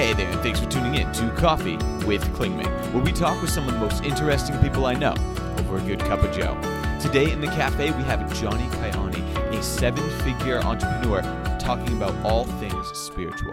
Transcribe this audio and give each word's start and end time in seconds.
Hey 0.00 0.14
there, 0.14 0.30
and 0.30 0.40
thanks 0.40 0.58
for 0.58 0.66
tuning 0.70 0.94
in 0.94 1.12
to 1.12 1.30
Coffee 1.32 1.76
with 2.06 2.24
Klingman, 2.34 2.94
where 2.94 3.02
we 3.02 3.12
talk 3.12 3.38
with 3.42 3.50
some 3.50 3.68
of 3.68 3.74
the 3.74 3.78
most 3.78 4.02
interesting 4.02 4.58
people 4.60 4.86
I 4.86 4.94
know 4.94 5.12
over 5.58 5.76
a 5.76 5.80
good 5.82 6.00
cup 6.00 6.22
of 6.22 6.34
Joe. 6.34 6.58
Today 6.98 7.30
in 7.30 7.42
the 7.42 7.48
cafe, 7.48 7.90
we 7.90 8.02
have 8.04 8.34
Johnny 8.40 8.64
Kayani, 8.68 9.22
a 9.54 9.62
seven 9.62 10.08
figure 10.20 10.58
entrepreneur, 10.60 11.20
talking 11.60 11.94
about 11.98 12.14
all 12.24 12.46
things 12.46 12.86
spiritual. 12.96 13.52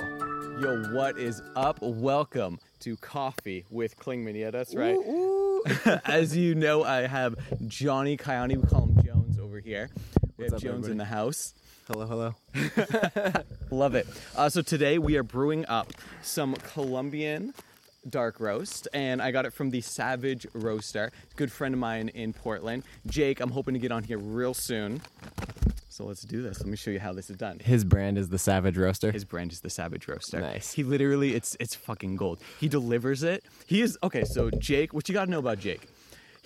Yo, 0.62 0.86
what 0.94 1.19
is 1.19 1.41
up? 1.57 1.79
Welcome 1.81 2.59
to 2.79 2.95
Coffee 2.95 3.65
with 3.69 3.99
Klingman. 3.99 4.39
Yeah, 4.39 4.51
that's 4.51 4.73
right. 4.73 4.97
As 6.05 6.33
you 6.37 6.55
know, 6.55 6.85
I 6.85 7.07
have 7.07 7.35
Johnny 7.67 8.15
Kayani. 8.15 8.55
We 8.55 8.65
call 8.69 8.85
him 8.85 9.03
Jones 9.03 9.37
over 9.37 9.59
here. 9.59 9.89
We 10.37 10.45
What's 10.45 10.53
have 10.53 10.59
up, 10.59 10.61
Jones 10.61 10.87
in 10.87 10.95
the 10.95 11.03
house. 11.03 11.53
Hello, 11.88 12.06
hello. 12.06 12.35
Love 13.72 13.96
it. 13.96 14.06
Uh, 14.35 14.49
so 14.49 14.62
today 14.62 14.97
we 14.97 15.15
are 15.15 15.24
brewing 15.24 15.65
up 15.67 15.94
some 16.21 16.53
Colombian 16.55 17.53
dark 18.09 18.41
roast, 18.41 18.89
and 18.94 19.21
I 19.21 19.31
got 19.31 19.45
it 19.45 19.53
from 19.53 19.70
the 19.70 19.80
Savage 19.80 20.45
Roaster. 20.53 21.13
Good 21.38 21.49
friend 21.49 21.73
of 21.73 21.80
mine 21.80 22.09
in 22.09 22.34
Portland, 22.34 22.84
Jake. 23.05 23.39
I'm 23.39 23.52
hoping 23.52 23.73
to 23.73 23.80
get 23.80 23.94
on 23.94 24.03
here 24.03 24.17
real 24.17 24.53
soon. 24.53 25.02
So 25.88 26.03
let's 26.03 26.23
do 26.23 26.41
this. 26.41 26.59
Let 26.59 26.67
me 26.67 26.75
show 26.75 26.91
you 26.91 26.99
how 26.99 27.13
this 27.13 27.30
is 27.30 27.38
done. 27.38 27.59
His 27.59 27.85
brand 27.85 28.17
is 28.17 28.27
the 28.27 28.38
Savage 28.38 28.77
Roaster. 28.77 29.13
His 29.13 29.23
brand 29.23 29.53
is 29.53 29.61
the 29.61 29.69
Savage 29.69 30.09
Roaster. 30.09 30.41
Nice. 30.41 30.73
He 30.73 30.83
literally, 30.83 31.35
it's 31.35 31.55
it's 31.58 31.73
fucking 31.73 32.17
gold. 32.17 32.41
He 32.59 32.67
delivers 32.67 33.23
it. 33.23 33.45
He 33.66 33.81
is 33.81 33.97
okay. 34.03 34.25
So 34.25 34.52
Jake, 34.52 34.94
what 34.94 35.08
you 35.08 35.13
got 35.13 35.25
to 35.25 35.31
know 35.31 35.39
about 35.39 35.59
Jake? 35.59 35.88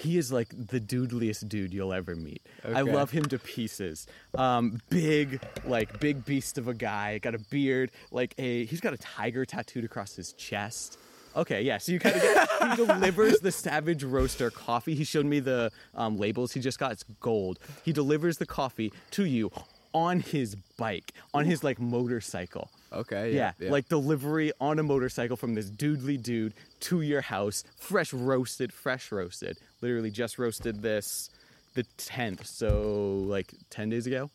He 0.01 0.17
is 0.17 0.31
like 0.31 0.49
the 0.49 0.79
dudeliest 0.79 1.47
dude 1.47 1.73
you'll 1.73 1.93
ever 1.93 2.15
meet. 2.15 2.41
I 2.65 2.81
love 2.81 3.11
him 3.11 3.23
to 3.25 3.37
pieces. 3.39 4.07
Um, 4.35 4.79
big, 4.89 5.41
like 5.65 5.99
big 5.99 6.25
beast 6.25 6.57
of 6.57 6.67
a 6.67 6.73
guy. 6.73 7.19
Got 7.19 7.35
a 7.35 7.39
beard. 7.39 7.91
Like 8.11 8.33
a, 8.37 8.65
he's 8.65 8.81
got 8.81 8.93
a 8.93 8.97
tiger 8.97 9.45
tattooed 9.45 9.83
across 9.85 10.15
his 10.15 10.33
chest. 10.33 10.97
Okay, 11.35 11.61
yeah. 11.61 11.77
So 11.77 11.91
you 11.91 11.99
kind 11.99 12.15
of 12.15 12.21
get. 12.21 12.49
he 12.71 12.75
delivers 12.85 13.39
the 13.39 13.51
Savage 13.51 14.03
Roaster 14.03 14.49
coffee. 14.49 14.95
He 14.95 15.03
showed 15.03 15.25
me 15.25 15.39
the 15.39 15.71
um, 15.95 16.17
labels 16.17 16.51
he 16.51 16.59
just 16.59 16.79
got. 16.79 16.91
It's 16.91 17.05
gold. 17.19 17.59
He 17.83 17.93
delivers 17.93 18.37
the 18.37 18.45
coffee 18.45 18.91
to 19.11 19.25
you 19.25 19.51
on 19.93 20.19
his 20.19 20.55
bike, 20.77 21.13
on 21.33 21.45
his 21.45 21.63
like 21.63 21.79
motorcycle. 21.79 22.69
okay, 22.93 23.33
Yeah, 23.33 23.51
yeah, 23.59 23.69
like 23.71 23.87
delivery 23.89 24.51
on 24.59 24.79
a 24.79 24.83
motorcycle 24.83 25.37
from 25.37 25.53
this 25.55 25.69
dudely 25.69 26.17
dude 26.17 26.53
to 26.81 27.01
your 27.01 27.21
house, 27.21 27.63
fresh 27.77 28.13
roasted, 28.13 28.73
fresh 28.73 29.11
roasted. 29.11 29.57
Literally 29.81 30.11
just 30.11 30.37
roasted 30.37 30.81
this 30.81 31.29
the 31.73 31.83
10th, 31.97 32.45
so 32.45 33.23
like 33.25 33.53
10 33.69 33.89
days 33.89 34.07
ago. 34.07 34.29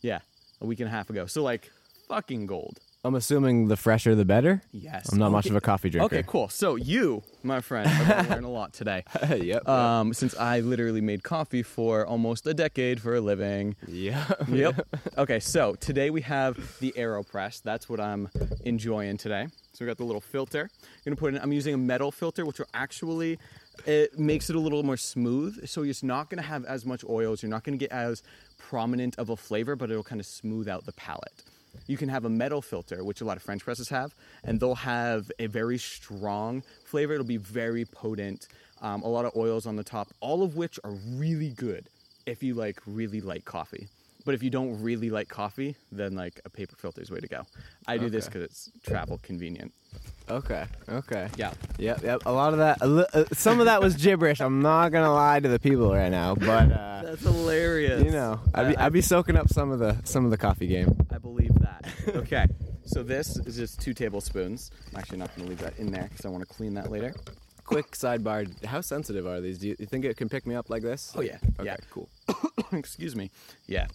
Yeah, 0.00 0.20
a 0.60 0.66
week 0.66 0.80
and 0.80 0.88
a 0.88 0.92
half 0.92 1.10
ago. 1.10 1.26
So 1.26 1.42
like 1.42 1.70
fucking 2.08 2.46
gold. 2.46 2.80
I'm 3.04 3.16
assuming 3.16 3.66
the 3.66 3.76
fresher 3.76 4.14
the 4.14 4.24
better. 4.24 4.62
Yes. 4.70 5.10
I'm 5.10 5.18
not 5.18 5.32
much 5.32 5.46
of 5.46 5.56
a 5.56 5.60
coffee 5.60 5.90
drinker. 5.90 6.14
Okay, 6.14 6.24
cool. 6.24 6.48
So 6.48 6.76
you, 6.76 7.24
my 7.42 7.60
friend, 7.60 7.88
are 7.88 8.04
going 8.14 8.24
to 8.26 8.30
learn 8.30 8.44
a 8.44 8.50
lot 8.50 8.72
today. 8.72 9.02
yep. 9.36 9.68
Um, 9.68 10.14
since 10.14 10.36
I 10.36 10.60
literally 10.60 11.00
made 11.00 11.24
coffee 11.24 11.64
for 11.64 12.06
almost 12.06 12.46
a 12.46 12.54
decade 12.54 13.02
for 13.02 13.16
a 13.16 13.20
living. 13.20 13.74
yeah. 13.88 14.24
Yep. 14.48 14.86
okay, 15.18 15.40
so 15.40 15.74
today 15.74 16.10
we 16.10 16.20
have 16.22 16.78
the 16.78 16.92
AeroPress. 16.96 17.62
That's 17.62 17.88
what 17.88 17.98
I'm 17.98 18.28
enjoying 18.64 19.16
today. 19.16 19.48
So 19.72 19.84
we 19.84 19.88
got 19.88 19.96
the 19.96 20.04
little 20.04 20.20
filter. 20.20 20.68
I'm 20.82 20.88
gonna 21.04 21.16
put 21.16 21.34
in. 21.34 21.40
I'm 21.40 21.52
using 21.52 21.74
a 21.74 21.78
metal 21.78 22.12
filter, 22.12 22.44
which 22.44 22.58
will 22.58 22.68
actually 22.74 23.38
it 23.86 24.18
makes 24.18 24.50
it 24.50 24.56
a 24.56 24.60
little 24.60 24.82
more 24.82 24.96
smooth. 24.96 25.68
So 25.68 25.82
it's 25.82 26.02
not 26.02 26.30
gonna 26.30 26.42
have 26.42 26.64
as 26.64 26.84
much 26.84 27.04
oils. 27.08 27.42
You're 27.42 27.50
not 27.50 27.64
gonna 27.64 27.76
get 27.76 27.92
as 27.92 28.22
prominent 28.58 29.18
of 29.18 29.30
a 29.30 29.36
flavor, 29.36 29.76
but 29.76 29.90
it'll 29.90 30.02
kind 30.02 30.20
of 30.20 30.26
smooth 30.26 30.68
out 30.68 30.86
the 30.86 30.92
palate. 30.92 31.42
You 31.86 31.96
can 31.96 32.08
have 32.08 32.24
a 32.24 32.30
metal 32.30 32.62
filter, 32.62 33.02
which 33.02 33.20
a 33.20 33.24
lot 33.24 33.36
of 33.36 33.42
French 33.42 33.64
presses 33.64 33.88
have, 33.88 34.14
and 34.44 34.60
they'll 34.60 34.74
have 34.74 35.30
a 35.38 35.46
very 35.46 35.78
strong 35.78 36.62
flavor. 36.84 37.14
It'll 37.14 37.26
be 37.26 37.38
very 37.38 37.84
potent. 37.84 38.46
Um, 38.80 39.02
a 39.02 39.08
lot 39.08 39.24
of 39.24 39.32
oils 39.36 39.66
on 39.66 39.76
the 39.76 39.84
top, 39.84 40.08
all 40.20 40.42
of 40.42 40.56
which 40.56 40.78
are 40.84 40.90
really 40.90 41.50
good 41.50 41.88
if 42.26 42.42
you 42.42 42.54
like 42.54 42.80
really 42.86 43.20
like 43.20 43.44
coffee. 43.44 43.88
But 44.24 44.34
if 44.34 44.42
you 44.42 44.50
don't 44.50 44.80
really 44.82 45.10
like 45.10 45.28
coffee, 45.28 45.74
then 45.90 46.14
like 46.14 46.40
a 46.44 46.50
paper 46.50 46.76
filter 46.76 47.00
is 47.02 47.10
way 47.10 47.20
to 47.20 47.26
go. 47.28 47.42
I 47.88 47.98
do 47.98 48.08
this 48.08 48.26
because 48.26 48.42
it's 48.42 48.70
travel 48.84 49.18
convenient. 49.22 49.72
Okay. 50.30 50.64
Okay. 50.88 51.28
Yeah. 51.36 51.52
Yep. 51.78 52.02
Yep. 52.04 52.22
A 52.26 52.32
lot 52.32 52.52
of 52.52 52.60
that. 52.60 52.78
A 52.80 52.86
li- 52.86 53.04
uh, 53.12 53.24
some 53.32 53.58
of 53.60 53.66
that 53.66 53.82
was 53.82 53.96
gibberish. 53.96 54.40
I'm 54.40 54.62
not 54.62 54.90
gonna 54.90 55.12
lie 55.12 55.40
to 55.40 55.48
the 55.48 55.58
people 55.58 55.92
right 55.92 56.10
now, 56.10 56.34
but 56.36 56.70
uh, 56.72 57.02
That's 57.04 57.22
hilarious. 57.22 58.02
you 58.04 58.12
know, 58.12 58.40
I'd 58.54 58.68
be, 58.68 58.76
I- 58.76 58.86
I'd 58.86 58.92
be 58.92 59.02
soaking 59.02 59.36
up 59.36 59.48
some 59.48 59.70
of 59.72 59.78
the 59.80 59.96
some 60.04 60.24
of 60.24 60.30
the 60.30 60.38
coffee 60.38 60.68
game. 60.68 60.96
I 61.12 61.18
believe 61.18 61.52
that. 61.56 61.92
okay. 62.14 62.46
So 62.84 63.02
this 63.02 63.36
is 63.36 63.56
just 63.56 63.80
two 63.80 63.94
tablespoons. 63.94 64.70
I'm 64.92 64.98
actually 64.98 65.18
not 65.18 65.34
going 65.36 65.44
to 65.46 65.50
leave 65.50 65.60
that 65.60 65.78
in 65.78 65.90
there 65.92 66.04
because 66.08 66.24
I 66.26 66.28
want 66.30 66.46
to 66.46 66.52
clean 66.54 66.74
that 66.74 66.90
later. 66.90 67.14
Quick 67.64 67.92
sidebar: 67.92 68.48
How 68.66 68.80
sensitive 68.80 69.24
are 69.26 69.40
these? 69.40 69.58
Do 69.58 69.68
you, 69.68 69.76
you 69.78 69.86
think 69.86 70.04
it 70.04 70.16
can 70.16 70.28
pick 70.28 70.46
me 70.46 70.54
up 70.56 70.68
like 70.70 70.82
this? 70.82 71.12
Oh, 71.16 71.20
yeah. 71.20 71.36
Okay. 71.58 71.64
Yeah. 71.66 71.76
Cool. 71.90 72.08
Excuse 72.72 73.14
me. 73.14 73.30
Yeah. 73.66 73.86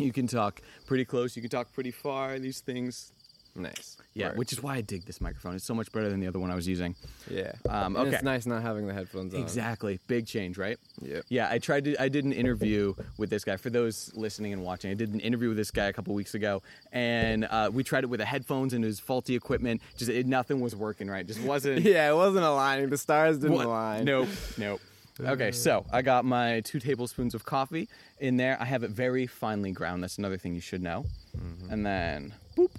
You 0.00 0.12
can 0.12 0.26
talk 0.26 0.60
pretty 0.86 1.04
close. 1.04 1.36
You 1.36 1.42
can 1.42 1.50
talk 1.50 1.72
pretty 1.72 1.90
far. 1.90 2.38
These 2.38 2.60
things. 2.60 3.12
Nice. 3.56 3.96
Yeah. 4.14 4.28
Word. 4.28 4.38
Which 4.38 4.52
is 4.52 4.62
why 4.62 4.76
I 4.76 4.80
dig 4.80 5.04
this 5.06 5.20
microphone. 5.20 5.56
It's 5.56 5.64
so 5.64 5.74
much 5.74 5.90
better 5.90 6.08
than 6.08 6.20
the 6.20 6.28
other 6.28 6.38
one 6.38 6.52
I 6.52 6.54
was 6.54 6.68
using. 6.68 6.94
Yeah. 7.28 7.50
Um, 7.68 7.96
And. 7.96 8.14
It's 8.14 8.22
nice 8.22 8.46
not 8.46 8.62
having 8.62 8.86
the 8.86 8.94
headphones 8.94 9.34
on. 9.34 9.40
Exactly. 9.40 9.98
Big 10.06 10.26
change, 10.26 10.56
right? 10.56 10.78
Yeah. 11.02 11.20
Yeah, 11.28 11.48
I 11.50 11.58
tried 11.58 11.84
to. 11.86 12.00
I 12.00 12.08
did 12.08 12.24
an 12.24 12.32
interview 12.32 12.94
with 13.18 13.28
this 13.28 13.42
guy. 13.42 13.56
For 13.56 13.68
those 13.68 14.12
listening 14.14 14.52
and 14.52 14.62
watching, 14.62 14.92
I 14.92 14.94
did 14.94 15.12
an 15.12 15.18
interview 15.20 15.48
with 15.48 15.56
this 15.56 15.72
guy 15.72 15.86
a 15.86 15.92
couple 15.92 16.14
weeks 16.14 16.34
ago, 16.34 16.62
and 16.92 17.44
uh, 17.44 17.70
we 17.72 17.82
tried 17.82 18.04
it 18.04 18.06
with 18.06 18.20
the 18.20 18.26
headphones 18.26 18.72
and 18.72 18.84
his 18.84 19.00
faulty 19.00 19.34
equipment. 19.34 19.80
Just 19.96 20.10
it, 20.12 20.26
nothing 20.26 20.60
was 20.60 20.76
working 20.76 21.08
right. 21.10 21.26
Just 21.26 21.40
wasn't. 21.42 21.80
Yeah, 21.90 22.08
it 22.10 22.14
wasn't 22.14 22.44
aligning. 22.44 22.88
The 22.88 22.98
stars 22.98 23.38
didn't 23.38 23.56
What? 23.56 23.66
align. 23.66 24.04
Nope. 24.04 24.28
Nope. 24.58 24.80
Okay, 25.24 25.52
so 25.52 25.84
I 25.92 26.02
got 26.02 26.24
my 26.24 26.60
two 26.60 26.80
tablespoons 26.80 27.34
of 27.34 27.44
coffee 27.44 27.88
in 28.18 28.36
there. 28.36 28.56
I 28.60 28.64
have 28.64 28.82
it 28.82 28.90
very 28.90 29.26
finely 29.26 29.72
ground. 29.72 30.02
That's 30.02 30.18
another 30.18 30.38
thing 30.38 30.54
you 30.54 30.60
should 30.60 30.82
know. 30.82 31.04
Mm-hmm. 31.36 31.72
And 31.72 31.86
then, 31.86 32.34
boop, 32.56 32.70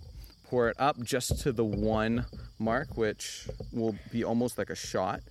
pour 0.46 0.70
it 0.70 0.76
up 0.80 1.00
just 1.02 1.40
to 1.42 1.52
the 1.52 1.64
one 1.64 2.26
mark, 2.60 2.98
which 2.98 3.48
will 3.72 3.96
be 4.12 4.24
almost 4.24 4.58
like 4.58 4.70
a 4.70 4.76
shot. 4.76 5.22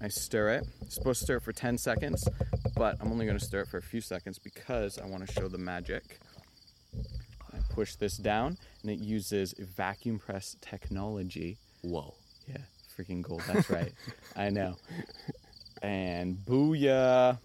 I 0.00 0.08
stir 0.08 0.50
it. 0.50 0.66
supposed 0.88 1.20
to 1.20 1.24
stir 1.24 1.36
it 1.36 1.42
for 1.42 1.52
10 1.52 1.78
seconds, 1.78 2.28
but 2.76 2.96
I'm 3.00 3.12
only 3.12 3.26
going 3.26 3.38
to 3.38 3.44
stir 3.44 3.60
it 3.60 3.68
for 3.68 3.78
a 3.78 3.82
few 3.82 4.00
seconds 4.00 4.38
because 4.38 4.98
I 4.98 5.06
want 5.06 5.26
to 5.26 5.32
show 5.32 5.48
the 5.48 5.58
magic. 5.58 6.18
I 7.52 7.58
push 7.72 7.94
this 7.96 8.16
down, 8.16 8.58
and 8.82 8.90
it 8.90 8.98
uses 8.98 9.54
vacuum 9.58 10.18
press 10.18 10.56
technology. 10.60 11.58
Whoa. 11.82 12.14
Yeah, 12.48 12.58
freaking 12.98 13.22
gold. 13.22 13.42
That's 13.46 13.70
right. 13.70 13.92
I 14.36 14.50
know. 14.50 14.76
And 15.84 16.38
booyah. 16.46 17.38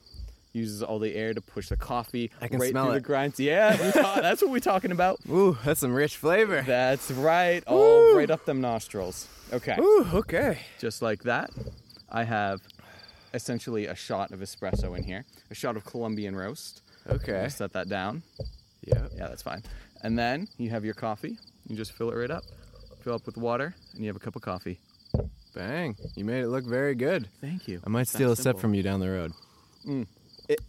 Uses 0.51 0.81
all 0.81 0.97
the 0.97 1.13
air 1.13 1.33
to 1.35 1.41
push 1.41 1.69
the 1.69 1.77
coffee 1.77 2.31
I 2.41 2.47
can 2.47 2.59
right 2.59 2.71
smell 2.71 2.85
through 2.85 2.95
the 2.95 3.01
grinds. 3.01 3.39
Yeah, 3.39 3.75
ta- 3.93 4.19
that's 4.21 4.41
what 4.41 4.49
we're 4.49 4.59
talking 4.59 4.91
about. 4.91 5.19
Ooh, 5.29 5.55
that's 5.63 5.81
some 5.81 5.93
rich 5.93 6.17
flavor. 6.17 6.63
That's 6.65 7.11
right. 7.11 7.63
All 7.67 8.15
right 8.15 8.31
up 8.31 8.45
them 8.45 8.59
nostrils. 8.59 9.27
Okay, 9.53 9.75
Ooh, 9.79 10.07
okay. 10.11 10.57
just 10.79 11.03
like 11.03 11.21
that. 11.23 11.51
I 12.11 12.23
have 12.23 12.61
essentially 13.35 13.85
a 13.85 13.93
shot 13.95 14.31
of 14.31 14.39
espresso 14.39 14.97
in 14.97 15.03
here, 15.03 15.23
a 15.51 15.55
shot 15.55 15.77
of 15.77 15.85
Colombian 15.85 16.35
roast. 16.35 16.81
Okay. 17.07 17.47
Set 17.49 17.73
that 17.73 17.87
down. 17.87 18.23
Yeah. 18.83 19.07
Yeah, 19.15 19.27
that's 19.27 19.43
fine. 19.43 19.61
And 20.01 20.17
then 20.17 20.47
you 20.57 20.71
have 20.71 20.83
your 20.83 20.95
coffee. 20.95 21.37
You 21.67 21.75
just 21.75 21.91
fill 21.91 22.09
it 22.09 22.15
right 22.15 22.31
up. 22.31 22.43
Fill 23.03 23.13
up 23.13 23.25
with 23.27 23.37
water, 23.37 23.75
and 23.93 24.01
you 24.01 24.07
have 24.07 24.15
a 24.15 24.19
cup 24.19 24.35
of 24.35 24.41
coffee. 24.41 24.79
Bang. 25.59 25.97
You 26.15 26.23
made 26.23 26.39
it 26.41 26.47
look 26.47 26.63
very 26.63 26.95
good. 26.95 27.27
Thank 27.41 27.67
you. 27.67 27.81
I 27.85 27.89
might 27.89 28.03
It's 28.03 28.13
steal 28.13 28.31
a 28.31 28.35
sip 28.37 28.57
from 28.59 28.73
you 28.73 28.81
down 28.81 29.01
the 29.01 29.09
road. 29.09 29.33
I- 29.85 30.05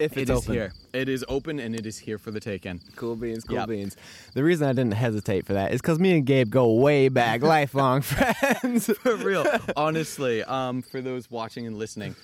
If 0.00 0.16
It 0.16 0.22
it's 0.22 0.30
open. 0.32 0.52
here. 0.52 0.72
It 0.92 1.08
is 1.08 1.24
open 1.28 1.60
and 1.60 1.76
it 1.76 1.86
is 1.86 1.96
here 1.96 2.18
for 2.18 2.32
the 2.32 2.40
taking. 2.40 2.80
Cool 2.96 3.14
beans, 3.14 3.44
cool 3.44 3.54
Yep. 3.58 3.68
beans. 3.68 3.96
The 4.34 4.42
reason 4.42 4.66
I 4.66 4.72
didn't 4.72 4.94
hesitate 4.94 5.46
for 5.46 5.52
that 5.52 5.72
is 5.72 5.80
because 5.80 6.00
me 6.00 6.16
and 6.16 6.26
Gabe 6.26 6.50
go 6.50 6.72
way 6.74 7.08
back, 7.08 7.40
lifelong 7.56 8.02
friends. 8.02 8.86
For 9.02 9.14
real. 9.14 9.46
Honestly, 9.76 10.42
um, 10.42 10.82
for 10.82 11.00
those 11.00 11.30
watching 11.30 11.66
and 11.68 11.78
listening, 11.78 12.16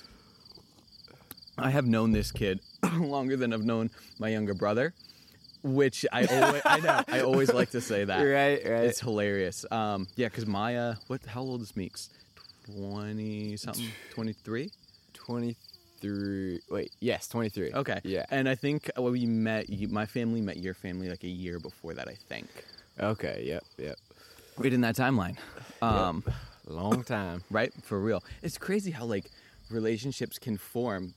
I 1.57 1.69
have 1.71 1.87
known 1.87 2.11
this 2.11 2.31
kid 2.33 2.59
longer 2.99 3.37
than 3.37 3.53
I've 3.53 3.63
known 3.65 3.91
my 4.19 4.27
younger 4.27 4.53
brother, 4.53 4.93
which 5.63 6.05
I 6.11 6.25
always 6.25 6.61
I 6.65 6.79
know. 6.81 7.01
I 7.07 7.21
always 7.21 7.51
like 7.53 7.71
to 7.71 7.79
say 7.81 8.03
that. 8.03 8.19
right, 8.21 8.61
right. 8.69 8.83
It's 8.83 8.99
hilarious. 8.99 9.65
Um, 9.71 10.07
yeah, 10.17 10.27
because 10.27 10.45
Maya, 10.45 10.95
what? 11.07 11.25
How 11.25 11.41
old 11.41 11.61
is 11.61 11.75
Meeks? 11.77 12.09
Twenty 12.71 13.57
something. 13.57 13.87
Twenty 14.11 14.33
three. 14.33 14.71
23. 15.13 16.59
Wait, 16.69 16.91
yes, 16.99 17.27
23. 17.27 17.73
Okay. 17.73 17.99
Yeah. 18.03 18.25
And 18.29 18.47
I 18.47 18.55
think 18.55 18.89
when 18.95 19.11
we 19.11 19.25
met, 19.25 19.69
you, 19.69 19.87
my 19.87 20.05
family 20.05 20.41
met 20.41 20.57
your 20.57 20.73
family 20.73 21.09
like 21.09 21.23
a 21.23 21.27
year 21.27 21.59
before 21.59 21.93
that. 21.95 22.07
I 22.07 22.13
think. 22.13 22.47
Okay, 22.99 23.43
yep, 23.45 23.63
yep. 23.77 23.97
Right 24.57 24.71
in 24.73 24.81
that 24.81 24.95
timeline. 24.95 25.37
Um, 25.81 26.23
Long 26.67 27.03
time. 27.03 27.43
right? 27.51 27.73
For 27.83 27.99
real. 27.99 28.23
It's 28.41 28.57
crazy 28.57 28.91
how 28.91 29.05
like 29.05 29.29
relationships 29.69 30.39
can 30.39 30.57
form 30.57 31.13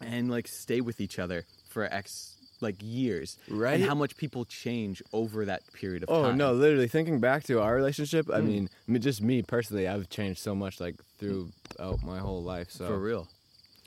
and 0.00 0.30
like 0.30 0.48
stay 0.48 0.80
with 0.80 1.00
each 1.00 1.18
other 1.18 1.44
for 1.68 1.84
X 1.84 2.33
like 2.64 2.76
years, 2.80 3.38
Right. 3.48 3.74
And 3.74 3.84
how 3.84 3.94
much 3.94 4.16
people 4.16 4.44
change 4.44 5.02
over 5.12 5.44
that 5.44 5.62
period 5.72 6.02
of 6.02 6.08
time. 6.08 6.16
Oh 6.18 6.22
time. 6.30 6.36
no, 6.38 6.52
literally 6.52 6.88
thinking 6.88 7.20
back 7.20 7.44
to 7.44 7.60
our 7.60 7.74
relationship, 7.76 8.26
Hmm. 8.26 8.32
I 8.34 8.40
mean, 8.40 8.68
just 9.00 9.20
me 9.22 9.42
personally, 9.42 9.86
I've 9.86 10.08
changed 10.10 10.40
so 10.40 10.54
much 10.54 10.80
like 10.80 10.96
throughout 11.18 12.02
my 12.02 12.18
whole 12.18 12.42
life. 12.42 12.70
So 12.70 12.86
for 12.88 12.98
real. 12.98 13.28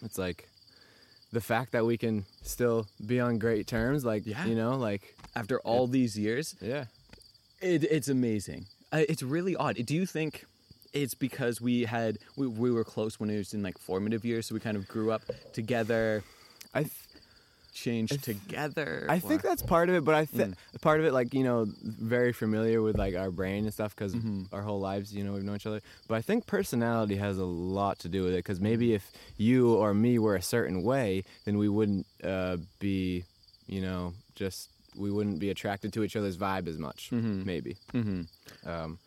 it's 0.06 0.18
like 0.18 0.47
the 1.33 1.41
fact 1.41 1.71
that 1.74 1.85
we 1.85 1.97
can 1.97 2.25
still 2.41 2.88
be 3.06 3.19
on 3.19 3.38
great 3.39 3.68
terms, 3.68 4.06
like 4.06 4.25
Yeah. 4.25 4.45
you 4.45 4.56
know, 4.56 4.77
like 4.77 5.15
After 5.35 5.59
all 5.59 5.88
these 5.88 6.18
years, 6.18 6.56
yeah. 6.62 6.85
It, 7.62 7.83
it's 7.83 8.07
amazing. 8.07 8.65
Uh, 8.94 9.03
it's 9.09 9.23
really 9.23 9.56
odd. 9.56 9.75
Do 9.85 9.94
you 9.95 10.06
think 10.06 10.45
it's 10.94 11.13
because 11.15 11.59
we 11.59 11.83
had 11.85 12.18
we, 12.38 12.47
we 12.47 12.71
were 12.71 12.83
close 12.83 13.19
when 13.19 13.30
it 13.30 13.38
was 13.38 13.53
in 13.53 13.62
like 13.62 13.77
formative 13.77 14.23
years, 14.23 14.45
so 14.47 14.53
we 14.56 14.62
kind 14.62 14.77
of 14.77 14.88
grew 14.88 15.12
up 15.12 15.23
together, 15.53 16.23
I 16.73 16.81
th- 16.83 16.94
changed 17.77 18.24
together? 18.24 19.06
I 19.09 19.19
think 19.19 19.41
that's 19.41 19.62
part 19.62 19.89
of 19.89 19.95
it, 19.95 20.03
but 20.03 20.15
I 20.15 20.25
think 20.25 20.56
Mm. 20.56 20.81
part 20.81 21.00
of 21.00 21.06
it, 21.06 21.13
like 21.13 21.33
you 21.33 21.44
know, 21.44 21.65
very 21.83 22.33
familiar 22.33 22.81
with 22.81 22.97
like 22.97 23.15
our 23.15 23.31
brain 23.31 23.63
and 23.65 23.74
stuff 23.74 23.95
because 23.95 24.13
Mm-hmm. 24.15 24.53
our 24.56 24.62
whole 24.62 24.79
lives, 24.79 25.13
you 25.13 25.24
know, 25.24 25.33
we've 25.33 25.44
known 25.44 25.56
each 25.57 25.65
other. 25.65 25.81
But 26.07 26.15
I 26.15 26.21
think 26.21 26.45
personality 26.47 27.15
has 27.18 27.38
a 27.38 27.45
lot 27.45 28.00
to 28.00 28.09
do 28.09 28.24
with 28.24 28.33
it 28.33 28.38
because 28.44 28.59
maybe 28.59 28.94
if 28.94 29.12
you 29.38 29.74
or 29.75 29.94
me 29.94 30.18
were 30.19 30.35
a 30.35 30.41
certain 30.41 30.81
way, 30.83 31.24
then 31.45 31.57
we 31.57 31.69
wouldn't 31.69 32.06
uh, 32.24 32.57
be, 32.79 33.24
you 33.68 33.81
know, 33.81 34.13
just 34.35 34.69
we 34.95 35.12
wouldn't 35.12 35.39
be 35.39 35.50
attracted 35.51 35.94
to 35.94 36.03
each 36.03 36.15
other's 36.15 36.38
vibe 36.38 36.68
as 36.68 36.77
much. 36.80 37.09
Mm-hmm. 37.13 37.45
Maybe. 37.45 37.77
Um, 38.65 38.97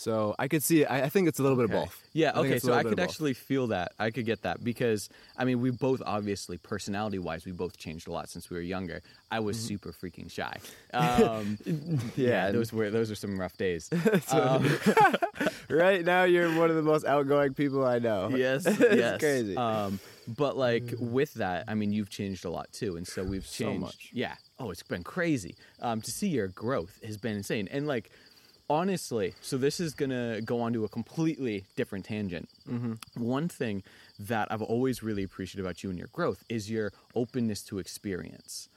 so 0.00 0.34
I 0.38 0.48
could 0.48 0.62
see. 0.62 0.86
I, 0.86 1.04
I 1.04 1.08
think 1.10 1.28
it's 1.28 1.38
a 1.38 1.42
little 1.42 1.58
bit 1.58 1.66
of 1.66 1.72
both. 1.72 2.02
Yeah, 2.14 2.32
I 2.34 2.38
okay, 2.40 2.58
so 2.58 2.72
I 2.72 2.82
could 2.82 2.98
actually 2.98 3.34
feel 3.34 3.66
that. 3.66 3.92
I 3.98 4.10
could 4.10 4.24
get 4.24 4.42
that 4.42 4.64
because 4.64 5.10
I 5.36 5.44
mean, 5.44 5.60
we 5.60 5.70
both 5.70 6.00
obviously 6.04 6.56
personality 6.56 7.18
wise, 7.18 7.44
we 7.44 7.52
both 7.52 7.76
changed 7.76 8.08
a 8.08 8.10
lot 8.10 8.30
since 8.30 8.48
we 8.48 8.56
were 8.56 8.62
younger. 8.62 9.02
I 9.30 9.40
was 9.40 9.58
super 9.58 9.92
freaking 9.92 10.30
shy. 10.30 10.56
Um, 10.92 11.56
yeah, 11.64 11.72
Mm-hmm. 11.72 12.20
Yeah, 12.20 12.50
those 12.50 12.72
were 12.72 12.90
those 12.90 13.10
were 13.10 13.14
some 13.14 13.38
rough 13.38 13.56
days. 13.56 13.88
right 15.70 16.04
now 16.04 16.24
you're 16.24 16.48
one 16.58 16.70
of 16.70 16.76
the 16.76 16.82
most 16.82 17.04
outgoing 17.04 17.54
people 17.54 17.84
I 17.84 17.98
know. 18.00 18.30
yes, 18.34 18.64
yes. 18.66 19.20
crazy. 19.20 19.56
Um, 19.56 20.00
but 20.26 20.56
like 20.56 20.94
with 20.98 21.34
that, 21.34 21.64
I 21.68 21.74
mean, 21.74 21.92
you've 21.92 22.10
changed 22.10 22.44
a 22.44 22.50
lot 22.50 22.72
too, 22.72 22.96
and 22.96 23.06
so 23.06 23.22
we've 23.22 23.48
changed. 23.48 23.56
So 23.56 23.74
much. 23.74 24.10
Yeah. 24.12 24.34
Oh, 24.58 24.70
it's 24.70 24.82
been 24.82 25.04
crazy. 25.04 25.54
Um, 25.80 26.00
to 26.00 26.10
see 26.10 26.28
your 26.28 26.48
growth 26.48 26.98
has 27.04 27.16
been 27.16 27.36
insane, 27.36 27.68
and 27.70 27.86
like 27.86 28.10
honestly, 28.70 29.34
so 29.42 29.58
this 29.58 29.80
is 29.80 29.92
gonna 29.94 30.40
go 30.40 30.60
on 30.60 30.72
to 30.72 30.84
a 30.84 30.88
completely 30.88 31.64
different 31.76 32.04
tangent. 32.04 32.48
Mm-hmm. 32.68 32.94
One 33.22 33.48
thing 33.48 33.82
that 34.20 34.48
I've 34.50 34.62
always 34.62 35.02
really 35.02 35.24
appreciated 35.24 35.60
about 35.60 35.82
you 35.82 35.90
and 35.90 35.98
your 35.98 36.08
growth 36.12 36.44
is 36.48 36.70
your 36.70 36.92
openness 37.14 37.62
to 37.64 37.80
experience. 37.80 38.68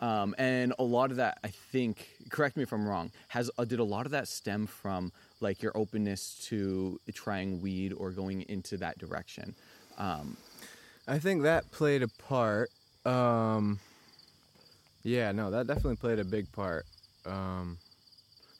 Um, 0.00 0.34
and 0.38 0.74
a 0.78 0.82
lot 0.82 1.10
of 1.10 1.18
that, 1.18 1.38
I 1.44 1.48
think, 1.48 2.08
correct 2.30 2.56
me 2.56 2.62
if 2.62 2.72
I'm 2.72 2.88
wrong, 2.88 3.12
has 3.28 3.50
uh, 3.58 3.64
did 3.64 3.78
a 3.78 3.84
lot 3.84 4.06
of 4.06 4.12
that 4.12 4.28
stem 4.28 4.66
from 4.66 5.12
like 5.40 5.62
your 5.62 5.76
openness 5.76 6.46
to 6.48 6.98
trying 7.12 7.60
weed 7.60 7.92
or 7.92 8.10
going 8.10 8.42
into 8.48 8.78
that 8.78 8.98
direction. 8.98 9.54
Um, 9.98 10.36
I 11.06 11.18
think 11.18 11.42
that 11.42 11.70
played 11.70 12.02
a 12.02 12.08
part. 12.08 12.70
Um, 13.04 13.78
yeah, 15.02 15.32
no, 15.32 15.50
that 15.50 15.66
definitely 15.66 15.96
played 15.96 16.18
a 16.18 16.24
big 16.24 16.50
part. 16.50 16.86
Um, 17.26 17.78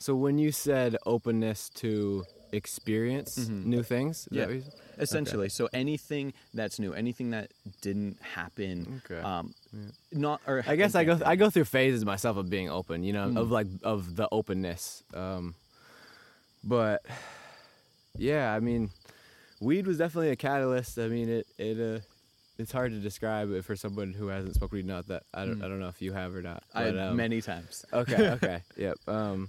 so 0.00 0.14
when 0.16 0.38
you 0.38 0.50
said 0.50 0.96
openness 1.06 1.68
to 1.76 2.24
experience 2.52 3.36
new 3.48 3.82
things, 3.84 4.18
is 4.18 4.24
that 4.24 4.34
Yeah. 4.36 4.46
what 4.46 4.54
you 4.56 4.62
said? 4.62 4.72
essentially, 4.98 5.48
so 5.48 5.68
anything 5.72 6.32
that's 6.52 6.78
new, 6.80 6.92
anything 6.92 7.30
that 7.30 7.52
didn't 7.80 8.20
happen, 8.20 9.00
Okay. 9.04 9.20
um, 9.20 9.54
not 10.10 10.40
or 10.46 10.64
I 10.66 10.74
guess 10.76 10.94
I 10.96 11.04
go 11.04 11.12
okay. 11.12 11.24
I 11.24 11.36
go 11.36 11.48
through 11.50 11.66
phases 11.66 12.04
myself 12.04 12.36
of 12.36 12.50
being 12.50 12.68
open, 12.68 13.04
you 13.04 13.12
know, 13.12 13.32
of 13.36 13.50
like 13.52 13.68
of 13.84 14.16
the 14.16 14.26
openness. 14.32 15.04
Um, 15.14 15.54
but 16.64 17.04
yeah, 18.16 18.52
I 18.52 18.60
mean, 18.60 18.90
weed 19.60 19.86
was 19.86 19.98
definitely 19.98 20.30
a 20.30 20.36
catalyst. 20.36 20.98
I 20.98 21.08
mean, 21.08 21.28
it 21.28 21.46
it 21.58 21.78
uh, 21.78 22.00
it's 22.58 22.72
hard 22.72 22.90
to 22.92 22.98
describe 22.98 23.50
it 23.52 23.64
for 23.64 23.76
someone 23.76 24.12
who 24.12 24.26
hasn't 24.26 24.54
smoked 24.56 24.72
weed. 24.72 24.86
Not 24.86 25.06
that 25.08 25.22
I 25.32 25.44
don't 25.46 25.62
I 25.62 25.68
don't 25.68 25.80
know 25.80 25.88
if 25.88 26.02
you 26.02 26.12
have 26.12 26.34
or 26.34 26.42
not. 26.42 26.62
I 26.74 26.88
um, 26.88 27.16
many 27.16 27.40
times. 27.40 27.84
Okay, 27.92 28.30
okay, 28.32 28.62
yep. 28.76 28.96
Um, 29.06 29.48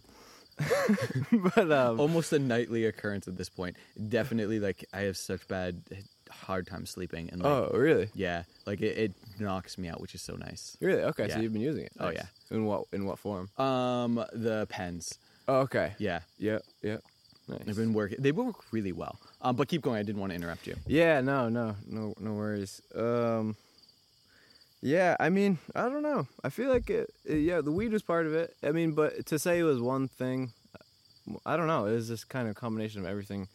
but 1.55 1.71
um, 1.71 1.99
Almost 1.99 2.33
a 2.33 2.39
nightly 2.39 2.85
occurrence 2.85 3.27
at 3.27 3.37
this 3.37 3.49
point. 3.49 3.75
Definitely, 4.09 4.59
like 4.59 4.85
I 4.93 5.01
have 5.01 5.17
such 5.17 5.47
bad, 5.47 5.81
hard 6.29 6.67
time 6.67 6.85
sleeping, 6.85 7.29
and 7.31 7.41
like, 7.43 7.51
oh, 7.51 7.69
really? 7.73 8.09
yeah, 8.13 8.43
like 8.65 8.81
it, 8.81 8.97
it 8.97 9.13
knocks 9.39 9.77
me 9.77 9.87
out, 9.87 9.99
which 10.01 10.15
is 10.15 10.21
so 10.21 10.35
nice. 10.35 10.77
Really? 10.81 11.01
Okay, 11.03 11.27
Yeah. 11.27 11.35
so 11.35 11.41
you've 11.41 11.53
been 11.53 11.61
using 11.61 11.85
it. 11.85 11.91
Oh, 11.99 12.07
Nice. 12.07 12.15
yeah. 12.15 12.55
In 12.57 12.65
what 12.65 12.85
in 12.93 13.05
what 13.05 13.19
form? 13.19 13.49
Um, 13.57 14.23
the 14.33 14.65
pens, 14.69 15.17
Oh, 15.47 15.59
okay. 15.61 15.93
yeah, 15.97 16.19
Yeah. 16.37 16.59
Yeah. 16.81 16.97
Nice. 17.47 17.59
they've 17.65 17.75
been 17.75 17.93
working. 17.93 18.17
They 18.21 18.31
work 18.31 18.55
really 18.71 18.91
well. 18.93 19.19
Um, 19.41 19.55
but 19.55 19.67
keep 19.67 19.81
going. 19.81 19.97
I 19.97 20.03
didn't 20.03 20.21
want 20.21 20.31
to 20.31 20.35
interrupt 20.35 20.67
you. 20.67 20.75
Yeah, 20.87 21.19
no, 21.21 21.49
no, 21.49 21.75
no, 21.87 22.13
no 22.19 22.33
worries. 22.33 22.81
Um, 22.95 23.55
yeah, 24.81 25.15
I 25.19 25.29
mean, 25.29 25.57
I 25.75 25.83
don't 25.89 26.01
know. 26.03 26.27
I 26.43 26.49
feel 26.49 26.69
like 26.69 26.89
it, 26.89 27.09
it- 27.25 27.37
yeah, 27.39 27.61
the 27.61 27.71
weed 27.71 27.91
was 27.91 28.01
part 28.03 28.25
of 28.25 28.33
it. 28.33 28.55
I 28.63 28.71
mean, 28.71 28.93
but 28.93 29.25
to 29.27 29.37
say 29.39 29.59
it 29.59 29.63
was 29.63 29.79
one 29.79 30.07
thing, 30.07 30.51
I 31.45 31.55
don't 31.57 31.67
know. 31.67 31.85
It 31.85 31.93
was 31.93 32.07
just 32.07 32.29
kind 32.29 32.47
of 32.47 32.55
combination 32.55 33.01
of 33.01 33.07
everything, 33.07 33.47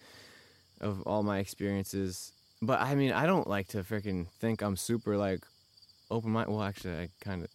of 0.81 1.03
all 1.03 1.23
my 1.23 1.39
experiences. 1.39 2.33
But 2.63 2.81
I 2.81 2.95
mean, 2.95 3.13
I 3.13 3.27
don't 3.27 3.47
like 3.49 3.69
to 3.69 3.79
freaking 3.83 4.27
think 4.41 4.63
I'm 4.63 4.77
super 4.77 5.17
like 5.17 5.41
open 6.11 6.31
minded. 6.31 6.53
Well, 6.53 6.63
actually, 6.63 6.95
I 6.95 7.09
kind 7.21 7.43
of 7.43 7.51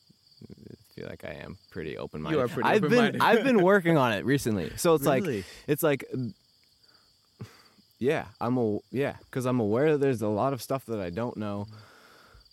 feel 0.95 1.07
like 1.07 1.23
I 1.23 1.33
am 1.43 1.57
pretty 1.71 1.97
open 1.97 2.21
minded. 2.21 2.37
You 2.37 2.43
are 2.43 2.47
pretty 2.49 2.67
I've 2.69 2.83
open-minded. 2.83 3.13
been 3.13 3.21
I've 3.21 3.43
been 3.43 3.61
working 3.71 3.97
on 3.97 4.11
it 4.13 4.25
recently, 4.25 4.71
so 4.75 4.95
it's 4.95 5.05
Really? 5.05 5.37
like 5.37 5.45
it's 5.67 5.81
like 5.83 6.03
yeah, 7.99 8.25
I'm 8.39 8.57
a 8.57 8.79
yeah, 8.91 9.15
because 9.25 9.45
I'm 9.45 9.59
aware 9.59 9.91
that 9.93 9.99
there's 9.99 10.21
a 10.21 10.27
lot 10.27 10.53
of 10.53 10.61
stuff 10.61 10.85
that 10.87 10.99
I 10.99 11.09
don't 11.09 11.37
know, 11.37 11.67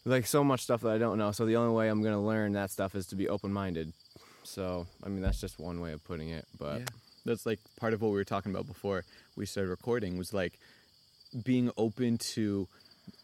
like 0.08 0.26
so 0.26 0.42
much 0.44 0.62
stuff 0.62 0.80
that 0.82 0.90
I 0.90 0.98
don't 0.98 1.18
know. 1.18 1.32
So 1.32 1.46
the 1.46 1.56
only 1.56 1.74
way 1.74 1.88
I'm 1.88 2.02
gonna 2.02 2.22
learn 2.24 2.52
that 2.52 2.70
stuff 2.70 2.94
is 2.94 3.06
to 3.08 3.16
be 3.16 3.28
open 3.28 3.52
minded. 3.52 3.92
So 4.44 4.86
I 5.04 5.08
mean, 5.08 5.22
that's 5.22 5.40
just 5.40 5.58
one 5.58 5.80
way 5.80 5.92
of 5.92 6.04
putting 6.04 6.30
it. 6.30 6.46
But 6.58 6.80
Yeah. 6.80 6.86
That's 7.24 7.44
like 7.44 7.58
part 7.78 7.92
of 7.92 8.00
what 8.00 8.08
we 8.08 8.14
were 8.14 8.24
talking 8.24 8.52
about 8.52 8.66
before 8.66 9.04
we 9.36 9.44
started 9.44 9.68
recording 9.68 10.16
was 10.16 10.32
like 10.32 10.58
being 11.44 11.70
open 11.76 12.16
to 12.18 12.66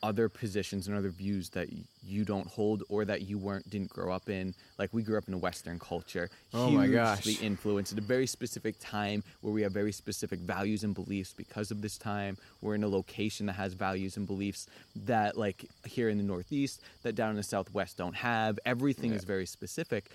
other 0.03 0.29
positions 0.29 0.89
and 0.89 0.97
other 0.97 1.11
views 1.11 1.49
that 1.51 1.69
you 2.07 2.25
don't 2.25 2.47
hold 2.47 2.83
or 2.89 3.05
that 3.05 3.23
you 3.23 3.39
weren't 3.39 3.69
didn't 3.71 3.91
grow 3.91 4.13
up 4.13 4.29
in. 4.29 4.55
Like 4.79 4.91
we 4.93 5.03
grew 5.03 5.17
up 5.19 5.29
in 5.29 5.35
a 5.35 5.39
Western 5.39 5.79
culture, 5.79 6.29
Oh 6.53 6.71
my 6.71 6.87
gosh. 6.87 7.23
hugely 7.25 7.45
influenced 7.47 7.93
at 7.93 7.99
a 7.99 8.03
very 8.03 8.27
specific 8.27 8.77
time 8.81 9.23
where 9.41 9.53
we 9.53 9.63
have 9.63 9.73
very 9.73 9.93
specific 9.93 10.41
values 10.41 10.85
and 10.85 10.95
beliefs 10.95 11.33
because 11.37 11.71
of 11.71 11.81
this 11.83 11.97
time. 11.99 12.37
We're 12.61 12.75
in 12.75 12.85
a 12.85 12.89
location 12.89 13.47
that 13.47 13.55
has 13.55 13.75
values 13.75 14.17
and 14.17 14.27
beliefs 14.27 14.67
that 15.07 15.37
like 15.37 15.65
here 15.87 16.09
in 16.09 16.19
the 16.19 16.25
Northeast 16.25 16.81
that 17.03 17.15
down 17.15 17.31
in 17.31 17.37
the 17.37 17.43
Southwest 17.43 17.97
don't 17.97 18.17
have. 18.17 18.59
Everything 18.67 19.13
is 19.13 19.25
very 19.25 19.47
specific. 19.47 20.11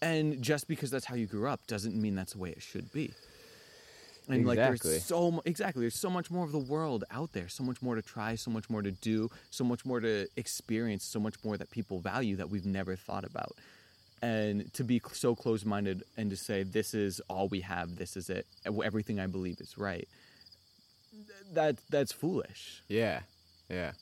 And 0.00 0.42
just 0.42 0.66
because 0.66 0.90
that's 0.90 1.04
how 1.04 1.14
you 1.14 1.26
grew 1.26 1.48
up 1.48 1.66
doesn't 1.68 1.94
mean 1.94 2.14
that's 2.16 2.32
the 2.32 2.38
way 2.38 2.50
it 2.50 2.62
should 2.62 2.92
be. 2.92 3.12
And 4.32 4.46
like 4.46 4.58
Exactly. 4.58 4.90
there's 4.92 5.04
so 5.04 5.30
mu- 5.30 5.40
exactly 5.44 5.80
there's 5.82 5.94
so 5.98 6.08
much 6.08 6.30
more 6.30 6.44
of 6.44 6.52
the 6.52 6.58
world 6.58 7.04
out 7.10 7.32
there, 7.32 7.48
so 7.48 7.62
much 7.62 7.82
more 7.82 7.94
to 7.94 8.02
try, 8.02 8.34
so 8.34 8.50
much 8.50 8.70
more 8.70 8.80
to 8.82 8.90
do, 8.90 9.28
so 9.50 9.62
much 9.64 9.84
more 9.84 10.00
to 10.00 10.26
experience, 10.36 11.04
so 11.04 11.20
much 11.20 11.34
more 11.44 11.56
that 11.58 11.70
people 11.70 11.98
value 12.00 12.36
that 12.36 12.48
we've 12.48 12.64
never 12.64 12.96
thought 12.96 13.24
about. 13.24 13.52
And 14.22 14.72
to 14.74 14.84
be 14.84 15.02
so 15.12 15.34
closed-minded 15.34 16.04
and 16.16 16.30
to 16.30 16.36
say 16.36 16.62
this 16.62 16.94
is 16.94 17.20
all 17.28 17.48
we 17.48 17.60
have, 17.60 17.96
this 17.96 18.16
is 18.16 18.30
it, 18.30 18.46
everything 18.64 19.18
I 19.20 19.26
believe 19.26 19.60
is 19.60 19.76
right. 19.76 20.08
That 21.52 21.76
that's 21.90 22.12
foolish. 22.12 22.82
Yeah, 22.88 23.20
yeah, 23.68 23.92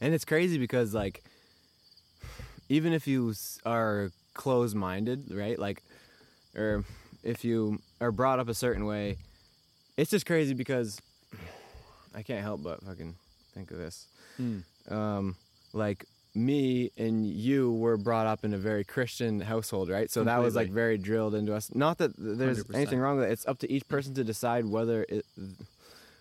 and 0.00 0.12
it's 0.14 0.24
crazy 0.24 0.58
because 0.58 0.94
like, 0.94 1.22
even 2.68 2.92
if 2.92 3.06
you 3.06 3.34
are 3.64 4.10
closed-minded, 4.34 5.30
right? 5.30 5.58
Like, 5.58 5.82
or 6.56 6.84
if 7.22 7.44
you 7.44 7.80
are 8.00 8.10
brought 8.10 8.40
up 8.40 8.48
a 8.48 8.54
certain 8.54 8.86
way, 8.86 9.18
it's 10.00 10.10
just 10.10 10.24
crazy 10.24 10.54
because 10.54 11.00
I 12.14 12.22
can't 12.22 12.42
help 12.42 12.62
but 12.62 12.82
fucking 12.82 13.14
think 13.54 13.70
of 13.70 13.76
this. 13.78 14.06
Um, 14.88 15.36
like 15.72 16.06
me 16.34 16.90
and 16.96 17.26
you 17.26 17.72
were 17.72 17.96
brought 17.96 18.26
up 18.26 18.44
in 18.44 18.54
a 18.54 18.58
very 18.58 18.82
Christian 18.82 19.40
household, 19.40 19.90
right? 19.90 20.10
So 20.10 20.24
that 20.24 20.38
was 20.38 20.56
like 20.56 20.70
very 20.70 20.96
drilled 20.96 21.34
into 21.34 21.54
us. 21.54 21.74
Not 21.74 21.98
that 21.98 22.12
there's 22.16 22.64
100%. 22.64 22.74
anything 22.74 22.98
wrong 22.98 23.18
with 23.18 23.28
it. 23.28 23.32
It's 23.32 23.46
up 23.46 23.58
to 23.58 23.70
each 23.70 23.86
person 23.88 24.14
to 24.14 24.24
decide 24.24 24.64
whether 24.64 25.04
it, 25.08 25.26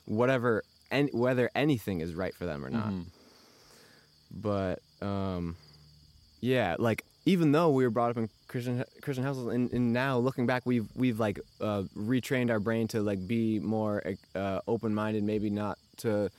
whatever, 0.05 0.63
and 0.91 1.09
whether 1.13 1.49
anything 1.55 2.01
is 2.01 2.13
right 2.13 2.35
for 2.35 2.45
them 2.45 2.65
or 2.65 2.69
not. 2.69 2.87
Mm-hmm. 2.87 3.01
But 4.31 4.79
um, 5.01 5.55
yeah, 6.41 6.75
like 6.79 7.05
even 7.25 7.51
though 7.51 7.69
we 7.69 7.83
were 7.83 7.89
brought 7.89 8.11
up 8.11 8.17
in 8.17 8.29
Christian 8.47 8.83
Christian 9.01 9.23
households, 9.23 9.53
and, 9.53 9.71
and 9.71 9.93
now 9.93 10.17
looking 10.17 10.45
back, 10.47 10.63
we've 10.65 10.87
we've 10.95 11.19
like 11.19 11.39
uh, 11.61 11.83
retrained 11.97 12.49
our 12.49 12.59
brain 12.59 12.87
to 12.89 13.01
like 13.01 13.27
be 13.27 13.59
more 13.59 14.01
uh, 14.35 14.59
open 14.67 14.93
minded. 14.93 15.23
Maybe 15.23 15.49
not 15.49 15.77
to 15.97 16.29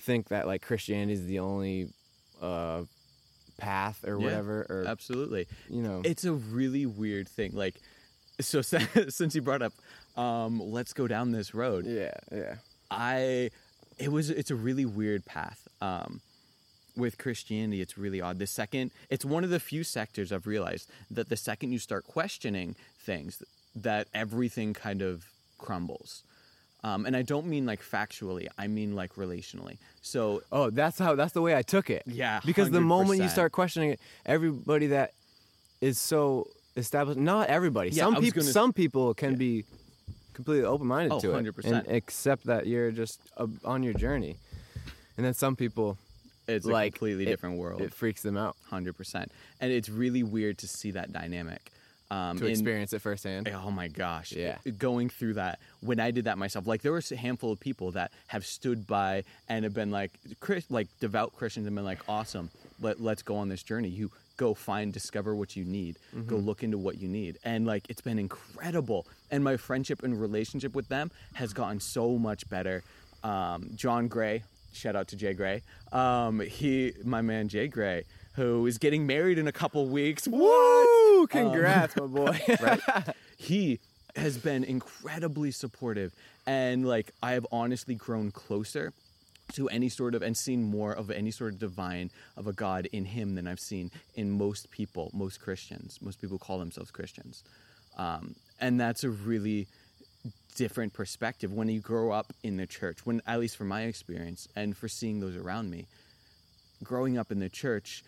think 0.00 0.28
that 0.28 0.46
like 0.46 0.62
Christianity 0.62 1.12
is 1.12 1.26
the 1.26 1.38
only 1.40 1.88
uh, 2.40 2.82
path 3.58 4.04
or 4.06 4.18
Yeah, 4.18 4.24
whatever 4.24 4.66
or 4.68 4.84
Absolutely. 4.86 5.46
you 5.68 5.82
know 5.82 6.02
It's 6.04 6.24
a 6.24 6.32
really 6.32 6.86
weird 6.86 7.28
thing. 7.28 7.52
Like, 7.54 7.76
so 8.40 8.62
since 8.62 9.34
you 9.34 9.42
brought 9.42 9.62
up, 9.62 9.74
um, 10.16 10.58
let's 10.60 10.92
go 10.94 11.06
down 11.06 11.32
this 11.32 11.54
road. 11.54 11.84
yeah 11.86 12.14
yeah 12.32 12.54
I, 12.90 13.50
it 13.98 14.10
was, 14.10 14.30
it's 14.30 14.50
a 14.50 14.56
really 14.56 14.84
weird 14.86 15.24
path. 15.24 15.68
Um, 15.80 16.20
with 16.96 17.18
Christianity, 17.18 17.80
it's 17.80 17.96
really 17.98 18.20
odd. 18.20 18.38
The 18.38 18.46
second, 18.46 18.90
it's 19.08 19.24
one 19.24 19.44
of 19.44 19.50
the 19.50 19.60
few 19.60 19.84
sectors 19.84 20.32
I've 20.32 20.46
realized 20.46 20.88
that 21.10 21.28
the 21.28 21.36
second 21.36 21.72
you 21.72 21.78
start 21.78 22.06
questioning 22.06 22.76
things, 22.98 23.42
that 23.74 24.08
everything 24.14 24.72
kind 24.74 25.02
of 25.02 25.26
crumbles. 25.58 26.22
Um, 26.82 27.04
and 27.04 27.14
I 27.14 27.22
don't 27.22 27.46
mean 27.46 27.66
like 27.66 27.82
factually, 27.82 28.48
I 28.58 28.66
mean 28.66 28.94
like 28.96 29.14
relationally. 29.16 29.76
So 30.00 30.42
oh 30.50 30.70
that's 30.70 30.98
how 30.98 31.14
that's 31.14 31.34
the 31.34 31.42
way 31.42 31.54
i 31.54 31.60
took 31.60 31.90
it 31.90 32.02
Yeah, 32.06 32.40
because 32.46 32.70
the 32.70 32.80
moment 32.80 33.20
you 33.20 33.28
start 33.28 33.52
questioning 33.52 33.90
it 33.90 34.00
everybody 34.24 34.86
that 34.88 35.12
is 35.82 35.98
so 35.98 36.46
established 36.76 37.18
not 37.20 37.48
everybody 37.50 37.90
Yeah, 37.90 38.04
some 38.04 38.16
people 38.16 38.42
some 38.42 38.72
people 38.72 39.12
can 39.12 39.36
be 39.36 39.64
completely 40.32 40.64
open-minded 40.64 41.12
Oh, 41.12 41.20
to 41.20 41.36
it 41.36 41.44
100%. 41.44 41.64
and 41.64 41.86
accept 41.88 42.46
that 42.46 42.66
you're 42.66 42.90
just 42.92 43.20
uh, 43.36 43.46
on 43.64 43.82
your 43.82 43.92
journey 43.92 44.36
and 45.18 45.26
then 45.26 45.34
some 45.34 45.54
people 45.56 45.98
it's 46.56 46.66
like, 46.66 46.88
a 46.88 46.90
completely 46.92 47.24
it- 47.24 47.30
different 47.30 47.56
world. 47.58 47.80
it 47.80 47.94
freaks 47.94 48.22
them 48.22 48.36
out 48.36 48.56
hundred 48.68 48.96
percent, 48.96 49.30
and 49.60 49.70
it's 49.72 49.88
really 49.88 50.22
weird 50.22 50.58
to 50.58 50.68
see 50.68 50.90
that 50.92 51.12
dynamic. 51.12 51.70
Um, 52.12 52.38
to 52.38 52.44
in- 52.46 52.50
experience 52.50 52.92
it 52.92 52.98
firsthand 53.02 53.48
Oh 53.54 53.70
my 53.70 53.86
gosh! 53.86 54.32
Yeah. 54.32 54.58
going 54.78 55.08
through 55.10 55.34
that 55.34 55.60
when 55.80 56.00
I 56.00 56.10
did 56.10 56.24
that 56.24 56.38
myself, 56.38 56.66
like 56.66 56.82
there 56.82 56.90
was 56.92 57.12
a 57.12 57.16
handful 57.16 57.52
of 57.52 57.60
people 57.60 57.92
that 57.92 58.10
have 58.26 58.44
stood 58.44 58.84
by 58.86 59.22
and 59.48 59.62
have 59.62 59.74
been 59.74 59.92
like, 59.92 60.10
Chris, 60.40 60.64
like 60.70 60.88
devout 60.98 61.36
Christians, 61.36 61.68
and 61.68 61.76
been 61.76 61.84
like, 61.84 62.00
awesome, 62.08 62.50
let 62.80 63.00
let's 63.00 63.22
go 63.22 63.36
on 63.36 63.48
this 63.48 63.62
journey. 63.62 63.88
You 63.88 64.10
go 64.36 64.54
find, 64.54 64.92
discover 64.92 65.36
what 65.36 65.54
you 65.54 65.64
need, 65.64 65.98
go 66.12 66.18
Mm-hmm. 66.34 66.46
look 66.46 66.64
into 66.64 66.78
what 66.78 67.00
you 67.00 67.06
need, 67.06 67.38
and 67.44 67.64
like 67.64 67.84
it's 67.88 68.00
been 68.00 68.18
incredible. 68.18 69.06
And 69.30 69.44
my 69.44 69.56
friendship 69.56 70.02
and 70.02 70.20
relationship 70.20 70.74
with 70.74 70.88
them 70.88 71.12
has 71.34 71.52
gotten 71.52 71.78
so 71.78 72.18
much 72.18 72.48
better. 72.48 72.82
Um, 73.22 73.70
John 73.76 74.08
Gray, 74.08 74.42
shout 74.72 74.96
out 74.96 75.08
to 75.08 75.16
Jay 75.16 75.34
Gray. 75.34 75.62
Um, 75.92 76.40
he, 76.40 76.92
my 77.04 77.22
man 77.22 77.48
Jay 77.48 77.68
Gray, 77.68 78.04
who 78.34 78.66
is 78.66 78.78
getting 78.78 79.06
married 79.06 79.38
in 79.38 79.48
a 79.48 79.52
couple 79.52 79.86
weeks. 79.86 80.26
Woo! 80.28 81.26
Congrats, 81.28 81.96
my 81.96 82.06
boy. 82.06 82.40
right? 82.60 82.80
he 83.36 83.80
has 84.16 84.38
been 84.38 84.64
incredibly 84.64 85.50
supportive 85.50 86.12
and 86.46 86.86
like 86.86 87.12
I 87.22 87.32
have 87.32 87.46
honestly 87.52 87.94
grown 87.94 88.32
closer 88.32 88.92
to 89.52 89.68
any 89.68 89.88
sort 89.88 90.14
of 90.14 90.22
and 90.22 90.36
seen 90.36 90.62
more 90.62 90.92
of 90.92 91.10
any 91.10 91.30
sort 91.30 91.52
of 91.52 91.58
divine 91.58 92.10
of 92.36 92.46
a 92.46 92.52
God 92.52 92.88
in 92.92 93.04
him 93.04 93.34
than 93.34 93.46
I've 93.46 93.60
seen 93.60 93.90
in 94.14 94.30
most 94.30 94.70
people, 94.70 95.10
most 95.12 95.40
Christians. 95.40 95.98
Most 96.00 96.20
people 96.20 96.38
call 96.38 96.58
themselves 96.58 96.90
Christians. 96.90 97.42
Um, 97.96 98.34
and 98.60 98.80
that's 98.80 99.04
a 99.04 99.10
really 99.10 99.66
different 100.56 100.92
perspective 100.92 101.52
when 101.52 101.68
you 101.68 101.80
grow 101.80 102.12
up 102.12 102.32
in 102.42 102.56
the 102.56 102.66
church, 102.66 103.04
when 103.04 103.22
at 103.26 103.40
least 103.40 103.56
from 103.56 103.68
my 103.68 103.82
experience 103.82 104.48
and 104.56 104.76
for 104.76 104.88
seeing 104.88 105.20
those 105.20 105.36
around 105.36 105.70
me 105.70 105.86
growing 106.82 107.18
up 107.18 107.30
in 107.30 107.40
the 107.40 107.48
church, 107.48 108.02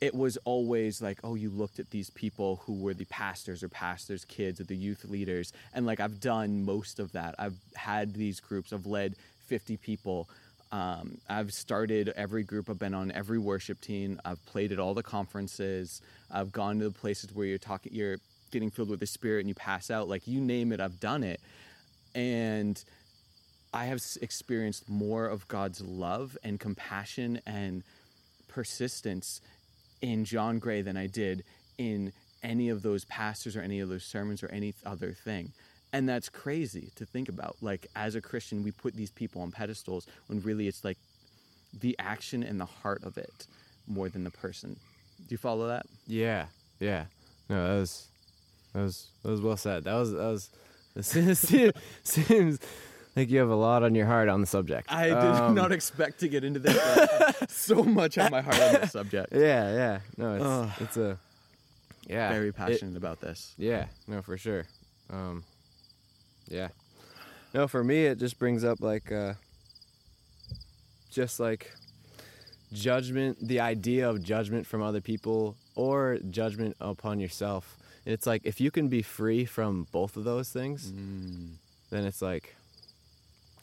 it 0.00 0.14
was 0.14 0.36
always 0.44 1.00
like, 1.00 1.18
oh, 1.24 1.34
you 1.34 1.50
looked 1.50 1.78
at 1.78 1.90
these 1.90 2.10
people 2.10 2.60
who 2.64 2.74
were 2.74 2.94
the 2.94 3.06
pastors 3.06 3.62
or 3.62 3.68
pastors' 3.68 4.24
kids 4.24 4.60
or 4.60 4.64
the 4.64 4.76
youth 4.76 5.04
leaders. 5.04 5.52
And 5.72 5.86
like, 5.86 6.00
I've 6.00 6.20
done 6.20 6.64
most 6.64 6.98
of 6.98 7.12
that. 7.12 7.34
I've 7.38 7.56
had 7.74 8.14
these 8.14 8.40
groups, 8.40 8.72
I've 8.72 8.86
led 8.86 9.14
50 9.46 9.76
people. 9.78 10.28
Um, 10.72 11.18
I've 11.28 11.52
started 11.52 12.12
every 12.16 12.42
group, 12.42 12.68
I've 12.68 12.78
been 12.78 12.94
on 12.94 13.12
every 13.12 13.38
worship 13.38 13.80
team, 13.80 14.20
I've 14.24 14.44
played 14.46 14.72
at 14.72 14.80
all 14.80 14.92
the 14.92 15.04
conferences, 15.04 16.02
I've 16.32 16.50
gone 16.50 16.80
to 16.80 16.86
the 16.86 16.90
places 16.90 17.32
where 17.32 17.46
you're 17.46 17.58
talking, 17.58 17.94
you're 17.94 18.16
getting 18.50 18.70
filled 18.70 18.88
with 18.88 18.98
the 18.98 19.06
Spirit 19.06 19.40
and 19.40 19.48
you 19.48 19.54
pass 19.54 19.88
out. 19.88 20.08
Like, 20.08 20.26
you 20.26 20.40
name 20.40 20.72
it, 20.72 20.80
I've 20.80 20.98
done 20.98 21.22
it. 21.22 21.40
And 22.14 22.82
I 23.72 23.86
have 23.86 24.00
experienced 24.22 24.88
more 24.88 25.26
of 25.26 25.48
God's 25.48 25.80
love 25.80 26.38
and 26.44 26.60
compassion 26.60 27.40
and 27.44 27.82
persistence 28.46 29.40
in 30.00 30.24
John 30.24 30.58
Gray 30.60 30.80
than 30.82 30.96
I 30.96 31.08
did 31.08 31.42
in 31.76 32.12
any 32.42 32.68
of 32.68 32.82
those 32.82 33.04
pastors 33.06 33.56
or 33.56 33.62
any 33.62 33.80
of 33.80 33.88
those 33.88 34.04
sermons 34.04 34.42
or 34.42 34.48
any 34.52 34.74
other 34.86 35.12
thing. 35.12 35.52
And 35.92 36.08
that's 36.08 36.28
crazy 36.28 36.90
to 36.96 37.04
think 37.06 37.28
about. 37.28 37.56
Like, 37.60 37.86
as 37.96 38.14
a 38.14 38.20
Christian, 38.20 38.62
we 38.62 38.70
put 38.70 38.94
these 38.94 39.10
people 39.10 39.42
on 39.42 39.50
pedestals 39.50 40.06
when 40.26 40.40
really 40.42 40.68
it's 40.68 40.84
like 40.84 40.98
the 41.80 41.96
action 41.98 42.42
and 42.42 42.60
the 42.60 42.66
heart 42.66 43.02
of 43.02 43.18
it 43.18 43.46
more 43.86 44.08
than 44.08 44.24
the 44.24 44.30
person. 44.30 44.76
Do 45.18 45.26
you 45.30 45.38
follow 45.38 45.68
that? 45.68 45.86
Yeah, 46.06 46.46
yeah. 46.78 47.06
No, 47.48 47.66
that 47.66 47.80
was 47.80 48.06
that 48.72 48.82
was 48.82 49.06
that 49.22 49.30
was 49.30 49.40
well 49.40 49.56
said. 49.56 49.84
That 49.84 49.94
was 49.94 50.12
that 50.12 50.18
was. 50.18 50.50
It 50.96 51.76
seems, 52.04 52.58
like 53.16 53.30
you 53.30 53.38
have 53.40 53.48
a 53.50 53.54
lot 53.56 53.82
on 53.82 53.94
your 53.94 54.06
heart 54.06 54.28
on 54.28 54.40
the 54.40 54.46
subject. 54.46 54.90
I 54.92 55.06
did 55.08 55.14
Um, 55.16 55.54
not 55.54 55.72
expect 55.72 56.20
to 56.20 56.28
get 56.28 56.44
into 56.44 56.60
this. 56.60 56.76
so 57.48 57.82
much 57.82 58.18
on 58.18 58.30
my 58.30 58.40
heart 58.42 58.60
on 58.60 58.80
this 58.80 58.92
subject. 58.92 59.32
Yeah, 59.34 59.72
yeah. 59.74 59.98
No, 60.16 60.68
it's 60.70 60.80
it's 60.82 60.96
a 60.96 61.18
yeah. 62.06 62.30
Very 62.32 62.48
it- 62.48 62.56
passionate 62.56 62.96
about 62.96 63.20
this. 63.20 63.54
yeah, 63.58 63.86
no, 64.06 64.22
for 64.22 64.36
sure. 64.36 64.64
Um, 65.10 65.44
yeah. 66.48 66.68
No, 67.54 67.66
for 67.68 67.82
me, 67.84 68.06
it 68.06 68.18
just 68.18 68.38
brings 68.38 68.64
up 68.64 68.80
like, 68.80 69.10
uh, 69.12 69.34
just 71.10 71.38
like 71.40 71.72
judgment, 72.72 73.38
the 73.40 73.60
idea 73.60 74.08
of 74.10 74.22
judgment 74.22 74.66
from 74.66 74.82
other 74.82 75.00
people 75.00 75.56
or 75.76 76.18
judgment 76.30 76.76
upon 76.80 77.20
yourself. 77.20 77.76
It's 78.06 78.26
like 78.26 78.42
if 78.44 78.60
you 78.60 78.70
can 78.70 78.88
be 78.88 79.02
free 79.02 79.44
from 79.44 79.86
both 79.92 80.16
of 80.16 80.24
those 80.24 80.50
things, 80.50 80.92
then 81.90 82.04
it's 82.04 82.20
like, 82.20 82.54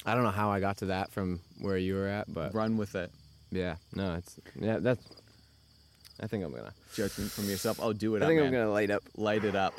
I 0.06 0.14
don't 0.16 0.24
know 0.24 0.30
how 0.32 0.50
I 0.52 0.60
got 0.60 0.78
to 0.78 0.86
that 0.88 1.12
from 1.12 1.42
where 1.60 1.78
you 1.78 1.96
were 1.96 2.08
at, 2.08 2.34
but 2.34 2.54
Run 2.56 2.78
with 2.78 2.96
it. 2.96 3.12
yeah, 3.52 3.76
no, 3.94 4.16
it's 4.16 4.38
yeah, 4.60 4.80
that's. 4.80 5.04
I 6.20 6.28
think 6.28 6.44
I'm 6.44 6.52
gonna. 6.52 6.74
Judgment 6.94 7.32
from 7.32 7.46
yourself. 7.50 7.80
Oh, 7.82 7.94
do 7.94 8.16
it 8.16 8.22
I 8.22 8.26
up, 8.26 8.30
think 8.30 8.40
man. 8.40 8.48
I'm 8.48 8.54
gonna 8.54 8.72
light 8.72 8.90
up. 8.92 9.04
light 9.16 9.44
it 9.44 9.56
up. 9.56 9.74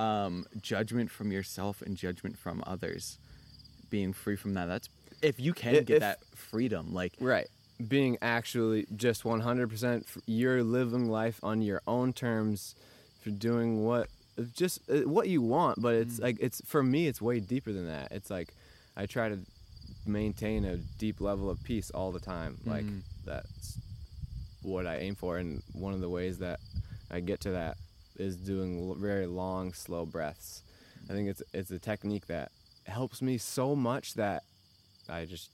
Um, 0.00 0.44
judgment 0.60 1.10
from 1.10 1.30
yourself 1.30 1.82
and 1.82 1.96
judgment 1.96 2.36
from 2.38 2.62
others. 2.66 3.18
Being 3.90 4.12
free 4.12 4.34
from 4.36 4.54
that. 4.54 4.66
That's 4.66 4.88
if 5.22 5.38
you 5.38 5.52
can 5.52 5.76
I- 5.76 5.80
get 5.80 5.96
if- 5.96 6.00
that 6.00 6.18
freedom. 6.34 6.92
Like 6.94 7.14
Right. 7.20 7.48
Being 7.88 8.18
actually 8.22 8.86
just 8.96 9.24
100% 9.24 10.04
you're 10.26 10.62
living 10.62 11.08
life 11.08 11.40
on 11.42 11.60
your 11.60 11.82
own 11.88 12.12
terms 12.12 12.76
for 13.24 13.30
doing 13.30 13.82
what 13.84 14.08
just 14.54 14.80
uh, 14.90 15.08
what 15.08 15.28
you 15.28 15.40
want, 15.42 15.80
but 15.80 15.94
it's 15.94 16.18
like 16.20 16.36
it's 16.40 16.60
for 16.66 16.82
me 16.82 17.06
it's 17.08 17.20
way 17.22 17.40
deeper 17.40 17.72
than 17.72 17.86
that. 17.86 18.12
It's 18.12 18.30
like 18.30 18.54
I 18.96 19.06
try 19.06 19.28
to 19.30 19.38
maintain 20.06 20.64
a 20.64 20.76
deep 20.98 21.20
level 21.20 21.48
of 21.50 21.62
peace 21.64 21.90
all 21.90 22.12
the 22.12 22.20
time. 22.20 22.58
Like 22.66 22.84
Mhm. 22.84 23.00
that's 23.24 23.78
what 24.62 24.86
I 24.86 24.96
aim 24.98 25.14
for 25.14 25.38
and 25.38 25.62
one 25.72 25.94
of 25.94 26.00
the 26.00 26.08
ways 26.08 26.38
that 26.38 26.60
I 27.10 27.20
get 27.20 27.40
to 27.42 27.50
that 27.52 27.76
is 28.16 28.36
doing 28.36 28.88
l- 28.88 28.94
very 28.94 29.26
long 29.26 29.72
slow 29.72 30.04
breaths. 30.06 30.62
I 31.08 31.12
think 31.14 31.28
it's 31.28 31.42
it's 31.52 31.70
a 31.70 31.78
technique 31.78 32.26
that 32.26 32.50
helps 32.86 33.22
me 33.22 33.38
so 33.38 33.74
much 33.74 34.14
that 34.14 34.42
I 35.08 35.24
just 35.24 35.50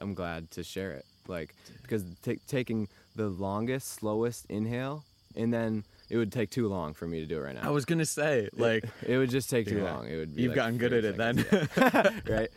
I'm 0.00 0.14
glad 0.14 0.50
to 0.52 0.62
share 0.62 0.92
it. 0.92 1.04
Like 1.28 1.54
because 1.82 2.04
ta 2.22 2.32
taking 2.46 2.88
the 3.16 3.28
longest, 3.28 3.88
slowest 3.88 4.46
inhale, 4.48 5.04
and 5.36 5.52
then 5.52 5.84
it 6.12 6.18
would 6.18 6.30
take 6.30 6.50
too 6.50 6.68
long 6.68 6.92
for 6.92 7.06
me 7.06 7.20
to 7.20 7.26
do 7.26 7.38
it 7.38 7.40
right 7.40 7.54
now. 7.54 7.62
I 7.66 7.70
was 7.70 7.86
gonna 7.86 8.04
say, 8.04 8.50
like 8.52 8.84
it 9.06 9.16
would 9.16 9.30
just 9.30 9.48
take 9.48 9.66
too 9.66 9.78
Yeah. 9.78 9.94
long. 9.94 10.06
It 10.08 10.16
would 10.18 10.36
be 10.36 10.42
you've 10.42 10.50
like 10.50 10.56
gotten 10.56 10.76
good 10.76 10.92
at 10.92 11.04
it 11.06 11.16
then. 11.16 11.42
yeah. 11.50 12.10
right? 12.28 12.50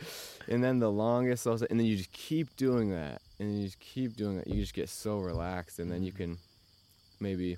And 0.50 0.62
then 0.62 0.79
the 0.79 0.91
longest, 0.91 1.43
slowest, 1.43 1.63
and 1.69 1.79
then 1.79 1.88
you 1.88 1.95
just 1.95 2.12
keep 2.12 2.53
doing 2.57 2.91
that, 2.91 3.21
and 3.39 3.57
you 3.57 3.65
just 3.65 3.79
keep 3.79 4.17
doing 4.17 4.35
that. 4.38 4.47
You 4.47 4.59
just 4.62 4.74
get 4.74 4.89
so 4.89 5.19
relaxed, 5.19 5.79
and 5.79 5.89
then 5.89 6.03
you 6.03 6.12
can 6.12 6.38
maybe 7.21 7.57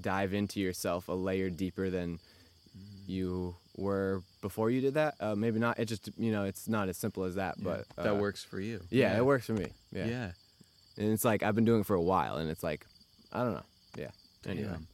dive 0.00 0.32
into 0.32 0.60
yourself 0.60 1.08
a 1.08 1.12
layer 1.12 1.50
deeper 1.50 1.90
than 1.90 2.20
you 3.06 3.56
were 3.76 4.22
before 4.42 4.70
you 4.70 4.80
did 4.80 4.94
that. 4.94 5.14
Uh, 5.18 5.34
maybe 5.34 5.58
not. 5.58 5.80
It 5.80 5.86
just 5.86 6.08
you 6.16 6.30
know, 6.30 6.44
it's 6.44 6.68
not 6.68 6.88
as 6.88 6.96
simple 6.96 7.24
as 7.24 7.34
that, 7.34 7.56
but 7.60 7.84
that 7.96 8.12
uh, 8.12 8.14
works 8.14 8.44
for 8.44 8.60
you. 8.60 8.80
Yeah, 8.90 9.16
it 9.16 9.26
works 9.26 9.46
for 9.46 9.54
me. 9.54 9.72
Yeah. 9.92 10.06
Yeah. 10.06 10.30
and 10.98 11.12
it's 11.12 11.24
like 11.24 11.42
I've 11.42 11.56
been 11.56 11.64
doing 11.64 11.80
it 11.80 11.86
for 11.86 11.96
a 11.96 12.00
while, 12.02 12.36
and 12.36 12.48
it's 12.48 12.62
like 12.62 12.86
I 13.32 13.42
don't 13.42 13.54
know. 13.54 13.64
Yeah. 14.46 14.52
Anyway. 14.52 14.68
Damn. 14.68 14.86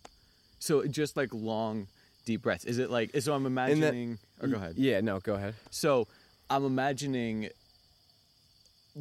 So 0.58 0.84
just 0.86 1.16
like 1.16 1.28
long, 1.32 1.86
deep 2.24 2.42
breaths. 2.42 2.64
Is 2.64 2.78
it 2.78 2.90
like? 2.90 3.10
So 3.20 3.34
I'm 3.34 3.46
imagining. 3.46 4.18
or 4.40 4.48
go 4.48 4.56
ahead. 4.56 4.74
Yeah. 4.76 5.00
No. 5.00 5.20
Go 5.20 5.34
ahead. 5.34 5.54
So 5.70 6.08
I'm 6.50 6.64
imagining 6.64 7.48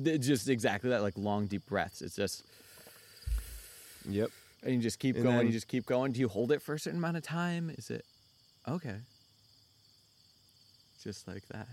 just 0.03 0.47
exactly 0.49 0.89
that, 0.91 1.01
like 1.01 1.17
long, 1.17 1.47
deep 1.47 1.65
breaths. 1.67 2.01
It's 2.01 2.15
just, 2.15 2.43
Yep. 4.09 4.29
and 4.63 4.75
you 4.75 4.79
just 4.81 4.99
keep 4.99 5.15
And 5.15 5.23
going, 5.25 5.37
then- 5.37 5.45
you 5.47 5.51
just 5.51 5.67
keep 5.67 5.85
going. 5.85 6.11
Do 6.13 6.19
you 6.19 6.29
hold 6.29 6.51
it 6.51 6.61
for 6.61 6.75
a 6.75 6.79
certain 6.79 6.99
amount 6.99 7.17
of 7.17 7.23
time? 7.23 7.69
Is 7.71 7.89
it 7.89 8.05
okay? 8.67 8.97
Just 11.03 11.27
like 11.27 11.45
that. 11.49 11.67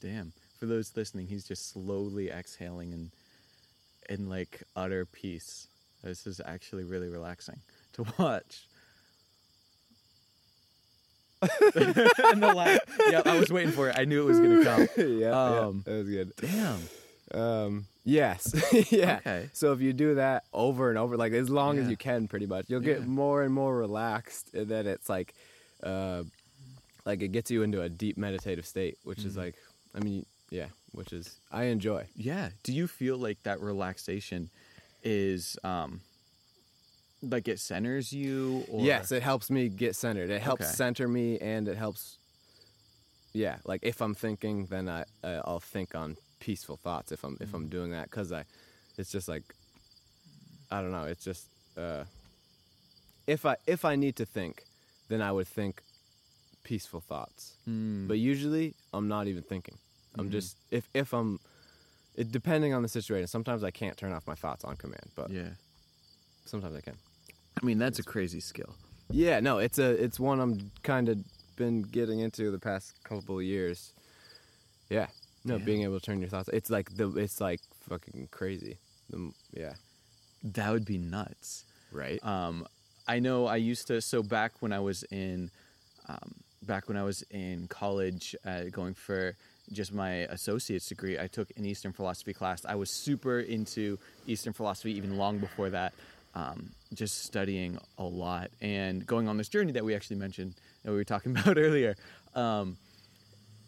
Damn. 0.00 0.32
For 0.62 0.66
those 0.66 0.92
listening, 0.96 1.26
he's 1.26 1.42
just 1.42 1.70
slowly 1.72 2.30
exhaling 2.30 2.92
and 2.92 3.10
in 4.08 4.28
like 4.28 4.62
utter 4.76 5.04
peace. 5.04 5.66
This 6.04 6.24
is 6.24 6.40
actually 6.44 6.84
really 6.84 7.08
relaxing 7.08 7.58
to 7.94 8.04
watch. 8.16 8.68
and 11.42 12.40
the 12.40 12.52
laugh. 12.54 12.78
Yeah, 13.10 13.22
I 13.24 13.36
was 13.40 13.50
waiting 13.50 13.72
for 13.72 13.88
it. 13.88 13.96
I 13.98 14.04
knew 14.04 14.22
it 14.22 14.26
was 14.26 14.38
gonna 14.38 14.62
come. 14.62 14.86
yeah, 14.96 15.30
Um, 15.30 15.82
yeah, 15.84 15.92
that 15.92 15.98
was 15.98 16.08
good. 16.08 16.32
Damn. 16.40 17.40
Um, 17.40 17.86
yes, 18.04 18.54
yeah. 18.92 19.16
Okay. 19.16 19.48
So 19.52 19.72
if 19.72 19.80
you 19.80 19.92
do 19.92 20.14
that 20.14 20.44
over 20.52 20.90
and 20.90 20.98
over, 20.98 21.16
like 21.16 21.32
as 21.32 21.50
long 21.50 21.78
as 21.78 21.88
you 21.90 21.96
can, 21.96 22.28
pretty 22.28 22.46
much, 22.46 22.66
you'll 22.68 22.78
get 22.80 23.00
Yeah. 23.00 23.06
more 23.06 23.42
and 23.42 23.52
more 23.52 23.76
relaxed, 23.76 24.54
and 24.54 24.68
then 24.68 24.86
it's 24.86 25.08
like, 25.08 25.34
uh, 25.82 26.22
like 27.04 27.20
it 27.20 27.32
gets 27.32 27.50
you 27.50 27.64
into 27.64 27.82
a 27.82 27.88
deep 27.88 28.16
meditative 28.16 28.64
state, 28.64 28.98
which 29.02 29.18
Mm-hmm. 29.18 29.28
is 29.28 29.36
like, 29.36 29.56
I 29.96 29.98
mean, 30.00 30.24
yeah, 30.52 30.68
which 30.92 31.12
is 31.12 31.40
I 31.50 31.64
enjoy. 31.64 32.06
Yeah. 32.14 32.50
Do 32.62 32.72
you 32.72 32.86
feel 32.86 33.16
like 33.16 33.42
that 33.42 33.60
relaxation 33.60 34.50
is 35.02 35.58
um 35.64 36.00
like 37.22 37.48
it 37.48 37.58
centers 37.58 38.12
you 38.12 38.64
or 38.68 38.84
Yes, 38.84 39.10
it 39.12 39.22
helps 39.22 39.50
me 39.50 39.68
get 39.68 39.96
centered. 39.96 40.30
It 40.30 40.42
helps 40.42 40.64
Okay. 40.66 40.74
center 40.76 41.08
me, 41.08 41.38
and 41.38 41.68
it 41.68 41.76
helps. 41.76 42.18
Yeah, 43.32 43.56
like 43.64 43.80
if 43.82 44.02
I'm 44.02 44.14
thinking, 44.14 44.66
then 44.66 44.88
I 44.88 45.04
uh, 45.24 45.40
I'll 45.44 45.60
think 45.60 45.94
on 45.94 46.16
peaceful 46.38 46.76
thoughts. 46.76 47.12
If 47.12 47.24
I'm 47.24 47.36
if 47.40 47.50
Mm. 47.50 47.54
I'm 47.54 47.68
doing 47.68 47.90
that, 47.92 48.10
because 48.10 48.30
I, 48.32 48.44
it's 48.98 49.10
just 49.10 49.28
like, 49.28 49.44
I 50.70 50.82
don't 50.82 50.92
know. 50.92 51.04
It's 51.04 51.24
just 51.24 51.48
uh, 51.76 52.04
if 53.26 53.46
I 53.46 53.56
if 53.66 53.84
I 53.84 53.96
need 53.96 54.16
to 54.16 54.26
think, 54.26 54.64
then 55.08 55.22
I 55.22 55.32
would 55.32 55.48
think 55.48 55.82
peaceful 56.62 57.00
thoughts. 57.00 57.54
Mm, 57.68 58.06
But 58.08 58.18
usually, 58.18 58.74
I'm 58.92 59.08
not 59.08 59.26
even 59.28 59.42
thinking. 59.42 59.78
I'm 60.18 60.28
Mhm. 60.28 60.32
just 60.32 60.56
if 60.70 60.88
if 60.94 61.12
I'm, 61.12 61.40
it 62.14 62.30
depending 62.32 62.74
on 62.74 62.82
the 62.82 62.88
situation. 62.88 63.26
Sometimes 63.26 63.64
I 63.64 63.70
can't 63.70 63.96
turn 63.96 64.12
off 64.12 64.26
my 64.26 64.34
thoughts 64.34 64.64
on 64.64 64.76
command, 64.76 65.10
but 65.14 65.30
yeah. 65.30 65.50
sometimes 66.44 66.74
I 66.76 66.80
can. 66.80 66.96
I 67.60 67.64
mean, 67.64 67.78
that's 67.78 67.98
a 67.98 68.02
crazy 68.02 68.40
skill. 68.40 68.74
Yeah, 69.10 69.40
no, 69.40 69.58
it's 69.58 69.78
a 69.78 69.90
it's 70.02 70.18
one 70.20 70.40
I'm 70.40 70.70
kind 70.82 71.08
of 71.08 71.18
been 71.56 71.82
getting 71.82 72.20
into 72.20 72.50
the 72.50 72.58
past 72.58 72.94
couple 73.04 73.38
of 73.38 73.44
years. 73.44 73.92
Yeah, 74.90 75.08
no, 75.44 75.56
Yeah. 75.56 75.64
being 75.64 75.82
able 75.82 75.98
to 76.00 76.04
turn 76.04 76.20
your 76.20 76.28
thoughts. 76.30 76.48
It's 76.52 76.70
like 76.70 76.96
the 76.96 77.08
it's 77.16 77.40
like 77.40 77.60
fucking 77.88 78.28
crazy. 78.30 78.78
The, 79.10 79.32
yeah, 79.52 79.74
That 80.42 80.72
would 80.72 80.84
be 80.84 80.98
nuts. 80.98 81.64
right. 81.90 82.22
Um, 82.24 82.66
I 83.06 83.18
know 83.18 83.46
I 83.46 83.56
used 83.56 83.86
to. 83.88 84.00
So 84.00 84.22
back 84.22 84.52
when 84.60 84.72
I 84.72 84.78
was 84.80 85.02
in, 85.10 85.50
um, 86.08 86.34
back 86.62 86.88
when 86.88 86.96
I 86.96 87.02
was 87.02 87.22
in 87.30 87.66
college, 87.68 88.34
uh, 88.44 88.64
going 88.70 88.94
for 88.94 89.36
just 89.72 89.92
my 89.92 90.26
associate's 90.30 90.86
degree, 90.86 91.18
I 91.18 91.26
took 91.26 91.50
an 91.56 91.64
Eastern 91.64 91.92
philosophy 91.92 92.32
class. 92.32 92.64
I 92.64 92.74
was 92.74 92.90
super 92.90 93.40
into 93.40 93.98
Eastern 94.26 94.52
philosophy 94.52 94.92
even 94.96 95.16
long 95.16 95.38
before 95.38 95.70
that. 95.70 95.94
Um, 96.34 96.70
just 96.94 97.24
studying 97.24 97.78
a 97.98 98.04
lot 98.04 98.50
and 98.62 99.06
going 99.06 99.28
on 99.28 99.36
this 99.36 99.50
journey 99.50 99.72
that 99.72 99.84
we 99.84 99.94
actually 99.94 100.16
mentioned 100.16 100.54
that 100.82 100.90
we 100.90 100.96
were 100.96 101.04
talking 101.04 101.32
about 101.36 101.58
earlier. 101.58 101.94
Um, 102.34 102.76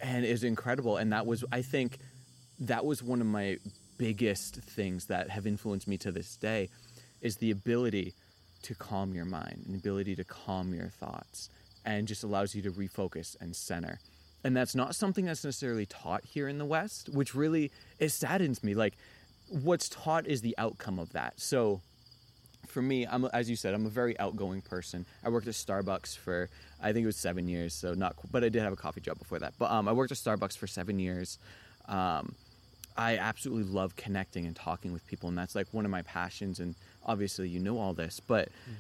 and 0.01 0.25
is 0.25 0.45
incredible. 0.45 0.97
And 0.97 1.13
that 1.13 1.27
was, 1.27 1.45
I 1.51 1.63
think, 1.63 1.99
that 2.61 2.85
was 2.85 3.03
one 3.03 3.21
of 3.21 3.27
my 3.27 3.59
biggest 3.97 4.57
things 4.57 5.07
that 5.07 5.31
have 5.31 5.47
influenced 5.47 5.89
me 5.89 5.97
to 5.99 6.13
this 6.13 6.37
day, 6.37 6.69
is 7.21 7.37
the 7.37 7.51
ability 7.51 8.15
to 8.63 8.75
calm 8.75 9.15
your 9.15 9.25
mind, 9.25 9.65
the 9.69 9.77
ability 9.77 10.17
to 10.17 10.25
calm 10.25 10.75
your 10.75 10.89
thoughts, 10.89 11.49
and 11.85 12.09
just 12.09 12.25
allows 12.25 12.55
you 12.55 12.63
to 12.63 12.71
refocus 12.73 13.37
and 13.41 13.55
center. 13.55 13.99
And 14.45 14.55
that's 14.55 14.75
not 14.75 14.95
something 14.95 15.25
that's 15.25 15.43
necessarily 15.43 15.87
taught 15.87 16.25
here 16.25 16.49
in 16.49 16.59
the 16.59 16.67
West, 16.67 17.09
which 17.09 17.35
really 17.35 17.73
it 17.99 18.11
saddens 18.11 18.63
me. 18.63 18.75
Like, 18.75 18.95
what's 19.49 19.89
taught 19.89 20.27
is 20.27 20.43
the 20.43 20.55
outcome 20.59 20.99
of 20.99 21.13
that. 21.15 21.41
So, 21.41 21.81
for 22.67 22.83
me, 22.83 23.07
I'm 23.07 23.25
as 23.27 23.49
you 23.49 23.57
said, 23.57 23.73
I'm 23.75 23.87
a 23.87 23.91
very 23.91 24.19
outgoing 24.19 24.61
person. 24.61 25.07
I 25.25 25.31
worked 25.31 25.49
at 25.49 25.55
Starbucks 25.55 26.17
for 26.19 26.51
I 26.83 26.93
think 26.93 27.05
it 27.05 27.07
was 27.07 27.17
seven 27.17 27.49
years, 27.49 27.73
so 27.73 27.95
not, 27.95 28.17
but 28.31 28.45
I 28.45 28.51
did 28.51 28.63
have 28.63 28.73
a 28.73 28.77
coffee 28.77 29.01
job 29.01 29.19
before 29.19 29.39
that. 29.39 29.55
But 29.59 29.71
um, 29.71 29.89
I 29.89 29.93
worked 29.93 30.13
at 30.13 30.19
Starbucks 30.19 30.57
for 30.59 30.67
seven 30.67 30.99
years. 30.99 31.39
Um, 31.89 32.35
I 32.97 33.17
absolutely 33.17 33.73
love 33.73 33.97
connecting 33.97 34.47
and 34.47 34.55
talking 34.55 34.93
with 34.93 35.07
people, 35.07 35.29
and 35.29 35.37
that's 35.39 35.55
like 35.55 35.67
one 35.73 35.85
of 35.85 35.91
my 35.91 36.03
passions. 36.03 36.61
And 36.61 36.75
obviously, 37.05 37.49
you 37.49 37.59
know 37.61 37.79
all 37.79 37.93
this, 37.95 38.21
but 38.21 38.49
one 38.67 38.77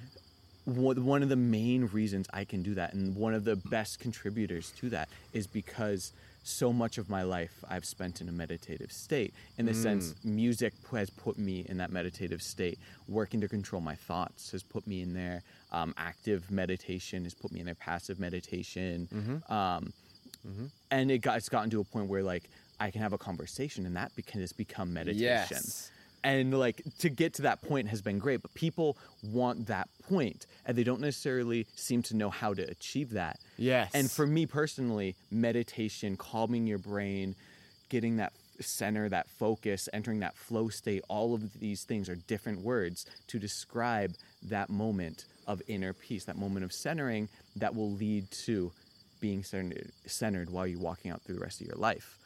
one 0.65 1.23
of 1.23 1.29
the 1.29 1.37
main 1.37 1.87
reasons 1.93 2.27
I 2.33 2.45
can 2.45 2.63
do 2.63 2.75
that, 2.75 2.95
and 2.95 3.15
one 3.17 3.35
of 3.35 3.45
the 3.45 3.57
best 3.57 3.99
contributors 3.99 4.71
to 4.79 4.89
that, 4.91 5.09
is 5.33 5.47
because 5.47 6.13
so 6.43 6.73
much 6.73 6.99
of 6.99 7.09
my 7.09 7.23
life 7.23 7.65
I've 7.69 7.87
spent 7.87 8.21
in 8.21 8.29
a 8.29 8.33
meditative 8.33 8.93
state. 8.93 9.33
In 9.57 9.65
the 9.67 9.73
sense, 9.75 10.15
music 10.25 10.75
has 10.91 11.09
put 11.11 11.39
me 11.39 11.65
in 11.69 11.79
that 11.79 11.91
meditative 11.91 12.43
state. 12.43 12.79
Working 13.09 13.41
to 13.41 13.49
control 13.49 13.81
my 13.81 13.95
thoughts 13.95 14.51
has 14.53 14.63
put 14.63 14.87
me 14.87 15.01
in 15.01 15.15
there. 15.15 15.43
Um, 15.73 15.95
active 15.97 16.51
meditation 16.51 17.25
has 17.25 17.35
put 17.35 17.51
me 17.51 17.61
in 17.61 17.67
there. 17.67 17.75
Passive 17.75 18.21
meditation. 18.21 19.09
Um, 19.49 19.93
and 20.91 21.11
it 21.11 21.19
got 21.19 21.39
it's 21.39 21.49
gotten 21.49 21.71
to 21.71 21.81
a 21.81 21.85
point 21.85 22.09
where 22.09 22.23
like 22.23 22.45
I 22.79 22.91
can 22.91 23.01
have 23.01 23.15
a 23.15 23.19
conversation 23.19 23.87
and 23.87 23.97
that 23.97 24.13
can 24.27 24.41
just 24.43 24.59
become 24.59 24.93
meditation. 24.93 25.23
Yes. 25.63 25.91
And 26.25 26.59
like 26.59 26.83
to 27.01 27.11
get 27.11 27.35
to 27.35 27.43
that 27.43 27.61
point 27.61 27.89
has 27.89 28.01
been 28.01 28.19
great, 28.19 28.41
but 28.41 28.55
people 28.55 28.97
want 29.23 29.67
that 29.67 29.89
point 30.09 30.47
and 30.65 30.77
they 30.77 30.83
don't 30.83 31.03
necessarily 31.03 31.67
seem 31.77 32.03
to 32.05 32.17
know 32.17 32.31
how 32.31 32.55
to 32.55 32.63
achieve 32.63 33.11
that. 33.11 33.39
Yes. 33.59 33.91
And 33.93 34.11
for 34.11 34.27
me 34.27 34.47
personally, 34.47 35.17
meditation, 35.31 36.17
calming 36.17 36.67
your 36.67 36.79
brain, 36.79 37.37
getting 37.91 38.17
that 38.17 38.33
center, 38.61 39.09
that 39.11 39.29
focus, 39.29 39.89
entering 39.93 40.21
that 40.21 40.35
flow 40.35 40.71
state, 40.71 41.03
all 41.09 41.35
of 41.35 41.61
these 41.61 41.85
things 41.85 42.09
are 42.09 42.17
different 42.17 42.63
words 42.63 43.05
to 43.29 43.39
describe 43.39 44.15
that 44.43 44.71
moment 44.71 45.27
of 45.47 45.61
inner 45.67 45.93
peace, 45.93 46.25
that 46.25 46.39
moment 46.39 46.65
of 46.65 46.73
centering 46.73 47.29
that 47.57 47.75
will 47.75 47.93
lead 47.93 48.31
to 48.31 48.73
being 49.21 49.43
centered, 49.43 49.91
centered 50.07 50.51
while 50.51 50.67
you're 50.67 50.81
walking 50.81 51.11
out 51.11 51.21
through 51.23 51.35
the 51.35 51.41
rest 51.41 51.61
of 51.61 51.67
your 51.67 51.77
life. 51.77 52.19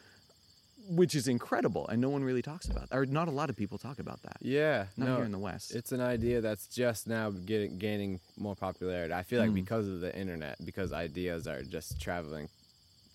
Which 0.91 1.15
is 1.15 1.29
incredible, 1.29 1.87
and 1.89 2.01
no 2.01 2.09
one 2.09 2.25
really 2.25 2.41
talks 2.41 2.67
about, 2.67 2.89
or 2.93 3.05
not 3.05 3.29
a 3.29 3.31
lot 3.31 3.51
of 3.51 3.57
people 3.57 3.77
talk 3.77 3.99
about 3.99 4.23
that. 4.23 4.39
yeah, 4.41 4.87
Not 4.97 5.09
no, 5.09 5.17
here 5.17 5.25
in 5.27 5.33
the 5.33 5.39
West. 5.39 5.75
It's 5.75 5.93
an 5.93 6.01
idea 6.01 6.41
that's 6.41 6.67
just 6.67 7.07
now 7.07 7.31
getting 7.31 7.77
gaining 7.79 8.21
more 8.39 8.57
popularity. 8.57 9.13
I 9.13 9.23
feel 9.23 9.41
like 9.41 9.51
Mm. 9.51 9.55
because 9.57 9.87
of 9.87 10.01
the 10.01 10.17
internet, 10.19 10.57
because 10.65 10.93
ideas 10.93 11.47
are 11.47 11.63
just 11.63 12.01
traveling 12.01 12.49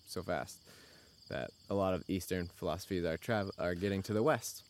so 0.06 0.22
fast, 0.22 0.58
that 1.30 1.50
a 1.68 1.74
lot 1.74 1.94
of 1.94 2.04
Eastern 2.08 2.46
philosophies 2.54 3.04
are 3.04 3.16
travel 3.16 3.52
are 3.58 3.74
getting 3.74 4.02
to 4.04 4.12
the 4.12 4.22
West. 4.22 4.62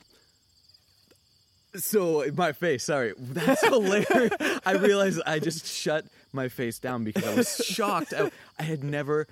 So 1.77 2.25
my 2.37 2.53
face, 2.53 2.85
sorry, 2.85 3.15
that's 3.19 3.61
hilarious. 3.67 4.31
I 4.65 4.73
realized 4.77 5.21
I 5.27 5.41
just 5.41 5.67
shut 5.67 6.05
my 6.33 6.49
face 6.49 6.79
down 6.79 7.03
because 7.03 7.25
I 7.27 7.35
was 7.35 7.57
shocked. 7.65 8.15
I, 8.17 8.31
I 8.59 8.63
had 8.63 8.85
never 8.85 9.27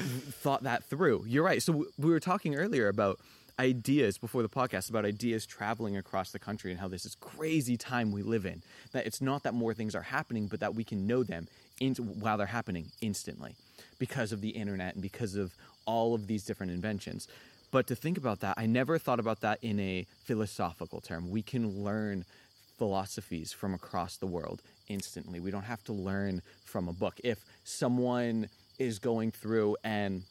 thought 0.00 0.62
that 0.64 0.84
through. 0.84 1.24
You're 1.26 1.44
right. 1.44 1.62
So 1.62 1.86
we 1.98 2.10
were 2.10 2.20
talking 2.20 2.54
earlier 2.54 2.88
about 2.88 3.18
ideas 3.58 4.18
before 4.18 4.42
the 4.42 4.48
podcast 4.48 4.90
about 4.90 5.04
ideas 5.04 5.46
traveling 5.46 5.96
across 5.96 6.30
the 6.30 6.38
country 6.38 6.70
and 6.70 6.78
how 6.78 6.88
this 6.88 7.06
is 7.06 7.14
crazy 7.14 7.76
time 7.76 8.12
we 8.12 8.22
live 8.22 8.44
in. 8.44 8.62
That 8.92 9.06
it's 9.06 9.22
not 9.22 9.42
that 9.44 9.54
more 9.54 9.72
things 9.74 9.94
are 9.94 10.02
happening, 10.02 10.46
but 10.46 10.60
that 10.60 10.74
we 10.74 10.84
can 10.84 11.06
know 11.06 11.22
them 11.22 11.48
in, 11.80 11.94
while 11.94 12.36
they're 12.36 12.46
happening 12.46 12.86
instantly 13.00 13.54
because 13.98 14.32
of 14.32 14.40
the 14.40 14.50
internet 14.50 14.94
and 14.94 15.02
because 15.02 15.36
of 15.36 15.54
all 15.86 16.14
of 16.14 16.26
these 16.26 16.44
different 16.44 16.72
inventions. 16.72 17.28
But 17.70 17.86
to 17.88 17.96
think 17.96 18.18
about 18.18 18.40
that, 18.40 18.54
I 18.56 18.66
never 18.66 18.98
thought 18.98 19.20
about 19.20 19.40
that 19.40 19.58
in 19.62 19.80
a 19.80 20.06
philosophical 20.24 21.00
term. 21.00 21.30
We 21.30 21.42
can 21.42 21.82
learn 21.82 22.24
philosophies 22.78 23.52
from 23.52 23.74
across 23.74 24.16
the 24.16 24.26
world 24.26 24.60
instantly. 24.88 25.40
We 25.40 25.50
don't 25.50 25.62
have 25.62 25.82
to 25.84 25.92
learn 25.92 26.42
from 26.64 26.88
a 26.88 26.92
book. 26.92 27.14
If 27.24 27.38
someone 27.64 28.48
is 28.78 28.98
going 28.98 29.30
through 29.30 29.76
and 29.84 30.22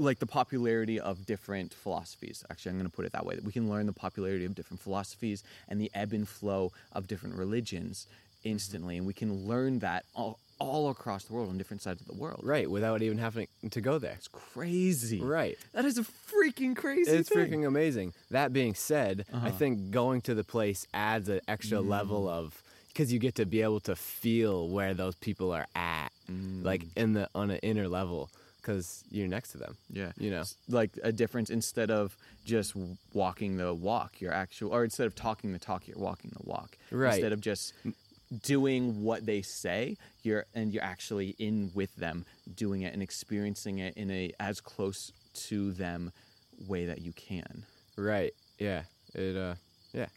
like 0.00 0.20
the 0.20 0.26
popularity 0.26 1.00
of 1.00 1.26
different 1.26 1.74
philosophies. 1.74 2.44
Actually, 2.50 2.70
I'm 2.70 2.76
going 2.78 2.88
to 2.90 2.94
put 2.96 3.04
it 3.04 3.12
that 3.12 3.26
way. 3.26 3.34
That 3.34 3.44
we 3.44 3.50
can 3.52 3.68
learn 3.68 3.86
the 3.86 3.92
popularity 3.92 4.44
of 4.44 4.54
different 4.54 4.80
philosophies 4.80 5.42
and 5.68 5.80
the 5.80 5.90
ebb 5.94 6.12
and 6.12 6.28
flow 6.28 6.72
of 6.92 7.08
different 7.08 7.34
religions 7.34 8.06
instantly, 8.44 8.96
and 8.96 9.06
we 9.06 9.12
can 9.12 9.46
learn 9.48 9.80
that 9.80 10.04
all, 10.14 10.38
all 10.60 10.88
across 10.90 11.24
the 11.24 11.32
world 11.32 11.48
on 11.48 11.58
different 11.58 11.82
sides 11.82 12.00
of 12.00 12.06
the 12.06 12.14
world. 12.14 12.40
Right, 12.44 12.70
without 12.70 13.02
even 13.02 13.18
having 13.18 13.48
to 13.72 13.80
go 13.80 13.98
there. 13.98 14.12
It's 14.14 14.28
crazy. 14.28 15.20
Right. 15.20 15.58
That 15.72 15.84
is 15.84 15.98
a 15.98 16.02
freaking 16.04 16.76
crazy. 16.76 17.10
It's 17.10 17.28
thing. 17.28 17.50
freaking 17.50 17.66
amazing. 17.66 18.14
That 18.30 18.52
being 18.52 18.74
said, 18.74 19.24
I 19.32 19.36
Uh-huh. 19.36 19.50
think 19.50 19.90
going 19.90 20.20
to 20.22 20.34
the 20.34 20.44
place 20.44 20.86
adds 20.94 21.28
an 21.28 21.40
extra 21.48 21.78
Mm. 21.78 21.88
level 21.88 22.28
of 22.28 22.62
because 22.98 23.12
you 23.12 23.20
get 23.20 23.36
to 23.36 23.46
be 23.46 23.62
able 23.62 23.78
to 23.78 23.94
feel 23.94 24.68
where 24.68 24.92
those 24.92 25.14
people 25.14 25.52
are 25.52 25.66
at, 25.76 26.08
like 26.62 26.82
Mm. 26.82 26.96
in 26.96 27.12
the 27.12 27.30
on 27.32 27.52
an 27.52 27.58
inner 27.62 27.86
level, 27.86 28.28
because 28.56 29.04
you're 29.08 29.28
next 29.28 29.52
to 29.52 29.58
them. 29.58 29.76
Yeah. 29.88 30.10
You 30.18 30.30
know. 30.32 30.42
Like 30.68 30.90
a 31.04 31.12
difference 31.12 31.48
instead 31.48 31.92
of 31.92 32.16
just 32.44 32.74
walking 33.14 33.56
the 33.56 33.72
walk, 33.72 34.20
you're 34.20 34.32
actual, 34.34 34.72
or 34.74 34.82
instead 34.82 35.06
of 35.06 35.14
talking 35.14 35.52
the 35.52 35.60
talk, 35.60 35.86
you're 35.86 35.96
walking 35.96 36.32
the 36.36 36.42
walk. 36.42 36.76
Right. 36.90 37.14
Instead 37.14 37.32
of 37.32 37.40
just 37.40 37.72
doing 38.42 39.04
what 39.04 39.24
they 39.24 39.42
say, 39.42 39.96
you're 40.24 40.46
and 40.52 40.72
you're 40.72 40.82
actually 40.82 41.36
in 41.38 41.70
with 41.74 41.94
them, 41.94 42.26
doing 42.56 42.82
it 42.82 42.92
and 42.94 43.00
experiencing 43.02 43.78
it 43.78 43.96
in 43.96 44.10
a 44.10 44.32
as 44.40 44.60
close 44.60 45.12
to 45.48 45.70
them 45.72 46.10
way 46.66 46.84
that 46.86 47.00
you 47.00 47.12
can. 47.12 47.64
Right. 47.96 48.34
Yeah. 48.58 48.82
It. 49.14 49.36
Uh. 49.36 49.54
Yeah. 49.92 50.08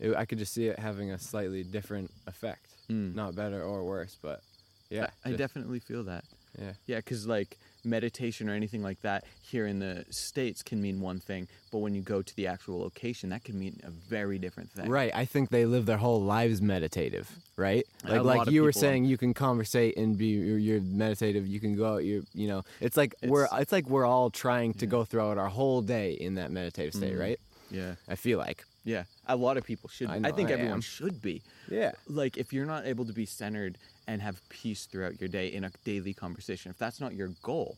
It, 0.00 0.16
I 0.16 0.24
could 0.24 0.38
just 0.38 0.52
see 0.54 0.66
it 0.66 0.78
having 0.78 1.10
a 1.10 1.18
slightly 1.18 1.62
different 1.62 2.10
effect. 2.26 2.66
Mm. 2.90 3.14
Not 3.14 3.34
better 3.36 3.62
or 3.62 3.84
worse, 3.84 4.16
but 4.20 4.40
yeah. 4.88 5.08
I, 5.24 5.30
I 5.30 5.32
definitely 5.32 5.78
feel 5.78 6.02
that. 6.04 6.24
Yeah. 6.58 6.72
Yeah, 6.86 6.96
because 6.96 7.26
like 7.26 7.58
meditation 7.84 8.48
or 8.50 8.54
anything 8.54 8.82
like 8.82 9.00
that 9.02 9.24
here 9.40 9.66
in 9.66 9.78
the 9.78 10.04
states 10.10 10.62
can 10.62 10.82
mean 10.82 11.00
one 11.00 11.18
thing, 11.20 11.46
but 11.70 11.78
when 11.78 11.94
you 11.94 12.02
go 12.02 12.20
to 12.22 12.36
the 12.36 12.46
actual 12.48 12.80
location, 12.80 13.30
that 13.30 13.44
can 13.44 13.58
mean 13.58 13.80
a 13.84 13.90
very 13.90 14.38
different 14.38 14.70
thing. 14.72 14.90
Right. 14.90 15.12
I 15.14 15.24
think 15.24 15.50
they 15.50 15.64
live 15.64 15.86
their 15.86 15.96
whole 15.98 16.20
lives 16.20 16.60
meditative. 16.60 17.30
Right. 17.56 17.86
Like 18.04 18.22
like 18.22 18.50
you 18.50 18.62
were 18.64 18.72
saying, 18.72 19.04
you 19.04 19.16
can 19.16 19.32
conversate 19.34 19.96
and 19.96 20.18
be 20.18 20.26
you're, 20.26 20.58
you're 20.58 20.80
meditative. 20.80 21.46
You 21.46 21.60
can 21.60 21.76
go 21.76 21.94
out. 21.94 22.04
You 22.04 22.24
you 22.34 22.48
know. 22.48 22.64
It's 22.80 22.96
like 22.96 23.14
we're 23.22 23.44
It's- 23.44 23.62
it's 23.62 23.72
like 23.72 23.88
we're 23.88 24.06
all 24.06 24.30
trying 24.30 24.74
to 24.74 24.86
Yeah. 24.86 24.90
go 24.90 25.04
throughout 25.04 25.38
our 25.38 25.48
whole 25.48 25.82
day 25.82 26.12
in 26.14 26.34
that 26.34 26.50
meditative 26.50 26.94
state. 26.94 27.14
Mm. 27.14 27.20
Right. 27.20 27.40
Yeah. 27.70 27.94
I 28.08 28.16
feel 28.16 28.38
like. 28.38 28.64
Yeah. 28.84 29.04
A 29.26 29.36
lot 29.36 29.56
of 29.56 29.64
people 29.64 29.88
should. 29.90 30.08
I 30.10 30.20
I, 30.24 30.32
think 30.32 30.48
I 30.50 30.52
everyone 30.54 30.74
am. 30.74 30.80
should 30.80 31.20
be. 31.20 31.42
Yeah. 31.70 31.92
Like 32.08 32.36
if 32.38 32.52
you're 32.52 32.66
not 32.66 32.86
able 32.86 33.04
to 33.04 33.12
be 33.12 33.26
centered 33.26 33.76
and 34.06 34.22
have 34.22 34.40
peace 34.48 34.86
throughout 34.86 35.20
your 35.20 35.28
day 35.28 35.48
in 35.48 35.64
a 35.64 35.70
daily 35.84 36.14
conversation, 36.14 36.70
if 36.70 36.78
that's 36.78 37.00
not 37.00 37.14
your 37.14 37.28
goal, 37.42 37.76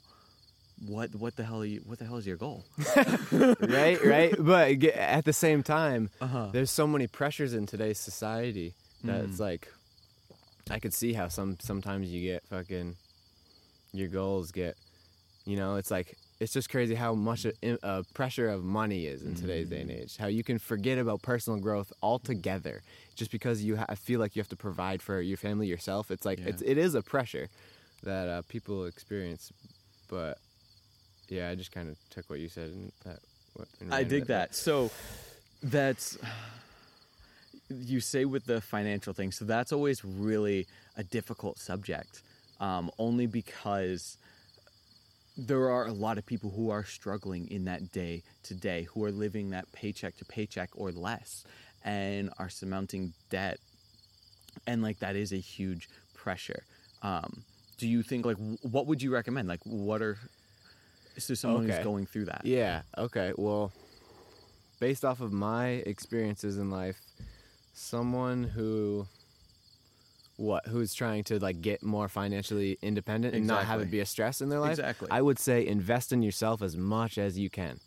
what 0.86 1.14
what 1.14 1.36
the 1.36 1.44
hell 1.44 1.62
are 1.62 1.64
you, 1.66 1.80
what 1.86 1.98
the 1.98 2.04
hell 2.04 2.16
is 2.18 2.26
your 2.26 2.36
goal? 2.36 2.64
right, 3.32 4.02
right. 4.04 4.34
But 4.38 4.82
at 4.94 5.24
the 5.24 5.32
same 5.32 5.62
time, 5.62 6.10
Uh-huh. 6.20 6.48
there's 6.52 6.70
so 6.70 6.86
many 6.86 7.06
pressures 7.06 7.52
in 7.54 7.66
today's 7.66 7.98
society 7.98 8.74
that 9.04 9.22
Mm. 9.22 9.28
it's 9.28 9.40
like, 9.40 9.68
I 10.70 10.78
could 10.78 10.94
see 10.94 11.12
how 11.12 11.28
some 11.28 11.56
sometimes 11.60 12.08
you 12.10 12.22
get 12.22 12.44
fucking, 12.46 12.96
your 13.92 14.08
goals 14.08 14.52
get, 14.52 14.76
you 15.44 15.56
know, 15.56 15.76
it's 15.76 15.90
like 15.90 16.16
it's 16.42 16.52
just 16.52 16.68
crazy 16.70 16.94
how 16.96 17.14
much 17.14 17.44
a, 17.46 17.52
a 17.82 18.02
pressure 18.14 18.48
of 18.48 18.60
money 18.64 19.06
is 19.06 19.22
in 19.22 19.34
today's 19.42 19.68
day 19.68 19.80
and 19.82 19.90
Mm. 19.90 20.00
age. 20.02 20.16
How 20.22 20.26
you 20.38 20.42
can 20.42 20.58
forget 20.58 20.98
about 20.98 21.22
personal 21.22 21.58
growth 21.60 21.90
altogether 22.02 22.82
just 23.14 23.30
because 23.30 23.62
you 23.66 23.76
ha- 23.76 23.94
feel 23.94 24.18
like 24.20 24.34
you 24.34 24.40
have 24.44 24.48
to 24.56 24.56
provide 24.68 25.00
for 25.02 25.20
your 25.20 25.36
family 25.46 25.66
yourself. 25.74 26.10
It's 26.10 26.26
like 26.30 26.38
Yeah. 26.40 26.48
it's 26.50 26.62
it 26.72 26.76
is 26.86 26.94
a 26.94 27.02
pressure 27.02 27.46
that 28.02 28.26
uh, 28.28 28.42
people 28.54 28.86
experience, 28.86 29.52
but 30.08 30.34
yeah, 31.28 31.48
I 31.50 31.54
just 31.54 31.72
kind 31.76 31.88
of 31.90 31.96
took 32.14 32.28
what 32.30 32.40
you 32.40 32.48
said 32.48 32.68
and 32.70 32.92
that. 33.04 33.20
What, 33.54 33.68
and 33.80 33.94
I 33.94 34.02
dig 34.02 34.22
with 34.22 34.30
it. 34.30 34.32
that. 34.36 34.54
So 34.54 34.90
that's 35.62 36.18
you 37.68 38.00
say 38.00 38.24
with 38.24 38.44
the 38.46 38.60
financial 38.60 39.12
thing. 39.12 39.30
So 39.32 39.44
that's 39.44 39.72
always 39.72 40.04
really 40.04 40.66
a 40.96 41.04
difficult 41.04 41.58
subject, 41.58 42.22
um, 42.60 42.90
only 42.98 43.26
because 43.26 44.18
there 45.36 45.70
are 45.70 45.86
a 45.86 45.92
lot 45.92 46.18
of 46.18 46.26
people 46.26 46.50
who 46.50 46.70
are 46.70 46.84
struggling 46.84 47.48
in 47.50 47.64
that 47.64 47.90
day 47.92 48.22
to 48.44 48.54
day, 48.54 48.84
who 48.92 49.04
are 49.04 49.12
living 49.12 49.50
that 49.50 49.70
paycheck 49.72 50.16
to 50.18 50.24
paycheck 50.24 50.70
or 50.74 50.92
less, 50.92 51.44
and 51.84 52.30
are 52.38 52.48
surmounting 52.48 53.12
debt, 53.30 53.58
and 54.66 54.82
like 54.82 54.98
that 55.00 55.16
is 55.16 55.32
a 55.32 55.36
huge 55.38 55.88
pressure. 56.14 56.64
Um, 57.02 57.44
do 57.78 57.88
you 57.88 58.02
think 58.02 58.24
like 58.26 58.36
what 58.62 58.86
would 58.86 59.02
you 59.02 59.12
recommend? 59.12 59.48
Like 59.48 59.60
what 59.64 60.02
are 60.02 60.18
so 61.18 61.34
someone 61.34 61.64
Okay. 61.64 61.74
who's 61.76 61.84
going 61.84 62.06
through 62.06 62.26
that? 62.26 62.42
Yeah. 62.44 62.82
Okay. 62.96 63.32
Well, 63.36 63.72
based 64.80 65.04
off 65.04 65.20
of 65.20 65.32
my 65.32 65.66
experiences 65.86 66.58
in 66.58 66.70
life, 66.70 67.00
someone 67.72 68.44
who 68.44 69.06
what 70.42 70.66
who's 70.66 70.92
trying 70.92 71.22
to 71.22 71.38
like 71.38 71.62
get 71.62 71.82
more 71.82 72.08
financially 72.08 72.76
independent 72.82 73.34
and 73.34 73.46
not 73.46 73.64
have 73.64 73.80
it 73.80 73.90
be 73.90 74.00
a 74.00 74.06
stress 74.06 74.40
in 74.40 74.48
their 74.48 74.58
life. 74.58 74.72
Exactly. 74.72 75.08
I 75.10 75.22
would 75.22 75.38
say 75.38 75.64
invest 75.64 76.12
in 76.12 76.20
yourself 76.20 76.62
as 76.62 76.76
much 76.76 77.16
as 77.16 77.38
you 77.38 77.48
can. 77.48 77.78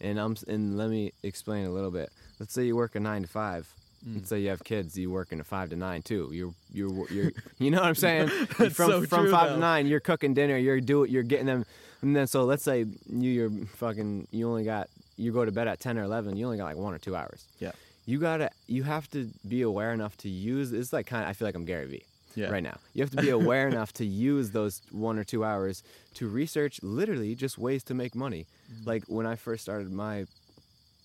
And 0.00 0.18
I'm 0.18 0.36
and 0.46 0.76
let 0.76 0.90
me 0.90 1.12
explain 1.22 1.64
a 1.64 1.70
little 1.70 1.90
bit. 1.90 2.10
Let's 2.38 2.52
say 2.52 2.64
you 2.64 2.76
work 2.76 2.94
a 2.96 3.00
9 3.00 3.22
to 3.22 3.28
5. 3.28 3.74
Mm. 4.06 4.14
Let's 4.16 4.28
say 4.28 4.40
you 4.40 4.50
have 4.50 4.62
kids, 4.62 4.98
you 4.98 5.10
work 5.10 5.32
in 5.32 5.40
a 5.40 5.44
5 5.44 5.70
to 5.70 5.76
9 5.76 6.02
too. 6.02 6.30
You're 6.32 6.54
you're 6.72 7.10
you're 7.10 7.32
you 7.58 7.70
know 7.70 7.78
what 7.78 7.86
I'm 7.86 7.94
saying? 7.94 8.26
That's 8.58 8.74
from 8.74 8.90
so 8.90 9.02
from 9.06 9.24
true, 9.24 9.30
5 9.30 9.48
though. 9.48 9.54
to 9.54 9.60
9, 9.60 9.86
you're 9.86 10.00
cooking 10.00 10.34
dinner, 10.34 10.58
you're 10.58 10.80
do 10.80 11.04
you're 11.04 11.22
getting 11.22 11.46
them 11.46 11.64
and 12.02 12.14
then 12.14 12.26
so 12.26 12.44
let's 12.44 12.62
say 12.62 12.84
you 13.08 13.30
you're 13.30 13.50
fucking 13.76 14.28
you 14.30 14.48
only 14.48 14.64
got 14.64 14.90
you 15.16 15.32
go 15.32 15.44
to 15.44 15.52
bed 15.52 15.66
at 15.66 15.80
10 15.80 15.98
or 15.98 16.02
11, 16.02 16.36
you 16.36 16.44
only 16.44 16.58
got 16.58 16.64
like 16.64 16.76
1 16.76 16.94
or 16.94 16.98
2 16.98 17.16
hours. 17.16 17.46
Yeah. 17.58 17.72
You 18.04 18.18
got 18.18 18.38
to 18.38 18.50
you 18.66 18.82
have 18.82 19.08
to 19.10 19.30
be 19.46 19.62
aware 19.62 19.92
enough 19.92 20.16
to 20.18 20.28
use 20.28 20.72
it's 20.72 20.92
like 20.92 21.06
kind 21.06 21.22
of 21.24 21.30
I 21.30 21.32
feel 21.34 21.46
like 21.48 21.54
I'm 21.54 21.64
Gary 21.64 21.86
Vee 21.86 22.04
Yeah. 22.34 22.50
right 22.50 22.62
now. 22.62 22.78
You 22.94 23.02
have 23.02 23.10
to 23.12 23.22
be 23.22 23.30
aware 23.40 23.68
enough 23.68 23.92
to 23.94 24.04
use 24.04 24.50
those 24.50 24.82
1 24.90 25.18
or 25.18 25.24
2 25.24 25.44
hours 25.44 25.82
to 26.14 26.28
research 26.28 26.80
literally 26.82 27.34
just 27.34 27.58
ways 27.58 27.82
to 27.84 27.94
make 27.94 28.14
money. 28.14 28.46
Mm-hmm. 28.72 28.88
Like 28.88 29.04
when 29.06 29.26
I 29.26 29.36
first 29.36 29.62
started 29.62 29.92
my 29.92 30.26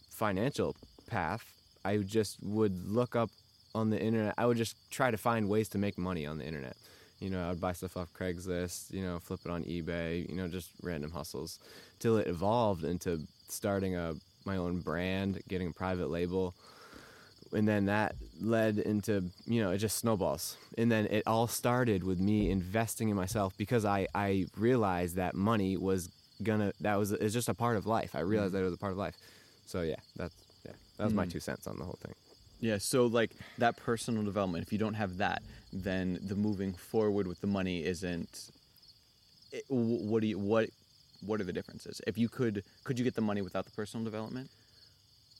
financial 0.09 0.75
path, 1.07 1.45
I 1.85 1.97
just 1.97 2.37
would 2.41 2.87
look 2.87 3.15
up 3.15 3.29
on 3.75 3.89
the 3.89 3.99
internet. 4.01 4.33
I 4.37 4.45
would 4.45 4.57
just 4.57 4.75
try 4.89 5.11
to 5.11 5.17
find 5.17 5.47
ways 5.47 5.69
to 5.69 5.77
make 5.77 5.97
money 5.97 6.25
on 6.25 6.37
the 6.37 6.45
internet. 6.45 6.75
You 7.19 7.29
know, 7.29 7.43
I 7.45 7.49
would 7.49 7.61
buy 7.61 7.73
stuff 7.73 7.97
off 7.97 8.09
Craigslist, 8.13 8.91
you 8.93 9.01
know, 9.03 9.19
flip 9.19 9.39
it 9.45 9.51
on 9.51 9.63
eBay, 9.63 10.27
you 10.29 10.35
know, 10.35 10.47
just 10.47 10.71
random 10.83 11.11
hustles 11.11 11.59
till 11.99 12.17
it 12.17 12.27
evolved 12.27 12.83
into 12.83 13.21
starting 13.49 13.95
a 13.95 14.13
my 14.45 14.55
own 14.57 14.79
brand, 14.79 15.41
getting 15.49 15.67
a 15.67 15.73
private 15.73 16.09
label. 16.09 16.55
And 17.53 17.67
then 17.67 17.85
that 17.85 18.15
led 18.39 18.79
into, 18.79 19.31
you 19.45 19.61
know, 19.63 19.71
it 19.71 19.77
just 19.77 19.97
snowballs. 19.97 20.57
And 20.77 20.91
then 20.91 21.05
it 21.07 21.23
all 21.25 21.47
started 21.47 22.03
with 22.03 22.19
me 22.19 22.49
investing 22.49 23.09
in 23.09 23.15
myself 23.15 23.53
because 23.57 23.85
I, 23.85 24.07
I 24.13 24.45
realized 24.57 25.15
that 25.15 25.35
money 25.35 25.77
was 25.77 26.09
gonna, 26.43 26.73
that 26.81 26.95
was, 26.99 27.11
it's 27.11 27.33
just 27.33 27.49
a 27.49 27.53
part 27.53 27.77
of 27.77 27.85
life. 27.85 28.15
I 28.15 28.19
realized 28.19 28.53
that 28.53 28.59
it 28.61 28.65
was 28.65 28.73
a 28.73 28.77
part 28.77 28.91
of 28.91 28.97
life. 28.97 29.15
So 29.65 29.81
yeah, 29.81 29.95
that's, 30.15 30.35
yeah, 30.65 30.73
that 30.97 31.03
was 31.05 31.13
my 31.13 31.25
Mm. 31.25 31.31
two 31.31 31.39
cents 31.39 31.67
on 31.67 31.77
the 31.77 31.85
whole 31.85 31.97
thing. 32.03 32.13
Yeah, 32.59 32.77
so 32.79 33.05
like 33.05 33.31
that 33.59 33.77
personal 33.77 34.23
development, 34.23 34.65
if 34.65 34.71
you 34.73 34.79
don't 34.79 34.95
have 34.95 35.17
that, 35.17 35.43
then 35.71 36.19
the 36.27 36.35
moving 36.35 36.73
forward 36.73 37.27
with 37.27 37.39
the 37.41 37.47
money 37.47 37.85
isn't. 37.85 38.51
It, 39.51 39.63
what 39.69 40.21
do 40.21 40.27
you 40.27 40.37
what 40.39 40.69
what 41.21 41.39
are 41.39 41.43
the 41.43 41.53
differences? 41.53 42.01
If 42.05 42.17
you 42.17 42.27
could 42.29 42.63
could 42.83 42.97
you 42.99 43.05
get 43.05 43.15
the 43.15 43.21
money 43.21 43.41
without 43.41 43.65
the 43.65 43.71
personal 43.71 44.03
development? 44.03 44.49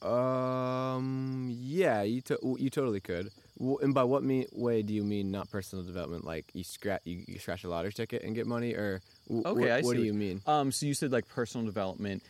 Um. 0.01 1.49
Yeah, 1.59 2.01
you 2.03 2.21
to- 2.21 2.55
you 2.59 2.69
totally 2.69 2.99
could. 2.99 3.31
W- 3.59 3.77
And 3.81 3.93
by 3.93 4.03
what 4.03 4.23
me- 4.23 4.47
way 4.53 4.81
do 4.83 4.93
you 4.93 5.03
mean 5.03 5.31
not 5.31 5.49
personal 5.49 5.83
development? 5.83 6.25
Like 6.25 6.45
you 6.53 6.63
scratch 6.63 7.01
you, 7.05 7.23
you 7.27 7.39
scratch 7.39 7.63
a 7.63 7.69
lottery 7.69 7.91
ticket 7.91 8.23
and 8.23 8.35
get 8.35 8.45
money, 8.47 8.73
or 8.73 9.01
w- 9.27 9.43
Okay, 9.45 9.59
what, 9.61 9.71
I 9.71 9.81
what 9.81 9.91
see 9.93 9.97
do 9.97 10.03
you 10.03 10.13
mean? 10.13 10.41
Um, 10.45 10.71
so 10.71 10.85
you 10.85 10.93
said 10.93 11.11
like 11.11 11.27
personal 11.27 11.65
development, 11.65 12.21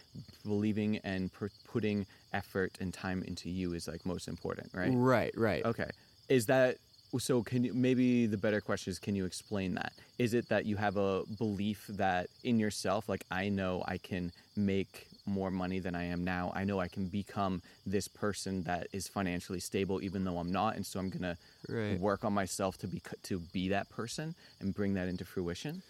believing 0.46 0.98
and 1.00 1.32
per- 1.32 1.50
putting 1.66 2.06
effort 2.34 2.78
and 2.80 2.94
time 2.94 3.24
into 3.24 3.50
you 3.50 3.74
is 3.74 3.88
like 3.88 4.06
most 4.06 4.28
important, 4.28 4.70
right? 4.74 4.92
Right, 4.94 5.34
right. 5.38 5.66
Okay. 5.66 5.90
Is 6.30 6.46
that 6.48 6.78
so? 7.20 7.44
Can 7.44 7.64
you 7.66 7.74
maybe 7.74 8.26
the 8.28 8.38
better 8.38 8.62
question 8.62 8.92
is 8.92 9.00
can 9.00 9.16
you 9.16 9.26
explain 9.26 9.76
that? 9.76 9.94
Is 10.18 10.34
it 10.34 10.48
that 10.50 10.66
you 10.66 10.76
have 10.78 10.98
a 10.98 11.24
belief 11.38 11.86
that 11.90 12.28
in 12.44 12.60
yourself, 12.60 13.08
like 13.10 13.24
I 13.32 13.50
know 13.50 13.84
I 13.88 13.98
can 13.98 14.32
make 14.56 15.08
more 15.28 15.52
money 15.52 15.80
than 15.80 15.96
I 15.96 16.06
am 16.06 16.24
now. 16.24 16.52
I 16.56 16.64
know 16.64 16.80
I 16.80 16.88
can 16.88 17.06
become 17.08 17.62
this 17.86 18.08
person 18.08 18.64
that 18.64 18.88
is 18.94 19.08
financially 19.08 19.60
stable, 19.60 20.02
even 20.02 20.24
though 20.24 20.38
I'm 20.40 20.52
not, 20.52 20.76
and 20.76 20.86
so 20.86 21.00
I'm 21.00 21.10
gonna 21.10 21.38
Right. 21.70 22.00
work 22.00 22.24
on 22.24 22.34
myself 22.34 22.78
to 22.80 22.88
be 22.88 23.02
to 23.24 23.40
be 23.40 23.70
that 23.70 23.90
person 23.90 24.36
and 24.60 24.74
bring 24.74 24.94
that 24.96 25.08
into 25.08 25.26
fruition. 25.26 25.82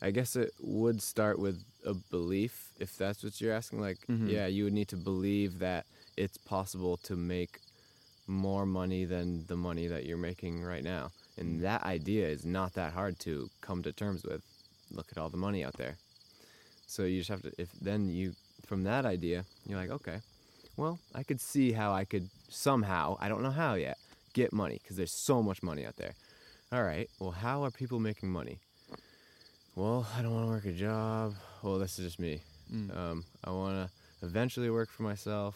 I 0.00 0.10
guess 0.10 0.36
it 0.36 0.52
would 0.60 1.00
start 1.02 1.38
with 1.38 1.62
a 1.84 1.94
belief, 1.94 2.70
if 2.78 2.96
that's 2.96 3.24
what 3.24 3.40
you're 3.40 3.54
asking. 3.54 3.80
Like, 3.80 3.98
Mhm. 4.08 4.30
yeah, 4.30 4.46
you 4.46 4.64
would 4.64 4.74
need 4.74 4.88
to 4.88 4.96
believe 4.96 5.58
that 5.58 5.86
it's 6.16 6.36
possible 6.36 6.96
to 6.98 7.16
make 7.16 7.60
more 8.26 8.66
money 8.66 9.04
than 9.04 9.46
the 9.46 9.56
money 9.56 9.86
that 9.86 10.04
you're 10.04 10.16
making 10.18 10.62
right 10.62 10.84
now. 10.84 11.12
And 11.38 11.60
that 11.62 11.82
idea 11.84 12.28
is 12.28 12.44
not 12.44 12.74
that 12.74 12.92
hard 12.92 13.18
to 13.20 13.50
come 13.60 13.82
to 13.82 13.92
terms 13.92 14.22
with. 14.24 14.42
Look 14.90 15.06
at 15.12 15.18
all 15.18 15.30
the 15.30 15.36
money 15.36 15.64
out 15.64 15.76
there. 15.76 15.96
So 16.86 17.04
you 17.04 17.18
just 17.18 17.30
have 17.30 17.42
to, 17.42 17.52
if 17.58 17.70
then 17.80 18.08
you, 18.08 18.34
from 18.66 18.84
that 18.84 19.06
idea, 19.06 19.44
you're 19.66 19.78
like, 19.78 19.90
okay, 19.90 20.20
well, 20.76 20.98
I 21.14 21.22
could 21.22 21.40
see 21.40 21.72
how 21.72 21.92
I 21.92 22.04
could 22.04 22.28
somehow, 22.48 23.16
I 23.20 23.28
don't 23.28 23.42
know 23.42 23.50
how 23.50 23.74
yet, 23.74 23.98
get 24.34 24.52
money 24.52 24.78
because 24.82 24.96
there's 24.96 25.12
so 25.12 25.42
much 25.42 25.62
money 25.62 25.86
out 25.86 25.96
there. 25.96 26.14
All 26.72 26.82
right, 26.82 27.08
well, 27.18 27.30
how 27.30 27.64
are 27.64 27.70
people 27.70 28.00
making 28.00 28.30
money? 28.30 28.58
well, 29.76 30.06
I 30.18 30.22
don't 30.22 30.34
want 30.34 30.46
to 30.46 30.50
work 30.50 30.64
a 30.64 30.72
job. 30.72 31.34
Well, 31.62 31.78
this 31.78 31.98
is 31.98 32.06
just 32.06 32.18
me. 32.18 32.40
Mm. 32.72 32.96
Um, 32.96 33.24
I 33.44 33.50
want 33.50 33.76
to 33.76 34.26
eventually 34.26 34.70
work 34.70 34.90
for 34.90 35.02
myself. 35.02 35.54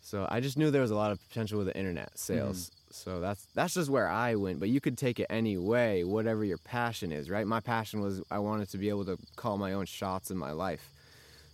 So 0.00 0.26
I 0.30 0.40
just 0.40 0.56
knew 0.56 0.70
there 0.70 0.80
was 0.80 0.92
a 0.92 0.96
lot 0.96 1.10
of 1.10 1.18
potential 1.28 1.58
with 1.58 1.66
the 1.66 1.76
internet 1.76 2.16
sales. 2.16 2.70
So 2.90 3.20
that's 3.20 3.46
that's 3.54 3.74
just 3.74 3.90
where 3.90 4.08
I 4.08 4.36
went. 4.36 4.60
But 4.60 4.70
you 4.70 4.80
could 4.80 4.96
take 4.96 5.18
it 5.18 5.26
any 5.28 5.58
way, 5.58 6.04
whatever 6.04 6.44
your 6.44 6.58
passion 6.58 7.12
is, 7.12 7.28
right? 7.28 7.46
My 7.46 7.60
passion 7.60 8.00
was 8.00 8.22
I 8.30 8.38
wanted 8.38 8.70
to 8.70 8.78
be 8.78 8.88
able 8.88 9.04
to 9.06 9.18
call 9.36 9.58
my 9.58 9.72
own 9.72 9.84
shots 9.84 10.30
in 10.30 10.38
my 10.38 10.52
life. 10.52 10.88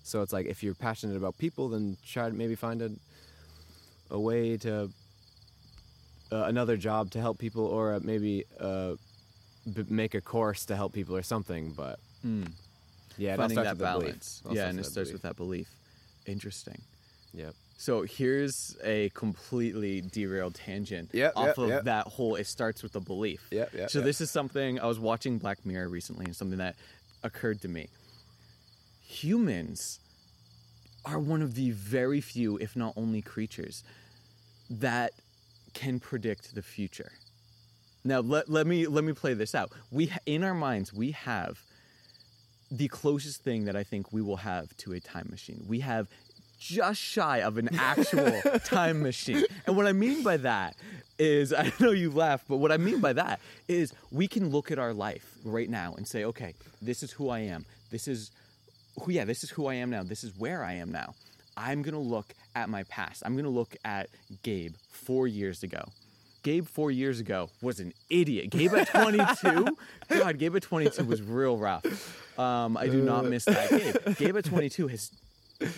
So 0.04 0.20
it's 0.22 0.32
like 0.32 0.46
if 0.46 0.62
you're 0.62 0.74
passionate 0.74 1.16
about 1.16 1.36
people, 1.38 1.68
then 1.70 1.96
try 2.06 2.28
to 2.28 2.34
maybe 2.34 2.54
find 2.54 2.80
a 2.82 2.90
a 4.10 4.20
way 4.20 4.56
to 4.58 4.90
uh, 6.30 6.44
another 6.44 6.76
job 6.76 7.10
to 7.12 7.20
help 7.20 7.38
people, 7.38 7.64
or 7.64 7.94
uh, 7.94 8.00
maybe 8.02 8.44
uh, 8.60 8.94
b- 9.72 9.84
make 9.88 10.14
a 10.14 10.20
course 10.20 10.66
to 10.66 10.76
help 10.76 10.92
people 10.92 11.16
or 11.16 11.22
something. 11.22 11.72
But 11.72 11.98
Mm. 12.24 12.50
yeah, 13.18 13.36
Finding 13.36 13.56
that 13.62 13.76
the 13.78 13.84
balance. 13.84 14.42
Yeah, 14.50 14.68
and 14.68 14.78
it 14.78 14.84
starts 14.84 15.10
belief. 15.10 15.12
with 15.14 15.22
that 15.22 15.36
belief. 15.36 15.68
Interesting. 16.26 16.80
Yep. 17.34 17.54
So 17.76 18.02
here's 18.02 18.76
a 18.84 19.10
completely 19.10 20.00
derailed 20.00 20.54
tangent 20.54 21.10
Yep, 21.12 21.32
off 21.36 21.46
yep, 21.48 21.58
of 21.58 21.68
yep. 21.68 21.84
that 21.84 22.06
whole. 22.06 22.36
It 22.36 22.46
starts 22.46 22.82
with 22.82 22.94
a 22.96 23.00
belief. 23.00 23.46
Yep, 23.50 23.74
yep, 23.74 23.90
so 23.90 24.00
this 24.00 24.20
is 24.20 24.30
something 24.30 24.78
I 24.80 24.86
was 24.86 24.98
watching 24.98 25.38
Black 25.38 25.64
Mirror 25.66 25.88
recently, 25.88 26.24
and 26.26 26.36
something 26.36 26.58
that 26.58 26.76
occurred 27.22 27.60
to 27.62 27.68
me. 27.68 27.88
Humans 29.06 30.00
are 31.04 31.18
one 31.18 31.42
of 31.42 31.54
the 31.54 31.70
very 31.70 32.20
few, 32.20 32.56
if 32.58 32.74
not 32.74 32.94
only, 32.96 33.20
creatures 33.20 33.84
that 34.70 35.12
can 35.74 36.00
predict 36.00 36.54
the 36.54 36.62
future. 36.62 37.12
Now 38.04 38.20
let, 38.20 38.48
let 38.48 38.66
me 38.66 38.86
let 38.86 39.04
me 39.04 39.12
play 39.12 39.34
this 39.34 39.54
out. 39.54 39.72
We 39.90 40.12
in 40.26 40.44
our 40.44 40.54
minds 40.54 40.92
we 40.92 41.12
have 41.12 41.62
the 42.70 42.88
closest 42.88 43.42
thing 43.42 43.64
that 43.64 43.76
I 43.76 43.82
think 43.82 44.12
we 44.12 44.20
will 44.20 44.36
have 44.36 44.76
to 44.78 44.92
a 44.92 45.00
time 45.00 45.28
machine. 45.30 45.64
We 45.66 45.80
have 45.80 46.08
just 46.58 47.00
shy 47.00 47.42
of 47.42 47.58
an 47.58 47.70
actual 47.78 48.40
time 48.64 49.02
machine. 49.02 49.44
And 49.66 49.76
what 49.76 49.86
I 49.86 49.92
mean 49.92 50.22
by 50.22 50.38
that 50.38 50.76
is 51.18 51.52
I 51.58 51.72
know 51.80 51.90
you 51.90 52.10
laugh, 52.10 52.44
but 52.48 52.56
what 52.56 52.72
I 52.72 52.76
mean 52.76 53.00
by 53.00 53.12
that 53.14 53.40
is 53.68 53.92
we 54.10 54.28
can 54.28 54.50
look 54.50 54.70
at 54.70 54.78
our 54.78 54.92
life 54.92 55.36
right 55.44 55.68
now 55.68 55.94
and 55.94 56.06
say, 56.06 56.24
okay, 56.24 56.54
this 56.80 57.02
is 57.02 57.12
who 57.12 57.28
I 57.28 57.40
am. 57.40 57.64
This 57.90 58.08
is 58.08 58.30
who 59.02 59.12
yeah, 59.12 59.24
this 59.24 59.44
is 59.44 59.50
who 59.50 59.66
I 59.66 59.74
am 59.74 59.90
now. 59.90 60.02
This 60.02 60.24
is 60.24 60.32
where 60.36 60.64
I 60.64 60.74
am 60.74 60.92
now. 60.92 61.14
I'm 61.56 61.82
going 61.82 61.94
to 61.94 62.00
look 62.00 62.34
at 62.54 62.68
my 62.68 62.82
past. 62.84 63.22
I'm 63.24 63.34
going 63.34 63.44
to 63.44 63.50
look 63.50 63.76
at 63.84 64.08
Gabe 64.42 64.74
4 64.90 65.28
years 65.28 65.62
ago. 65.62 65.84
Gabe 66.42 66.66
4 66.66 66.90
years 66.90 67.20
ago 67.20 67.48
was 67.62 67.80
an 67.80 67.92
idiot. 68.10 68.50
Gabe 68.50 68.74
at 68.74 68.88
22, 68.88 69.76
God, 70.08 70.38
Gabe 70.38 70.56
at 70.56 70.62
22 70.62 71.04
was 71.04 71.22
real 71.22 71.56
rough. 71.56 72.38
Um, 72.38 72.76
I 72.76 72.88
do 72.88 73.00
not 73.00 73.24
miss 73.24 73.44
that 73.44 73.70
Gabe. 73.70 74.16
Gabe 74.16 74.36
at 74.36 74.44
22 74.44 74.88
is 74.88 75.10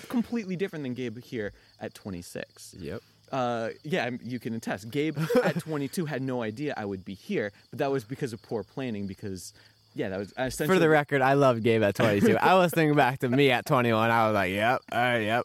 completely 0.08 0.56
different 0.56 0.82
than 0.82 0.94
Gabe 0.94 1.18
here 1.18 1.52
at 1.80 1.94
26. 1.94 2.74
Yep. 2.78 3.02
Uh, 3.32 3.70
yeah, 3.82 4.10
you 4.22 4.38
can 4.38 4.54
attest. 4.54 4.90
Gabe 4.90 5.18
at 5.42 5.58
22 5.58 6.06
had 6.06 6.22
no 6.22 6.42
idea 6.42 6.74
I 6.76 6.84
would 6.84 7.04
be 7.04 7.14
here, 7.14 7.52
but 7.70 7.78
that 7.80 7.90
was 7.90 8.04
because 8.04 8.32
of 8.32 8.42
poor 8.42 8.62
planning. 8.62 9.06
Because, 9.06 9.52
yeah, 9.96 10.10
that 10.10 10.18
was 10.18 10.32
essentially 10.38 10.68
For 10.68 10.78
the 10.78 10.88
record, 10.88 11.22
I 11.22 11.32
love 11.32 11.62
Gabe 11.62 11.82
at 11.82 11.94
22. 11.94 12.36
I 12.36 12.54
was 12.54 12.70
thinking 12.70 12.94
back 12.94 13.20
to 13.20 13.28
me 13.28 13.50
at 13.50 13.64
21. 13.66 14.10
I 14.10 14.26
was 14.26 14.34
like, 14.34 14.52
yep, 14.52 14.82
yep, 14.92 15.44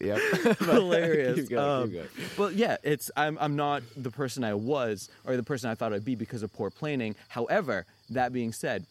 yep. 0.00 0.18
hilarious. 0.58 1.36
Keep 1.40 1.50
going, 1.50 1.82
Um, 1.82 1.88
keep 1.90 1.94
going. 1.94 2.08
But 2.36 2.54
yeah, 2.54 2.76
it's 2.82 3.10
I'm 3.16 3.36
I'm 3.40 3.54
not 3.56 3.82
the 3.96 4.10
person 4.10 4.44
I 4.44 4.54
was 4.54 5.08
or 5.24 5.36
the 5.36 5.42
person 5.42 5.70
I 5.70 5.74
thought 5.74 5.92
I'd 5.92 6.04
be 6.04 6.14
because 6.14 6.42
of 6.42 6.52
poor 6.52 6.70
planning. 6.70 7.14
However, 7.28 7.86
that 8.10 8.32
being 8.32 8.52
said, 8.52 8.86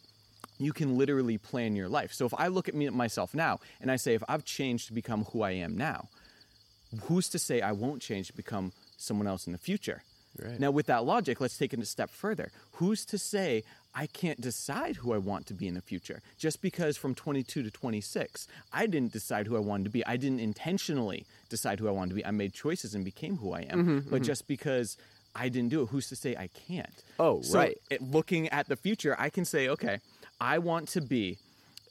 you 0.58 0.72
can 0.72 0.96
literally 0.96 1.38
plan 1.38 1.74
your 1.74 1.88
life. 1.88 2.12
So 2.12 2.24
if 2.24 2.34
I 2.38 2.46
look 2.46 2.68
at 2.68 2.74
me 2.74 2.88
myself 2.90 3.34
now 3.34 3.58
and 3.80 3.90
I 3.90 3.96
say 3.96 4.14
if 4.14 4.22
I've 4.28 4.44
changed 4.44 4.86
to 4.86 4.92
become 4.92 5.24
who 5.32 5.42
I 5.42 5.50
am 5.52 5.76
now, 5.76 6.08
who's 7.02 7.28
to 7.30 7.38
say 7.38 7.60
I 7.60 7.72
won't 7.72 8.00
change 8.00 8.28
to 8.28 8.32
become 8.36 8.72
someone 8.96 9.26
else 9.26 9.46
in 9.46 9.52
the 9.52 9.58
future? 9.58 10.02
Right. 10.38 10.58
Now, 10.58 10.70
with 10.70 10.86
that 10.86 11.04
logic, 11.04 11.40
let's 11.42 11.58
take 11.58 11.74
it 11.74 11.80
a 11.80 11.84
step 11.84 12.08
further. 12.10 12.52
Who's 12.72 13.04
to 13.06 13.18
say 13.18 13.64
I 13.94 14.06
can't 14.06 14.40
decide 14.40 14.96
who 14.96 15.12
I 15.12 15.18
want 15.18 15.46
to 15.48 15.54
be 15.54 15.66
in 15.68 15.74
the 15.74 15.82
future? 15.82 16.22
Just 16.38 16.62
because 16.62 16.96
from 16.96 17.14
22 17.14 17.62
to 17.62 17.70
26, 17.70 18.48
I 18.72 18.86
didn't 18.86 19.12
decide 19.12 19.46
who 19.46 19.56
I 19.56 19.60
wanted 19.60 19.84
to 19.84 19.90
be. 19.90 20.04
I 20.06 20.16
didn't 20.16 20.40
intentionally 20.40 21.26
decide 21.50 21.78
who 21.78 21.88
I 21.88 21.90
wanted 21.90 22.10
to 22.10 22.14
be. 22.16 22.24
I 22.24 22.30
made 22.30 22.54
choices 22.54 22.94
and 22.94 23.04
became 23.04 23.36
who 23.36 23.52
I 23.52 23.60
am. 23.62 23.78
Mm-hmm, 23.86 24.10
but 24.10 24.22
just 24.22 24.46
because 24.46 24.96
I 25.34 25.48
didn't 25.50 25.68
do 25.70 25.82
it, 25.82 25.86
who's 25.90 26.08
to 26.08 26.16
say 26.16 26.34
I 26.36 26.48
can't? 26.48 27.02
Oh, 27.18 27.42
So, 27.42 27.58
right. 27.58 27.76
it- 27.90 28.02
looking 28.02 28.48
at 28.48 28.68
the 28.68 28.76
future, 28.76 29.14
I 29.18 29.28
can 29.30 29.44
say, 29.44 29.68
okay, 29.68 29.98
I 30.40 30.58
want 30.58 30.88
to 30.90 31.00
be 31.00 31.38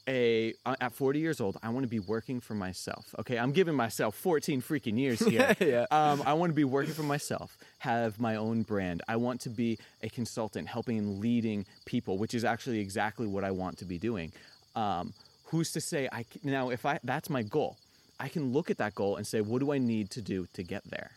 a 0.08 0.52
uh, 0.66 0.74
at 0.80 0.92
40 0.92 1.18
years 1.20 1.40
old 1.40 1.56
i 1.62 1.68
want 1.68 1.84
to 1.84 1.88
be 1.88 2.00
working 2.00 2.40
for 2.40 2.54
myself 2.54 3.14
okay? 3.18 3.38
I'm 3.38 3.52
giving 3.52 3.74
myself 3.74 4.14
14 4.16 4.60
freaking 4.62 4.98
years 4.98 5.20
here. 5.26 5.54
Yeah. 5.60 5.86
um, 5.90 6.22
i 6.26 6.32
want 6.32 6.50
to 6.50 6.54
be 6.54 6.64
working 6.64 6.92
for 6.94 7.02
myself 7.04 7.56
have 7.78 8.18
my 8.20 8.36
own 8.36 8.62
brand. 8.62 9.02
I 9.08 9.16
want 9.16 9.40
to 9.42 9.50
be 9.50 9.78
a 10.02 10.08
consultant 10.08 10.68
helping 10.68 10.98
and 10.98 11.18
leading 11.20 11.66
people 11.84 12.18
which 12.18 12.34
is 12.34 12.44
actually 12.44 12.80
exactly 12.80 13.26
what 13.26 13.44
i 13.44 13.50
want 13.50 13.78
to 13.78 13.84
be 13.84 13.98
doing. 13.98 14.32
Um, 14.74 15.12
who's 15.44 15.72
to 15.72 15.80
say 15.80 16.08
i 16.12 16.24
now 16.42 16.70
if 16.70 16.84
i 16.86 16.98
that's 17.04 17.30
my 17.30 17.42
goal. 17.42 17.76
I 18.18 18.28
can 18.28 18.52
look 18.52 18.70
at 18.70 18.78
that 18.78 18.94
goal 18.94 19.16
and 19.16 19.26
say 19.26 19.40
what 19.40 19.60
do 19.60 19.72
i 19.72 19.78
need 19.78 20.10
to 20.10 20.22
do 20.22 20.46
to 20.54 20.62
get 20.62 20.82
there 20.90 21.12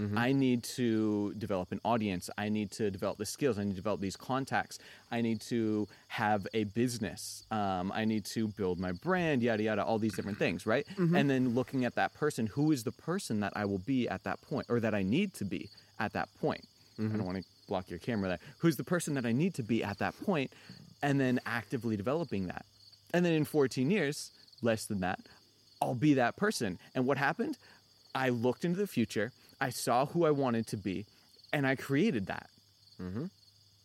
Mm-hmm. 0.00 0.18
I 0.18 0.32
need 0.32 0.62
to 0.64 1.34
develop 1.34 1.72
an 1.72 1.80
audience. 1.84 2.30
I 2.38 2.48
need 2.48 2.70
to 2.72 2.90
develop 2.90 3.18
the 3.18 3.26
skills. 3.26 3.58
I 3.58 3.64
need 3.64 3.72
to 3.72 3.76
develop 3.76 4.00
these 4.00 4.16
contacts. 4.16 4.78
I 5.10 5.20
need 5.20 5.42
to 5.42 5.86
have 6.08 6.46
a 6.54 6.64
business. 6.64 7.44
Um, 7.50 7.92
I 7.94 8.06
need 8.06 8.24
to 8.26 8.48
build 8.48 8.78
my 8.78 8.92
brand, 8.92 9.42
yada, 9.42 9.62
yada, 9.62 9.84
all 9.84 9.98
these 9.98 10.14
different 10.14 10.38
things, 10.38 10.64
right? 10.64 10.86
Mm-hmm. 10.96 11.14
And 11.14 11.28
then 11.28 11.54
looking 11.54 11.84
at 11.84 11.94
that 11.96 12.14
person, 12.14 12.46
who 12.46 12.72
is 12.72 12.84
the 12.84 12.92
person 12.92 13.40
that 13.40 13.52
I 13.54 13.66
will 13.66 13.78
be 13.78 14.08
at 14.08 14.24
that 14.24 14.40
point 14.40 14.66
or 14.70 14.80
that 14.80 14.94
I 14.94 15.02
need 15.02 15.34
to 15.34 15.44
be 15.44 15.68
at 15.98 16.14
that 16.14 16.28
point? 16.40 16.64
Mm-hmm. 16.98 17.14
I 17.14 17.16
don't 17.18 17.26
want 17.26 17.38
to 17.38 17.44
block 17.68 17.90
your 17.90 17.98
camera 17.98 18.28
there. 18.28 18.38
Who's 18.58 18.76
the 18.76 18.84
person 18.84 19.14
that 19.14 19.26
I 19.26 19.32
need 19.32 19.54
to 19.54 19.62
be 19.62 19.84
at 19.84 19.98
that 19.98 20.18
point? 20.24 20.50
And 21.02 21.20
then 21.20 21.40
actively 21.44 21.96
developing 21.96 22.46
that. 22.46 22.64
And 23.12 23.24
then 23.24 23.32
in 23.32 23.44
14 23.44 23.90
years, 23.90 24.30
less 24.62 24.86
than 24.86 25.00
that, 25.00 25.20
I'll 25.82 25.94
be 25.94 26.14
that 26.14 26.36
person. 26.36 26.78
And 26.94 27.06
what 27.06 27.18
happened? 27.18 27.56
I 28.14 28.30
looked 28.30 28.64
into 28.64 28.78
the 28.78 28.86
future, 28.86 29.32
I 29.60 29.70
saw 29.70 30.06
who 30.06 30.24
I 30.24 30.30
wanted 30.30 30.66
to 30.68 30.76
be, 30.76 31.06
and 31.52 31.66
I 31.66 31.76
created 31.76 32.26
that. 32.26 32.48
Mm-hmm. 33.00 33.26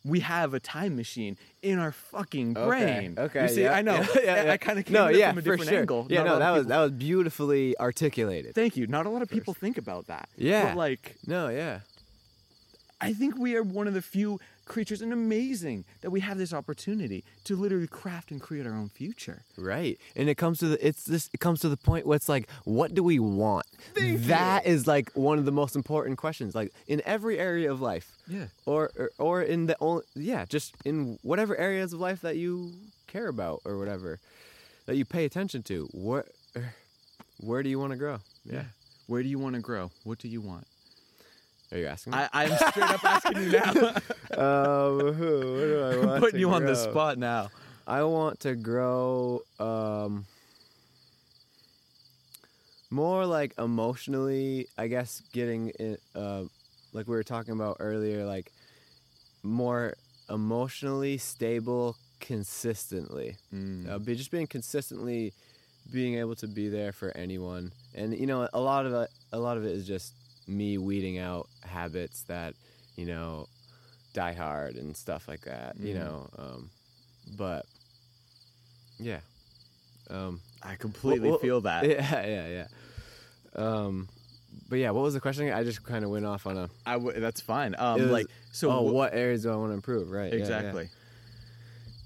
We 0.04 0.20
have 0.20 0.54
a 0.54 0.60
time 0.60 0.94
machine 0.94 1.36
in 1.62 1.78
our 1.80 1.90
fucking 1.90 2.54
brain. 2.54 3.16
Okay. 3.18 3.42
You 3.42 3.48
see, 3.48 3.62
yeah, 3.62 3.72
I 3.74 3.82
know. 3.82 3.96
Yeah, 4.14 4.44
yeah, 4.44 4.50
I-. 4.50 4.52
I 4.52 4.56
kind 4.56 4.78
of 4.78 4.84
came 4.84 4.94
no, 4.94 5.08
yeah, 5.08 5.30
from 5.30 5.38
a 5.38 5.42
different 5.42 5.68
sure. 5.68 5.80
angle. 5.80 6.06
Yeah, 6.08 6.22
Not 6.22 6.26
no, 6.26 6.38
that 6.38 6.50
was 6.50 6.66
that 6.66 6.78
was 6.78 6.92
beautifully 6.92 7.76
articulated. 7.78 8.54
Thank 8.54 8.76
you. 8.76 8.86
Not 8.86 9.06
a 9.06 9.10
lot 9.10 9.22
of 9.22 9.28
people 9.28 9.52
think 9.52 9.78
about 9.78 10.06
that. 10.06 10.28
Yeah. 10.36 10.68
But 10.68 10.76
like, 10.76 11.16
No, 11.26 11.48
yeah. 11.48 11.80
I 13.00 13.12
think 13.12 13.36
we 13.36 13.56
are 13.56 13.62
one 13.62 13.88
of 13.88 13.94
the 13.94 14.02
few 14.02 14.40
creatures, 14.66 15.00
and 15.00 15.12
amazing 15.12 15.84
that 16.02 16.10
we 16.10 16.20
have 16.20 16.36
this 16.36 16.52
opportunity 16.52 17.24
to 17.44 17.56
literally 17.56 17.86
craft 17.86 18.30
and 18.30 18.40
create 18.40 18.66
our 18.66 18.74
own 18.74 18.88
future. 18.88 19.42
Right. 19.56 19.98
And 20.14 20.28
it 20.28 20.34
comes 20.36 20.58
to 20.58 20.68
the 20.68 20.86
it's 20.86 21.04
this 21.04 21.30
it 21.32 21.40
comes 21.40 21.60
to 21.60 21.68
the 21.68 21.76
point 21.76 22.06
where 22.06 22.16
it's 22.16 22.28
like, 22.28 22.50
what 22.64 22.94
do 22.94 23.02
we 23.02 23.18
want? 23.18 23.66
That 23.94 24.66
is 24.66 24.86
like 24.86 25.10
one 25.14 25.38
of 25.38 25.44
the 25.44 25.52
most 25.52 25.76
important 25.76 26.18
questions. 26.18 26.54
Like 26.54 26.72
in 26.86 27.00
every 27.06 27.38
area 27.38 27.70
of 27.70 27.80
life. 27.80 28.12
Yeah. 28.28 28.46
Or 28.66 28.90
or, 28.96 29.10
or 29.18 29.42
in 29.42 29.66
the 29.66 29.76
only 29.80 30.02
yeah, 30.14 30.44
just 30.44 30.74
in 30.84 31.18
whatever 31.22 31.56
areas 31.56 31.92
of 31.92 32.00
life 32.00 32.20
that 32.20 32.36
you 32.36 32.72
care 33.06 33.28
about 33.28 33.62
or 33.64 33.78
whatever 33.78 34.18
that 34.86 34.96
you 34.96 35.04
pay 35.04 35.24
attention 35.24 35.62
to. 35.64 35.88
what 35.92 36.26
uh, 36.54 36.60
where 37.38 37.62
do 37.62 37.68
you 37.68 37.78
want 37.78 37.92
to 37.92 37.96
grow? 37.96 38.18
Yeah. 38.44 38.64
Where 39.06 39.22
do 39.22 39.28
you 39.28 39.38
want 39.38 39.54
to 39.54 39.60
grow? 39.60 39.90
What 40.04 40.18
do 40.18 40.28
you 40.28 40.40
want? 40.40 40.66
Are 41.72 41.78
you 41.78 41.86
asking 41.86 42.12
me? 42.12 42.18
I, 42.18 42.28
I'm 42.32 42.56
straight 42.56 42.90
up 42.90 43.04
asking 43.04 43.42
you 43.42 43.50
now. 43.50 43.70
um, 44.38 45.14
who, 45.14 45.52
where 45.52 45.66
do 45.66 45.82
I 45.82 46.06
want 46.06 46.20
Putting 46.20 46.34
to 46.34 46.40
you 46.40 46.50
on 46.50 46.64
the 46.64 46.76
spot 46.76 47.18
now. 47.18 47.50
I 47.86 48.02
want 48.02 48.40
to 48.40 48.54
grow 48.54 49.42
um 49.58 50.26
more 52.90 53.26
like 53.26 53.52
emotionally, 53.58 54.68
I 54.78 54.86
guess 54.86 55.22
getting 55.32 55.70
in, 55.70 55.98
uh 56.14 56.44
like 56.92 57.08
we 57.08 57.14
were 57.14 57.24
talking 57.24 57.52
about 57.52 57.76
earlier 57.80 58.24
like 58.24 58.52
more 59.42 59.94
emotionally 60.30 61.18
stable 61.18 61.96
consistently. 62.20 63.36
Mm. 63.54 63.88
Uh, 63.88 63.98
be 63.98 64.14
just 64.14 64.30
being 64.30 64.46
consistently 64.46 65.32
being 65.92 66.16
able 66.16 66.34
to 66.36 66.48
be 66.48 66.68
there 66.68 66.92
for 66.92 67.16
anyone. 67.16 67.72
And 67.94 68.16
you 68.16 68.26
know, 68.26 68.48
a 68.52 68.60
lot 68.60 68.86
of 68.86 68.94
it 68.94 69.10
a 69.32 69.38
lot 69.38 69.56
of 69.56 69.64
it 69.64 69.72
is 69.72 69.86
just 69.86 70.14
me 70.46 70.78
weeding 70.78 71.18
out 71.18 71.48
habits 71.64 72.22
that, 72.24 72.54
you 72.96 73.06
know, 73.06 73.46
die 74.14 74.32
hard 74.32 74.76
and 74.76 74.96
stuff 74.96 75.28
like 75.28 75.42
that, 75.42 75.76
you 75.78 75.94
Mhm. 75.94 75.98
know. 75.98 76.30
Um 76.38 76.70
but 77.36 77.66
yeah. 78.98 79.20
Um 80.10 80.40
I 80.62 80.76
completely 80.76 81.30
well, 81.30 81.38
feel 81.38 81.60
that. 81.62 81.84
yeah, 81.88 82.26
yeah, 82.26 82.48
yeah. 82.48 82.66
Um 83.54 84.08
but 84.68 84.78
yeah, 84.78 84.90
what 84.90 85.02
was 85.02 85.14
the 85.14 85.20
question? 85.20 85.50
I 85.52 85.64
just 85.64 85.82
kind 85.84 86.04
of 86.04 86.10
went 86.10 86.24
off 86.24 86.46
on 86.46 86.56
a 86.56 86.70
I 86.86 86.94
w- 86.94 87.20
that's 87.20 87.40
fine. 87.40 87.74
Um, 87.78 88.00
was- 88.02 88.10
like 88.10 88.26
so. 88.52 88.70
oh, 88.70 88.88
wh- 88.88 88.94
what 88.94 89.14
areas 89.14 89.42
do 89.42 89.52
I 89.52 89.56
want 89.56 89.70
to 89.70 89.74
improve? 89.74 90.10
Right. 90.10 90.32
yeah, 90.32 90.36
yeah. 90.38 90.40
exactly? 90.42 90.88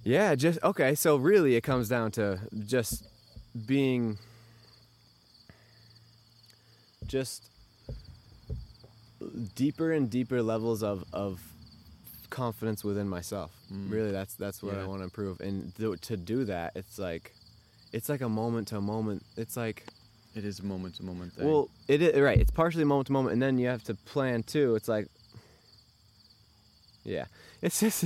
Yeah, 0.02 0.34
just 0.34 0.58
okay. 0.64 0.94
So 0.94 1.16
really, 1.16 1.54
it 1.56 1.60
comes 1.60 1.88
down 1.88 2.10
to 2.12 2.40
just 2.66 3.06
being, 3.66 4.18
just 7.06 7.44
deeper 9.54 9.92
and 9.92 10.08
deeper 10.10 10.42
levels 10.42 10.82
of 10.82 11.04
of 11.12 11.40
confidence 12.30 12.84
within 12.84 13.08
myself. 13.08 13.50
Mm. 13.72 13.90
Really, 13.90 14.12
that's 14.12 14.34
that's 14.34 14.62
what 14.62 14.76
I 14.76 14.86
want 14.86 15.00
to 15.00 15.04
improve. 15.04 15.40
And 15.40 15.74
th- 15.76 16.00
to 16.02 16.16
do 16.16 16.44
that, 16.44 16.72
it's 16.76 16.98
like, 16.98 17.34
it's 17.92 18.08
like 18.08 18.20
a 18.20 18.28
moment 18.28 18.68
to 18.68 18.80
moment. 18.80 19.24
It's 19.36 19.56
like, 19.56 19.84
It 20.34 20.44
is 20.44 20.60
a 20.60 20.64
moment 20.64 20.94
to 20.96 21.02
moment 21.02 21.32
thing. 21.32 21.46
well, 21.46 21.68
it 21.88 22.00
is 22.02 22.18
right. 22.20 22.38
It's 22.38 22.50
partially 22.52 22.84
moment 22.84 23.06
to 23.08 23.12
moment, 23.12 23.32
and 23.32 23.42
then 23.42 23.58
you 23.58 23.66
have 23.68 23.82
to 23.84 23.94
plan 23.94 24.42
too. 24.44 24.74
It's 24.76 24.88
like, 24.88 25.08
Yeah, 27.04 27.24
it's 27.62 27.80
just 27.80 28.04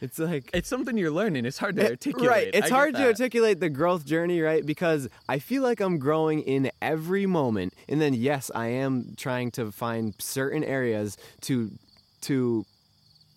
it's 0.00 0.18
like 0.18 0.50
It's 0.52 0.68
something 0.68 0.96
you're 0.98 1.10
learning. 1.10 1.46
It's 1.46 1.58
hard 1.58 1.76
to 1.76 1.82
It- 1.84 1.90
articulate. 1.92 2.28
Right. 2.28 2.50
It's 2.52 2.70
hard 2.70 2.94
to 2.94 3.04
articulate 3.06 3.60
the 3.60 3.70
growth 3.70 4.04
journey, 4.04 4.40
right? 4.40 4.64
Because 4.64 5.08
I 5.28 5.38
feel 5.38 5.62
like 5.62 5.80
I'm 5.80 5.98
growing 5.98 6.40
in 6.42 6.70
every 6.82 7.26
moment. 7.26 7.72
And 7.88 8.00
then 8.00 8.12
yes, 8.14 8.50
I 8.54 8.66
am 8.68 9.14
trying 9.16 9.50
to 9.52 9.72
find 9.72 10.14
certain 10.18 10.62
areas 10.64 11.16
to 11.42 11.70
to 12.22 12.64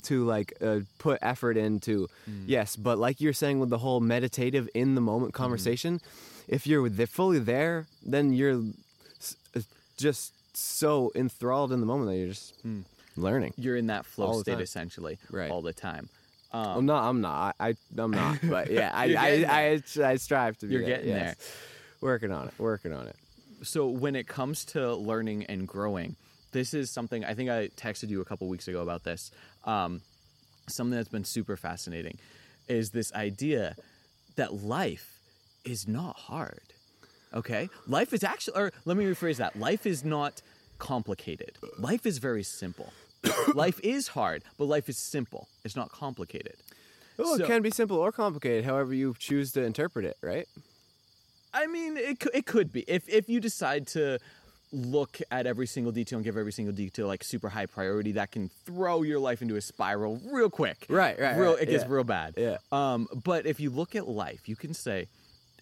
to 0.04 0.26
like 0.26 0.54
uh, 0.62 0.80
put 1.00 1.20
effort 1.22 1.58
into. 1.58 2.08
Mm. 2.30 2.44
Yes, 2.48 2.76
but 2.76 2.98
like 2.98 3.20
you're 3.22 3.34
saying 3.34 3.60
with 3.60 3.70
the 3.70 3.78
whole 3.80 4.00
meditative 4.00 4.70
in 4.74 4.96
the 4.96 5.02
moment 5.02 5.34
Mm-hmm. 5.34 5.44
conversation, 5.44 6.00
if 6.48 6.66
you're 6.68 6.90
fully 7.08 7.40
there, 7.40 7.88
then 8.06 8.32
you're 8.34 8.62
s- 9.20 9.36
uh, 9.56 9.62
just 9.98 10.34
so 10.54 11.12
enthralled 11.16 11.72
in 11.72 11.80
the 11.82 11.86
moment 11.86 12.10
that 12.10 12.18
you're 12.18 12.30
just 12.30 12.54
learning. 13.18 13.54
You're 13.58 13.76
in 13.78 13.88
that 13.88 14.06
flow 14.06 14.42
state 14.42 14.54
time. 14.54 14.62
essentially 14.62 15.18
Right. 15.32 15.50
all 15.52 15.62
the 15.62 15.74
time. 15.74 16.10
I'm 16.52 16.86
not. 16.86 17.08
I'm 17.10 17.22
not. 17.22 17.56
I. 17.60 17.76
I'm 17.98 18.12
not. 18.12 18.40
But 18.44 18.72
yeah, 18.72 18.92
I. 18.94 19.14
I, 19.16 19.82
I, 20.02 20.04
I. 20.12 20.16
strive 20.16 20.58
to 20.60 20.66
be. 20.66 20.74
You're 20.74 20.84
there, 20.86 20.98
getting 20.98 21.10
yes. 21.10 21.36
Working 22.02 22.32
on 22.32 22.48
it. 22.48 22.54
Working 22.58 22.94
on 22.94 23.08
it. 23.08 23.16
so 23.64 23.88
when 23.88 24.16
it 24.16 24.28
comes 24.28 24.66
to 24.66 24.96
learning 24.96 25.44
and 25.46 25.68
growing 25.68 26.16
this 26.54 26.74
is 26.74 26.90
something 26.90 27.26
i 27.26 27.34
think 27.34 27.50
i 27.50 27.68
texted 27.70 28.10
you 28.10 28.22
a 28.22 28.26
couple 28.26 28.48
weeks 28.48 28.68
ago 28.68 28.82
about 28.82 29.04
this 29.04 29.32
um, 29.66 30.02
something 30.70 30.96
that's 30.96 31.10
been 31.10 31.26
super 31.26 31.58
fascinating 31.58 32.18
is 32.68 32.92
this 32.92 33.12
idea 33.14 33.76
that 34.36 34.54
life 34.64 35.20
is 35.66 35.88
not 35.88 36.16
hard 36.18 36.62
okay 37.34 37.68
life 37.88 38.14
is 38.14 38.24
actually 38.24 38.56
or 38.56 38.72
let 38.86 38.96
me 38.96 39.06
rephrase 39.06 39.38
that 39.38 39.56
life 39.58 39.86
is 39.86 40.06
not 40.06 40.42
complicated 40.78 41.52
life 41.80 42.06
is 42.06 42.18
very 42.20 42.44
simple 42.44 42.94
life 43.54 43.80
is 43.84 44.10
hard 44.10 44.44
but 44.58 44.66
life 44.66 44.88
is 44.90 44.98
simple 44.98 45.48
it's 45.64 45.76
not 45.76 45.92
complicated 45.92 46.56
Well, 47.18 47.38
So- 47.38 47.44
it 47.44 47.48
can 47.48 47.62
be 47.62 47.72
simple 47.72 47.98
or 47.98 48.12
complicated, 48.12 48.64
however 48.66 48.94
you 48.94 49.16
choose 49.18 49.52
to 49.54 49.64
interpret 49.64 50.06
it, 50.06 50.18
right? 50.22 50.48
I 51.54 51.66
mean, 51.66 51.98
it 51.98 52.24
it 52.34 52.46
could 52.46 52.72
be 52.72 52.82
if 52.88 53.08
if 53.10 53.28
you 53.30 53.40
decide 53.40 53.88
to 53.88 54.20
look 54.72 55.18
at 55.32 55.48
every 55.48 55.66
single 55.66 55.92
detail 55.94 56.18
and 56.20 56.26
give 56.26 56.38
every 56.38 56.52
single 56.52 56.76
detail 56.76 57.08
like 57.08 57.24
super 57.24 57.50
high 57.50 57.66
priority, 57.66 58.12
that 58.12 58.30
can 58.32 58.50
throw 58.66 59.02
your 59.02 59.18
life 59.18 59.42
into 59.42 59.56
a 59.56 59.62
spiral 59.62 60.20
real 60.32 60.50
quick. 60.50 60.86
Right, 60.90 61.18
right, 61.20 61.38
Real, 61.38 61.54
right, 61.54 61.64
it 61.64 61.70
gets 61.70 61.86
yeah. 61.86 61.92
real 61.92 62.04
bad. 62.04 62.34
Yeah. 62.38 62.58
Um, 62.72 63.08
but 63.24 63.46
if 63.48 63.60
you 63.60 63.70
look 63.72 63.96
at 63.96 64.08
life, 64.08 64.48
you 64.50 64.56
can 64.56 64.74
say 64.74 65.08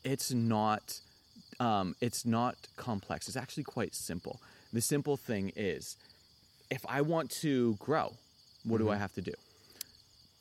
it's 0.04 0.34
not 0.34 1.00
um, 1.60 1.96
it's 2.02 2.26
not 2.26 2.56
complex. 2.76 3.28
It's 3.30 3.38
actually 3.38 3.64
quite 3.64 3.96
simple. 3.96 4.42
The 4.74 4.82
simple 4.82 5.16
thing 5.16 5.54
is, 5.56 5.96
if 6.70 6.86
I 6.88 7.02
want 7.02 7.30
to 7.42 7.76
grow, 7.80 8.14
what 8.64 8.80
do 8.80 8.90
I 8.90 8.96
have 8.96 9.14
to 9.14 9.22
do? 9.22 9.34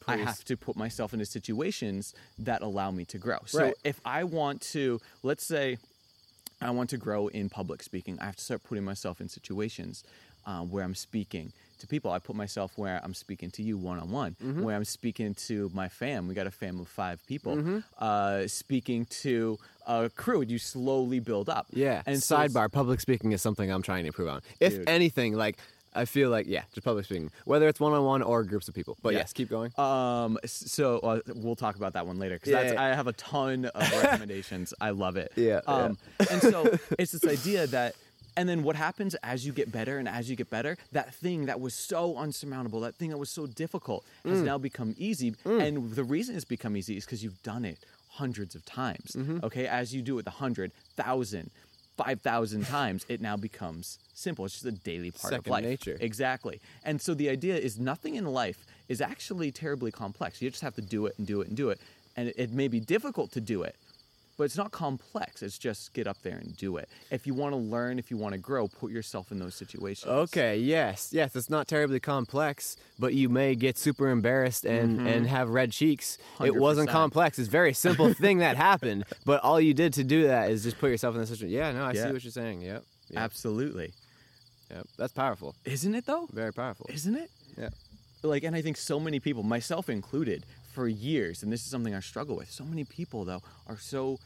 I 0.07 0.17
have 0.19 0.45
to 0.45 0.57
put 0.57 0.77
myself 0.77 1.15
into 1.15 1.25
situations 1.25 2.15
that 2.39 2.61
allow 2.61 2.91
me 2.91 3.07
to 3.07 3.17
grow. 3.19 3.39
So 3.47 3.59
Right. 3.63 3.75
if 3.85 4.01
I 4.05 4.25
want 4.25 4.61
to, 4.73 5.01
let's 5.23 5.47
say, 5.47 5.79
I 6.61 6.71
want 6.71 6.91
to 6.91 6.99
grow 6.99 7.29
in 7.29 7.49
public 7.49 7.83
speaking, 7.83 8.19
I 8.21 8.27
have 8.27 8.37
to 8.37 8.45
start 8.45 8.63
putting 8.65 8.85
myself 8.85 9.21
in 9.21 9.29
situations 9.29 10.05
uh, 10.47 10.61
where 10.61 10.85
I'm 10.85 10.95
speaking 10.95 11.53
to 11.79 11.87
people. 11.87 12.11
I 12.11 12.19
put 12.19 12.37
myself 12.37 12.73
where 12.77 13.01
I'm 13.03 13.15
speaking 13.15 13.51
to 13.53 13.63
you 13.63 13.79
one 13.79 13.99
on 13.99 14.11
one, 14.11 14.37
Mm-hmm. 14.45 14.63
where 14.63 14.77
I'm 14.77 14.85
speaking 14.85 15.35
to 15.49 15.71
my 15.73 15.89
fam. 15.89 16.29
We 16.29 16.35
got 16.35 16.47
a 16.47 16.51
fam 16.51 16.81
of 16.81 16.89
five 16.89 17.27
people. 17.27 17.83
Uh, 17.99 18.47
speaking 18.47 19.07
to 19.23 19.59
a 19.87 20.11
crew, 20.11 20.43
you 20.43 20.59
slowly 20.59 21.19
build 21.19 21.49
up. 21.49 21.67
Yeah. 21.73 22.03
And 22.05 22.23
so 22.23 22.37
sidebar: 22.37 22.71
public 22.71 23.01
speaking 23.01 23.33
is 23.33 23.41
something 23.41 23.71
I'm 23.73 23.81
trying 23.83 24.03
to 24.05 24.09
improve 24.09 24.29
on. 24.29 24.43
If 24.61 24.75
Dude. 24.77 24.89
anything, 24.89 25.33
like 25.35 25.57
I 25.95 26.05
feel 26.05 26.31
like 26.31 26.47
yeah, 26.47 26.63
just 26.75 26.85
public 26.85 27.05
speaking, 27.05 27.31
whether 27.45 27.69
it's 27.69 27.81
one 27.81 27.93
on 27.93 28.05
one 28.05 28.23
or 28.23 28.43
groups 28.45 28.69
of 28.69 28.75
people. 28.75 28.97
But 29.03 29.13
Yeah. 29.13 29.21
yes, 29.21 29.33
keep 29.33 29.49
going. 29.49 29.73
Um, 29.79 30.39
so 30.45 30.99
uh, 31.01 31.21
we'll 31.35 31.57
talk 31.57 31.77
about 31.77 31.93
that 31.95 32.07
one 32.07 32.19
later 32.19 32.35
because 32.37 32.53
Yeah, 32.53 32.73
yeah. 32.73 32.83
I 32.83 32.89
have 32.89 33.07
a 33.07 33.13
ton 33.15 33.67
of 33.67 33.93
recommendations. 34.03 34.75
I 34.81 34.91
love 34.91 35.17
it. 35.17 35.33
Yeah. 35.37 35.61
Um, 35.67 35.99
and 36.31 36.41
so 36.43 36.79
it's 36.99 37.13
this 37.13 37.25
idea 37.25 37.67
that, 37.69 37.95
and 38.37 38.49
then 38.49 38.63
what 38.65 38.75
happens 38.77 39.15
as 39.23 39.47
you 39.47 39.53
get 39.53 39.71
better 39.71 39.99
and 39.99 40.09
as 40.09 40.29
you 40.29 40.37
get 40.37 40.51
better, 40.51 40.77
that 40.93 41.15
thing 41.15 41.47
that 41.47 41.61
was 41.61 41.75
so 41.75 42.17
unsurmountable, 42.17 42.81
that 42.81 42.97
thing 42.97 43.11
that 43.11 43.19
was 43.19 43.31
so 43.31 43.47
difficult, 43.47 44.05
has 44.25 44.41
Mm. 44.41 44.45
now 44.45 44.59
become 44.59 44.95
easy. 44.99 45.35
And 45.45 45.93
the 45.95 46.05
reason 46.05 46.35
it's 46.35 46.45
become 46.45 46.77
easy 46.77 46.97
is 46.97 47.05
because 47.05 47.23
you've 47.23 47.43
done 47.45 47.65
it 47.65 47.79
hundreds 48.11 48.55
of 48.55 48.65
times. 48.65 49.13
Mm-hmm. 49.17 49.39
Okay, 49.45 49.67
as 49.67 49.95
you 49.95 50.01
do 50.03 50.19
it 50.19 50.25
the 50.25 50.31
hundred, 50.33 50.71
thousand, 50.97 51.51
five 51.97 52.21
thousand 52.21 52.67
times, 52.67 53.05
it 53.09 53.21
now 53.21 53.37
becomes 53.37 53.99
simple. 54.15 54.45
It's 54.45 54.55
just 54.55 54.67
a 54.67 54.73
daily 54.73 55.11
part 55.11 55.35
of 55.35 55.47
life. 55.47 55.65
nature. 55.65 55.97
Exactly. 56.01 56.61
And 56.85 57.01
so 57.01 57.15
the 57.15 57.29
idea 57.29 57.57
is 57.57 57.79
nothing 57.79 58.17
in 58.17 58.27
life 58.27 58.67
is 58.89 59.01
actually 59.01 59.51
terribly 59.51 59.91
complex. 59.91 60.43
You 60.43 60.51
just 60.51 60.63
have 60.63 60.75
to 60.75 60.83
do 60.83 61.07
it 61.07 61.15
and 61.19 61.27
do 61.27 61.41
it 61.41 61.49
and 61.49 61.57
do 61.57 61.71
it. 61.71 61.81
And 62.17 62.29
it, 62.29 62.35
it 62.39 62.53
may 62.53 62.69
be 62.69 62.81
difficult 62.81 63.33
to 63.33 63.41
do 63.41 63.63
it, 63.63 63.77
but 64.37 64.45
it's 64.45 64.57
not 64.57 64.73
complex. 64.73 65.43
It's 65.43 65.59
just 65.59 65.93
get 65.93 66.07
up 66.07 66.19
there 66.23 66.37
and 66.37 66.57
do 66.57 66.77
it. 66.77 66.89
If 67.11 67.27
you 67.27 67.35
want 67.35 67.53
to 67.53 67.57
learn, 67.57 67.99
if 67.99 68.11
you 68.11 68.17
want 68.17 68.33
to 68.33 68.39
grow, 68.39 68.69
put 68.69 68.91
yourself 68.91 69.31
in 69.31 69.39
those 69.39 69.55
situations. 69.55 70.11
Okay, 70.11 70.59
yes, 70.59 71.11
yes, 71.13 71.35
it's 71.37 71.51
not 71.51 71.69
terribly 71.69 72.01
complex, 72.01 72.77
but 72.99 73.15
you 73.15 73.29
may 73.29 73.55
get 73.55 73.79
super 73.79 74.09
embarrassed 74.11 74.65
and 74.65 74.99
mm-hmm. 74.99 75.07
and 75.07 75.27
have 75.27 75.51
red 75.51 75.73
cheeks. 75.73 76.19
It 76.43 76.55
wasn't 76.55 76.89
complex. 76.91 77.39
It's 77.39 77.49
a 77.49 77.51
very 77.51 77.73
simple 77.73 78.13
thing 78.15 78.39
that 78.39 78.57
happened, 78.57 79.05
but 79.25 79.43
all 79.43 79.61
you 79.61 79.75
did 79.75 79.93
to 79.95 80.05
do 80.05 80.27
that 80.27 80.51
is 80.51 80.65
just 80.65 80.79
put 80.79 80.91
yourself 80.91 81.15
in 81.15 81.21
the 81.21 81.27
situation. 81.27 81.55
Yeah, 81.55 81.73
no, 81.73 81.85
I 81.85 81.93
Yeah. 81.93 82.07
see 82.07 82.13
what 82.13 82.25
you're 82.25 82.31
saying. 82.33 82.63
Yep, 82.63 82.85
yep, 83.11 83.23
Absolutely. 83.23 83.93
yep. 84.71 84.87
That's 84.97 85.13
powerful. 85.13 85.55
Isn't 85.65 85.95
it 85.95 86.07
though? 86.07 86.29
Very 86.33 86.53
powerful. 86.53 86.87
Isn't 86.89 87.17
it? 87.17 87.31
Yeah. 87.57 87.71
Like, 88.23 88.43
and 88.43 88.57
I 88.57 88.63
think 88.63 88.79
so 88.79 88.99
many 88.99 89.21
people, 89.21 89.43
myself 89.43 89.91
included, 89.91 90.47
for 90.75 90.89
years, 90.89 91.43
and 91.43 91.53
this 91.53 91.61
is 91.61 91.71
something 91.71 91.95
I 91.95 92.01
struggle 92.01 92.37
with. 92.37 92.51
So 92.51 92.65
many 92.65 92.85
people, 92.85 93.25
though, 93.25 93.43
are 93.67 93.79
so 93.79 94.19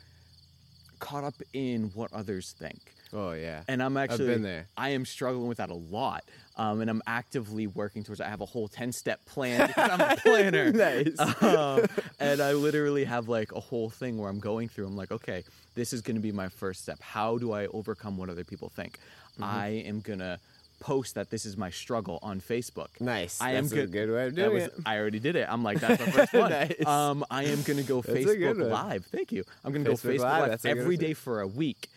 caught 0.98 1.24
up 1.24 1.34
in 1.52 1.90
what 1.94 2.12
others 2.12 2.54
think. 2.58 2.94
Oh 3.12 3.32
yeah. 3.32 3.62
And 3.68 3.82
I'm 3.82 3.96
actually, 3.96 4.26
been 4.26 4.42
there. 4.42 4.66
I 4.76 4.90
am 4.90 5.04
struggling 5.04 5.48
with 5.48 5.58
that 5.58 5.70
a 5.70 5.74
lot. 5.74 6.24
Um, 6.56 6.80
and 6.80 6.90
I'm 6.90 7.02
actively 7.06 7.66
working 7.66 8.02
towards. 8.02 8.20
I 8.20 8.28
have 8.28 8.40
a 8.40 8.46
whole 8.46 8.68
ten 8.68 8.92
step 8.92 9.24
plan 9.24 9.66
because 9.68 9.90
I'm 9.90 10.00
a 10.00 10.16
planner. 10.16 10.72
Nice. 10.72 11.18
Um, 11.42 11.86
and 12.20 12.40
I 12.40 12.52
literally 12.52 13.04
have 13.04 13.28
like 13.28 13.52
a 13.52 13.60
whole 13.60 13.88
thing 13.90 14.18
where 14.18 14.28
I'm 14.28 14.40
going 14.40 14.68
through. 14.68 14.86
I'm 14.86 14.96
like, 14.96 15.12
okay, 15.12 15.44
this 15.74 15.92
is 15.92 16.02
going 16.02 16.16
to 16.16 16.22
be 16.22 16.32
my 16.32 16.48
first 16.48 16.82
step. 16.82 17.00
How 17.00 17.38
do 17.38 17.52
I 17.52 17.66
overcome 17.68 18.18
what 18.18 18.28
other 18.28 18.44
people 18.44 18.68
think? 18.68 18.98
Mm-hmm. 19.34 19.44
I 19.44 19.68
am 19.86 20.00
gonna 20.00 20.40
post 20.80 21.14
that 21.14 21.30
this 21.30 21.44
is 21.44 21.56
my 21.56 21.70
struggle 21.70 22.18
on 22.22 22.40
Facebook. 22.40 22.88
Nice. 23.00 23.40
I 23.40 23.52
am 23.52 23.64
That's 23.64 23.72
a 23.72 23.74
good. 23.76 23.92
good 23.92 24.10
way 24.10 24.26
of 24.26 24.34
doing 24.34 24.54
was, 24.54 24.64
it. 24.64 24.74
I 24.86 24.98
already 24.98 25.18
did 25.18 25.36
it. 25.36 25.46
I'm 25.50 25.62
like, 25.62 25.80
that's 25.80 26.00
my 26.00 26.12
first 26.12 26.32
one. 26.32 26.48
Nice. 26.58 26.86
Um, 26.86 27.24
I 27.30 27.44
am 27.44 27.62
gonna 27.62 27.82
go 27.82 28.00
That's 28.06 28.18
Facebook. 28.18 28.70
Live. 28.70 29.06
Thank 29.06 29.32
you. 29.32 29.44
I'm 29.64 29.72
gonna 29.72 29.84
go 29.84 29.92
Facebook 29.92 30.20
Live, 30.20 30.40
Live 30.40 30.50
that's 30.50 30.64
a 30.64 30.74
good 30.74 30.78
every 30.78 30.96
day 30.96 31.14
for 31.14 31.40
a 31.40 31.46
week 31.46 31.88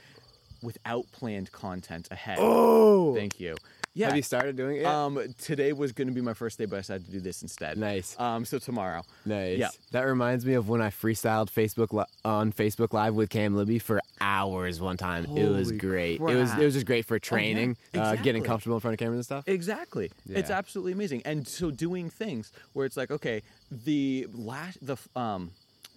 without 0.62 1.06
planned 1.12 1.52
content 1.52 2.08
ahead. 2.12 2.38
Oh. 2.40 3.16
Thank 3.16 3.40
you. 3.40 3.56
Yeah. 3.94 4.08
Have 4.08 4.16
you 4.16 4.24
started 4.24 4.56
doing 4.56 4.78
it? 4.78 4.86
Um, 4.86 5.20
today 5.38 5.74
was 5.74 5.92
going 5.92 6.08
to 6.08 6.14
be 6.14 6.22
my 6.22 6.34
first 6.34 6.58
day, 6.58 6.66
but 6.66 6.78
I 6.78 6.80
decided 6.80 7.06
to 7.08 7.12
do 7.12 7.20
this 7.20 7.42
instead. 7.42 7.78
Nice. 7.78 8.18
Um, 8.18 8.46
so 8.46 8.58
tomorrow. 8.58 9.04
Nice. 9.26 9.58
Yeah. 9.58 9.68
That 9.92 10.04
reminds 10.04 10.46
me 10.46 10.54
of 10.54 10.70
when 10.70 10.82
I 10.82 10.90
freestyled 10.90 11.52
Facebook 11.52 11.92
li- 11.92 12.06
on 12.24 12.54
Facebook 12.54 12.94
Live 12.94 13.16
with 13.16 13.30
Cam 13.30 13.56
Libby 13.56 13.80
for 13.80 14.02
hours 14.22 14.80
one 14.80 14.96
time. 14.96 15.26
it 15.26 15.50
was 15.50 15.68
Holy 15.68 15.78
great. 15.78 16.22
It 16.22 16.36
was 16.36 16.54
it 16.54 16.64
was 16.64 16.76
just 16.76 16.86
great 16.86 17.06
for 17.06 17.20
training, 17.20 17.76
uh, 17.94 18.00
exactly. 18.00 18.24
getting 18.24 18.44
comfortable 18.44 18.78
in 18.78 18.82
front 18.82 18.94
of 18.94 19.00
cameras 19.00 19.18
and 19.18 19.26
stuff. 19.26 19.48
Exactly. 19.48 20.10
It's 20.30 20.50
absolutely 20.50 20.94
amazing. 20.94 21.24
And 21.26 21.46
so 21.46 21.70
doing 21.70 22.10
things 22.10 22.54
where 22.72 22.86
it's 22.86 22.96
like, 22.96 23.12
okay, 23.12 23.42
the 23.70 24.28
lash, 24.34 24.78
the 24.82 24.96
um, 25.18 25.52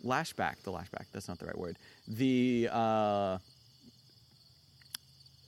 lashback, 0.04 0.62
the 0.64 0.72
lashback. 0.72 1.06
That's 1.12 1.28
not 1.28 1.38
the 1.38 1.46
right 1.46 1.58
word. 1.58 1.78
The 2.08 2.68
uh, 2.72 3.38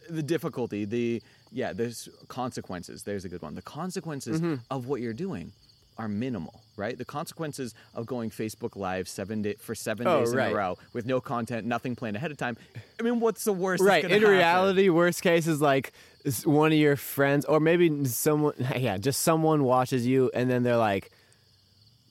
the 0.08 0.22
difficulty, 0.22 0.84
the 0.84 1.22
yeah, 1.52 1.72
there's 1.72 2.08
consequences. 2.28 3.02
There's 3.04 3.24
a 3.24 3.28
good 3.28 3.42
one. 3.42 3.54
The 3.54 3.62
consequences 3.62 4.40
Mm-hmm. 4.40 4.54
of 4.70 4.86
what 4.86 5.00
you're 5.00 5.12
doing 5.12 5.52
are 5.98 6.08
minimal, 6.08 6.60
right? 6.76 6.98
The 6.98 7.06
consequences 7.06 7.74
of 7.94 8.04
going 8.04 8.28
Facebook 8.28 8.76
Live 8.76 9.08
seven 9.08 9.40
day, 9.40 9.54
for 9.58 9.74
seven 9.74 10.06
Oh, 10.06 10.20
days 10.20 10.32
in 10.34 10.38
a 10.38 10.52
row 10.54 10.76
with 10.92 11.06
no 11.06 11.22
content, 11.22 11.66
nothing 11.66 11.96
planned 11.96 12.16
ahead 12.16 12.30
of 12.30 12.36
time. 12.36 12.58
I 13.00 13.02
mean, 13.02 13.18
what's 13.18 13.44
the 13.44 13.52
worst? 13.54 13.82
Right. 13.82 14.04
In 14.04 14.10
happen? 14.10 14.28
reality, 14.28 14.88
worst 14.90 15.22
case 15.22 15.46
is 15.46 15.62
like 15.62 15.92
one 16.44 16.72
of 16.72 16.78
your 16.78 16.96
friends, 16.96 17.46
or 17.46 17.60
maybe 17.60 18.04
someone, 18.04 18.52
yeah, 18.76 18.98
just 18.98 19.20
someone 19.22 19.64
watches 19.64 20.06
you, 20.06 20.30
and 20.34 20.50
then 20.50 20.64
they're 20.64 20.76
like, 20.76 21.10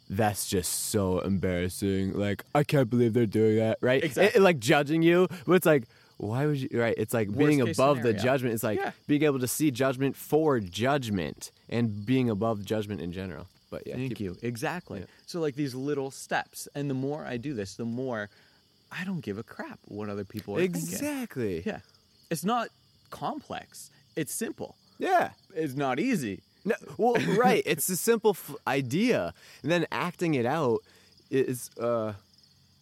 "That's 0.09 0.47
just 0.47 0.89
so 0.89 1.19
embarrassing. 1.19 2.13
Like, 2.13 2.43
I 2.53 2.63
can't 2.63 2.89
believe 2.89 3.13
they're 3.13 3.25
doing 3.25 3.57
that." 3.57 3.77
Right? 3.81 4.03
Exactly. 4.03 4.39
It- 4.39 4.43
like 4.43 4.59
judging 4.59 5.01
you, 5.03 5.27
but 5.45 5.53
it's 5.53 5.65
like. 5.65 5.83
Why 6.17 6.45
would 6.45 6.57
you? 6.57 6.69
Right, 6.73 6.95
it's 6.97 7.13
like 7.13 7.27
being 7.35 7.59
Worst 7.59 7.67
case 7.67 7.77
above 7.77 8.01
the 8.01 8.13
judgment. 8.13 8.53
It's 8.53 8.63
like 8.63 8.79
Yeah. 8.79 8.91
being 9.07 9.23
able 9.23 9.39
to 9.39 9.47
see 9.47 9.69
judgment 9.71 10.15
for 10.15 10.59
judgment 10.59 11.51
and 11.69 12.05
being 12.05 12.29
above 12.29 12.63
judgment 12.63 13.01
in 13.01 13.11
general. 13.11 13.47
But 13.69 13.85
yeah, 13.85 13.95
Thank 13.95 14.09
keep- 14.11 14.19
you. 14.21 14.37
Exactly. 14.41 14.99
Yeah. 14.99 15.05
So 15.25 15.39
like 15.41 15.55
these 15.55 15.75
little 15.75 16.11
steps, 16.11 16.67
and 16.73 16.89
the 16.89 16.93
more 16.93 17.25
I 17.25 17.35
do 17.37 17.53
this, 17.53 17.75
the 17.75 17.85
more 17.85 18.29
I 18.91 19.03
don't 19.03 19.19
give 19.21 19.37
a 19.37 19.43
crap 19.43 19.79
what 19.85 20.07
other 20.07 20.23
people 20.23 20.55
are 20.55 20.59
thinking. 20.61 20.81
Exactly. 20.81 21.63
Yeah. 21.65 21.79
It's 22.29 22.45
not 22.45 22.69
complex. 23.09 23.91
It's 24.15 24.33
simple. 24.33 24.75
Yeah. 24.99 25.31
It's 25.53 25.75
not 25.75 25.99
easy. 25.99 26.41
No, 26.63 26.75
well, 26.97 27.15
right. 27.37 27.61
It's 27.65 27.89
a 27.89 27.97
simple 27.97 28.31
f- 28.31 28.55
idea, 28.65 29.33
and 29.61 29.71
then 29.71 29.85
acting 29.91 30.33
it 30.35 30.45
out 30.45 30.79
is 31.29 31.69
uh, 31.79 32.13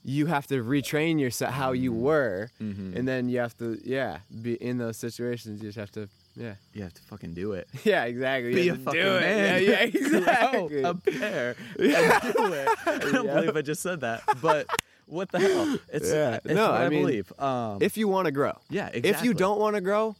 you 0.06 0.26
have 0.26 0.48
to 0.48 0.64
retrain 0.64 1.20
yourself 1.20 1.54
how 1.54 1.72
you 1.72 1.94
were, 1.94 2.50
and 2.60 3.08
then 3.08 3.30
you 3.30 3.40
have 3.40 3.58
to 3.60 3.80
yeah 3.84 4.20
be 4.42 4.54
in 4.56 4.78
those 4.78 4.98
situations. 4.98 5.62
You 5.62 5.70
just 5.70 5.78
have 5.80 5.92
to 5.94 6.10
yeah 6.36 6.56
You 6.74 6.84
have 6.84 6.94
to 6.94 7.02
fucking 7.04 7.34
do 7.36 7.54
it. 7.54 7.68
yeah 7.84 8.04
exactly. 8.06 8.54
Be 8.54 8.70
a 8.70 8.76
fucking 8.76 9.02
do 9.02 9.16
it. 9.18 9.22
man. 9.22 9.64
Yeah, 9.64 9.70
yeah 9.70 9.80
exactly. 9.84 10.82
Grow 10.82 10.90
a 10.90 10.94
pair 10.96 11.56
and 11.80 12.34
do 12.34 12.54
it. 12.54 12.70
I 12.86 12.98
don't 13.00 13.26
Yeah. 13.26 13.34
believe 13.36 13.56
I 13.56 13.62
just 13.62 13.82
said 13.82 14.02
that, 14.02 14.24
but 14.42 14.68
what 15.06 15.32
the 15.32 15.40
hell? 15.40 15.78
It's, 15.92 16.10
Yeah. 16.12 16.36
it's 16.44 16.46
No, 16.54 16.72
I, 16.72 16.86
I 16.86 16.90
mean, 16.90 17.02
believe. 17.02 17.32
Um, 17.40 17.78
if 17.82 17.98
you 17.98 18.08
want 18.08 18.26
to 18.26 18.32
grow, 18.32 18.54
yeah, 18.70 18.90
If 18.94 19.24
you 19.24 19.34
don't 19.34 19.60
want 19.60 19.76
to 19.76 19.82
grow, 19.82 20.16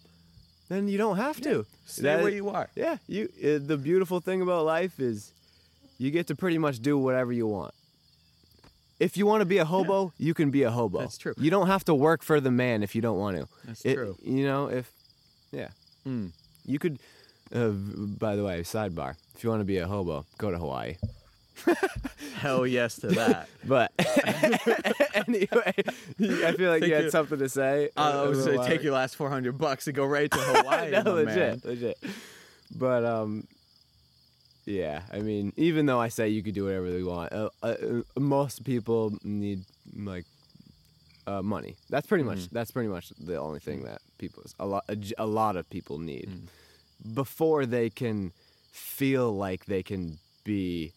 then 0.70 0.88
you 0.88 0.98
don't 0.98 1.18
have 1.18 1.42
to. 1.42 1.66
stay 1.86 2.04
That- 2.04 2.22
where 2.24 2.32
you 2.32 2.50
are. 2.50 2.70
Yeah, 2.76 2.98
you. 3.08 3.30
Uh, 3.44 3.60
the 3.66 3.78
beautiful 3.78 4.20
thing 4.22 4.42
about 4.42 4.66
life 4.66 5.00
is 5.00 5.32
you 5.98 6.12
get 6.12 6.28
to 6.28 6.36
pretty 6.36 6.58
much 6.58 6.80
do 6.80 6.98
whatever 6.98 7.32
you 7.34 7.48
want. 7.48 7.74
If 9.04 9.18
you 9.18 9.26
want 9.26 9.42
to 9.42 9.46
be 9.46 9.58
a 9.60 9.66
hobo, 9.66 10.14
you 10.18 10.34
can 10.34 10.50
be 10.52 10.64
a 10.64 10.72
hobo. 10.72 11.00
That's 11.00 11.18
true. 11.18 11.34
You 11.38 11.52
don't 11.52 11.68
have 11.68 11.84
to 11.86 11.94
work 11.94 12.24
for 12.24 12.40
the 12.40 12.52
man 12.52 12.84
if 12.84 12.96
you 12.96 13.02
don't 13.02 13.20
want 13.20 13.38
to. 13.38 13.48
That's 13.66 13.84
It- 13.86 13.96
true. 13.96 14.16
You 14.24 14.46
know, 14.46 14.68
if 14.80 14.86
yeah, 15.52 15.70
Mm. 16.08 16.32
you 16.66 16.80
could. 16.80 17.00
Uh, 17.54 17.70
by 18.26 18.36
the 18.36 18.44
way, 18.44 18.62
sidebar: 18.64 19.16
if 19.36 19.44
you 19.44 19.50
want 19.52 19.62
to 19.62 19.66
be 19.66 19.78
a 19.78 19.88
hobo, 19.88 20.26
go 20.38 20.50
to 20.52 20.58
Hawaii. 20.58 20.96
Hell 22.36 22.66
yes 22.66 22.96
to 23.02 23.08
that. 23.08 23.48
But 23.66 23.92
anyway, 25.28 25.74
I 25.78 26.52
feel 26.58 26.70
like 26.72 26.82
Thank 26.82 26.86
you 26.88 26.96
had 26.96 27.04
you. 27.06 27.10
something 27.12 27.40
to 27.40 27.48
say. 27.50 27.90
Uh, 27.96 28.24
I 28.26 28.28
was 28.28 28.46
gonna 28.46 28.66
take 28.68 28.84
your 28.84 28.94
last 28.94 29.16
four 29.16 29.30
hundred 29.30 29.58
bucks 29.58 29.88
and 29.88 29.96
go 29.96 30.06
right 30.06 30.30
to 30.32 30.38
Hawaii. 30.38 30.92
no, 30.92 31.14
legit, 31.14 31.36
man. 31.36 31.62
legit. 31.64 31.98
But 32.76 33.06
um, 33.06 33.48
yeah. 34.66 35.02
I 35.12 35.20
mean, 35.20 35.54
even 35.58 35.86
though 35.86 36.00
I 36.00 36.10
say 36.10 36.30
you 36.30 36.42
could 36.44 36.54
do 36.56 36.66
whatever 36.66 36.90
they 36.92 37.04
want, 37.04 37.34
uh, 37.34 37.50
uh, 37.62 37.66
uh, 38.16 38.20
most 38.20 38.64
people 38.64 39.14
need 39.24 39.64
like 39.96 40.26
uh, 41.28 41.42
money. 41.42 41.76
That's 41.90 42.08
pretty 42.08 42.24
much. 42.24 42.50
That's 42.50 42.72
pretty 42.72 42.90
much 42.90 43.10
the 43.20 43.38
only 43.40 43.60
thing 43.60 43.84
that 43.84 44.02
people 44.18 44.44
a 44.60 44.66
lot 44.66 44.84
a, 44.90 44.98
a 45.18 45.26
lot 45.26 45.56
of 45.56 45.70
people 45.70 45.98
need 46.00 46.30
before 47.14 47.66
they 47.66 47.90
can 47.90 48.32
feel 48.72 49.32
like 49.36 49.66
they 49.66 49.84
can 49.84 50.18
be 50.44 50.92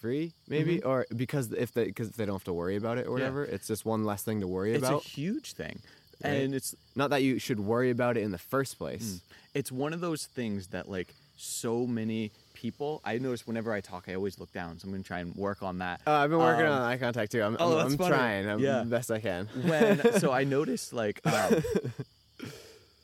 free 0.00 0.32
maybe 0.48 0.82
or 0.82 1.06
because 1.14 1.52
if 1.52 1.72
they 1.74 1.84
because 1.84 2.10
they 2.12 2.24
don't 2.24 2.36
have 2.36 2.44
to 2.44 2.52
worry 2.52 2.76
about 2.76 2.96
it 2.98 3.06
or 3.06 3.12
whatever 3.12 3.44
it's 3.44 3.66
just 3.66 3.84
one 3.84 4.04
less 4.04 4.22
thing 4.22 4.40
to 4.40 4.46
worry 4.48 4.72
It's 4.72 4.78
about 4.86 5.02
it's 5.02 5.06
a 5.06 5.10
huge 5.10 5.52
thing, 5.52 5.80
Right. 6.24 6.30
and 6.30 6.54
it's 6.54 6.74
not 6.96 7.10
that 7.10 7.22
you 7.22 7.38
should 7.38 7.60
worry 7.60 7.90
about 7.90 8.16
it 8.16 8.22
in 8.22 8.30
the 8.30 8.38
first 8.38 8.78
place 8.78 9.20
it's 9.54 9.70
one 9.70 9.92
of 9.92 10.00
those 10.00 10.24
things 10.26 10.68
that 10.68 10.88
like 10.88 11.14
so 11.36 11.86
many 11.86 12.30
people. 12.60 13.00
I 13.04 13.16
notice 13.18 13.46
whenever 13.46 13.72
I 13.72 13.80
talk, 13.80 14.04
I 14.08 14.14
always 14.14 14.38
look 14.38 14.52
down. 14.52 14.78
So 14.78 14.86
I'm 14.86 14.92
gonna 14.92 15.02
try 15.02 15.20
and 15.20 15.34
work 15.34 15.62
on 15.62 15.78
that. 15.78 16.00
Uh, 16.06 16.12
I've 16.12 16.30
been 16.30 16.38
working 16.38 16.66
Um, 16.66 16.72
on 16.72 16.82
eye 16.82 16.98
contact 16.98 17.32
too. 17.32 17.42
I'm, 17.42 17.56
oh, 17.58 17.78
I'm, 17.78 17.86
I'm 17.92 17.96
trying. 17.96 18.48
I'm 18.50 18.58
Yeah. 18.60 18.80
the 18.80 18.90
best 18.90 19.10
I 19.10 19.20
can. 19.20 19.46
when 19.64 20.18
so 20.20 20.30
I 20.30 20.44
noticed 20.58 20.92
like 20.92 21.20
um, 21.26 21.62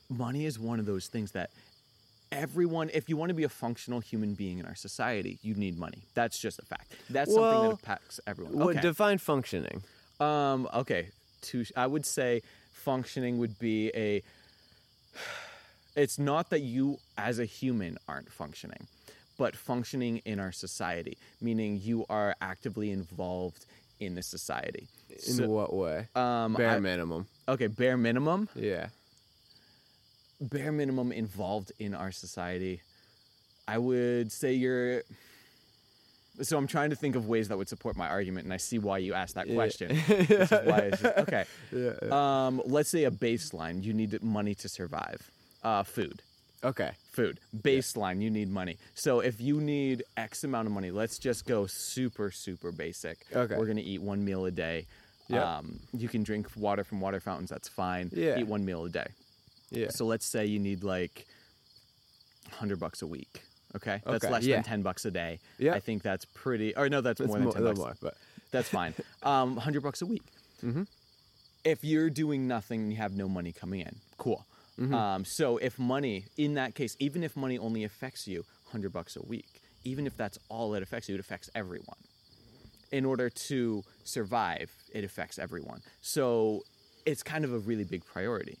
money 0.09 0.45
is 0.45 0.59
one 0.59 0.79
of 0.79 0.85
those 0.85 1.07
things 1.07 1.31
that 1.31 1.49
everyone 2.31 2.89
if 2.93 3.07
you 3.09 3.15
want 3.17 3.29
to 3.29 3.33
be 3.33 3.43
a 3.45 3.49
functional 3.49 3.99
human 4.01 4.33
being 4.33 4.59
in 4.59 4.65
our 4.65 4.75
society 4.75 5.39
you 5.41 5.55
need 5.55 5.77
money 5.79 6.03
that's 6.13 6.37
just 6.37 6.59
a 6.59 6.65
fact 6.65 6.93
that's 7.09 7.33
something 7.33 7.61
that 7.61 7.71
impacts 7.71 8.19
everyone 8.27 8.57
What 8.59 8.75
okay 8.75 8.81
define 8.81 9.17
functioning? 9.17 9.81
um 10.19 10.67
okay 10.73 11.07
to 11.43 11.63
i 11.77 11.87
would 11.87 12.05
say 12.05 12.41
functioning 12.73 13.37
would 13.37 13.57
be 13.59 13.91
a 13.95 14.21
it's 15.95 16.19
not 16.19 16.49
that 16.49 16.61
you 16.61 16.97
as 17.17 17.39
a 17.39 17.45
human 17.45 17.97
aren't 18.09 18.29
functioning 18.29 18.87
but 19.37 19.55
functioning 19.55 20.17
in 20.25 20.39
our 20.39 20.51
society 20.51 21.17
meaning 21.41 21.79
you 21.83 22.05
are 22.09 22.35
actively 22.41 22.91
involved 22.91 23.65
in 23.99 24.15
the 24.15 24.21
society 24.23 24.87
In 25.09 25.33
So- 25.35 25.47
what 25.49 25.73
way? 25.73 26.07
um 26.15 26.53
Bare 26.53 26.71
I- 26.71 26.79
minimum. 26.79 27.27
okay 27.47 27.67
bare 27.67 27.97
minimum 27.97 28.49
Yeah. 28.55 28.89
bare 30.39 30.71
minimum 30.71 31.11
involved 31.11 31.71
in 31.79 31.95
our 31.95 32.11
society, 32.11 32.81
I 33.67 33.77
would 33.79 34.31
say 34.31 34.53
you're. 34.53 35.01
So 36.43 36.55
I'm 36.59 36.67
trying 36.67 36.91
to 36.91 36.95
think 36.95 37.15
of 37.15 37.27
ways 37.27 37.47
that 37.47 37.57
would 37.57 37.67
support 37.67 37.95
my 37.97 38.07
argument, 38.07 38.43
and 38.45 38.53
I 38.53 38.57
see 38.57 38.77
why 38.77 38.99
you 38.99 39.15
asked 39.15 39.33
that 39.33 39.47
Yeah. 39.47 39.55
question. 39.55 39.97
Why 40.69 40.91
just, 40.91 41.03
okay. 41.05 41.45
Yeah. 41.71 41.95
Um, 42.11 42.61
let's 42.65 42.89
say 42.89 43.05
a 43.05 43.11
baseline. 43.11 43.81
You 43.83 43.93
need 43.93 44.21
money 44.21 44.53
to 44.55 44.69
survive. 44.69 45.31
Uh, 45.63 45.81
food. 45.81 46.21
Okay. 46.63 46.91
Food. 47.11 47.39
Baseline. 47.55 48.21
You 48.21 48.29
need 48.29 48.49
money. 48.49 48.77
So 48.95 49.19
if 49.19 49.39
you 49.39 49.61
need 49.61 50.03
X 50.17 50.43
amount 50.43 50.67
of 50.67 50.73
money, 50.73 50.91
let's 50.91 51.19
just 51.19 51.45
go 51.45 51.67
super 51.67 52.31
super 52.31 52.71
basic. 52.71 53.19
Okay. 53.33 53.55
We're 53.57 53.67
gonna 53.67 53.81
eat 53.81 54.01
one 54.01 54.23
meal 54.25 54.45
a 54.45 54.51
day. 54.51 54.85
Yep. 55.29 55.43
Um, 55.45 55.79
you 55.93 56.07
can 56.07 56.23
drink 56.23 56.47
water 56.55 56.83
from 56.83 56.99
water 57.01 57.19
fountains. 57.19 57.49
That's 57.49 57.67
fine. 57.67 58.09
Yeah. 58.13 58.39
Eat 58.39 58.47
one 58.47 58.65
meal 58.65 58.85
a 58.85 58.89
day. 58.89 59.07
Yeah. 59.69 59.89
So 59.89 60.05
let's 60.05 60.25
say 60.25 60.45
you 60.45 60.59
need 60.59 60.83
like 60.83 61.27
hundred 62.51 62.79
bucks 62.79 63.01
a 63.01 63.07
week. 63.07 63.43
Okay, 63.75 64.01
that's 64.05 64.23
Okay, 64.23 64.33
less 64.33 64.43
yeah. 64.45 64.55
than 64.55 64.63
ten 64.63 64.81
bucks 64.81 65.05
a 65.05 65.11
day. 65.11 65.39
Yeah. 65.59 65.73
I 65.73 65.79
think 65.79 66.01
that's 66.01 66.25
pretty. 66.25 66.75
Or 66.75 66.89
no, 66.89 67.01
that's 67.01 67.19
It's 67.19 67.27
more 67.27 67.39
than 67.39 67.51
ten 67.51 67.61
a 67.61 67.65
bucks. 67.65 67.79
more, 67.79 67.95
but 68.01 68.15
That's 68.51 68.69
fine. 68.69 68.93
Um, 69.23 69.57
hundred 69.57 69.81
bucks 69.83 70.01
a 70.01 70.05
week. 70.05 70.23
Mm-hmm. 70.63 70.83
If 71.65 71.83
you're 71.83 72.09
doing 72.09 72.47
nothing 72.47 72.79
and 72.83 72.91
you 72.91 72.97
have 72.97 73.13
no 73.13 73.27
money 73.27 73.51
coming 73.51 73.81
in, 73.81 73.97
cool. 74.17 74.45
Mm-hmm. 74.79 74.93
Um, 74.93 75.25
so 75.25 75.57
if 75.57 75.79
money, 75.79 76.25
in 76.37 76.53
that 76.55 76.75
case, 76.75 76.95
even 76.99 77.23
if 77.23 77.35
money 77.35 77.57
only 77.57 77.83
affects 77.83 78.27
you 78.27 78.45
hundred 78.71 78.93
bucks 78.93 79.15
a 79.15 79.21
week, 79.23 79.61
even 79.83 80.05
if 80.05 80.15
that's 80.17 80.37
all 80.49 80.73
it 80.75 80.83
affects 80.83 81.09
you, 81.09 81.15
it 81.15 81.19
affects 81.19 81.49
everyone. 81.55 81.97
In 82.91 83.05
order 83.05 83.29
to 83.29 83.83
survive, 84.03 84.71
it 84.93 85.03
affects 85.03 85.39
everyone. 85.39 85.81
So 86.01 86.63
it's 87.05 87.23
kind 87.23 87.43
of 87.43 87.53
a 87.53 87.59
really 87.59 87.83
big 87.83 88.05
priority. 88.05 88.59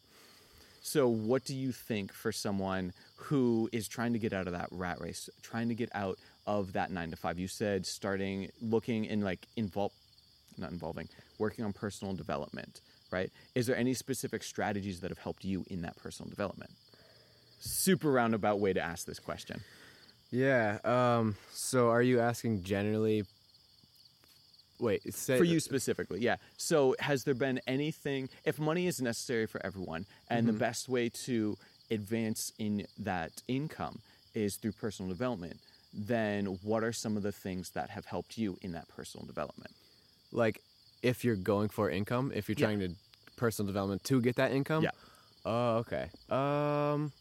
So, 0.81 1.09
what 1.09 1.43
do 1.43 1.53
you 1.53 1.73
think 1.73 2.13
for 2.13 2.31
someone 2.31 2.93
who 3.17 3.69
is 3.73 3.89
trying 3.89 4.13
to 4.13 4.19
get 4.19 4.31
out 4.31 4.47
of 4.47 4.53
that 4.53 4.69
rat 4.71 5.01
race, 5.01 5.29
trying 5.41 5.67
to 5.67 5.75
get 5.75 5.89
out 5.93 6.17
of 6.45 6.71
that 6.73 6.91
nine 6.91 7.09
to 7.09 7.17
five? 7.17 7.37
You 7.37 7.49
said 7.49 7.85
starting 7.85 8.49
looking 8.61 9.03
in 9.03 9.19
like 9.19 9.47
involve, 9.57 9.91
not 10.57 10.71
involving, 10.71 11.09
working 11.39 11.65
on 11.65 11.73
personal 11.73 12.13
development, 12.13 12.79
right? 13.11 13.31
Is 13.55 13.67
there 13.67 13.75
any 13.75 13.93
specific 13.93 14.43
strategies 14.43 14.99
that 15.01 15.09
have 15.11 15.19
helped 15.19 15.43
you 15.43 15.65
in 15.69 15.81
that 15.83 15.95
personal 15.97 16.29
development? 16.29 16.71
Super 17.59 18.11
roundabout 18.11 18.59
way 18.59 18.73
to 18.73 18.81
ask 18.81 19.05
this 19.05 19.19
question. 19.19 19.61
yeah. 20.31 20.77
Um. 20.83 21.35
So, 21.53 21.89
are 21.89 22.01
you 22.01 22.19
asking 22.19 22.63
generally? 22.63 23.23
Wait. 24.79 25.11
Say 25.13 25.37
for 25.39 25.43
you 25.43 25.59
specifically 25.59 26.19
yeah 26.19 26.35
so 26.55 26.95
has 26.99 27.23
there 27.23 27.33
been 27.33 27.59
anything 27.65 28.29
if 28.45 28.59
money 28.59 28.85
is 28.85 29.01
necessary 29.01 29.47
for 29.47 29.59
everyone 29.65 30.05
and 30.29 30.47
the 30.47 30.53
best 30.53 30.87
way 30.87 31.09
to 31.09 31.57
advance 31.89 32.51
in 32.59 32.85
that 32.99 33.31
income 33.47 33.99
is 34.35 34.55
through 34.57 34.73
personal 34.73 35.09
development 35.09 35.57
then 35.91 36.45
what 36.61 36.83
are 36.83 36.93
some 36.93 37.17
of 37.17 37.23
the 37.23 37.31
things 37.31 37.71
that 37.71 37.89
have 37.89 38.05
helped 38.05 38.37
you 38.37 38.55
in 38.61 38.71
that 38.73 38.87
personal 38.89 39.25
development 39.25 39.73
like 40.31 40.61
if 41.03 41.23
you're 41.23 41.35
going 41.35 41.69
for 41.69 41.89
income, 41.89 42.31
if 42.33 42.47
you're 42.49 42.55
Yeah. 42.57 42.65
trying 42.67 42.79
to 42.79 42.89
personal 43.35 43.67
development 43.67 44.03
to 44.05 44.21
get 44.21 44.35
that 44.37 44.51
income. 44.51 44.83
Yeah. 44.83 44.91
Oh, 45.45 45.77
okay. 45.77 46.09
Um. 46.29 47.11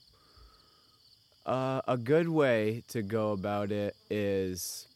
Uh, 1.45 1.81
a 1.87 1.97
good 1.97 2.29
way 2.29 2.83
to 2.89 3.03
go 3.03 3.31
about 3.31 3.71
it 3.71 3.95
is, 4.11 4.89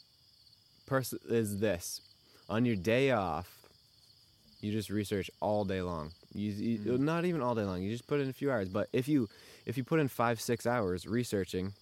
pers- 0.87 1.13
is 1.29 1.61
this, 1.61 2.01
on 2.49 2.65
your 2.65 2.75
day 2.75 3.13
off, 3.13 3.69
you 4.61 4.73
just 4.73 4.91
research 4.91 5.31
all 5.41 5.65
day 5.65 5.81
long. 5.81 6.11
You, 6.35 6.51
you 6.51 6.79
Mm-hmm. 6.79 7.05
not 7.05 7.25
even 7.25 7.41
all 7.41 7.55
day 7.55 7.63
long. 7.63 7.83
You 7.83 7.93
just 7.93 8.09
put 8.09 8.19
in 8.19 8.29
a 8.29 8.33
few 8.33 8.51
hours. 8.51 8.69
But 8.69 8.89
if 8.93 9.07
you 9.07 9.29
if 9.65 9.77
you 9.79 9.85
put 9.85 10.01
in 10.01 10.09
five 10.09 10.41
six 10.41 10.67
hours 10.67 11.07
researching 11.07 11.73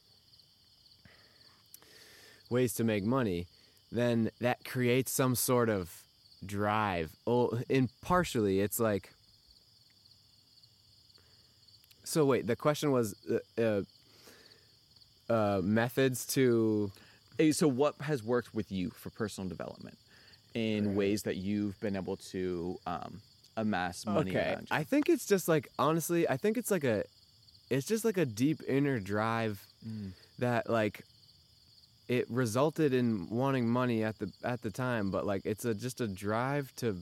ways 2.51 2.75
to 2.75 2.85
make 2.85 3.05
money, 3.05 3.47
then 3.91 4.31
that 4.41 4.65
creates 4.65 5.11
some 5.13 5.35
sort 5.35 5.69
of 5.71 6.03
drive. 6.45 7.11
Oh, 7.26 7.59
and 7.68 7.89
partially, 8.03 8.61
it's 8.61 8.78
like. 8.80 9.12
So 12.05 12.24
wait, 12.24 12.47
the 12.47 12.57
question 12.57 12.91
was 12.91 13.14
uh, 13.59 13.82
uh, 15.30 15.32
uh, 15.32 15.61
methods 15.62 16.26
to. 16.28 16.91
Eh, 17.39 17.53
so 17.53 17.68
what 17.68 17.95
has 18.01 18.22
worked 18.22 18.55
with 18.55 18.72
you 18.72 18.91
for 18.91 19.11
personal 19.11 19.49
development 19.49 19.97
in 20.55 20.95
ways 20.97 21.22
that 21.22 21.36
you've 21.36 21.78
been 21.80 21.95
able 21.95 22.16
to 22.16 22.78
um, 22.86 23.20
amass 23.57 24.05
money 24.07 24.30
Okay, 24.30 24.53
around 24.55 24.62
you? 24.70 24.76
I 24.76 24.82
think 24.82 25.09
it's 25.09 25.26
just 25.26 25.47
like 25.49 25.68
honestly, 25.78 26.28
I 26.28 26.36
think 26.36 26.57
it's 26.57 26.70
like 26.70 26.84
a, 26.84 27.05
it's 27.70 27.86
just 27.86 28.05
like 28.05 28.16
a 28.16 28.26
deep 28.26 28.62
inner 28.66 28.99
drive 28.99 29.64
Mm. 29.86 30.11
that 30.41 30.68
like, 30.68 31.05
it 32.09 32.27
resulted 32.31 32.95
in 32.95 33.29
wanting 33.29 33.69
money 33.69 34.03
at 34.03 34.19
the 34.19 34.33
at 34.43 34.63
the 34.63 34.71
time, 34.71 35.11
but 35.11 35.27
like 35.27 35.43
it's 35.45 35.65
a 35.65 35.75
just 35.75 36.01
a 36.01 36.09
drive 36.09 36.75
to. 36.77 36.97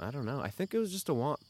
I 0.00 0.12
don't 0.12 0.24
know. 0.24 0.40
I 0.40 0.48
think 0.48 0.74
it 0.74 0.78
was 0.78 0.92
just 0.92 1.08
a 1.08 1.14
want. 1.14 1.40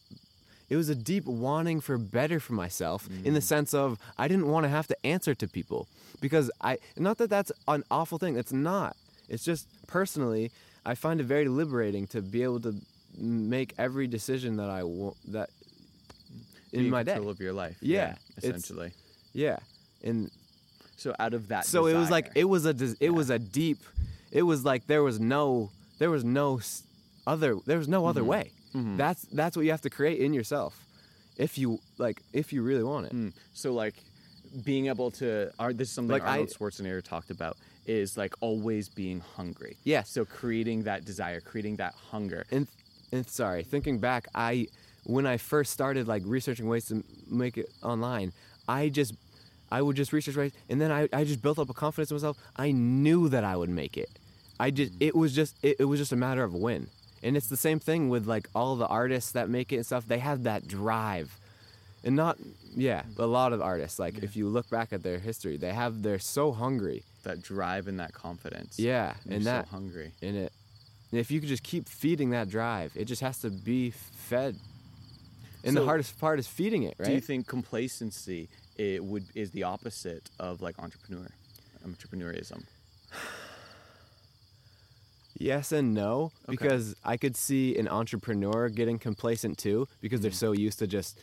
it 0.71 0.77
was 0.77 0.89
a 0.89 0.95
deep 0.95 1.27
wanting 1.27 1.83
for 1.83 1.99
better 1.99 2.41
for 2.41 2.55
myself 2.55 3.07
in 3.25 3.35
the 3.35 3.41
mm. 3.41 3.43
sense 3.43 3.75
of 3.75 3.99
I 4.17 4.27
didn't 4.27 4.49
want 4.49 4.65
to 4.65 4.71
have 4.71 4.87
to 4.87 5.07
answer 5.07 5.35
to 5.35 5.47
people 5.47 5.87
because 6.21 6.51
I 6.63 6.79
not 6.97 7.19
that 7.19 7.29
that's 7.29 7.53
an 7.69 7.85
awful 7.91 8.19
thing. 8.19 8.37
It's 8.37 8.53
not. 8.53 8.97
It's 9.29 9.45
just 9.45 9.69
personally, 9.87 10.51
I 10.87 10.95
find 10.95 11.21
it 11.21 11.25
very 11.25 11.49
liberating 11.49 12.07
to 12.09 12.23
be 12.23 12.43
able 12.43 12.61
to 12.61 12.75
make 13.19 13.75
every 13.77 14.07
decision 14.07 14.57
that 14.57 14.71
I 14.71 14.83
want 14.85 15.17
that 15.33 15.51
in 16.73 16.89
my 16.89 17.03
day. 17.03 17.13
control 17.13 17.31
of 17.31 17.41
your 17.41 17.53
life. 17.53 17.77
Yeah, 17.81 18.15
it's- 18.37 18.45
essentially. 18.45 18.93
Yeah, 19.35 19.59
and 20.03 20.31
So 20.99 21.15
out 21.19 21.33
of 21.35 21.49
that, 21.49 21.65
so 21.65 21.87
it 21.87 21.95
was 21.95 22.11
like 22.11 22.27
it 22.35 22.45
was 22.45 22.67
a 22.67 22.75
it 23.01 23.11
was 23.11 23.31
a 23.31 23.39
deep 23.39 23.79
it 24.31 24.43
was 24.43 24.65
like 24.65 24.87
there 24.87 25.03
was 25.03 25.19
no 25.19 25.71
there 25.99 26.11
was 26.11 26.25
no 26.25 26.61
other 27.27 27.57
there 27.67 27.79
was 27.79 27.89
no 27.89 28.05
other 28.07 28.21
Mm-hmm. 28.23 28.31
way 28.31 28.97
that's 29.03 29.23
that's 29.33 29.57
what 29.57 29.65
you 29.65 29.71
have 29.71 29.81
to 29.89 29.91
create 29.99 30.19
in 30.21 30.33
yourself 30.35 30.73
if 31.37 31.57
you 31.57 31.79
like 31.99 32.19
if 32.33 32.53
you 32.53 32.61
really 32.63 32.83
want 32.93 33.07
it 33.07 33.13
Mm. 33.15 33.33
So 33.55 33.73
like 33.73 33.95
being 34.65 34.87
able 34.89 35.11
to 35.23 35.51
our, 35.59 35.73
this 35.73 35.89
is 35.89 35.95
something 35.95 36.13
Like, 36.13 36.23
I- 36.25 36.31
Arnold 36.33 36.51
Schwarzenegger 36.57 37.03
talked 37.03 37.31
about 37.31 37.57
is 37.87 38.17
like 38.23 38.35
always 38.41 38.89
being 38.89 39.21
hungry. 39.37 39.77
Yeah. 39.85 40.03
So 40.03 40.25
creating 40.27 40.83
that 40.85 41.05
desire, 41.07 41.41
creating 41.41 41.77
that 41.77 41.95
hunger. 42.11 42.45
and 42.51 42.67
and 43.13 43.27
sorry 43.27 43.63
thinking 43.63 43.99
back 43.99 44.23
i 44.35 44.67
when 45.15 45.25
i 45.35 45.37
first 45.39 45.71
started 45.73 46.07
like 46.07 46.23
researching 46.27 46.67
ways 46.69 46.85
to 46.91 47.03
make 47.43 47.57
it 47.63 47.69
online 47.83 48.29
i 48.69 48.91
just 48.91 49.15
i 49.71 49.81
would 49.83 49.97
just 49.97 50.13
research 50.13 50.37
ways 50.37 50.53
and 50.69 50.81
then 50.81 50.91
i, 50.91 51.09
I 51.13 51.25
just 51.25 51.43
built 51.43 51.59
up 51.59 51.69
a 51.71 51.75
confidence 51.75 52.11
in 52.11 52.17
myself 52.17 52.37
i 52.57 52.71
knew 52.71 53.29
that 53.29 53.45
i 53.45 53.57
would 53.57 53.71
make 53.71 53.97
it 53.97 54.11
i 54.61 54.71
just 54.71 54.93
mm. 54.93 55.07
it 55.07 55.15
was 55.15 55.35
just 55.35 55.57
it, 55.63 55.77
it 55.81 55.85
was 55.85 55.99
just 56.01 56.13
a 56.13 56.17
matter 56.17 56.43
of 56.45 56.55
when 56.55 56.89
and 57.23 57.37
it's 57.37 57.49
the 57.49 57.57
same 57.57 57.79
thing 57.81 58.09
with 58.09 58.27
like 58.27 58.49
all 58.55 58.77
the 58.77 58.87
artists 58.87 59.33
that 59.33 59.49
make 59.49 59.73
it 59.73 59.77
and 59.77 59.87
stuff 59.87 60.07
they 60.07 60.19
have 60.19 60.45
that 60.45 60.67
drive 60.69 61.37
and 62.05 62.15
not 62.15 62.39
yeah 62.77 63.03
a 63.19 63.27
lot 63.27 63.53
of 63.53 63.61
artists 63.61 63.99
like 63.99 64.19
if 64.23 64.37
you 64.37 64.49
look 64.49 64.69
back 64.71 64.93
at 64.93 65.03
their 65.03 65.19
history 65.19 65.57
they 65.57 65.73
have 65.73 66.03
they're 66.03 66.19
so 66.21 66.53
hungry 66.53 67.03
That 67.25 67.43
drive 67.43 67.89
and 67.89 67.99
that 67.99 68.13
confidence. 68.13 68.79
yeah 68.79 69.15
And, 69.25 69.35
and 69.35 69.45
that 69.47 69.65
so 69.67 69.71
hungry. 69.77 70.13
in 70.23 70.37
it. 70.37 70.53
And 71.11 71.19
if 71.21 71.31
you 71.31 71.41
could 71.41 71.49
just 71.49 71.63
keep 71.63 71.89
feeding 71.89 72.31
that 72.31 72.49
drive, 72.51 72.93
it 72.95 73.07
just 73.07 73.23
has 73.23 73.39
to 73.41 73.51
be 73.51 73.91
fed. 73.91 74.57
And 75.65 75.75
So- 75.75 75.81
the 75.81 75.87
hardest 75.87 76.19
part 76.21 76.39
is 76.39 76.47
feeding 76.47 76.83
it, 76.85 76.95
right? 76.99 77.09
Do 77.09 77.13
you 77.15 77.21
think 77.21 77.47
complacency 77.49 78.49
it 78.79 79.05
would 79.05 79.25
is 79.35 79.51
the 79.51 79.65
opposite 79.65 80.31
of 80.39 80.61
like 80.63 80.79
entrepreneur, 80.79 81.27
entrepreneurism? 81.87 82.63
yes 85.39 85.73
and 85.73 85.95
no, 85.95 86.33
because 86.49 86.95
I 87.05 87.17
could 87.17 87.37
see 87.37 87.77
an 87.79 87.89
entrepreneur 87.89 88.69
getting 88.69 88.99
complacent 88.99 89.59
too, 89.59 89.87
because 90.01 90.21
Mm. 90.21 90.23
they're 90.23 90.33
so 90.33 90.53
used 90.53 90.79
to 90.81 90.87
just 90.87 91.19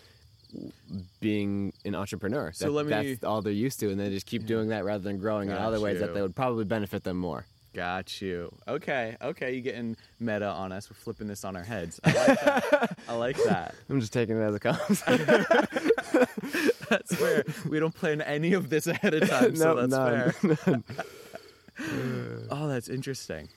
being 1.20 1.74
an 1.84 1.95
entrepreneur. 1.95 2.51
So 2.53 2.66
That- 2.66 2.72
let 2.72 2.86
me- 2.86 3.14
that's 3.14 3.24
all 3.26 3.41
they're 3.41 3.51
used 3.51 3.80
to, 3.82 3.89
and 3.89 3.99
they 3.99 4.10
just 4.10 4.26
keep 4.26 4.45
doing 4.45 4.70
that 4.70 4.86
rather 4.86 5.03
than 5.03 5.18
growing 5.18 5.49
in 5.49 5.56
other 5.56 5.80
ways 5.82 5.99
that 5.99 6.14
they 6.14 6.22
would 6.22 6.36
probably 6.36 6.64
benefit 6.66 7.03
them 7.03 7.18
more. 7.18 7.45
Got 7.74 8.22
you. 8.22 8.56
Okay, 8.70 9.18
okay. 9.22 9.53
You 9.53 9.60
getting 9.62 9.97
meta 10.22 10.45
on 10.47 10.72
us? 10.72 10.89
We're 10.89 10.95
flipping 10.95 11.28
this 11.28 11.43
on 11.43 11.58
our 11.58 11.64
heads. 11.64 11.99
I 12.06 12.14
like 12.14 12.39
that. 12.45 12.99
I 13.10 13.16
like 13.18 13.43
that. 13.43 13.76
I'm 13.89 13.99
just 13.99 14.14
taking 14.14 14.38
it 14.38 14.43
as 14.43 14.56
it 14.56 14.62
comes. 14.62 15.03
That's 16.89 17.15
fair. 17.15 17.43
We 17.67 17.79
don't 17.79 17.93
plan 17.93 18.21
any 18.21 18.53
of 18.53 18.69
this 18.69 18.88
ahead 18.88 19.13
of 19.13 19.29
time, 19.29 19.55
so 19.55 19.73
No, 19.75 19.88
that's 19.88 20.43
none. 20.43 20.55
fair. 20.55 20.83
oh, 22.51 22.67
that's 22.67 22.89
interesting. 22.89 23.49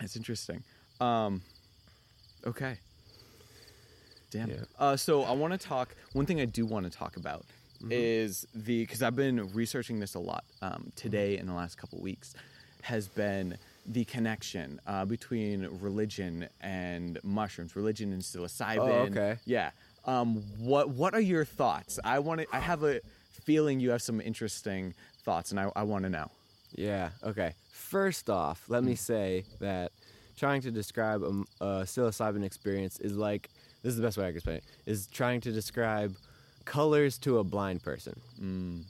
That's 0.00 0.16
interesting. 0.16 0.62
Um, 1.00 1.42
okay. 2.46 2.78
Damn. 4.30 4.50
Yeah. 4.50 4.56
Uh, 4.78 4.96
so 4.96 5.22
I 5.24 5.32
want 5.32 5.52
to 5.52 5.58
talk. 5.58 5.94
One 6.12 6.26
thing 6.26 6.40
I 6.40 6.46
do 6.46 6.64
want 6.66 6.90
to 6.90 6.96
talk 6.96 7.16
about 7.16 7.44
is 7.90 8.46
the 8.54 8.82
because 8.84 9.02
I've 9.02 9.16
been 9.16 9.52
researching 9.52 9.98
this 9.98 10.14
a 10.14 10.20
lot 10.20 10.44
um, 10.62 10.92
today 10.94 11.36
in 11.36 11.46
the 11.46 11.52
last 11.52 11.76
couple 11.76 12.00
weeks 12.00 12.34
has 12.82 13.08
been 13.08 13.56
the 13.86 14.04
connection 14.04 14.80
uh, 14.86 15.04
between 15.04 15.68
religion 15.80 16.48
and 16.60 17.18
mushrooms, 17.24 17.74
religion 17.76 18.12
and 18.12 18.22
psilocybin. 18.22 18.78
Oh, 18.78 18.92
okay. 19.10 19.36
Yeah. 19.44 19.70
Um, 20.04 20.42
what 20.58 20.90
What 20.90 21.14
are 21.14 21.20
your 21.20 21.44
thoughts? 21.44 21.98
I 22.04 22.18
want 22.18 22.40
to. 22.40 22.46
I 22.52 22.58
have 22.60 22.82
a 22.82 23.00
feeling 23.44 23.80
you 23.80 23.90
have 23.90 24.02
some 24.02 24.20
interesting 24.20 24.94
thoughts, 25.24 25.50
and 25.50 25.60
I, 25.60 25.70
I 25.76 25.82
want 25.84 26.04
to 26.04 26.10
know. 26.10 26.30
Yeah. 26.74 27.10
Okay. 27.22 27.54
First 27.70 28.30
off, 28.30 28.64
let 28.68 28.80
Hmm. 28.82 28.88
me 28.90 28.94
say 28.96 29.44
that 29.60 29.92
trying 30.36 30.62
to 30.62 30.70
describe 30.70 31.22
a, 31.22 31.28
a 31.64 31.66
psilocybin 31.84 32.42
experience 32.44 32.98
is 33.00 33.16
like 33.16 33.48
this 33.82 33.90
is 33.90 33.96
the 33.96 34.02
best 34.02 34.16
way 34.16 34.24
I 34.24 34.28
can 34.28 34.36
explain 34.36 34.56
it. 34.56 34.64
Is 34.86 35.06
trying 35.08 35.40
to 35.42 35.52
describe 35.52 36.16
colors 36.64 37.18
to 37.18 37.38
a 37.38 37.44
blind 37.44 37.82
person. 37.82 38.20
Hmm. 38.38 38.80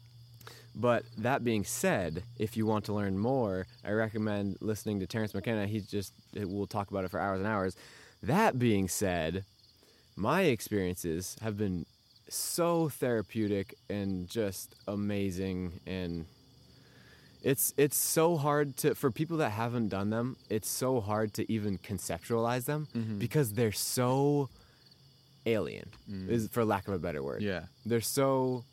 But 0.75 1.05
that 1.19 1.45
being 1.45 1.65
said, 1.65 2.23
if 2.39 2.57
you 2.57 2.65
want 2.65 2.87
to 2.87 2.95
learn 2.95 3.19
more, 3.19 3.67
I 3.85 3.91
recommend 3.91 4.57
listening 4.61 5.01
to 5.01 5.07
Terence 5.07 5.35
McKenna. 5.35 5.67
He's 5.67 5.87
just 5.87 6.13
we'll 6.35 6.67
talk 6.67 6.91
about 6.91 7.05
it 7.05 7.11
for 7.11 7.21
hours 7.21 7.41
and 7.41 7.47
hours. 7.47 7.77
That 8.23 8.59
being 8.59 8.89
said, 8.89 9.45
my 10.17 10.43
experiences 10.43 11.37
have 11.43 11.57
been 11.57 11.87
so 12.29 12.89
therapeutic 12.89 13.75
and 13.91 14.29
just 14.29 14.75
amazing 14.89 15.81
and 15.87 16.25
it's 17.43 17.75
it's 17.77 17.97
so 17.97 18.37
hard 18.37 18.77
to 18.77 18.95
for 18.95 19.11
people 19.11 19.37
that 19.39 19.51
haven't 19.51 19.89
done 19.89 20.11
them 20.11 20.37
it's 20.49 20.69
so 20.69 21.01
hard 21.01 21.35
to 21.35 21.51
even 21.53 21.77
conceptualize 21.79 22.65
them 22.65 22.87
because 23.19 23.53
they're 23.55 23.73
so 23.73 24.49
alien 25.45 25.91
is 26.29 26.49
for 26.49 26.65
lack 26.65 26.87
of 26.89 26.95
a 26.95 26.99
better 26.99 27.23
word. 27.23 27.43
Yeah. 27.43 27.65
they're 27.85 28.01
so 28.01 28.65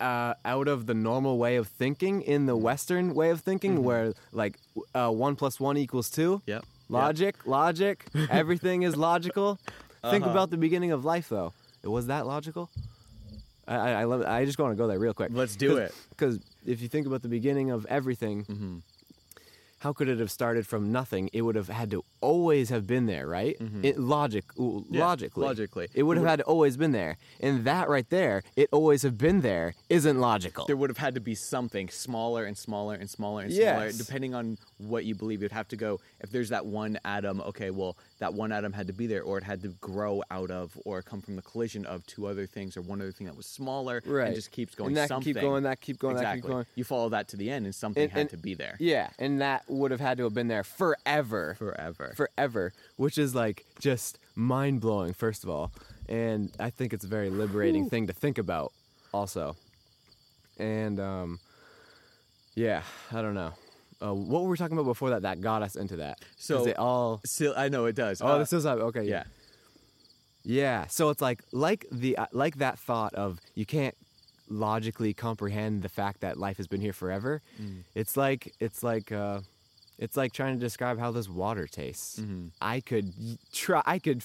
uh, 0.00 0.34
out 0.44 0.66
of 0.66 0.86
the 0.86 0.94
normal 0.94 1.38
way 1.38 1.56
of 1.56 1.68
thinking 1.68 2.22
in 2.22 2.46
the 2.46 2.56
western 2.56 3.14
way 3.14 3.30
of 3.30 3.40
thinking 3.40 3.82
where 3.84 4.14
like 4.32 4.58
uh, 4.94 5.10
one 5.10 5.36
plus 5.36 5.60
one 5.60 5.76
equals 5.76 6.10
two. 6.10 6.42
Yep. 6.46 6.64
Logic 6.88 7.34
logic 7.46 8.04
everything 8.30 8.82
is 8.82 8.96
logical 8.96 9.58
think 10.10 10.24
about 10.26 10.50
the 10.50 10.56
beginning 10.56 10.92
of 10.92 11.04
life 11.04 11.28
though 11.28 11.52
It 11.82 11.88
was 11.88 12.06
that 12.08 12.26
logical 12.26 12.70
I, 13.66 13.76
I, 13.76 13.90
I 14.02 14.04
love 14.04 14.20
it. 14.20 14.26
I 14.26 14.44
just 14.44 14.58
want 14.58 14.72
to 14.72 14.76
go 14.76 14.86
there 14.86 14.98
real 14.98 15.14
quick. 15.14 15.30
Let's 15.32 15.56
do 15.56 15.78
it. 15.78 15.94
Because 16.10 16.38
if 16.66 16.82
you 16.82 16.88
think 16.88 17.06
about 17.06 17.22
the 17.22 17.28
beginning 17.28 17.70
of 17.70 17.86
everything, 17.86 18.44
Mm-hmm. 18.44 18.76
how 19.78 19.94
could 19.94 20.08
it 20.10 20.18
have 20.18 20.30
started 20.30 20.66
from 20.66 20.92
nothing? 20.92 21.30
It 21.32 21.40
would 21.42 21.56
have 21.56 21.68
had 21.68 21.90
to 21.92 22.04
always 22.28 22.70
have 22.70 22.86
been 22.86 23.06
there, 23.06 23.26
right? 23.26 23.56
It, 23.82 23.98
logic, 23.98 24.44
Mm-hmm. 24.56 24.94
Yeah, 24.94 25.06
logically, 25.06 25.44
logically. 25.44 25.88
it 25.94 26.02
would 26.04 26.16
have 26.16 26.26
had 26.26 26.38
to 26.42 26.44
always 26.44 26.76
been 26.76 26.92
there. 26.92 27.16
And 27.40 27.64
that 27.64 27.88
right 27.88 28.08
there, 28.08 28.42
it 28.56 28.68
always 28.72 29.02
have 29.02 29.16
been 29.18 29.40
there, 29.42 29.74
isn't 29.88 30.18
logical. 30.20 30.64
There 30.66 30.76
would 30.76 30.90
have 30.90 30.98
had 31.06 31.14
to 31.14 31.20
be 31.20 31.34
something 31.34 31.88
smaller 31.88 32.44
and 32.44 32.56
smaller 32.56 32.94
and 32.94 33.08
smaller 33.10 33.42
and 33.42 33.52
smaller, 33.52 33.84
Yes. 33.86 33.98
depending 33.98 34.34
on 34.34 34.58
what 34.78 35.04
you 35.04 35.14
believe. 35.14 35.42
You'd 35.42 35.52
have 35.52 35.68
to 35.68 35.76
go 35.76 36.00
if 36.20 36.30
there's 36.30 36.48
that 36.50 36.64
one 36.66 36.98
atom. 37.04 37.40
Okay, 37.42 37.70
well, 37.70 37.96
that 38.20 38.32
one 38.34 38.52
atom 38.52 38.72
had 38.72 38.86
to 38.86 38.92
be 38.92 39.06
there, 39.06 39.22
or 39.22 39.36
it 39.38 39.44
had 39.44 39.60
to 39.62 39.68
grow 39.80 40.22
out 40.30 40.50
of, 40.50 40.72
or 40.84 41.02
come 41.02 41.20
from 41.20 41.36
the 41.36 41.42
collision 41.42 41.84
of 41.86 42.06
two 42.06 42.26
other 42.26 42.46
things, 42.46 42.76
or 42.76 42.82
one 42.82 43.00
other 43.02 43.12
thing 43.12 43.26
that 43.26 43.36
was 43.36 43.46
smaller, 43.46 44.02
Right. 44.06 44.28
and 44.28 44.34
just 44.34 44.50
keeps 44.50 44.74
going. 44.74 44.88
And 44.88 44.96
that 44.96 45.08
something. 45.08 45.34
keep 45.34 45.42
going, 45.42 45.64
that 45.64 45.80
keep 45.80 45.98
going, 45.98 46.14
that 46.16 46.22
exactly. 46.22 46.40
keep 46.42 46.50
going. 46.50 46.66
You 46.74 46.84
follow 46.84 47.08
that 47.10 47.28
to 47.28 47.36
the 47.36 47.50
end, 47.50 47.66
and 47.66 47.74
something 47.74 48.04
And- 48.04 48.12
had 48.12 48.20
and- 48.22 48.30
to 48.30 48.36
be 48.38 48.54
there 48.54 48.76
yeah, 48.78 49.10
and 49.18 49.40
that 49.40 49.64
would 49.68 49.90
have 49.90 50.00
had 50.00 50.16
to 50.18 50.24
have 50.24 50.34
been 50.34 50.48
there 50.48 50.64
forever. 50.64 51.54
forever. 51.58 52.12
forever, 52.22 52.72
which 52.96 53.18
is 53.18 53.34
like 53.34 53.64
just 53.80 54.18
mind 54.34 54.80
blowing, 54.80 55.12
first 55.12 55.44
of 55.44 55.50
all. 55.50 55.72
And 56.08 56.50
I 56.60 56.70
think 56.70 56.92
it's 56.92 57.04
a 57.04 57.08
very 57.08 57.30
liberating 57.30 57.88
thing 57.88 58.06
to 58.08 58.12
think 58.12 58.38
about, 58.38 58.72
also. 59.12 59.56
And 60.58 61.00
um, 61.00 61.40
yeah, 62.54 62.82
I 63.12 63.22
don't 63.22 63.34
know. 63.34 63.52
Uh, 64.02 64.12
what 64.12 64.42
were 64.42 64.50
we 64.50 64.56
talking 64.56 64.76
about 64.76 64.84
before 64.86 65.10
that? 65.10 65.22
That 65.22 65.40
got 65.40 65.62
us 65.62 65.76
into 65.76 65.96
that. 65.96 66.18
So- 66.36 66.60
is 66.60 66.66
it 66.68 66.78
all? 66.78 67.20
Still, 67.24 67.54
I 67.56 67.68
know 67.68 67.86
it 67.86 67.96
does. 67.96 68.20
Oh, 68.20 68.26
Uh, 68.26 68.38
this 68.38 68.52
is 68.52 68.66
okay. 68.66 69.04
yeah. 69.04 69.24
Yeah. 70.44 70.86
So 70.88 71.08
it's 71.10 71.22
like 71.22 71.42
like 71.52 71.86
the 71.90 72.18
uh, 72.18 72.26
like 72.32 72.56
that 72.58 72.78
thought 72.78 73.14
of 73.14 73.40
you 73.54 73.64
can't 73.64 73.96
logically 74.50 75.14
comprehend 75.14 75.82
the 75.82 75.88
fact 75.88 76.20
that 76.20 76.36
life 76.36 76.58
has 76.58 76.66
been 76.66 76.82
here 76.82 76.92
forever. 76.92 77.40
It's 77.94 78.14
like 78.16 78.52
it's 78.60 78.82
like 78.82 79.10
uh, 79.10 79.40
it's 79.98 80.16
like 80.16 80.32
trying 80.32 80.54
to 80.54 80.60
describe 80.60 80.98
how 80.98 81.10
this 81.12 81.28
water 81.28 81.66
tastes. 81.66 82.20
I 82.60 82.80
could 82.80 83.12
try. 83.52 83.82
I 83.86 83.98
could. 83.98 84.22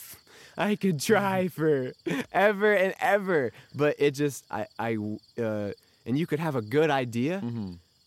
I 0.57 0.75
could 0.75 0.99
try 0.99 1.47
for 1.49 1.93
ever 2.31 2.73
and 2.73 2.93
ever, 2.99 3.51
but 3.75 3.95
it 3.99 4.11
just 4.11 4.45
I 4.49 4.67
I 4.79 4.97
uh, 5.41 5.71
and 6.05 6.17
you 6.17 6.25
could 6.27 6.39
have 6.39 6.55
a 6.55 6.61
good 6.61 6.89
idea. 6.89 7.41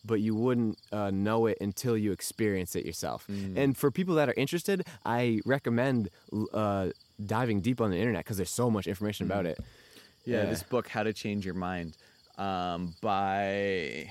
But 0.05 0.21
you 0.21 0.35
wouldn't 0.35 0.79
uh, 0.91 1.13
know 1.13 1.47
it 1.47 1.59
until 1.61 1.97
you 1.97 2.11
experience 2.11 2.75
it 2.75 2.85
yourself. 2.85 3.25
And 3.29 3.77
for 3.77 3.93
people 3.93 4.17
that 4.17 4.29
are 4.29 4.35
interested, 4.37 4.85
I 5.07 5.41
recommend 5.45 6.09
uh, 6.53 6.89
diving 7.25 7.61
deep 7.61 7.81
on 7.81 7.91
the 7.93 7.99
internet 7.99 8.25
because 8.25 8.37
there's 8.37 8.51
so 8.51 8.69
much 8.69 8.89
information 8.89 9.27
about 9.27 9.47
it. 9.47 9.59
Yeah, 10.25 10.39
Yeah. 10.43 10.51
this 10.51 10.65
book, 10.65 10.89
How 10.89 11.05
to 11.05 11.13
Change 11.13 11.45
Your 11.47 11.55
Mind, 11.55 11.95
um, 12.37 12.95
by. 13.01 14.09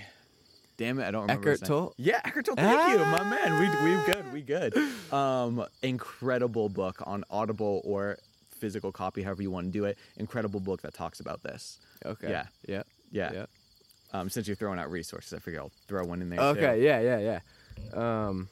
Damn 0.82 1.00
it, 1.00 1.04
I 1.08 1.12
don't 1.12 1.22
remember. 1.22 1.52
Eckhart. 1.52 1.68
Tolle? 1.68 1.94
Yeah, 1.98 2.22
Eckhart 2.26 2.46
Tolle. 2.48 2.56
Thank 2.56 3.00
you, 3.00 3.06
my 3.06 3.24
man. 3.24 3.60
We 3.60 3.92
we 3.92 4.04
good. 4.12 4.34
We 4.34 4.42
good. 4.42 4.74
Ah. 5.12 5.44
Um, 5.44 5.64
incredible 5.84 6.70
book 6.70 7.04
on 7.06 7.24
Audible 7.30 7.82
or 7.84 8.18
physical 8.58 8.92
copy, 8.92 9.22
however 9.22 9.44
you 9.44 9.52
want 9.52 9.68
to 9.68 9.72
do 9.72 9.86
it. 9.86 10.00
Incredible 10.18 10.60
book 10.60 10.82
that 10.82 10.96
talks 10.96 11.20
about 11.20 11.44
this. 11.44 11.78
Okay. 12.04 12.32
Yeah. 12.32 12.46
Yeah. 12.68 12.82
Yeah. 13.12 13.32
Yeah. 13.32 13.46
Um, 14.12 14.32
since 14.32 14.48
you're 14.48 14.56
throwing 14.56 14.80
out 14.80 14.90
resources, 14.90 15.34
I 15.34 15.38
figure 15.38 15.60
I'll 15.60 15.72
throw 15.88 16.04
one 16.04 16.20
in 16.24 16.30
there. 16.32 16.40
Okay. 16.40 16.78
Too. 16.78 16.82
Yeah. 16.82 17.00
Yeah. 17.02 17.40
Yeah. 17.94 18.28
Um, 18.28 18.50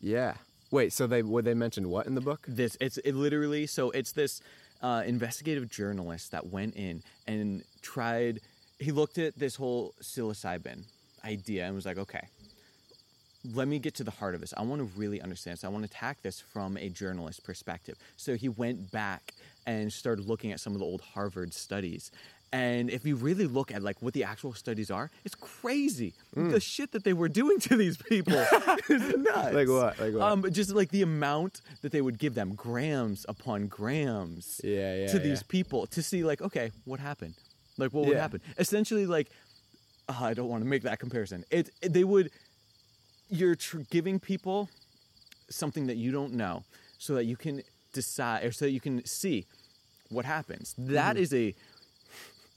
yeah. 0.00 0.34
Wait. 0.70 0.94
So 0.94 1.06
they 1.06 1.22
would 1.22 1.44
they 1.44 1.52
mentioned 1.52 1.86
what 1.86 2.06
in 2.06 2.14
the 2.14 2.22
book? 2.22 2.46
This 2.48 2.78
it's 2.80 2.96
it 2.96 3.14
literally 3.14 3.66
so 3.66 3.90
it's 3.90 4.12
this 4.12 4.40
uh, 4.80 5.02
investigative 5.04 5.68
journalist 5.68 6.30
that 6.30 6.46
went 6.46 6.76
in 6.76 7.02
and 7.26 7.62
tried. 7.82 8.40
He 8.78 8.90
looked 8.90 9.18
at 9.18 9.38
this 9.38 9.56
whole 9.56 9.92
psilocybin 10.00 10.84
idea 11.24 11.64
and 11.66 11.74
was 11.74 11.86
like, 11.86 11.98
okay, 11.98 12.28
let 13.54 13.66
me 13.66 13.78
get 13.78 13.94
to 13.96 14.04
the 14.04 14.10
heart 14.10 14.34
of 14.34 14.40
this. 14.40 14.54
I 14.56 14.62
want 14.62 14.80
to 14.80 14.98
really 14.98 15.20
understand 15.20 15.56
this. 15.56 15.64
I 15.64 15.68
want 15.68 15.84
to 15.84 15.90
attack 15.90 16.22
this 16.22 16.40
from 16.40 16.76
a 16.76 16.88
journalist 16.88 17.42
perspective. 17.44 17.96
So 18.16 18.36
he 18.36 18.48
went 18.48 18.90
back 18.92 19.34
and 19.66 19.92
started 19.92 20.26
looking 20.28 20.52
at 20.52 20.60
some 20.60 20.74
of 20.74 20.78
the 20.78 20.84
old 20.84 21.00
Harvard 21.00 21.52
studies. 21.52 22.10
And 22.54 22.90
if 22.90 23.06
you 23.06 23.16
really 23.16 23.46
look 23.46 23.72
at 23.72 23.82
like 23.82 24.02
what 24.02 24.12
the 24.12 24.24
actual 24.24 24.52
studies 24.52 24.90
are, 24.90 25.10
it's 25.24 25.34
crazy. 25.34 26.12
The 26.36 26.60
shit 26.60 26.92
that 26.92 27.02
they 27.02 27.14
were 27.14 27.30
doing 27.30 27.58
to 27.60 27.76
these 27.76 27.96
people 27.96 28.34
is 28.88 29.16
nuts. 29.16 29.54
Like 29.54 29.68
what? 29.68 29.98
Like 29.98 30.12
what? 30.12 30.22
Um, 30.22 30.52
just 30.52 30.70
like 30.70 30.90
the 30.90 31.02
amount 31.02 31.62
that 31.80 31.92
they 31.92 32.02
would 32.02 32.18
give 32.18 32.34
them, 32.34 32.54
grams 32.54 33.24
upon 33.28 33.68
grams, 33.68 34.60
Yeah, 34.62 34.96
yeah, 34.96 35.06
to 35.08 35.18
these 35.18 35.42
people 35.42 35.86
to 35.88 36.02
see 36.02 36.24
like, 36.24 36.42
okay, 36.42 36.72
what 36.84 37.00
happened? 37.00 37.34
Like, 37.78 37.92
what 37.94 38.04
would 38.06 38.18
happen? 38.18 38.42
Essentially, 38.58 39.06
like, 39.06 39.30
I 40.20 40.34
don't 40.34 40.48
want 40.48 40.62
to 40.62 40.68
make 40.68 40.82
that 40.82 40.98
comparison. 40.98 41.44
It, 41.50 41.70
it 41.80 41.92
they 41.92 42.04
would 42.04 42.30
you're 43.30 43.54
tr- 43.54 43.78
giving 43.90 44.18
people 44.20 44.68
something 45.48 45.86
that 45.86 45.96
you 45.96 46.12
don't 46.12 46.32
know 46.34 46.64
so 46.98 47.14
that 47.14 47.24
you 47.24 47.36
can 47.36 47.62
decide 47.92 48.44
or 48.44 48.52
so 48.52 48.64
that 48.66 48.70
you 48.72 48.80
can 48.80 49.04
see 49.06 49.46
what 50.10 50.24
happens. 50.24 50.74
That 50.78 51.14
Mm-hmm. 51.16 51.22
is 51.22 51.32
a 51.34 51.54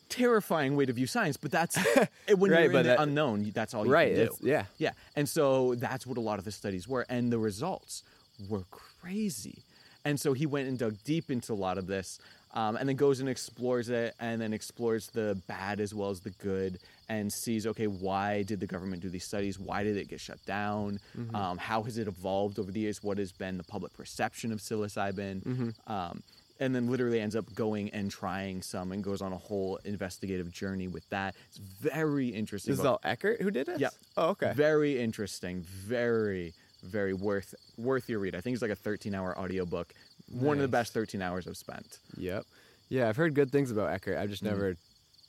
terrifying 0.09 0.75
way 0.75 0.85
to 0.85 0.93
view 0.93 1.07
science, 1.07 1.37
but 1.37 1.51
that's 1.51 1.77
when 2.37 2.51
Right, 2.51 2.63
you're 2.63 2.71
in 2.71 2.71
the 2.73 2.83
that- 2.83 2.99
unknown. 3.01 3.51
That's 3.53 3.73
all 3.73 3.85
you 3.85 3.91
Right, 3.91 4.15
can 4.15 4.25
do. 4.27 4.35
yeah. 4.41 4.65
yeah. 4.77 4.91
And 5.15 5.27
so 5.27 5.75
that's 5.75 6.05
what 6.05 6.17
a 6.17 6.21
lot 6.21 6.39
of 6.39 6.45
the 6.45 6.51
studies 6.51 6.87
were, 6.87 7.05
and 7.09 7.31
the 7.31 7.39
results 7.39 8.03
were 8.49 8.63
crazy. 8.71 9.63
And 10.03 10.19
so 10.19 10.33
he 10.33 10.45
went 10.45 10.67
and 10.67 10.77
dug 10.77 10.97
deep 11.03 11.31
into 11.31 11.53
a 11.53 11.55
lot 11.55 11.77
of 11.77 11.87
this, 11.87 12.19
um, 12.55 12.77
and 12.77 12.87
then 12.87 12.95
goes 12.95 13.19
and 13.19 13.29
explores 13.29 13.89
it, 13.89 14.15
and 14.19 14.41
then 14.41 14.53
explores 14.53 15.07
the 15.07 15.39
bad 15.47 15.79
as 15.79 15.93
well 15.93 16.09
as 16.09 16.21
the 16.21 16.29
good, 16.31 16.79
and 17.09 17.31
sees 17.31 17.67
okay, 17.67 17.87
why 17.87 18.43
did 18.43 18.59
the 18.59 18.67
government 18.67 19.01
do 19.01 19.09
these 19.09 19.25
studies? 19.25 19.59
Why 19.59 19.83
did 19.83 19.97
it 19.97 20.07
get 20.07 20.19
shut 20.19 20.43
down? 20.45 20.99
Um, 21.35 21.57
how 21.57 21.83
has 21.83 21.97
it 21.97 22.07
evolved 22.07 22.57
over 22.57 22.71
the 22.71 22.79
years? 22.79 23.03
What 23.03 23.17
has 23.17 23.31
been 23.31 23.57
the 23.57 23.63
public 23.63 23.93
perception 23.93 24.51
of 24.51 24.59
psilocybin? 24.59 25.73
Um, 25.87 26.23
and 26.59 26.73
then 26.73 26.89
literally 26.89 27.19
ends 27.19 27.35
up 27.35 27.53
going 27.53 27.89
and 27.89 28.09
trying 28.09 28.61
some, 28.61 28.93
and 28.93 29.03
goes 29.03 29.21
on 29.21 29.33
a 29.33 29.37
whole 29.37 29.77
investigative 29.83 30.51
journey 30.51 30.87
with 30.87 31.07
that. 31.09 31.35
It's 31.49 31.57
very 31.57 32.29
interesting. 32.29 32.71
This 32.71 32.79
is 32.79 32.85
all 32.85 33.01
Eckhart 33.03 33.41
who 33.41 33.51
did 33.51 33.67
it. 33.67 33.79
Yep. 33.81 33.93
Oh, 34.15 34.29
okay. 34.29 34.53
Very 34.55 34.97
interesting. 34.99 35.61
Very, 35.63 36.53
very 36.81 37.13
worth 37.13 37.53
worth 37.77 38.07
your 38.07 38.19
read. 38.19 38.35
I 38.35 38.41
think 38.41 38.53
it's 38.53 38.61
like 38.61 38.71
a 38.71 38.75
13 38.75 39.13
hour 39.13 39.37
audiobook. 39.37 39.93
One 40.31 40.57
of 40.57 40.61
the 40.63 40.67
best 40.67 40.93
13 40.93 41.21
hours 41.21 41.47
I've 41.47 41.57
spent. 41.57 41.99
Yep. 42.17 42.45
Yeah, 42.89 43.09
I've 43.09 43.15
heard 43.17 43.33
good 43.33 43.51
things 43.51 43.71
about 43.71 43.91
Eckhart. 43.91 44.17
I've 44.17 44.29
just 44.29 44.43
never 44.43 44.75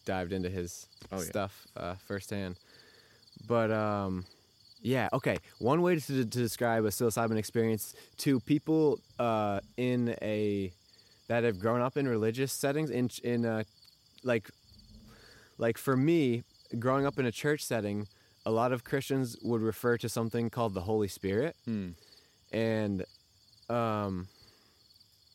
dived 0.05 0.33
into 0.33 0.49
his 0.51 0.87
Oh, 1.13 1.17
yeah. 1.19 1.23
stuff 1.25 1.67
uh, 1.77 1.95
firsthand. 2.07 2.57
But 3.47 3.71
um, 3.71 4.25
yeah, 4.83 5.09
okay. 5.13 5.39
One 5.59 5.83
way 5.83 5.97
to, 5.97 6.01
to 6.01 6.25
describe 6.25 6.85
a 6.85 6.89
psilocybin 6.89 7.37
experience 7.37 7.95
to 8.19 8.41
people 8.41 8.99
uh, 9.19 9.61
in 9.77 10.15
a 10.23 10.73
that 11.29 11.45
have 11.45 11.59
grown 11.59 11.81
up 11.81 11.97
in 11.97 12.07
religious 12.09 12.53
settings, 12.53 12.91
in 12.91 13.11
in 13.25 13.45
uh, 13.45 13.65
like 14.23 14.49
like 15.59 15.77
for 15.79 15.97
me, 15.97 16.45
growing 16.79 17.07
up 17.07 17.19
in 17.19 17.27
a 17.27 17.33
church 17.33 17.63
setting, 17.65 18.07
a 18.45 18.51
lot 18.51 18.73
of 18.73 18.85
Christians 18.85 19.37
would 19.43 19.61
refer 19.63 19.97
to 19.99 20.09
something 20.09 20.51
called 20.51 20.75
the 20.75 20.83
Holy 20.83 21.09
Spirit, 21.09 21.57
Hmm. 21.65 21.91
and 22.53 23.05
um, 23.69 24.29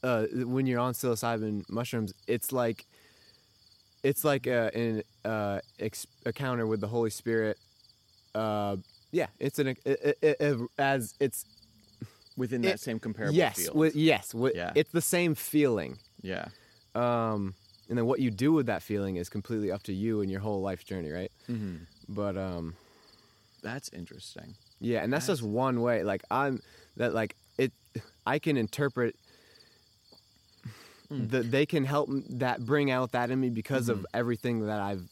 uh, 0.04 0.26
when 0.34 0.66
you're 0.66 0.80
on 0.80 0.94
psilocybin 0.94 1.64
mushrooms, 1.70 2.14
it's 2.28 2.52
like 2.52 2.86
it's 4.04 4.24
like 4.24 4.48
a, 4.48 4.72
an 4.76 5.04
uh, 5.24 5.60
ex- 5.80 6.08
encounter 6.26 6.66
with 6.66 6.82
the 6.82 6.88
Holy 6.88 7.10
Spirit. 7.12 7.58
Uh, 8.34 8.78
yeah, 9.12 9.28
it's 9.40 9.60
an 9.60 9.68
it, 9.68 9.80
it, 9.86 10.18
it, 10.40 10.60
as 10.78 11.14
it's 11.20 11.46
Within 12.38 12.64
It- 12.64 12.68
that 12.70 12.80
same 12.80 12.98
comparable 12.98 13.36
yes, 13.36 13.58
field. 13.58 13.76
with, 13.76 13.96
yes, 13.96 14.34
with, 14.34 14.56
Yeah. 14.56 14.72
it's 14.74 14.92
the 14.92 15.02
same 15.02 15.36
feeling. 15.36 16.00
yeah. 16.22 16.46
Um, 16.96 17.54
and 17.90 17.98
then 17.98 18.06
what 18.06 18.20
you 18.22 18.32
do 18.32 18.54
with 18.54 18.68
that 18.68 18.82
feeling 18.82 19.18
is 19.18 19.28
completely 19.30 19.70
up 19.70 19.84
to 19.84 19.94
you 19.94 20.22
and 20.22 20.32
your 20.32 20.40
whole 20.40 20.62
life 20.62 20.86
journey, 20.86 21.12
right? 21.12 21.32
hmm 21.48 21.76
But 22.08 22.38
um, 22.38 22.76
That's 23.62 23.90
interesting. 23.90 24.56
Yeah, 24.80 25.04
and 25.04 25.12
that's 25.14 25.28
just 25.28 25.44
one 25.44 25.82
way. 25.82 26.04
Like 26.04 26.24
I'm 26.32 26.62
that 26.98 27.14
like 27.14 27.36
it. 27.58 27.72
I 28.26 28.40
can 28.40 28.56
interpret. 28.58 29.16
Hmm. 31.12 31.28
That 31.28 31.52
they 31.52 31.66
can 31.66 31.84
help 31.84 32.10
that 32.30 32.66
bring 32.66 32.90
out 32.90 33.12
that 33.12 33.32
in 33.32 33.40
me 33.40 33.50
because 33.50 33.90
of 33.90 33.98
Mm-hmm. 33.98 34.06
everything 34.14 34.66
that 34.68 34.80
I've, 34.80 35.04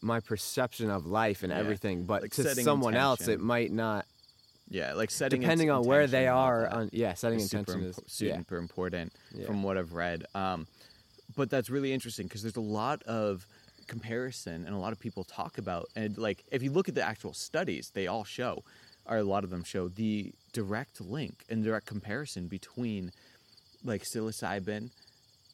my 0.00 0.20
perception 0.20 0.88
of 0.90 1.04
life 1.06 1.42
and 1.42 1.52
Yeah, 1.52 1.58
everything. 1.58 2.04
But 2.04 2.22
like 2.22 2.30
to 2.32 2.54
someone 2.54 2.94
else, 2.94 3.28
it 3.28 3.38
might 3.40 3.70
not. 3.70 4.06
Yeah, 4.70 4.94
like 4.94 5.10
setting 5.10 5.40
Depending 5.40 5.70
on 5.70 5.84
where 5.84 6.06
they 6.06 6.26
intention 6.28 6.34
are, 6.34 6.68
on 6.68 6.90
yeah, 6.92 7.14
setting 7.14 7.40
is 7.40 7.50
super, 7.50 7.72
intention 7.72 7.88
is 7.90 7.96
impo- 7.96 8.20
yeah. 8.28 8.36
super 8.38 8.56
important 8.58 9.12
Yeah. 9.34 9.46
from 9.46 9.62
what 9.62 9.76
I've 9.78 9.92
read. 9.94 10.24
Um, 10.34 10.66
but 11.36 11.50
that's 11.50 11.68
really 11.70 11.92
interesting 11.92 12.26
because 12.26 12.42
there's 12.42 12.56
a 12.56 12.60
lot 12.60 13.02
of 13.04 13.46
comparison 13.86 14.64
and 14.66 14.74
a 14.74 14.78
lot 14.78 14.92
of 14.92 14.98
people 15.00 15.24
talk 15.24 15.56
about 15.56 15.86
and 15.96 16.18
like 16.18 16.44
if 16.52 16.62
you 16.62 16.70
look 16.70 16.88
at 16.88 16.94
the 16.94 17.02
actual 17.02 17.32
studies, 17.32 17.90
they 17.94 18.06
all 18.06 18.24
show, 18.24 18.62
or 19.06 19.16
a 19.16 19.22
lot 19.24 19.42
of 19.44 19.50
them 19.50 19.64
show 19.64 19.88
the 19.88 20.32
direct 20.52 21.00
link 21.00 21.44
and 21.48 21.64
direct 21.64 21.86
comparison 21.86 22.46
between 22.46 23.10
like 23.84 24.02
psilocybin 24.02 24.90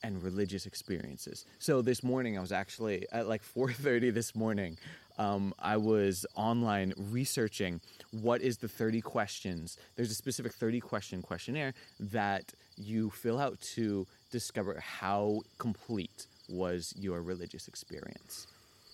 and 0.05 0.23
religious 0.23 0.67
experiences. 0.67 1.47
So 1.59 1.81
this 1.81 2.05
morning 2.05 2.37
I 2.37 2.41
was 2.41 2.53
actually 2.53 3.07
at 3.11 3.27
like 3.27 3.43
4:30 3.57 4.13
this 4.13 4.35
morning. 4.35 4.77
Um, 5.17 5.55
I 5.59 5.77
was 5.77 6.27
online 6.35 6.93
researching 6.97 7.81
what 8.11 8.43
is 8.43 8.59
the 8.59 8.69
30 8.69 9.01
questions. 9.01 9.79
There's 9.97 10.11
a 10.11 10.15
specific 10.15 10.53
30 10.53 10.81
question 10.81 11.23
questionnaire 11.23 11.73
that 12.01 12.53
you 12.77 13.11
fill 13.11 13.39
out 13.39 13.61
to 13.77 14.07
discover 14.31 14.81
how 14.81 15.43
complete 15.59 16.27
was 16.49 16.93
your 16.99 17.23
religious 17.23 17.69
experience. 17.69 18.49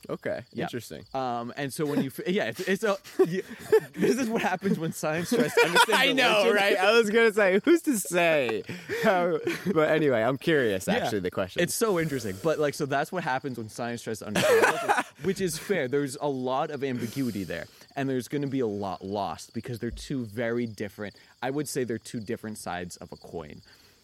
Okay, 0.09 0.43
Yeah. 0.53 0.65
interesting. 0.65 1.05
Um, 1.15 1.53
and 1.57 1.73
so 1.73 1.85
when 1.87 2.03
you, 2.03 2.11
f- 2.17 2.27
yeah, 2.29 2.45
it's, 2.47 2.61
it's 2.61 2.83
a, 2.85 2.97
you, 3.29 3.43
this 3.95 4.17
is 4.19 4.29
what 4.29 4.43
happens 4.43 4.79
when 4.79 4.93
science 4.93 5.31
tries 5.31 5.53
to 5.55 5.61
understand. 5.67 5.99
I 6.01 6.13
know, 6.13 6.45
religion. 6.47 6.55
right? 6.57 6.77
I 6.79 6.93
was 6.99 7.11
gonna 7.11 7.33
say, 7.33 7.61
who's 7.65 7.83
to 7.83 7.99
say? 7.99 8.63
How, 9.05 9.39
but 9.75 9.91
anyway, 9.91 10.23
I'm 10.23 10.39
curious. 10.39 10.87
Yeah. 10.89 10.95
Actually, 10.95 11.21
the 11.21 11.31
question. 11.31 11.63
It's 11.63 11.75
so 11.75 12.01
interesting. 12.01 12.37
But 12.43 12.59
like 12.59 12.75
so 12.75 12.87
that's 12.87 13.13
what 13.13 13.23
happens 13.25 13.59
when 13.59 13.69
science 13.69 14.03
tries 14.03 14.21
to 14.21 14.27
understand 14.29 14.65
religion, 14.65 15.05
which 15.23 15.41
is 15.41 15.59
fair. 15.59 15.87
There's 15.89 16.17
a 16.21 16.29
lot 16.29 16.71
of 16.71 16.83
ambiguity 16.83 17.45
there. 17.45 17.67
And 17.97 18.09
there's 18.09 18.29
gonna 18.29 18.47
be 18.47 18.61
a 18.61 18.67
lot 18.67 19.05
lost 19.05 19.53
because 19.53 19.79
they're 19.79 19.91
two 19.91 20.25
very 20.25 20.67
different 20.67 21.15
I 21.43 21.51
would 21.51 21.69
say 21.69 21.85
they're 21.85 21.99
two 21.99 22.21
different 22.21 22.59
sides 22.59 22.97
of 22.99 23.13
a 23.13 23.17
coin. 23.17 23.63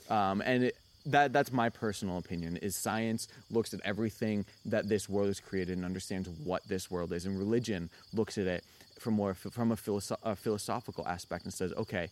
Um, 0.09 0.41
and 0.43 0.65
it, 0.65 0.77
that 1.07 1.33
that's 1.33 1.53
my 1.53 1.69
personal 1.69 2.19
opinion 2.19 2.57
is 2.59 2.77
science 2.77 3.29
looks 3.51 3.73
at 3.73 3.81
everything 3.85 4.45
that 4.65 4.89
this 4.89 5.09
world 5.09 5.29
has 5.29 5.41
created 5.41 5.77
and 5.77 5.85
understands 5.85 6.29
what 6.29 6.67
this 6.69 6.91
world 6.91 7.13
is 7.13 7.27
and 7.27 7.39
religion 7.39 7.89
looks 8.13 8.37
at 8.39 8.47
it 8.47 8.65
from 8.99 9.15
more 9.15 9.35
from 9.35 9.73
a, 9.73 9.77
philosoph- 9.77 10.19
a 10.23 10.35
philosophical 10.35 11.07
aspect 11.07 11.45
and 11.45 11.55
says 11.55 11.73
okay 11.75 12.09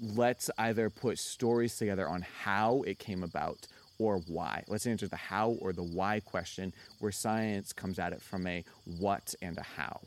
let's 0.00 0.50
either 0.58 0.90
put 0.90 1.18
stories 1.18 1.76
together 1.76 2.08
on 2.08 2.24
how 2.42 2.82
it 2.86 2.98
came 2.98 3.22
about 3.22 3.66
or 3.98 4.18
why. 4.26 4.64
Let's 4.68 4.86
answer 4.86 5.06
the 5.06 5.16
how 5.16 5.50
or 5.60 5.72
the 5.72 5.82
why 5.82 6.20
question, 6.20 6.72
where 6.98 7.12
science 7.12 7.72
comes 7.72 7.98
at 7.98 8.12
it 8.12 8.20
from 8.20 8.46
a 8.46 8.64
what 8.98 9.34
and 9.40 9.56
a 9.58 9.62
how 9.62 10.00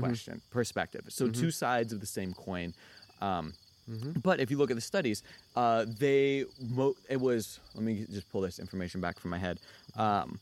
question 0.00 0.40
perspective. 0.50 1.02
So 1.08 1.28
two 1.28 1.50
sides 1.50 1.92
of 1.92 2.00
the 2.00 2.06
same 2.06 2.32
coin. 2.34 2.74
Um, 3.20 3.54
But 4.22 4.40
if 4.40 4.50
you 4.50 4.58
look 4.58 4.70
at 4.70 4.76
the 4.76 4.80
studies, 4.82 5.22
uh, 5.56 5.86
they 5.98 6.44
mo- 6.60 6.96
it 7.08 7.20
was. 7.20 7.60
Let 7.74 7.84
me 7.84 8.06
just 8.10 8.30
pull 8.30 8.42
this 8.42 8.58
information 8.58 9.00
back 9.00 9.18
from 9.18 9.30
my 9.30 9.38
head. 9.38 9.60
Um, 9.96 10.40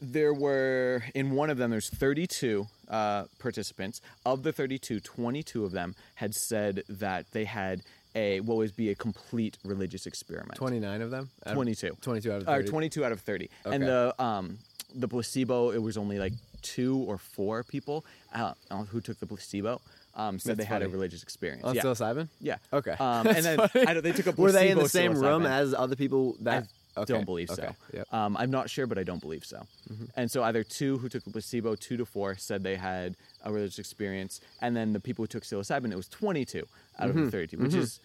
there 0.00 0.34
were 0.34 1.02
in 1.14 1.30
one 1.30 1.50
of 1.50 1.56
them 1.56 1.70
there's 1.70 1.88
32 1.88 2.66
uh, 2.88 3.24
participants 3.38 4.00
of 4.26 4.42
the 4.42 4.52
32 4.52 5.00
22 5.00 5.64
of 5.64 5.72
them 5.72 5.94
had 6.16 6.34
said 6.34 6.82
that 6.88 7.30
they 7.32 7.44
had 7.44 7.80
a 8.14 8.40
what 8.40 8.56
would 8.56 8.76
be 8.76 8.90
a 8.90 8.94
complete 8.94 9.56
religious 9.64 10.06
experiment 10.06 10.56
29 10.56 11.00
of 11.00 11.10
them? 11.10 11.30
Out 11.46 11.52
of- 11.52 11.54
22 11.54 11.96
22 12.00 12.32
out 12.32 12.42
of 12.42 12.48
or 12.48 12.56
30. 12.56 12.68
22 12.68 13.04
out 13.04 13.12
of 13.12 13.20
30 13.20 13.50
okay. 13.64 13.74
and 13.74 13.84
the 13.84 14.14
um 14.22 14.58
the 14.94 15.08
placebo 15.08 15.70
it 15.70 15.82
was 15.82 15.96
only 15.96 16.18
like 16.18 16.32
two 16.62 16.98
or 17.08 17.18
four 17.18 17.62
people 17.62 18.04
uh, 18.34 18.52
who 18.90 19.00
took 19.00 19.18
the 19.20 19.26
placebo 19.26 19.80
um, 20.16 20.38
said 20.38 20.56
That's 20.56 20.68
they 20.68 20.74
had 20.74 20.82
a 20.82 20.88
religious 20.88 21.22
experience 21.22 21.64
On 21.64 21.74
yeah 21.74 21.82
psilocybin? 21.82 22.28
yeah 22.40 22.56
Okay. 22.72 22.92
um, 22.92 23.26
and 23.26 23.44
then 23.44 23.58
funny. 23.68 23.86
I 23.88 23.92
know, 23.94 24.00
they 24.00 24.12
took 24.12 24.26
a 24.26 24.32
placebo 24.32 24.42
Were 24.42 24.52
they 24.52 24.70
in 24.70 24.78
the 24.78 24.88
same 24.88 25.14
room 25.14 25.44
as 25.46 25.74
other 25.74 25.96
people 25.96 26.36
that? 26.40 26.66
Okay, 26.96 27.12
don't 27.12 27.24
believe 27.24 27.48
so. 27.50 27.54
okay, 27.64 27.72
yep. 27.92 28.14
Um, 28.14 28.36
I'm 28.36 28.52
not 28.52 28.70
sure, 28.70 28.86
but 28.86 28.98
I 28.98 29.02
don't 29.02 29.20
believe 29.20 29.44
so. 29.44 29.66
And 30.14 30.30
so 30.30 30.44
either 30.44 30.62
two 30.62 30.98
who 30.98 31.08
took 31.08 31.24
the 31.24 31.30
placebo, 31.32 31.74
two 31.74 31.96
to 31.96 32.04
four, 32.06 32.36
said 32.36 32.62
they 32.62 32.76
had 32.76 33.16
a 33.42 33.52
religious 33.52 33.80
experience, 33.80 34.40
and 34.62 34.76
then 34.76 34.92
the 34.92 35.00
people 35.00 35.24
who 35.24 35.26
took 35.26 35.42
psilocybin, 35.42 35.90
it 35.90 35.96
was 35.96 36.06
22 36.06 36.64
out 37.00 37.10
of 37.10 37.16
the 37.16 37.28
32, 37.28 37.58
which 37.58 37.74
is 37.74 37.98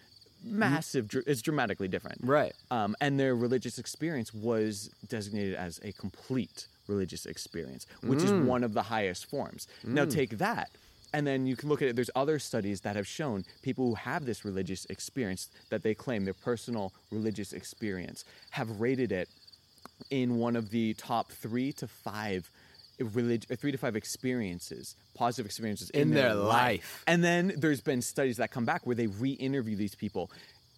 massive. 0.43 1.07
dr- 1.07 1.23
It's 1.27 1.41
dramatically 1.43 1.87
different. 1.87 2.21
Right. 2.23 2.53
Um, 2.71 2.95
and 2.99 3.19
their 3.19 3.35
religious 3.35 3.77
experience 3.77 4.33
was 4.33 4.89
designated 5.07 5.53
as 5.55 5.79
a 5.83 5.91
complete 5.91 6.67
religious 6.87 7.25
experience, 7.27 7.85
which 8.01 8.23
is 8.23 8.31
one 8.31 8.63
of 8.63 8.73
the 8.73 8.81
highest 8.83 9.27
forms. 9.29 9.67
Now 9.83 10.05
take 10.05 10.39
that. 10.39 10.71
And 11.13 11.25
then 11.25 11.47
you 11.47 11.55
can 11.55 11.69
look 11.69 11.81
at 11.81 11.87
it. 11.87 11.95
There's 11.95 12.11
other 12.15 12.39
studies 12.39 12.81
that 12.81 12.95
have 12.95 13.07
shown 13.07 13.45
people 13.61 13.87
who 13.87 13.95
have 13.95 14.25
this 14.25 14.45
religious 14.45 14.85
experience 14.85 15.49
that 15.69 15.83
they 15.83 15.93
claim 15.93 16.25
their 16.25 16.33
personal 16.33 16.93
religious 17.11 17.53
experience 17.53 18.25
have 18.51 18.79
rated 18.79 19.11
it 19.11 19.27
in 20.11 20.37
one 20.37 20.55
of 20.55 20.69
the 20.69 20.93
top 20.93 21.31
three 21.31 21.71
to 21.73 21.87
five 21.87 22.49
relig- 22.99 23.45
or 23.49 23.55
three 23.55 23.71
to 23.71 23.77
five 23.77 23.95
experiences, 23.95 24.95
positive 25.13 25.45
experiences 25.45 25.89
in, 25.91 26.01
In 26.01 26.11
their 26.11 26.33
life. 26.33 27.03
And 27.07 27.23
then 27.23 27.53
there's 27.57 27.81
been 27.81 28.01
studies 28.01 28.37
that 28.37 28.51
come 28.51 28.65
back 28.65 28.85
where 28.85 28.95
they 28.95 29.07
re-interview 29.07 29.75
these 29.75 29.95
people 29.95 30.31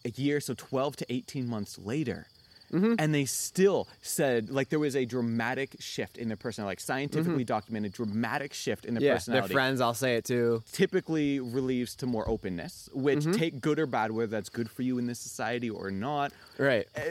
a 0.05 0.09
year, 0.09 0.39
so 0.39 0.53
12 0.55 0.97
to 0.97 1.13
18 1.13 1.47
months 1.47 1.77
later. 1.77 2.27
Mm-hmm. 2.71 2.95
And 2.99 3.13
they 3.13 3.25
still 3.25 3.87
said 4.01 4.49
like 4.49 4.69
there 4.69 4.79
was 4.79 4.95
a 4.95 5.05
dramatic 5.05 5.75
shift 5.79 6.17
in 6.17 6.27
their 6.27 6.37
personality, 6.37 6.71
like 6.71 6.79
scientifically 6.79 7.43
documented 7.43 7.91
dramatic 7.93 8.53
shift 8.53 8.85
in 8.85 8.93
their 8.93 9.01
Mm-hmm. 9.01 9.31
Yeah, 9.33 9.39
their 9.41 9.49
friends, 9.49 9.81
I'll 9.81 9.93
say 9.93 10.15
it 10.15 10.25
too. 10.25 10.63
typically 10.71 11.39
relieves 11.39 11.95
to 11.95 12.05
more 12.05 12.27
openness, 12.29 12.89
which 12.93 13.19
Mm-hmm. 13.19 13.31
take 13.33 13.61
good 13.61 13.79
or 13.79 13.85
bad, 13.85 14.11
whether 14.11 14.27
that's 14.27 14.49
good 14.49 14.69
for 14.69 14.81
you 14.83 14.97
in 14.97 15.05
this 15.07 15.19
society 15.19 15.69
or 15.69 15.91
not. 15.91 16.31
Right. 16.57 16.87
Uh, 16.95 17.01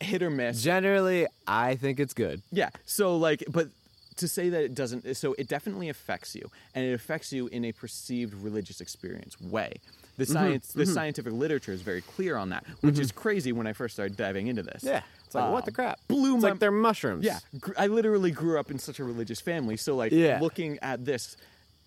hit 0.00 0.22
or 0.22 0.30
miss. 0.30 0.62
Generally, 0.62 1.26
I 1.46 1.76
think 1.76 2.00
it's 2.00 2.14
good. 2.14 2.42
Yeah. 2.50 2.70
So 2.84 3.16
like, 3.16 3.44
but 3.48 3.68
to 4.16 4.28
say 4.28 4.48
that 4.48 4.62
it 4.62 4.74
doesn't, 4.74 5.16
so 5.16 5.34
it 5.38 5.48
definitely 5.48 5.88
affects 5.88 6.34
you, 6.34 6.50
and 6.74 6.84
it 6.84 6.92
affects 6.92 7.32
you 7.32 7.48
in 7.48 7.64
a 7.64 7.72
perceived 7.72 8.34
religious 8.34 8.80
experience 8.80 9.40
way. 9.40 9.74
Mm-hmm, 10.14 10.22
The 10.22 10.26
science, 10.26 10.72
the 10.72 10.86
scientific 10.86 11.32
literature 11.32 11.72
is 11.72 11.82
very 11.82 12.00
clear 12.00 12.36
on 12.36 12.50
that, 12.50 12.64
which 12.82 12.98
is 12.98 13.10
crazy 13.12 13.52
when 13.52 13.66
I 13.66 13.72
first 13.72 13.94
started 13.94 14.16
diving 14.16 14.46
into 14.46 14.62
this. 14.62 14.84
Yeah. 14.84 15.02
It's 15.26 15.34
like, 15.34 15.50
what 15.50 15.58
Um, 15.62 15.66
the 15.66 15.72
crap? 15.72 15.98
blew 16.08 16.34
it's 16.34 16.42
my- 16.42 16.50
like 16.50 16.60
they're 16.60 16.70
mushrooms. 16.70 17.24
Yeah, 17.24 17.40
gr- 17.58 17.72
I 17.76 17.88
literally 17.88 18.30
grew 18.30 18.58
up 18.60 18.70
in 18.70 18.78
such 18.78 19.00
a 19.00 19.04
religious 19.04 19.40
family, 19.40 19.76
so 19.76 19.96
like 19.96 20.12
Yeah. 20.12 20.38
looking 20.40 20.78
at 20.82 21.04
this 21.04 21.36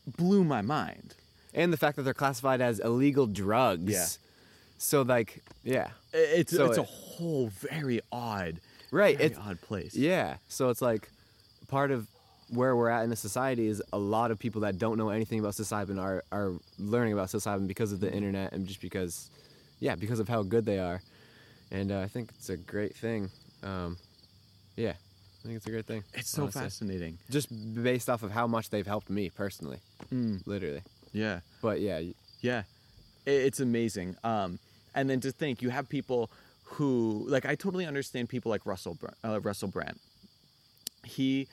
blew 0.05 0.43
my 0.43 0.61
mind. 0.61 1.15
And 1.53 1.71
the 1.71 1.78
fact 1.78 1.95
that 1.95 2.03
they're 2.03 2.13
classified 2.13 2.59
as 2.61 2.80
illegal 2.80 3.25
drugs. 3.28 3.91
Yeah. 3.91 4.05
So, 4.78 5.01
like, 5.01 5.41
yeah. 5.63 5.89
It's 6.13 6.55
So 6.55 6.65
it's 6.65 6.78
a 6.78 6.84
whole 6.84 7.47
very 7.47 8.01
odd, 8.11 8.59
Right, 8.91 9.17
very 9.17 9.25
it's- 9.32 9.41
odd 9.43 9.61
place. 9.61 9.95
Yeah. 9.95 10.38
So 10.49 10.69
it's 10.69 10.82
like 10.82 11.09
part 11.67 11.89
of 11.91 12.07
where 12.50 12.76
we're 12.76 12.89
at 12.89 13.04
in 13.04 13.10
the 13.10 13.16
society 13.16 13.68
is 13.68 13.82
a 13.91 13.98
lot 13.98 14.32
of 14.32 14.39
people 14.39 14.62
that 14.62 14.78
don't 14.78 14.98
know 14.98 15.10
anything 15.10 15.39
about 15.39 15.54
psilocybin 15.54 16.02
are, 16.02 16.24
are 16.32 16.54
learning 16.80 17.14
about 17.14 17.28
psilocybin 17.28 17.68
because 17.68 17.91
of 17.91 18.00
the 18.00 18.12
internet 18.12 18.54
and 18.54 18.68
just 18.68 18.82
because, 18.82 19.30
yeah, 19.80 19.95
because 19.95 20.20
of 20.20 20.28
how 20.28 20.43
good 20.43 20.66
they 20.66 20.80
are. 20.80 21.02
And 21.72 21.91
uh, 21.91 22.00
I 22.00 22.08
think 22.08 22.32
it's 22.38 22.50
a 22.50 22.58
great 22.58 22.95
thing. 22.95 23.30
Um, 23.64 23.98
yeah, 24.76 24.91
I 24.91 25.43
think 25.43 25.58
it's 25.58 25.68
a 25.68 25.72
great 25.72 25.86
thing. 25.86 26.04
It's 26.14 26.30
so 26.30 26.43
honestly. 26.43 26.62
fascinating. 26.62 27.18
Just 27.30 27.50
based 27.84 28.10
off 28.10 28.24
of 28.24 28.32
how 28.32 28.48
much 28.48 28.70
they've 28.70 28.88
helped 28.88 29.10
me 29.10 29.30
personally, 29.30 29.80
literally. 30.45 30.82
Yeah. 31.12 31.41
But 31.62 31.82
yeah, 31.82 32.02
Yeah, 32.41 32.64
it's 33.26 33.60
amazing. 33.60 34.16
Um, 34.24 34.60
and 34.95 35.10
then 35.10 35.20
to 35.22 35.32
think 35.32 35.62
you 35.62 35.70
have 35.70 35.89
people 35.89 36.32
who 36.64 37.26
like 37.28 37.45
I 37.45 37.56
totally 37.56 37.86
understand 37.86 38.30
people 38.30 38.50
like 38.50 38.66
Russell 38.66 38.98
uh, 39.24 39.39
Russell 39.41 39.70
Brand. 39.70 40.00
He 41.04 41.48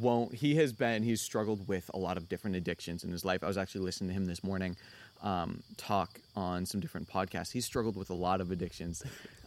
won't. 0.00 0.34
He 0.34 0.56
has 0.56 0.72
been. 0.72 1.02
He's 1.02 1.20
struggled 1.20 1.68
with 1.68 1.90
a 1.94 1.98
lot 1.98 2.16
of 2.16 2.28
different 2.28 2.56
addictions 2.56 3.04
in 3.04 3.12
his 3.12 3.24
life. 3.24 3.44
I 3.44 3.46
was 3.46 3.58
actually 3.58 3.82
listening 3.82 4.08
to 4.08 4.14
him 4.14 4.26
this 4.26 4.42
morning 4.42 4.76
um, 5.22 5.62
talk 5.76 6.20
on 6.36 6.66
some 6.66 6.80
different 6.80 7.08
podcasts. 7.08 7.52
He's 7.52 7.64
struggled 7.64 7.96
with 7.96 8.10
a 8.10 8.14
lot 8.14 8.40
of 8.40 8.50
addictions 8.50 9.02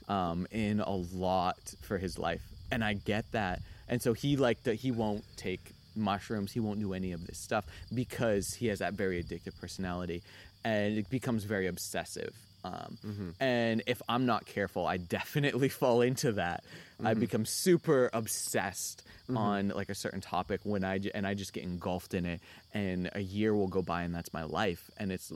um, 0.08 0.48
in 0.52 0.80
a 0.80 0.96
lot 0.96 1.58
for 1.82 1.98
his 1.98 2.18
life, 2.18 2.42
and 2.72 2.84
I 2.84 2.94
get 2.94 3.32
that. 3.32 3.62
And 3.90 4.02
so 4.02 4.14
he 4.14 4.38
like 4.38 4.64
that. 4.64 4.76
He 4.76 4.92
won't 4.92 5.24
take 5.38 5.72
mushrooms. 5.96 6.52
He 6.52 6.60
won't 6.60 6.80
do 6.80 6.94
any 6.94 7.12
of 7.12 7.26
this 7.26 7.38
stuff 7.38 7.66
because 7.94 8.54
he 8.54 8.68
has 8.68 8.80
that 8.80 8.94
very 8.94 9.24
addictive 9.24 9.60
personality, 9.60 10.24
and 10.64 10.98
it 10.98 11.10
becomes 11.10 11.44
very 11.44 11.68
obsessive. 11.68 12.34
Um, 12.64 12.98
And 13.40 13.84
if 13.88 14.02
I'm 14.10 14.26
not 14.26 14.46
careful, 14.46 14.86
I 14.88 14.98
definitely 15.18 15.70
fall 15.70 16.02
into 16.02 16.34
that. 16.34 16.64
I 17.04 17.14
become 17.14 17.46
super 17.46 18.10
obsessed 18.14 19.04
on 19.36 19.70
like 19.70 19.90
a 19.90 19.96
certain 19.96 20.22
topic 20.22 20.62
when 20.64 20.84
I 20.84 21.00
and 21.14 21.28
I 21.28 21.34
just 21.34 21.54
get 21.54 21.64
engulfed 21.64 22.14
in 22.14 22.26
it, 22.26 22.42
and 22.74 23.10
a 23.14 23.20
year 23.22 23.54
will 23.54 23.68
go 23.68 23.82
by, 23.82 24.04
and 24.04 24.14
that's 24.16 24.34
my 24.34 24.44
life, 24.44 24.90
and 24.98 25.12
it's 25.12 25.32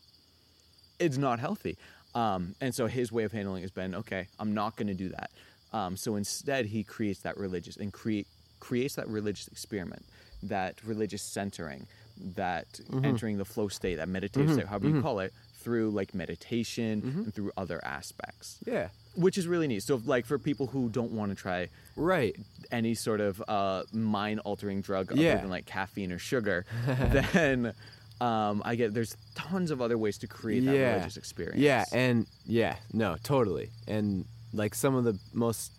it's 0.99 1.17
not 1.17 1.39
healthy. 1.39 1.77
Um, 2.15 2.55
and 2.61 2.73
so 2.75 2.87
his 2.87 3.11
way 3.11 3.23
of 3.23 3.31
handling 3.31 3.61
has 3.61 3.71
been, 3.71 3.95
okay, 3.95 4.27
I'm 4.39 4.53
not 4.53 4.75
going 4.75 4.87
to 4.87 4.93
do 4.93 5.09
that. 5.09 5.31
Um, 5.73 5.95
so 5.95 6.15
instead, 6.15 6.65
he 6.65 6.83
creates 6.83 7.21
that 7.21 7.37
religious 7.37 7.77
and 7.77 7.93
create 7.93 8.27
creates 8.59 8.95
that 8.95 9.07
religious 9.07 9.47
experiment, 9.47 10.03
that 10.43 10.83
religious 10.83 11.21
centering, 11.21 11.87
that 12.35 12.67
entering 13.03 13.37
the 13.37 13.45
flow 13.45 13.67
state, 13.69 13.95
that 13.95 14.09
meditative 14.09 14.49
state, 14.53 14.67
however 14.67 14.87
you 14.89 15.01
call 15.01 15.19
it, 15.19 15.33
through 15.61 15.91
like 15.91 16.13
meditation 16.13 17.01
and 17.03 17.33
through 17.33 17.51
other 17.55 17.79
aspects, 17.83 18.57
yeah, 18.65 18.89
which 19.15 19.37
is 19.37 19.47
really 19.47 19.67
neat. 19.67 19.83
So, 19.83 20.01
like 20.05 20.25
for 20.25 20.37
people 20.39 20.67
who 20.67 20.89
don't 20.89 21.11
want 21.11 21.31
to 21.31 21.35
try 21.35 21.69
right. 21.95 22.35
any 22.71 22.93
sort 22.95 23.21
of 23.21 23.41
uh, 23.47 23.83
mind 23.93 24.41
altering 24.41 24.81
drug 24.81 25.11
Yeah. 25.15 25.33
other 25.33 25.41
than 25.41 25.49
like 25.49 25.65
caffeine 25.65 26.11
or 26.11 26.19
sugar, 26.19 26.65
then 26.87 27.73
um, 28.19 28.61
I 28.65 28.75
get 28.75 28.93
there's 28.93 29.15
tons 29.35 29.71
of 29.71 29.81
other 29.81 29.97
ways 29.97 30.17
to 30.19 30.27
create 30.27 30.65
that 30.65 30.75
yeah. 30.75 30.93
religious 30.93 31.17
experience. 31.17 31.59
Yeah, 31.59 31.85
and 31.91 32.27
yeah, 32.45 32.75
no, 32.93 33.15
totally. 33.23 33.69
And 33.87 34.25
like 34.53 34.75
some 34.75 34.95
of 34.95 35.03
the 35.03 35.17
most 35.33 35.71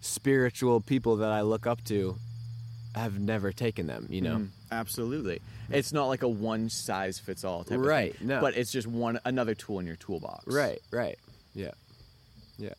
spiritual 0.00 0.80
people 0.80 1.16
that 1.16 1.30
I 1.30 1.42
look 1.42 1.66
up 1.66 1.82
to 1.84 2.16
have 2.94 3.18
never 3.18 3.52
taken 3.52 3.86
them, 3.86 4.06
you 4.08 4.22
know. 4.22 4.36
Mm, 4.36 4.48
absolutely. 4.70 5.40
It's 5.70 5.92
not 5.92 6.06
like 6.06 6.22
a 6.22 6.28
one 6.28 6.68
size 6.68 7.18
fits 7.18 7.44
all 7.44 7.64
type 7.64 7.78
Right, 7.80 8.12
of 8.12 8.18
thing. 8.18 8.28
no. 8.28 8.40
But 8.40 8.56
it's 8.56 8.70
just 8.72 8.86
one 8.86 9.18
another 9.24 9.54
tool 9.54 9.78
in 9.80 9.86
your 9.86 9.96
toolbox. 9.96 10.46
Right, 10.52 10.80
right. 10.90 11.18
Yeah. 11.54 11.72
Yeah. 12.58 12.74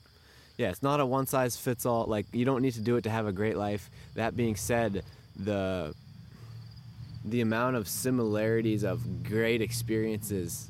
Yeah, 0.57 0.69
it's 0.69 0.81
not 0.81 0.99
a 0.99 1.05
one 1.05 1.27
size 1.27 1.55
fits 1.57 1.85
all. 1.85 2.05
Like 2.05 2.25
you 2.33 2.45
don't 2.45 2.61
need 2.61 2.73
to 2.73 2.81
do 2.81 2.95
it 2.95 3.03
to 3.03 3.09
have 3.09 3.27
a 3.27 3.31
great 3.31 3.57
life. 3.57 3.89
That 4.15 4.35
being 4.35 4.55
said, 4.55 5.03
the 5.35 5.93
the 7.25 7.41
amount 7.41 7.75
of 7.75 7.87
similarities 7.87 8.83
of 8.83 9.23
great 9.23 9.61
experiences 9.61 10.67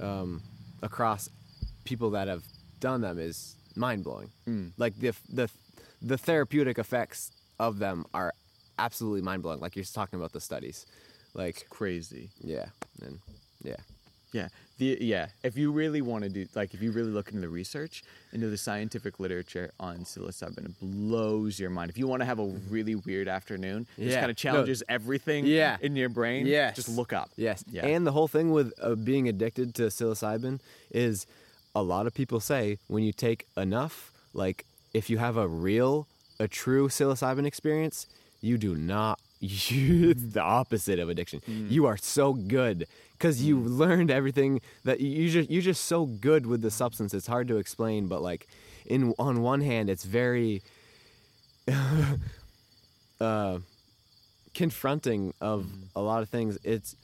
um, 0.00 0.40
across 0.82 1.28
people 1.84 2.10
that 2.10 2.28
have 2.28 2.42
done 2.80 3.00
them 3.00 3.18
is 3.18 3.56
mind 3.76 4.04
blowing. 4.04 4.30
Like 4.78 4.98
the 4.98 5.12
the 5.32 5.50
the 6.00 6.16
therapeutic 6.16 6.78
effects 6.78 7.30
of 7.58 7.78
them 7.80 8.06
are 8.14 8.32
absolutely 8.78 9.22
mind 9.22 9.42
blowing. 9.42 9.60
Like 9.60 9.76
you're 9.76 9.82
just 9.82 9.94
talking 9.94 10.18
about 10.18 10.32
the 10.32 10.40
studies, 10.40 10.86
like 11.34 11.66
Crazy. 11.70 12.30
yeah, 12.42 12.66
and 13.02 13.18
yeah, 13.62 13.76
Yeah. 14.32 14.48
The 14.78 14.96
yeah. 15.00 15.26
If 15.42 15.56
you 15.56 15.72
really 15.72 16.02
want 16.02 16.22
to 16.22 16.30
do 16.30 16.46
like 16.54 16.72
if 16.72 16.80
you 16.80 16.92
really 16.92 17.10
look 17.10 17.28
into 17.30 17.40
the 17.40 17.48
research, 17.48 18.04
into 18.32 18.48
the 18.48 18.56
scientific 18.56 19.18
literature 19.18 19.72
on 19.80 19.98
psilocybin, 20.04 20.66
it 20.66 20.74
blows 20.80 21.58
your 21.58 21.70
mind. 21.70 21.90
If 21.90 21.98
you 21.98 22.06
want 22.06 22.20
to 22.20 22.26
have 22.26 22.38
a 22.38 22.46
really 22.70 22.94
weird 22.94 23.26
afternoon, 23.26 23.88
it 23.98 24.04
just 24.04 24.18
kind 24.18 24.30
of 24.30 24.36
challenges 24.36 24.84
everything 24.88 25.46
Yeah. 25.46 25.78
in 25.80 25.96
your 25.96 26.08
brain. 26.08 26.46
Yeah, 26.46 26.70
Just 26.70 26.88
look 26.88 27.12
up. 27.12 27.30
Yes. 27.36 27.64
Yeah. 27.70 27.86
And 27.86 28.06
the 28.06 28.12
whole 28.12 28.28
thing 28.28 28.52
with 28.52 28.72
uh, 28.80 28.94
being 28.94 29.28
addicted 29.28 29.74
to 29.76 29.82
psilocybin 29.88 30.60
is 30.92 31.26
a 31.74 31.82
lot 31.82 32.06
of 32.06 32.14
people 32.14 32.38
say 32.38 32.78
when 32.86 33.02
you 33.02 33.12
take 33.12 33.46
enough, 33.56 34.12
like 34.32 34.64
if 34.94 35.10
you 35.10 35.18
have 35.18 35.36
a 35.36 35.48
real, 35.48 36.06
a 36.38 36.46
true 36.46 36.86
psilocybin 36.88 37.46
experience, 37.46 38.06
you 38.40 38.58
do 38.58 38.74
not. 38.74 39.20
You, 39.40 40.10
it's 40.10 40.20
mm. 40.20 40.32
the 40.32 40.42
opposite 40.42 40.98
of 40.98 41.08
addiction. 41.08 41.40
Mm. 41.48 41.70
You 41.70 41.86
are 41.86 41.96
so 41.96 42.32
good 42.32 42.88
because 43.12 43.40
you 43.40 43.56
mm. 43.56 43.78
learned 43.78 44.10
everything 44.10 44.60
that 44.82 44.98
you 44.98 45.30
just 45.30 45.48
you're 45.48 45.62
just 45.62 45.84
so 45.84 46.06
good 46.06 46.44
with 46.44 46.60
the 46.60 46.72
substance. 46.72 47.14
It's 47.14 47.28
hard 47.28 47.46
to 47.46 47.58
explain, 47.58 48.08
but 48.08 48.20
like 48.20 48.48
in 48.86 49.14
on 49.16 49.42
one 49.42 49.60
hand, 49.60 49.90
it's 49.90 50.04
very 50.04 50.62
uh, 53.20 53.58
confronting 54.54 55.34
of 55.40 55.66
a 55.94 56.02
lot 56.02 56.22
of 56.22 56.28
things. 56.28 56.58
It's 56.64 56.96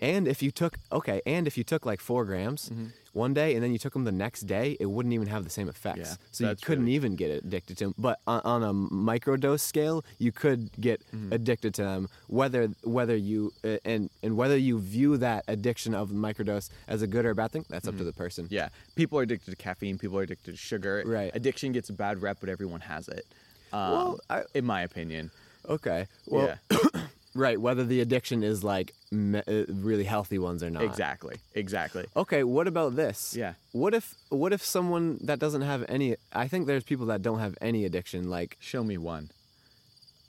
and 0.00 0.26
if 0.26 0.42
you 0.42 0.50
took 0.50 0.78
okay, 0.90 1.20
and 1.26 1.46
if 1.46 1.56
you 1.56 1.62
took 1.62 1.86
like 1.86 2.00
four 2.00 2.24
grams 2.24 2.70
mm-hmm. 2.70 2.86
One 3.24 3.32
day 3.34 3.54
and 3.54 3.60
then 3.62 3.72
you 3.74 3.78
took 3.78 3.92
them 3.92 4.04
the 4.04 4.18
next 4.26 4.42
day, 4.56 4.76
it 4.80 4.86
wouldn't 4.94 5.12
even 5.18 5.26
have 5.34 5.42
the 5.44 5.50
same 5.58 5.68
effects. 5.68 5.98
Yeah, 6.10 6.14
so 6.30 6.48
you 6.50 6.56
couldn't 6.56 6.84
really- 6.84 6.94
even 6.94 7.16
get 7.16 7.30
addicted 7.44 7.76
to 7.78 7.84
them. 7.86 7.94
But 7.98 8.16
on, 8.26 8.40
on 8.54 8.60
a 8.62 8.72
microdose 9.12 9.60
scale, 9.72 10.04
you 10.18 10.32
could 10.32 10.70
get 10.80 10.98
addicted 11.30 11.74
to 11.78 11.82
them. 11.82 12.08
Whether 12.28 12.62
whether 12.98 13.16
you 13.16 13.52
uh, 13.64 13.78
and 13.84 14.08
and 14.22 14.36
whether 14.40 14.56
you 14.56 14.78
view 14.78 15.16
that 15.18 15.44
addiction 15.48 15.92
of 15.94 16.10
microdose 16.10 16.70
as 16.86 17.02
a 17.02 17.06
good 17.06 17.24
or 17.26 17.30
a 17.30 17.34
bad 17.34 17.50
thing, 17.52 17.64
that's 17.68 17.88
up 17.88 17.96
to 17.98 18.04
the 18.04 18.12
person. 18.24 18.46
Yeah. 18.50 18.68
People 18.94 19.18
are 19.18 19.22
addicted 19.22 19.50
to 19.50 19.56
caffeine. 19.56 19.98
People 19.98 20.18
are 20.18 20.22
addicted 20.22 20.52
to 20.52 20.56
sugar. 20.56 21.02
Right. 21.04 21.30
Addiction 21.34 21.72
gets 21.72 21.88
a 21.90 21.92
bad 21.92 22.22
rep, 22.22 22.38
but 22.40 22.48
everyone 22.48 22.80
has 22.82 23.08
it. 23.08 23.26
Um, 23.72 23.90
Well, 23.92 24.20
I- 24.30 24.44
in 24.54 24.64
my 24.64 24.82
opinion. 24.82 25.30
Okay. 25.68 26.06
Well, 26.26 26.46
yeah. 26.70 26.78
right. 27.38 27.58
Whether 27.60 27.84
the 27.84 28.00
addiction 28.00 28.42
is 28.42 28.62
like 28.64 28.92
me- 29.10 29.42
uh, 29.46 29.64
really 29.68 30.04
healthy 30.04 30.38
ones 30.38 30.62
or 30.62 30.70
not. 30.70 30.82
Exactly. 30.82 31.36
Exactly. 31.54 32.04
Okay. 32.16 32.42
What 32.44 32.66
about 32.66 32.96
this? 32.96 33.34
Yeah. 33.36 33.54
What 33.72 33.94
if 33.94 34.14
what 34.28 34.52
if 34.52 34.62
someone 34.64 35.18
that 35.22 35.38
doesn't 35.38 35.62
have 35.62 35.84
any? 35.88 36.16
I 36.32 36.48
think 36.48 36.66
there's 36.66 36.84
people 36.84 37.06
that 37.06 37.22
don't 37.22 37.38
have 37.40 37.54
any 37.60 37.84
addiction. 37.84 38.28
Like, 38.28 38.56
Show 38.60 38.82
me 38.84 38.98
one. 38.98 39.30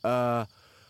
uh, 0.03 0.45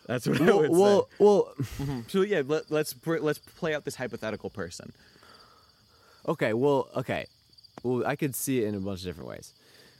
That's 0.07 0.27
what 0.27 0.41
I 0.41 0.45
well, 0.45 0.59
would 0.61 0.71
well, 0.71 1.09
well, 1.19 1.53
say. 1.77 1.85
So 2.07 2.21
yeah, 2.21 2.41
let, 2.45 2.69
let's 2.71 2.93
let's 3.05 3.39
play 3.39 3.73
out 3.75 3.85
this 3.85 3.95
hypothetical 3.95 4.49
person. 4.49 4.91
okay. 6.27 6.53
Well, 6.53 6.89
okay. 6.95 7.25
Well, 7.83 8.05
I 8.05 8.15
could 8.15 8.35
see 8.35 8.59
it 8.63 8.67
in 8.67 8.75
a 8.75 8.79
bunch 8.79 8.99
of 9.01 9.05
different 9.05 9.29
ways, 9.29 9.53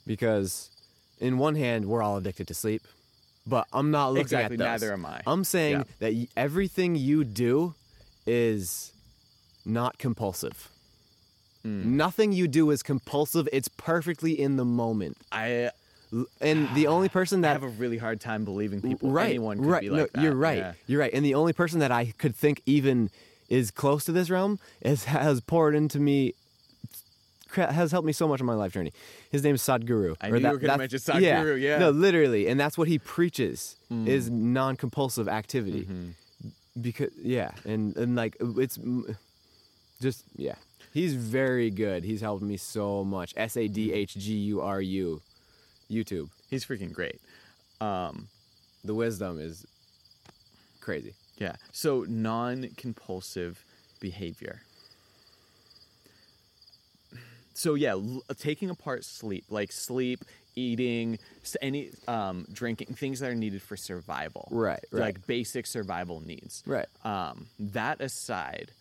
because 0.06 0.70
in 1.20 1.38
one 1.38 1.56
hand, 1.56 1.86
we're 1.86 2.02
all 2.04 2.18
addicted 2.18 2.48
to 2.48 2.54
sleep, 2.54 2.82
but 3.50 3.68
I'm 3.74 3.92
not 3.92 4.10
looking 4.10 4.22
Exactly, 4.22 4.56
at 4.56 4.60
those. 4.60 4.66
neither 4.82 4.94
am 4.94 5.06
I. 5.06 5.22
I'm 5.28 5.44
saying 5.44 5.78
Yeah. 5.80 5.84
that 6.00 6.14
y- 6.14 6.28
everything 6.38 6.96
you 6.96 7.24
do 7.24 7.74
is 8.26 8.92
not 9.66 9.98
compulsive. 9.98 10.70
Hmm. 11.64 11.98
Nothing 11.98 12.32
you 12.32 12.48
do 12.48 12.70
is 12.72 12.82
compulsive. 12.84 13.50
It's 13.52 13.68
perfectly 13.68 14.40
in 14.40 14.56
the 14.56 14.66
moment. 14.66 15.18
I 15.32 15.72
And 16.42 16.74
the 16.76 16.88
only 16.88 17.10
person 17.20 17.42
that 17.42 17.50
I 17.50 17.54
have 17.54 17.64
a 17.64 17.68
really 17.68 17.98
hard 17.98 18.20
time 18.22 18.46
believing 18.46 18.82
people. 18.82 19.12
right, 19.12 19.30
Anyone 19.30 19.58
could 19.58 19.66
right, 19.68 19.82
be 19.82 19.90
no, 19.90 20.08
that. 20.12 20.22
you're 20.22 20.34
right, 20.36 20.58
Yeah. 20.58 20.74
you're 20.88 21.00
right. 21.02 21.14
And 21.14 21.26
the 21.26 21.36
only 21.36 21.54
person 21.54 21.80
that 21.80 21.92
I 21.92 22.14
could 22.18 22.36
think 22.36 22.62
even 22.66 23.10
is 23.50 23.72
close 23.72 24.06
to 24.06 24.12
this 24.12 24.30
realm 24.30 24.60
is 24.82 25.04
has 25.20 25.42
poured 25.42 25.76
into 25.76 26.00
me, 26.00 26.34
has 27.56 27.92
helped 27.92 28.06
me 28.06 28.14
so 28.14 28.28
much 28.28 28.40
on 28.42 28.48
my 28.48 28.54
life 28.54 28.72
journey. 28.74 28.94
His 29.32 29.44
name 29.44 29.56
is 29.56 29.62
Sadhguru. 29.62 30.16
I 30.22 30.30
knew 30.30 30.38
you 30.40 30.48
were 30.50 30.58
gonna 30.58 30.78
mention 30.78 31.00
Sadhguru, 31.00 31.60
yeah. 31.60 31.78
no, 31.80 31.90
literally, 31.90 32.48
and 32.48 32.60
that's 32.60 32.78
what 32.78 32.88
he 32.88 33.00
preaches 33.00 33.76
Hmm. 33.90 34.08
is 34.08 34.30
non-compulsive 34.30 35.28
activity. 35.28 35.82
Mm-hmm. 35.82 36.10
Because 36.82 37.12
yeah, 37.22 37.52
and 37.66 37.96
and 37.98 38.16
like 38.16 38.38
it's 38.40 38.78
mm, 38.78 39.16
just 40.02 40.24
yeah. 40.36 40.56
He's 40.94 41.14
very 41.14 41.70
good. 41.70 42.04
He's 42.04 42.22
helped 42.22 42.42
me 42.44 42.58
so 42.58 43.04
much. 43.04 43.34
S 43.38 43.58
A 43.58 43.68
D 43.68 43.92
H 43.94 44.16
G 44.16 44.34
U 44.54 44.62
R 44.62 44.82
U, 44.82 45.22
YouTube. 45.90 46.30
He's 46.50 46.66
freaking 46.66 46.92
great. 46.94 47.20
Um, 47.82 48.28
The 48.84 48.94
wisdom 48.96 49.40
is 49.40 49.66
crazy. 50.82 51.14
yeah. 51.38 51.56
So 51.72 52.06
non-compulsive 52.08 53.64
behavior. 54.00 54.62
So 57.60 57.74
yeah, 57.74 57.92
l- 57.92 58.24
taking 58.38 58.70
apart 58.70 59.04
sleep, 59.04 59.44
like 59.50 59.74
sleep, 59.74 60.24
eating, 60.56 61.20
any 61.62 61.92
um, 62.08 62.46
drinking, 62.54 62.94
things 62.96 63.20
that 63.20 63.30
are 63.30 63.36
needed 63.36 63.62
for 63.62 63.76
survival. 63.76 64.48
Right, 64.50 64.80
right. 64.94 65.02
Like 65.02 65.28
basic 65.28 65.66
survival 65.68 66.22
needs. 66.26 66.64
Right. 66.66 66.88
Um, 67.04 67.48
that 67.60 68.00
aside, 68.00 68.72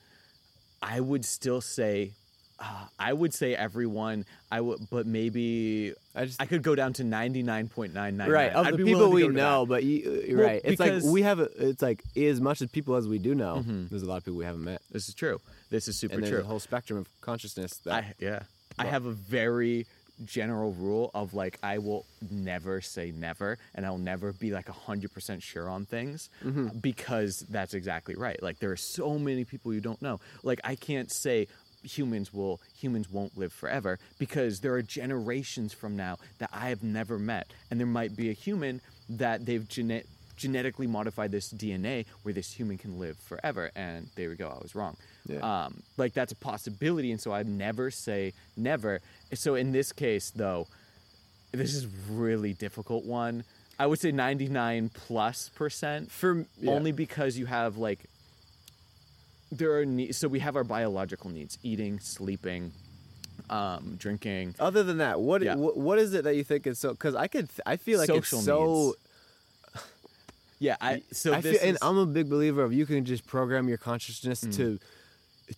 I 0.81 1.01
would 1.01 1.25
still 1.25 1.61
say, 1.61 2.13
uh, 2.61 2.87
I 3.01 3.13
would 3.13 3.35
say 3.35 3.57
everyone. 3.57 4.25
I 4.53 4.61
would, 4.61 4.89
but 4.91 5.07
maybe 5.09 5.93
I 6.15 6.27
just 6.27 6.41
I 6.41 6.47
could 6.47 6.63
go 6.63 6.77
down 6.77 6.93
to 6.95 7.05
ninety 7.05 7.43
nine 7.43 7.67
point 7.69 7.95
nine 7.95 8.17
nine. 8.17 8.31
right 8.31 8.53
of 8.53 8.65
I'd 8.67 8.75
the 8.75 8.85
people 8.85 9.11
we 9.11 9.27
know, 9.27 9.65
that. 9.65 9.69
but 9.69 9.83
you, 9.83 9.97
uh, 10.09 10.37
Well, 10.37 10.47
right, 10.47 10.61
it's 10.65 10.79
like 10.79 10.93
Mm-hmm. 10.93 11.11
we 11.11 11.23
have. 11.23 11.41
A, 11.41 11.49
it's 11.71 11.83
like 11.83 12.03
as 12.17 12.41
much 12.41 12.63
as 12.63 12.69
people 12.71 12.95
as 12.95 13.09
we 13.09 13.19
do 13.19 13.35
know. 13.35 13.65
There's 13.91 14.05
a 14.05 14.07
lot 14.07 14.19
of 14.19 14.25
people 14.25 14.39
we 14.39 14.45
haven't 14.45 14.63
met, 14.65 14.83
This 14.93 15.09
is 15.09 15.15
true. 15.15 15.41
This 15.69 15.89
is 15.89 15.99
super 15.99 16.15
and 16.15 16.23
there's 16.23 16.31
true. 16.33 16.41
a 16.43 16.45
whole 16.45 16.61
spectrum 16.61 16.99
of 17.01 17.09
consciousness 17.21 17.77
that 17.85 17.95
I 17.95 18.15
yeah. 18.21 18.41
I 18.79 18.87
have 18.87 19.07
a 19.07 19.13
very 19.13 19.87
general 20.25 20.73
rule 20.73 21.11
of 21.15 21.33
like 21.33 21.59
I 21.63 21.79
will 21.79 22.05
never 22.31 22.81
say 22.81 23.13
never 23.13 23.57
and 23.75 23.87
I'll 23.87 23.99
never 23.99 24.33
be 24.33 24.51
like 24.51 24.67
100% 24.67 25.43
sure 25.43 25.69
on 25.69 25.85
things 25.87 26.29
Mm-hmm. 26.45 26.79
because 26.79 27.45
that's 27.49 27.73
exactly 27.75 28.17
right. 28.17 28.43
Like 28.43 28.59
there 28.59 28.73
are 28.73 28.77
so 28.77 29.17
many 29.19 29.45
people 29.45 29.73
you 29.73 29.81
don't 29.81 30.03
know. 30.03 30.19
Like 30.43 30.61
I 30.65 30.75
can't 30.75 31.11
say 31.13 31.47
humans 31.85 32.35
will 32.35 32.61
humans 32.77 33.09
won't 33.09 33.39
live 33.39 33.53
forever 33.53 34.01
because 34.19 34.59
there 34.59 34.75
are 34.75 34.83
generations 34.83 35.73
from 35.73 35.97
now 35.97 36.17
that 36.39 36.51
I 36.53 36.71
have 36.71 36.83
never 36.83 37.19
met 37.21 37.47
and 37.71 37.79
there 37.79 37.87
might 37.87 38.17
be 38.17 38.29
a 38.31 38.33
human 38.33 38.81
that 39.09 39.47
they've 39.47 39.67
gene- 39.69 40.03
genetically 40.39 40.87
modified 40.87 41.31
this 41.33 41.53
DNA 41.53 42.07
where 42.23 42.33
this 42.33 42.53
human 42.53 42.79
can 42.79 42.99
live 42.99 43.19
forever 43.19 43.71
and 43.77 44.09
there 44.17 44.29
we 44.31 44.37
go 44.37 44.49
I 44.49 44.63
was 44.63 44.75
wrong 44.75 44.97
Yeah. 45.27 45.41
um, 45.67 45.83
like 45.99 46.15
that's 46.15 46.33
a 46.33 46.37
possibility 46.37 47.11
and 47.13 47.21
so 47.21 47.33
i'd 47.33 47.49
never 47.49 47.91
say 47.91 48.33
never 48.57 49.01
so 49.35 49.57
in 49.57 49.73
this 49.73 49.93
case 49.93 50.31
though 50.35 50.67
this 51.53 51.75
is 51.75 51.87
really 52.09 52.53
difficult 52.55 53.05
one 53.05 53.45
i 53.79 53.85
would 53.87 53.99
say 53.99 54.13
99 54.13 54.91
plus 54.95 55.51
percent 55.55 56.11
For- 56.11 56.47
yeah. 56.61 56.71
only 56.73 56.93
because 56.93 57.37
you 57.37 57.47
have 57.47 57.77
like 57.77 58.01
there 59.51 59.73
are 59.79 59.85
needs 59.87 60.17
so 60.17 60.29
we 60.29 60.39
have 60.41 60.57
our 60.57 60.65
biological 60.65 61.31
needs 61.31 61.59
eating 61.63 61.99
sleeping 62.01 62.73
um, 63.51 63.95
drinking 63.99 64.55
Other 64.61 64.83
than 64.83 64.99
that, 64.99 65.21
what 65.21 65.41
Yeah. 65.43 65.55
what, 65.55 65.75
what 65.77 65.99
is 65.99 66.13
it 66.13 66.25
that 66.25 66.37
you 66.37 66.45
think 66.45 66.67
is 66.67 66.79
so? 66.79 66.91
Because 66.91 67.15
I 67.15 67.29
could, 67.29 67.49
I 67.65 67.77
feel 67.79 67.99
like 67.99 68.09
Social 68.09 68.39
it's 68.39 68.45
so. 68.45 68.85
needs. 68.89 68.97
Yeah 70.59 70.77
i 70.81 71.03
so 71.13 71.33
I 71.33 71.41
feel, 71.41 71.53
this 71.53 71.63
and 71.63 71.73
is, 71.77 71.79
I'm 71.83 71.99
a 71.99 72.07
big 72.07 72.29
believer 72.29 72.63
of 72.63 72.73
you 72.73 72.85
can 72.87 73.05
just 73.05 73.27
program 73.27 73.69
your 73.69 73.79
consciousness 73.79 74.45
Mm. 74.45 74.57
to, 74.57 74.79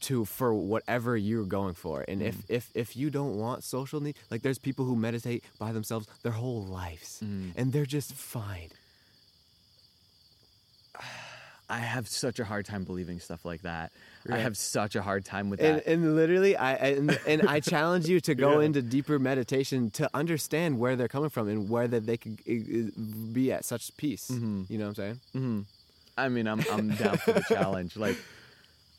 to 0.00 0.24
for 0.24 0.54
whatever 0.54 1.16
you're 1.16 1.44
going 1.58 1.74
for. 1.74 2.04
And 2.06 2.20
Mm. 2.20 2.26
if 2.30 2.36
if 2.48 2.70
if 2.74 2.96
you 2.96 3.10
don't 3.10 3.36
want 3.38 3.64
social 3.64 4.00
need, 4.00 4.16
like 4.30 4.42
there's 4.42 4.58
people 4.58 4.84
who 4.84 4.94
meditate 4.94 5.42
by 5.58 5.72
themselves 5.72 6.06
their 6.22 6.32
whole 6.32 6.64
lives, 6.64 7.20
Mm. 7.24 7.52
and 7.56 7.72
they're 7.72 7.86
just 7.98 8.12
fine. 8.14 8.70
i 11.68 11.78
have 11.78 12.08
such 12.08 12.38
a 12.40 12.44
hard 12.44 12.66
time 12.66 12.82
believing 12.84 13.20
stuff 13.20 13.44
like 13.44 13.62
that 13.62 13.92
i 14.28 14.36
have 14.38 14.56
such 14.56 14.94
a 14.96 15.02
hard 15.02 15.24
time 15.24 15.48
with 15.50 15.60
And, 15.60 15.76
that 15.78 15.86
and 15.86 16.14
literally, 16.16 16.56
I 16.56 16.74
and, 16.74 17.18
and 17.26 17.48
I 17.48 17.60
challenge 17.74 18.06
you 18.08 18.20
to 18.20 18.34
go 18.34 18.60
Yeah. 18.60 18.66
into 18.66 18.82
deeper 18.82 19.18
meditation 19.18 19.90
to 19.92 20.10
understand 20.12 20.78
where 20.78 20.94
they're 20.96 21.08
coming 21.08 21.30
from 21.30 21.48
and 21.48 21.68
where 21.70 21.88
that 21.88 22.04
they 22.06 22.16
could 22.18 22.38
uh, 22.48 22.52
uh, 22.52 23.32
be 23.32 23.50
at 23.52 23.64
such 23.64 23.96
peace. 23.96 24.28
Mm-hmm. 24.30 24.64
You 24.68 24.78
know 24.78 24.88
what 24.88 24.98
I'm 24.98 25.18
saying? 25.34 25.66
i 26.18 26.28
mean 26.28 26.46
i'm, 26.48 26.60
I'm 26.70 26.88
down 26.96 27.16
for 27.18 27.32
the 27.32 27.44
challenge 27.48 27.96
like 27.96 28.16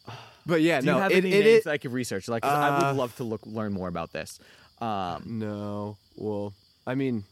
But 0.45 0.61
yeah, 0.61 0.79
Do 0.79 0.87
no, 0.87 0.95
you 0.95 1.01
have 1.03 1.11
it, 1.11 1.17
any 1.17 1.29
it 1.33 1.43
names 1.43 1.59
is. 1.61 1.67
I 1.67 1.77
could 1.77 1.91
research? 1.91 2.27
Like, 2.27 2.41
'cause 2.41 2.51
I 2.51 2.69
Uh, 2.69 2.87
would 2.87 2.97
love 2.97 3.15
to 3.17 3.23
look 3.23 3.41
learn 3.45 3.73
more 3.73 3.87
about 3.87 4.11
this. 4.11 4.39
Um, 4.81 5.23
No, 5.39 5.97
well, 6.15 6.53
I 6.87 6.95
mean, 6.95 7.25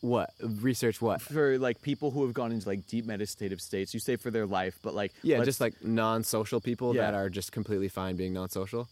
what 0.00 0.30
research? 0.40 1.00
What? 1.02 1.20
for 1.20 1.58
like 1.58 1.82
people 1.82 2.10
who 2.10 2.24
have 2.24 2.32
gone 2.34 2.52
into 2.52 2.68
like 2.68 2.86
deep 2.86 3.04
meditative 3.06 3.60
states, 3.60 3.92
you 3.94 4.00
say 4.00 4.16
for 4.16 4.30
their 4.30 4.46
life, 4.46 4.78
but 4.82 4.94
like 4.94 5.12
Yeah, 5.22 5.42
just 5.44 5.60
like 5.60 5.82
non-social 5.84 6.60
people 6.60 6.92
that 6.94 7.14
are 7.14 7.28
just 7.28 7.50
completely 7.52 7.88
fine 7.88 8.16
being 8.16 8.32
non-social. 8.32 8.88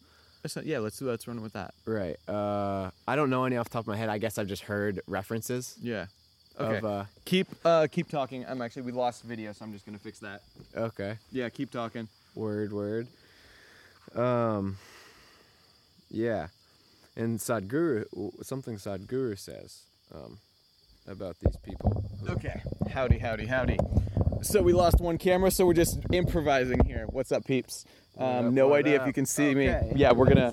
not- 0.55 0.67
yeah, 0.67 0.79
let's 0.81 1.01
let's 1.03 1.27
run 1.29 1.43
with 1.43 1.53
that. 1.55 1.75
Right. 1.85 2.17
Uh, 2.29 2.91
I 3.07 3.17
don't 3.17 3.31
know 3.31 3.45
any 3.45 3.57
off 3.57 3.69
the 3.69 3.75
top 3.75 3.81
of 3.85 3.89
my 3.89 3.97
head. 3.97 4.09
I 4.09 4.19
guess 4.19 4.39
I've 4.39 4.47
just 4.49 4.63
heard 4.63 5.01
references 5.07 5.77
Yeah. 5.81 6.07
Okay. 6.59 6.79
of. 6.79 6.85
Uh, 6.85 7.05
keep 7.25 7.49
uh 7.65 7.87
keep 7.91 8.09
talking. 8.09 8.45
I'm 8.47 8.61
actually 8.63 8.83
we 8.83 8.93
lost 8.93 9.23
video, 9.25 9.53
so 9.53 9.65
I'm 9.65 9.73
just 9.73 9.85
gonna 9.87 9.99
fix 9.99 10.19
that. 10.21 10.43
okay. 10.75 11.19
Yeah, 11.33 11.49
keep 11.51 11.71
talking. 11.71 12.09
Word. 12.35 12.73
Word. 12.73 13.07
Um. 14.15 14.77
Yeah, 16.11 16.49
and 17.17 17.39
Sadhguru, 17.41 18.05
something 18.45 18.77
Sadhguru 18.77 19.37
says 19.37 19.81
um, 20.15 20.39
about 21.09 21.37
these 21.41 21.57
people. 21.59 22.05
Okay. 22.29 22.61
Howdy, 22.91 23.19
howdy, 23.19 23.47
howdy. 23.47 23.79
So 24.43 24.63
we 24.63 24.73
lost 24.73 25.01
one 25.01 25.19
camera, 25.19 25.51
so 25.51 25.67
we're 25.67 25.73
just 25.75 25.99
improvising 26.13 26.85
here. 26.85 27.07
What's 27.09 27.33
up, 27.33 27.45
peeps? 27.45 27.85
Um, 28.19 28.55
no 28.55 28.69
what 28.69 28.81
idea 28.81 29.01
if 29.01 29.07
you 29.07 29.13
can 29.13 29.27
see 29.27 29.55
me. 29.55 29.67
Yeah, 29.95 30.13
we're 30.13 30.27
gonna. 30.27 30.53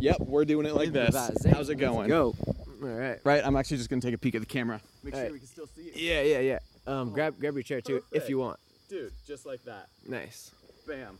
Yep, 0.00 0.20
we're 0.20 0.44
doing 0.44 0.66
it 0.66 0.74
like 0.74 0.92
this. 0.92 1.14
How's 1.50 1.68
it 1.70 1.76
going? 1.76 2.08
Go. 2.08 2.34
All 2.82 2.88
right. 2.88 3.18
Right, 3.24 3.44
I'm 3.44 3.56
actually 3.56 3.76
just 3.76 3.90
gonna 3.90 4.02
take 4.02 4.14
a 4.14 4.18
peek 4.18 4.34
at 4.34 4.40
the 4.40 4.46
camera. 4.46 4.80
Make 5.02 5.14
All 5.14 5.20
sure 5.20 5.24
right. 5.24 5.32
we 5.32 5.38
can 5.38 5.48
still 5.48 5.66
see 5.66 5.82
it. 5.82 5.96
Yeah, 5.96 6.22
yeah, 6.22 6.40
yeah. 6.40 6.58
Um, 6.86 7.10
grab 7.12 7.38
grab 7.38 7.54
your 7.54 7.62
chair 7.62 7.80
too 7.80 8.02
if 8.12 8.28
you 8.28 8.38
want. 8.38 8.58
Dude, 8.88 9.12
just 9.26 9.46
like 9.46 9.62
that. 9.64 9.88
Nice. 10.06 10.50
Bam. 10.86 11.18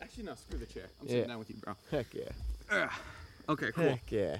Actually, 0.00 0.24
no, 0.24 0.34
screw 0.34 0.58
the 0.58 0.66
chair. 0.66 0.84
I'm 1.00 1.06
Yeah. 1.06 1.12
sitting 1.12 1.28
down 1.28 1.38
with 1.38 1.50
you, 1.50 1.56
bro. 1.56 1.74
Heck 1.90 2.06
yeah. 2.14 2.88
Okay, 3.48 3.72
cool. 3.72 3.84
Heck 3.84 4.10
yeah. 4.12 4.36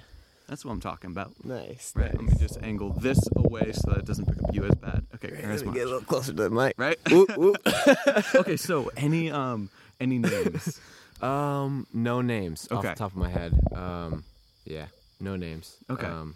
That's 0.51 0.65
what 0.65 0.73
I'm 0.73 0.81
talking 0.81 1.13
about. 1.13 1.33
Nice. 1.45 1.93
Right, 1.95 2.13
let 2.13 2.25
me 2.25 2.33
just 2.37 2.59
angle 2.61 2.91
this 2.91 3.21
away 3.37 3.71
so 3.71 3.93
that 3.93 3.99
it 4.01 4.05
doesn't 4.05 4.27
pick 4.27 4.43
up 4.43 4.53
you 4.53 4.65
as 4.65 4.75
bad. 4.75 5.07
Okay, 5.15 5.31
Let 5.31 5.43
there's 5.43 5.65
me 5.65 5.73
get 5.73 5.83
a 5.83 5.91
little 5.91 6.01
closer 6.01 6.33
to 6.33 6.43
the 6.43 6.51
mic. 6.51 6.75
Right? 6.77 6.99
Ooh, 7.13 7.25
ooh. 7.39 7.55
okay, 8.35 8.57
so 8.57 8.91
any 8.97 9.31
um 9.31 9.71
any 10.01 10.19
names? 10.19 10.81
um, 11.23 11.87
no 11.95 12.21
names 12.21 12.67
off 12.73 12.83
the 12.83 12.95
top 12.95 13.13
of 13.13 13.17
my 13.17 13.29
head. 13.31 13.53
Um, 13.73 14.25
yeah, 14.65 14.87
no 15.21 15.37
names. 15.37 15.77
Okay. 15.89 16.09
Um, 16.09 16.35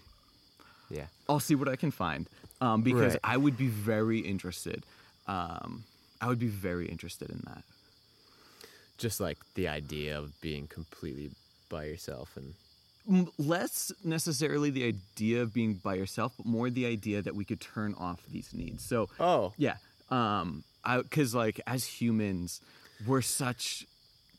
yeah. 0.91 1.07
I'll 1.29 1.41
see 1.41 1.57
what 1.57 1.69
I 1.69 1.75
can 1.75 1.91
find. 1.91 2.29
Um, 2.61 2.83
because 2.83 3.15
Right. 3.15 3.21
I 3.25 3.37
would 3.37 3.57
be 3.57 3.67
very 3.67 4.21
interested. 4.21 4.85
Um, 5.27 5.83
I 6.21 6.29
would 6.29 6.39
be 6.39 6.47
very 6.47 6.87
interested 6.89 7.31
in 7.31 7.43
that. 7.47 7.65
Just 8.97 9.19
like 9.19 9.39
the 9.57 9.67
idea 9.67 10.17
of 10.17 10.41
being 10.41 10.69
completely 10.69 11.33
by 11.69 11.87
yourself 11.87 12.37
and 12.37 12.55
less 13.39 13.93
necessarily 14.03 14.71
the 14.71 14.85
idea 14.85 15.43
of 15.43 15.53
being 15.53 15.75
by 15.75 15.95
yourself, 15.95 16.33
but 16.37 16.47
more 16.47 16.71
the 16.71 16.87
idea 16.87 17.21
that 17.23 17.35
we 17.35 17.45
could 17.45 17.61
turn 17.61 17.95
off 17.95 18.21
these 18.31 18.53
needs. 18.55 18.83
So, 18.85 19.09
Oh. 19.21 19.53
yeah, 19.57 19.77
um, 20.11 20.65
because 20.85 21.35
like 21.35 21.61
as 21.67 21.85
humans, 21.85 22.61
we're 23.07 23.23
such 23.23 23.87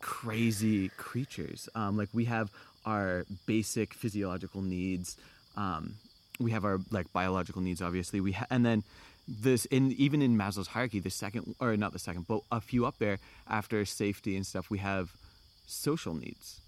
crazy 0.02 0.90
creatures. 0.98 1.70
Um, 1.76 1.98
like 1.98 2.10
we 2.14 2.26
have 2.26 2.52
our 2.86 3.26
basic 3.46 3.94
physiological 3.94 4.62
needs. 4.62 5.18
Um, 5.56 5.96
we 6.40 6.52
have 6.52 6.66
our 6.66 6.80
like 6.92 7.12
biological 7.14 7.62
needs, 7.62 7.82
obviously. 7.82 8.20
We 8.22 8.34
ha- 8.34 8.46
and 8.50 8.66
then 8.66 8.84
this 9.28 9.66
in 9.66 9.92
even 9.94 10.22
in 10.22 10.38
Maslow's 10.38 10.68
hierarchy, 10.68 11.00
the 11.00 11.10
second 11.10 11.56
or 11.60 11.76
not 11.78 11.94
the 11.94 12.00
second, 12.00 12.28
but 12.28 12.42
a 12.52 12.62
few 12.62 12.86
up 12.86 12.98
there 13.00 13.18
after 13.48 13.84
safety 13.86 14.36
and 14.36 14.46
stuff, 14.46 14.70
we 14.70 14.80
have 14.80 15.14
social 15.66 16.14
needs. 16.14 16.60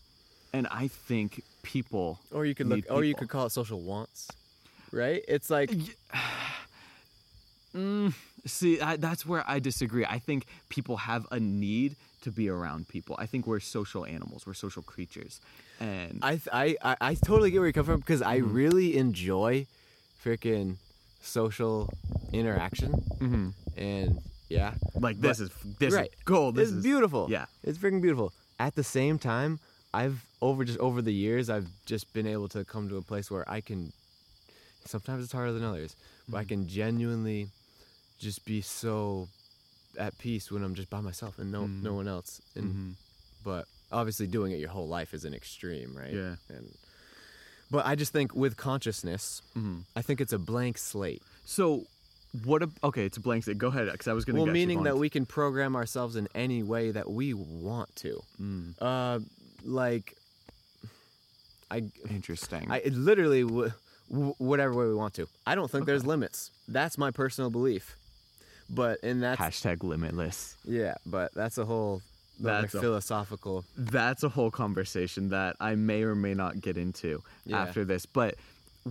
And 0.54 0.68
I 0.68 0.88
think 0.88 1.44
people 1.64 2.20
Or 2.32 2.46
you 2.46 2.56
could 2.56 2.68
look, 2.68 2.86
or 2.90 3.04
you 3.04 3.16
could 3.16 3.30
call 3.30 3.46
it 3.46 3.52
social 3.52 3.82
wants, 3.82 4.30
right? 4.92 5.24
It's 5.28 5.50
like 5.50 5.72
See, 8.46 8.80
I, 8.80 8.96
that's 8.96 9.26
where 9.26 9.44
I 9.48 9.60
disagree. 9.60 10.06
I 10.06 10.20
think 10.20 10.46
people 10.70 10.98
have 10.98 11.28
a 11.32 11.40
need 11.40 11.96
to 12.22 12.32
be 12.32 12.50
around 12.50 12.88
people. 12.88 13.16
I 13.20 13.26
think 13.26 13.46
we're 13.46 13.60
social 13.60 14.06
animals. 14.06 14.48
We're 14.48 14.54
social 14.54 14.82
creatures, 14.82 15.42
and 15.80 16.20
I, 16.22 16.32
th- 16.32 16.48
I, 16.52 16.76
I, 16.82 16.98
I 17.02 17.14
totally 17.16 17.52
get 17.52 17.60
where 17.60 17.68
you 17.68 17.74
come 17.74 17.86
from 17.86 18.00
because 18.00 18.22
Mm-hmm. 18.22 18.30
I 18.30 18.38
really 18.38 18.98
enjoy 18.98 19.68
freaking 20.24 20.78
social 21.22 21.94
interaction, 22.32 22.94
mm-hmm. 23.20 23.50
and 23.78 24.20
yeah, 24.50 24.74
like 24.96 25.20
this 25.20 25.40
is 25.40 25.50
this 25.80 25.94
right. 25.94 26.10
is 26.10 26.24
gold. 26.24 26.56
This 26.56 26.70
it's 26.70 26.78
is 26.78 26.84
beautiful. 26.84 27.28
Yeah, 27.30 27.46
it's 27.64 27.78
freaking 27.78 28.02
beautiful. 28.02 28.34
At 28.60 28.76
the 28.76 28.84
same 28.84 29.20
time, 29.20 29.60
I've 29.94 30.24
over 30.42 30.64
just 30.66 30.80
over 30.80 31.02
the 31.02 31.14
years, 31.14 31.50
I've 31.50 31.68
just 31.86 32.14
been 32.14 32.28
able 32.28 32.48
to 32.50 32.64
come 32.66 32.90
to 32.90 32.98
a 32.98 33.02
place 33.02 33.32
where 33.32 33.50
I 33.50 33.62
can. 33.62 33.92
Sometimes 34.86 35.24
it's 35.24 35.34
harder 35.34 35.52
than 35.54 35.64
others, 35.64 35.96
but 36.30 36.38
I 36.38 36.42
Mm-hmm. 36.42 36.48
can 36.50 36.68
genuinely 36.68 37.48
just 38.20 38.46
be 38.46 38.62
so 38.62 39.28
at 40.00 40.18
peace 40.18 40.52
when 40.52 40.64
I'm 40.64 40.76
just 40.76 40.90
by 40.90 41.02
myself 41.02 41.40
and 41.40 41.52
no 41.52 41.62
Mm-hmm. 41.64 41.84
no 41.84 41.94
one 41.94 42.08
else. 42.08 42.42
And 42.56 42.96
but 43.44 43.66
obviously, 43.92 44.28
doing 44.28 44.52
it 44.52 44.60
your 44.60 44.70
whole 44.70 44.88
life 44.88 45.14
is 45.14 45.26
an 45.26 45.34
extreme, 45.34 45.96
right? 45.98 46.14
Yeah. 46.14 46.36
And 46.50 46.74
but 47.72 47.86
I 47.86 47.96
just 47.96 48.14
think 48.14 48.34
with 48.36 48.56
consciousness, 48.58 49.42
Mm-hmm. 49.58 49.80
I 49.96 50.02
think 50.02 50.22
it's 50.22 50.34
a 50.34 50.40
blank 50.40 50.78
slate. 50.78 51.22
So, 51.46 51.84
what? 52.46 52.62
A, 52.64 52.70
okay, 52.84 53.06
it's 53.06 53.18
a 53.18 53.22
blank 53.22 53.44
slate. 53.46 53.58
Go 53.58 53.68
ahead, 53.68 53.90
because 53.92 54.08
I 54.08 54.14
was 54.14 54.24
going 54.26 54.36
to. 54.38 54.44
Well, 54.44 54.52
meaning 54.54 54.84
that 54.84 54.98
we 54.98 55.10
can 55.10 55.26
program 55.26 55.76
ourselves 55.76 56.16
in 56.16 56.28
any 56.36 56.62
way 56.64 56.92
that 56.92 57.10
we 57.10 57.34
want 57.34 57.94
to. 57.98 58.22
Mm. 58.42 58.74
Uh, 58.80 59.20
like, 59.64 60.16
I, 61.70 61.84
Interesting. 62.10 62.72
I 62.72 62.78
it 62.78 62.94
literally 62.94 63.44
w- 63.44 63.72
w- 64.10 64.36
whatever 64.38 64.74
way 64.74 64.86
we 64.88 64.94
want 64.96 65.14
to. 65.16 65.28
I 65.46 65.56
don't 65.56 65.70
think 65.70 65.86
there's 65.86 66.06
limits. 66.06 66.52
That's 66.68 66.98
my 66.98 67.12
personal 67.12 67.50
belief. 67.50 67.96
But 68.70 69.02
and 69.04 69.22
that's 69.24 69.40
Hashtag 69.40 69.84
limitless. 69.84 70.56
yeah. 70.66 70.96
But 71.06 71.34
that's 71.34 71.58
a 71.58 71.66
whole 71.66 72.02
like, 72.40 72.62
That's 72.64 72.76
a- 72.76 72.80
philosophical. 72.82 73.66
That's 73.78 74.24
a 74.24 74.30
whole 74.30 74.52
conversation 74.52 75.30
that 75.30 75.56
I 75.60 75.76
may 75.76 76.04
or 76.04 76.16
may 76.16 76.34
not 76.34 76.62
get 76.62 76.78
into 76.78 77.24
Yeah. 77.46 77.62
after 77.62 77.84
this. 77.86 78.06
But 78.06 78.36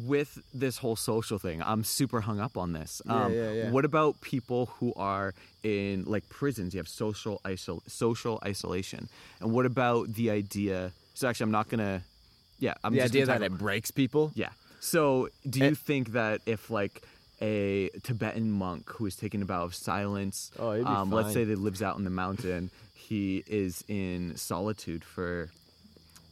with 0.04 0.38
this 0.52 0.78
whole 0.78 0.96
social 0.96 1.38
thing, 1.38 1.62
I'm 1.62 1.84
super 1.84 2.20
hung 2.20 2.40
up 2.40 2.56
on 2.56 2.72
this. 2.72 3.00
Yeah, 3.06 3.24
um, 3.24 3.32
yeah, 3.32 3.52
yeah. 3.52 3.70
What 3.70 3.84
about 3.84 4.20
people 4.20 4.66
who 4.66 4.92
are 4.96 5.34
in 5.62 6.04
like 6.04 6.28
prisons? 6.28 6.74
You 6.74 6.78
have 6.78 6.88
social 6.88 7.40
isol- 7.44 7.82
social 7.88 8.40
isolation, 8.44 9.08
and 9.40 9.52
what 9.52 9.66
about 9.66 10.12
the 10.14 10.30
idea? 10.30 10.92
So 11.14 11.28
actually, 11.28 11.44
I'm 11.44 11.50
not 11.52 11.68
gonna. 11.68 12.02
Yeah, 12.58 12.74
I'm 12.84 12.92
The 12.94 13.00
just 13.00 13.12
idea 13.12 13.26
that 13.26 13.38
talk 13.40 13.46
it 13.46 13.58
breaks 13.58 13.90
people. 13.90 14.32
yeah. 14.34 14.50
So, 14.80 15.28
do 15.48 15.58
you 15.60 15.66
It- 15.72 15.78
think 15.78 16.12
that 16.12 16.40
if 16.46 16.70
like 16.70 17.02
a 17.42 17.90
Tibetan 18.02 18.50
monk 18.50 18.88
who 18.92 19.04
is 19.06 19.14
taking 19.16 19.42
a 19.42 19.44
vow 19.44 19.64
of 19.64 19.74
silence, 19.74 20.50
Oh, 20.58 20.82
um, 20.84 21.10
let's 21.10 21.32
say 21.34 21.44
that 21.44 21.58
lives 21.58 21.82
out 21.82 21.98
in 21.98 22.04
the 22.04 22.10
mountain, 22.10 22.70
he 22.94 23.42
is 23.46 23.84
in 23.88 24.36
solitude 24.36 25.04
for, 25.04 25.50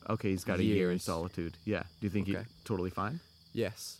okay, 0.08 0.30
he's 0.30 0.44
got 0.44 0.60
a 0.60 0.64
year 0.64 0.90
in 0.90 0.98
solitude. 0.98 1.58
Yeah. 1.66 1.82
Do 2.00 2.06
you 2.06 2.10
think 2.10 2.28
Okay. 2.28 2.38
he's 2.38 2.46
totally 2.64 2.88
fine? 2.90 3.20
Yes. 3.54 3.96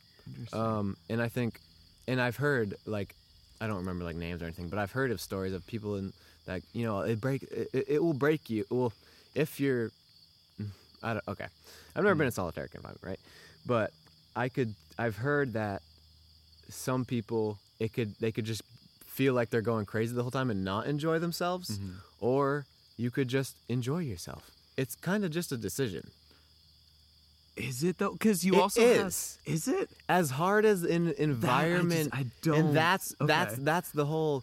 Um, 0.52 0.96
and 1.09 1.22
I 1.22 1.28
think, 1.28 1.61
and 2.09 2.20
I've 2.20 2.36
heard 2.36 2.74
like, 2.86 3.14
I 3.61 3.66
don't 3.66 3.76
remember 3.78 4.05
like 4.05 4.16
names 4.16 4.42
or 4.42 4.46
anything, 4.46 4.68
but 4.68 4.78
I've 4.78 4.90
heard 4.92 5.11
of 5.11 5.20
stories 5.20 5.52
of 5.55 5.66
people 5.66 5.96
in 5.96 6.12
that 6.46 6.61
you 6.74 6.84
know 6.84 7.00
it 7.00 7.20
break 7.20 7.42
it, 7.44 7.68
it- 7.88 8.02
will 8.02 8.12
break 8.12 8.50
you. 8.50 8.64
Well, 8.70 8.92
if 9.34 9.59
you're, 9.61 9.90
I 11.02 11.14
don't. 11.14 11.24
Okay, 11.28 11.46
I've 11.94 12.02
never 12.05 12.14
been 12.14 12.26
in 12.26 12.32
solitary 12.32 12.68
confinement, 12.68 13.00
right? 13.02 13.20
But 13.66 13.92
I 14.36 14.48
could. 14.48 14.74
I've 14.98 15.16
heard 15.16 15.52
that 15.55 15.80
some 16.68 17.05
people 17.05 17.59
it 17.78 17.92
could 17.92 18.14
they 18.20 18.32
could 18.32 18.44
just 18.44 18.62
feel 19.05 19.34
like 19.34 19.50
they're 19.50 19.61
going 19.62 19.86
crazy 19.86 20.14
the 20.14 20.22
whole 20.22 20.30
time 20.30 20.50
and 20.50 20.64
not 20.64 20.86
enjoy 20.86 21.18
themselves, 21.18 21.78
or 22.20 22.66
you 22.96 23.11
could 23.11 23.28
just 23.28 23.55
enjoy 23.68 23.98
yourself. 24.00 24.50
It's 24.76 24.94
kind 24.96 25.24
of 25.24 25.30
just 25.30 25.52
a 25.52 25.57
decision. 25.57 26.11
Is 27.57 27.84
it 27.84 27.98
though? 27.98 28.12
Because 28.12 28.44
you 28.44 28.55
It 28.55 28.61
also 28.61 28.80
have- 28.86 29.07
is. 29.07 29.38
is 29.44 29.68
it? 29.68 29.88
as 30.09 30.30
hard 30.30 30.64
as 30.64 30.82
an 30.82 31.12
environment 31.18 32.11
I 32.12 32.26
don't- 32.42 32.59
and 32.59 32.76
that's 32.76 33.14
that's 33.20 33.55
okay. 33.55 33.62
that's 33.62 33.90
the 33.90 34.07
whole 34.07 34.42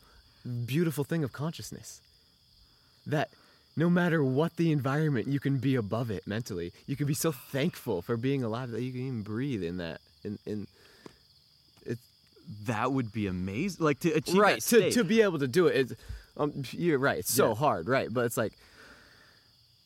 beautiful 0.66 1.04
thing 1.04 1.24
of 1.24 1.32
consciousness 1.34 2.02
that 3.06 3.30
no 3.76 3.90
matter 3.90 4.24
what 4.24 4.56
the 4.58 4.72
environment 4.72 5.28
you 5.28 5.40
can 5.40 5.58
be 5.58 5.76
above 5.76 6.10
it 6.10 6.26
mentally 6.26 6.72
you 6.88 6.96
can 6.96 7.06
be 7.06 7.14
so 7.14 7.32
thankful 7.32 8.02
for 8.02 8.18
being 8.18 8.44
alive 8.44 8.72
that 8.72 8.82
you 8.82 8.92
can 8.92 9.02
even 9.02 9.22
breathe 9.24 9.62
in 9.64 9.78
that 9.78 10.00
in, 10.24 10.40
in 10.46 10.68
it's 11.86 12.02
That 12.66 12.92
would 12.92 13.12
be 13.14 13.28
amazing. 13.28 13.84
Like 13.86 14.00
to 14.00 14.12
achieve 14.14 14.36
right 14.38 14.62
to, 14.64 14.90
to 14.92 15.04
be 15.04 15.22
able 15.22 15.40
to 15.40 15.48
do 15.48 15.68
it 15.68 15.76
it's, 15.76 15.94
um, 16.38 16.64
you're 16.72 16.98
right 17.00 17.20
it's 17.20 17.32
so 17.34 17.50
Yeah. 17.50 17.56
hard 17.56 17.88
right 17.88 18.12
but 18.12 18.26
it's 18.26 18.38
like 18.38 18.54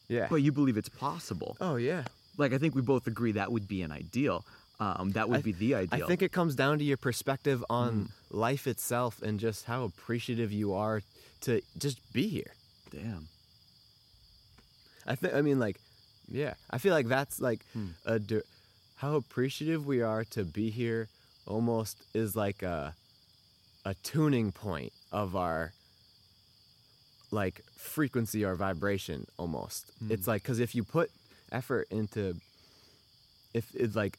yeah 0.07 0.27
but 0.29 0.37
you 0.37 0.51
believe 0.51 0.77
it's 0.77 0.89
possible. 0.89 1.57
oh 1.59 1.75
yeah 1.75 2.03
Like 2.37 2.53
I 2.53 2.57
think 2.57 2.75
we 2.75 2.81
both 2.81 3.07
agree 3.07 3.33
that 3.33 3.51
would 3.51 3.67
be 3.67 3.81
an 3.81 3.91
ideal. 3.91 4.45
Um, 4.79 5.11
that 5.11 5.29
would 5.29 5.43
be 5.43 5.53
the 5.53 5.75
ideal. 5.75 6.03
I 6.03 6.07
think 6.07 6.21
it 6.21 6.33
comes 6.33 6.53
down 6.55 6.79
to 6.79 6.83
your 6.83 6.97
perspective 6.97 7.63
on 7.69 7.93
Mm. 7.93 8.09
life 8.29 8.67
itself 8.67 9.21
and 9.21 9.39
just 9.39 9.65
how 9.65 9.85
appreciative 9.85 10.51
you 10.51 10.73
are 10.73 11.01
to 11.41 11.61
just 11.77 11.97
be 12.11 12.27
here. 12.27 12.51
Damn. 12.91 13.27
I 15.05 15.15
think 15.15 15.33
I 15.33 15.41
mean 15.41 15.59
like 15.59 15.77
yeah, 16.27 16.55
I 16.71 16.77
feel 16.79 16.93
like 16.93 17.07
that's 17.07 17.39
like 17.39 17.61
Hmm. 17.73 17.89
a 18.05 18.19
how 18.97 19.15
appreciative 19.15 19.85
we 19.85 20.01
are 20.01 20.23
to 20.25 20.43
be 20.43 20.69
here 20.71 21.07
almost 21.45 21.97
is 22.13 22.35
like 22.35 22.61
a 22.63 22.95
a 23.85 23.93
tuning 24.03 24.51
point 24.51 24.91
of 25.11 25.35
our 25.35 25.71
like 27.31 27.61
frequency 27.77 28.43
or 28.43 28.55
vibration 28.55 29.25
almost. 29.37 29.85
Hmm. 29.99 30.11
It's 30.11 30.27
like 30.27 30.43
cuz 30.43 30.59
if 30.59 30.73
you 30.75 30.83
put 30.83 31.11
effort 31.55 31.87
into 31.89 32.23
if 33.53 33.65
it's 33.73 33.95
like 33.95 34.17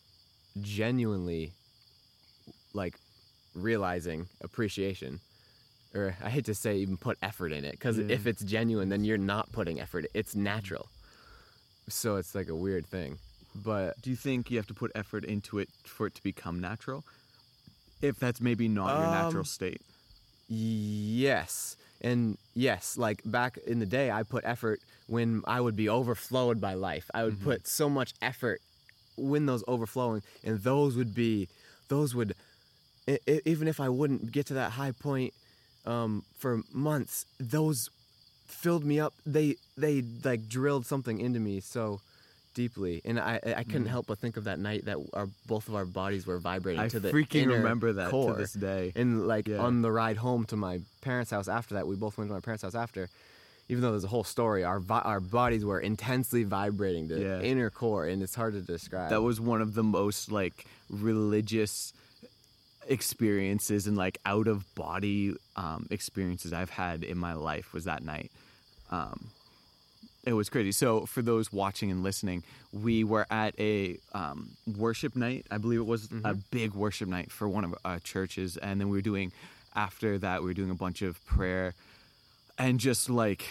genuinely 0.60 1.52
like 2.72 2.94
realizing 3.54 4.26
appreciation 4.42 5.20
or 5.94 6.16
I 6.22 6.30
hate 6.30 6.46
to 6.46 6.54
say 6.54 6.76
even 6.78 6.96
put 6.96 7.16
effort 7.22 7.52
in 7.52 7.64
it 7.64 7.72
because 7.72 7.98
Yeah. 7.98 8.06
if 8.16 8.26
it's 8.26 8.42
genuine 8.42 8.88
then 8.88 9.04
you're 9.04 9.18
not 9.34 9.52
putting 9.52 9.80
effort 9.80 10.06
it's 10.14 10.34
natural 10.34 10.86
so 11.88 12.16
it's 12.16 12.34
like 12.34 12.48
a 12.48 12.54
weird 12.66 12.86
thing 12.86 13.18
but 13.54 14.00
Do 14.02 14.10
you 14.10 14.16
think 14.16 14.50
you 14.50 14.56
have 14.58 14.66
to 14.66 14.74
put 14.74 14.90
effort 14.94 15.24
into 15.24 15.58
it 15.58 15.68
for 15.84 16.06
it 16.08 16.14
to 16.16 16.22
become 16.22 16.60
natural? 16.60 17.04
If 18.02 18.18
that's 18.18 18.40
maybe 18.48 18.68
not 18.68 18.88
your 18.98 19.08
natural 19.20 19.40
Um, 19.40 19.44
state. 19.58 19.80
yes 20.48 21.76
and 22.00 22.36
yes 22.54 22.96
like 22.98 23.22
back 23.24 23.58
in 23.66 23.78
the 23.78 23.86
day 23.86 24.10
I 24.10 24.22
put 24.22 24.44
effort 24.44 24.80
when 25.06 25.42
I 25.46 25.60
would 25.60 25.76
be 25.76 25.88
overflowed 25.88 26.60
by 26.60 26.74
life. 26.74 27.10
I 27.14 27.24
would 27.24 27.40
put 27.40 27.66
so 27.66 27.88
much 27.88 28.12
effort 28.20 28.60
when 29.16 29.46
those 29.46 29.64
overflowing 29.66 30.22
and 30.44 30.60
those 30.60 30.96
would 30.96 31.14
be 31.14 31.48
those 31.88 32.14
would 32.14 32.34
e- 33.08 33.18
e- 33.26 33.40
even 33.44 33.68
if 33.68 33.80
I 33.80 33.88
wouldn't 33.88 34.32
get 34.32 34.46
to 34.46 34.54
that 34.54 34.72
high 34.72 34.92
point 34.92 35.32
um, 35.86 36.24
for 36.36 36.62
months 36.72 37.24
those 37.38 37.90
filled 38.46 38.84
me 38.84 39.00
up. 39.00 39.14
They 39.24 39.56
they 39.76 40.02
like 40.24 40.48
drilled 40.48 40.86
something 40.86 41.20
into 41.20 41.40
me. 41.40 41.60
So 41.60 42.00
deeply 42.56 43.00
and 43.04 43.20
I 43.20 43.38
I 43.60 43.62
couldn't 43.62 43.86
help 43.96 44.06
but 44.08 44.18
think 44.18 44.36
of 44.36 44.44
that 44.44 44.58
night 44.58 44.86
that 44.86 44.96
our 45.12 45.28
both 45.46 45.68
of 45.68 45.74
our 45.76 45.84
bodies 45.84 46.26
were 46.26 46.38
vibrating 46.40 46.80
I 46.80 46.88
to 46.88 46.98
the 46.98 47.10
freaking 47.12 47.48
remember 47.48 47.92
that 47.92 48.10
to 48.10 48.34
this 48.36 48.52
day. 48.54 48.92
And 48.96 49.28
like 49.28 49.46
Yeah. 49.46 49.58
on 49.66 49.82
the 49.82 49.92
ride 49.92 50.16
home 50.16 50.44
to 50.46 50.56
my 50.56 50.80
parents' 51.02 51.30
house 51.30 51.46
after 51.48 51.74
that, 51.76 51.86
we 51.86 51.94
both 51.94 52.16
went 52.18 52.28
to 52.30 52.34
my 52.34 52.40
parents' 52.40 52.62
house 52.64 52.74
after. 52.74 53.08
Even 53.68 53.82
though 53.82 53.90
there's 53.90 54.04
a 54.04 54.14
whole 54.16 54.24
story, 54.36 54.62
our 54.64 54.78
vi- 54.80 55.06
our 55.12 55.20
bodies 55.20 55.64
were 55.64 55.80
intensely 55.80 56.44
vibrating 56.44 57.08
to 57.08 57.16
Yeah. 57.20 57.40
inner 57.50 57.68
core, 57.70 58.06
and 58.06 58.22
it's 58.22 58.34
hard 58.36 58.54
to 58.54 58.60
describe. 58.62 59.10
That 59.10 59.22
was 59.22 59.40
one 59.40 59.60
of 59.60 59.74
the 59.74 59.82
most 60.00 60.30
like 60.40 60.66
religious 60.88 61.92
experiences 62.88 63.86
and 63.86 63.96
like 63.96 64.18
out 64.24 64.46
of 64.48 64.72
body 64.74 65.34
um, 65.56 65.86
experiences 65.90 66.52
I've 66.52 66.70
had 66.70 67.02
in 67.04 67.18
my 67.18 67.32
life 67.34 67.72
was 67.74 67.84
that 67.84 68.02
night. 68.02 68.30
Um, 68.90 69.28
It 70.26 70.32
was 70.32 70.48
crazy. 70.48 70.72
So, 70.72 71.06
for 71.06 71.22
those 71.22 71.52
watching 71.52 71.90
and 71.92 72.02
listening, 72.02 72.42
we 72.72 73.04
were 73.04 73.26
at 73.30 73.54
a 73.60 73.98
um, 74.12 74.50
worship 74.76 75.14
night. 75.14 75.46
I 75.52 75.58
believe 75.58 75.78
it 75.78 75.86
was 75.86 76.08
a 76.24 76.34
big 76.34 76.74
worship 76.74 77.08
night 77.08 77.30
for 77.30 77.48
one 77.48 77.64
of 77.64 77.74
our 77.84 78.00
churches. 78.00 78.56
And 78.56 78.80
then 78.80 78.88
we 78.88 78.98
were 78.98 79.02
doing, 79.02 79.32
after 79.76 80.18
that, 80.18 80.42
we 80.42 80.48
were 80.48 80.54
doing 80.54 80.70
a 80.70 80.74
bunch 80.74 81.00
of 81.02 81.24
prayer 81.26 81.74
and 82.58 82.80
just 82.80 83.08
like, 83.08 83.46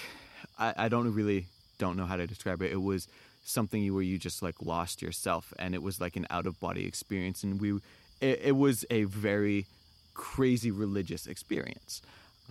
I, 0.59 0.73
I 0.77 0.89
don't 0.89 1.13
really 1.13 1.45
don't 1.77 1.95
know 1.95 2.05
how 2.05 2.17
to 2.17 2.27
describe 2.27 2.61
it. 2.61 2.73
It 2.73 2.81
was 2.81 3.07
something 3.45 3.93
where 3.93 4.03
you 4.03 4.17
just 4.17 4.43
like 4.43 4.55
lost 4.61 5.01
yourself 5.01 5.53
and 5.57 5.75
it 5.75 5.81
was 5.81 6.01
like 6.01 6.17
an 6.17 6.27
out 6.29 6.45
of 6.45 6.59
body 6.59 6.85
experience. 6.85 7.41
And 7.43 7.61
we, 7.61 7.75
it, 8.19 8.41
it 8.43 8.55
was 8.57 8.83
a 8.89 9.05
very 9.05 9.65
crazy 10.13 10.71
religious 10.71 11.25
experience. 11.25 12.01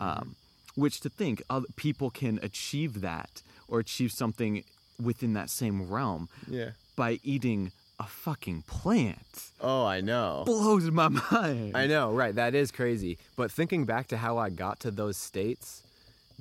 Um, 0.00 0.36
which 0.74 1.00
to 1.00 1.08
think 1.08 1.42
other 1.48 1.66
people 1.76 2.10
can 2.10 2.40
achieve 2.42 3.00
that 3.00 3.42
or 3.68 3.80
achieve 3.80 4.12
something 4.12 4.64
within 5.02 5.32
that 5.34 5.50
same 5.50 5.88
realm 5.88 6.28
Yeah. 6.48 6.70
by 6.96 7.18
eating 7.22 7.72
a 7.98 8.04
fucking 8.04 8.62
plant 8.62 9.50
Oh, 9.60 9.84
I 9.84 10.00
know. 10.00 10.42
blows 10.46 10.90
my 10.90 11.08
mind. 11.08 11.76
I 11.76 11.86
know, 11.86 12.12
right? 12.12 12.34
That 12.34 12.54
is 12.54 12.70
crazy. 12.70 13.18
But 13.36 13.50
thinking 13.52 13.84
back 13.84 14.08
to 14.08 14.16
how 14.16 14.36
I 14.38 14.50
got 14.50 14.80
to 14.80 14.90
those 14.90 15.16
states 15.16 15.82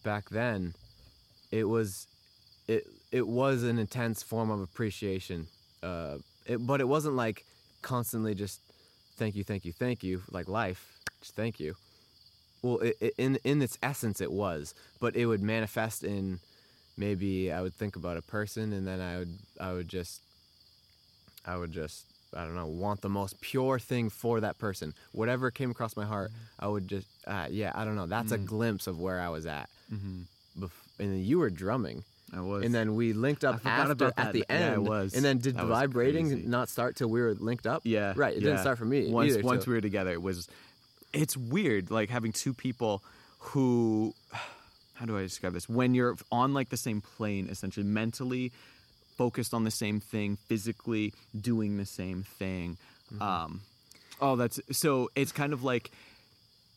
back 0.03 0.29
then, 0.29 0.73
it 1.51 1.65
was 1.65 2.07
it 2.67 2.85
it 3.11 3.27
was 3.27 3.63
an 3.63 3.77
intense 3.77 4.23
form 4.23 4.49
of 4.49 4.59
appreciation. 4.61 5.47
Uh, 5.83 6.17
it, 6.45 6.57
but 6.65 6.81
it 6.81 6.87
wasn't 6.87 7.15
like 7.15 7.45
constantly 7.81 8.33
just 8.33 8.59
thank 9.17 9.35
you, 9.35 9.43
thank 9.43 9.63
you, 9.65 9.71
thank 9.73 10.03
you, 10.03 10.21
like 10.31 10.47
life. 10.47 10.99
Just 11.21 11.35
thank 11.35 11.59
you. 11.59 11.75
Well, 12.63 12.79
it, 12.79 12.95
it, 12.99 13.13
in 13.17 13.37
in 13.43 13.61
its 13.61 13.77
essence, 13.83 14.21
it 14.21 14.31
was, 14.31 14.73
but 14.99 15.15
it 15.15 15.25
would 15.27 15.41
manifest 15.43 16.03
in 16.03 16.39
maybe 16.97 17.51
I 17.51 17.61
would 17.61 17.73
think 17.73 17.95
about 17.95 18.17
a 18.17 18.21
person, 18.21 18.73
and 18.73 18.87
then 18.87 18.99
I 19.01 19.19
would 19.19 19.37
I 19.59 19.73
would 19.73 19.87
just 19.87 20.21
I 21.45 21.57
would 21.57 21.71
just 21.71 22.05
I 22.35 22.45
don't 22.45 22.55
know 22.55 22.67
want 22.67 23.01
the 23.01 23.09
most 23.09 23.39
pure 23.41 23.79
thing 23.79 24.09
for 24.09 24.39
that 24.41 24.57
person. 24.57 24.93
Whatever 25.11 25.51
came 25.51 25.71
across 25.71 25.95
my 25.95 26.05
heart, 26.05 26.31
mm-hmm. 26.31 26.65
I 26.65 26.67
would 26.67 26.87
just 26.87 27.07
uh, 27.27 27.47
yeah 27.49 27.71
I 27.75 27.85
don't 27.85 27.95
know. 27.95 28.07
That's 28.07 28.31
a 28.31 28.37
mm-hmm. 28.37 28.45
glimpse 28.45 28.87
of 28.87 28.99
where 28.99 29.19
I 29.19 29.29
was 29.29 29.45
at. 29.45 29.69
Mm-hmm. 29.93 30.63
Bef- 30.63 30.71
and 30.99 31.11
then 31.13 31.23
you 31.23 31.39
were 31.39 31.49
drumming. 31.49 32.03
I 32.35 32.41
was. 32.41 32.63
And 32.63 32.73
then 32.73 32.95
we 32.95 33.13
linked 33.13 33.43
up 33.43 33.65
after 33.65 34.11
at 34.17 34.33
the 34.33 34.39
Yeah, 34.49 34.55
end. 34.55 34.73
it 34.73 34.79
was. 34.81 35.13
And 35.13 35.23
then 35.23 35.37
did 35.37 35.55
That 35.55 35.65
was 35.65 35.69
vibrating 35.69 36.29
crazy. 36.29 36.47
not 36.47 36.69
start 36.69 36.95
till 36.95 37.09
we 37.09 37.21
were 37.21 37.35
linked 37.35 37.67
up? 37.67 37.81
yeah, 37.85 38.13
Right. 38.15 38.35
It 38.35 38.39
didn't 38.39 38.59
start 38.59 38.79
for 38.79 38.85
me 38.85 39.11
Once 39.11 39.33
either. 39.33 39.43
once 39.43 39.65
so- 39.65 39.71
we 39.71 39.75
were 39.75 39.81
together, 39.81 40.11
it 40.11 40.21
was. 40.21 40.47
It's 41.13 41.37
weird, 41.37 41.91
like 41.91 42.09
having 42.09 42.31
two 42.31 42.53
people 42.53 43.03
who. 43.37 44.15
How 44.93 45.05
do 45.05 45.17
I 45.17 45.21
describe 45.21 45.53
this? 45.53 45.67
When 45.67 45.95
you're 45.95 46.15
on 46.31 46.53
like 46.53 46.69
the 46.69 46.77
same 46.77 47.01
plane, 47.01 47.47
essentially 47.49 47.85
mentally 47.85 48.51
focused 49.17 49.53
on 49.53 49.63
the 49.63 49.71
same 49.71 49.99
thing, 49.99 50.37
physically 50.47 51.13
doing 51.39 51.77
the 51.77 51.85
same 51.85 52.23
thing. 52.23 52.77
Mm-hmm. 53.13 53.21
Um, 53.21 53.61
oh, 54.21 54.35
that's 54.35 54.59
so. 54.71 55.09
It's 55.15 55.31
kind 55.31 55.53
of 55.53 55.63
like 55.63 55.91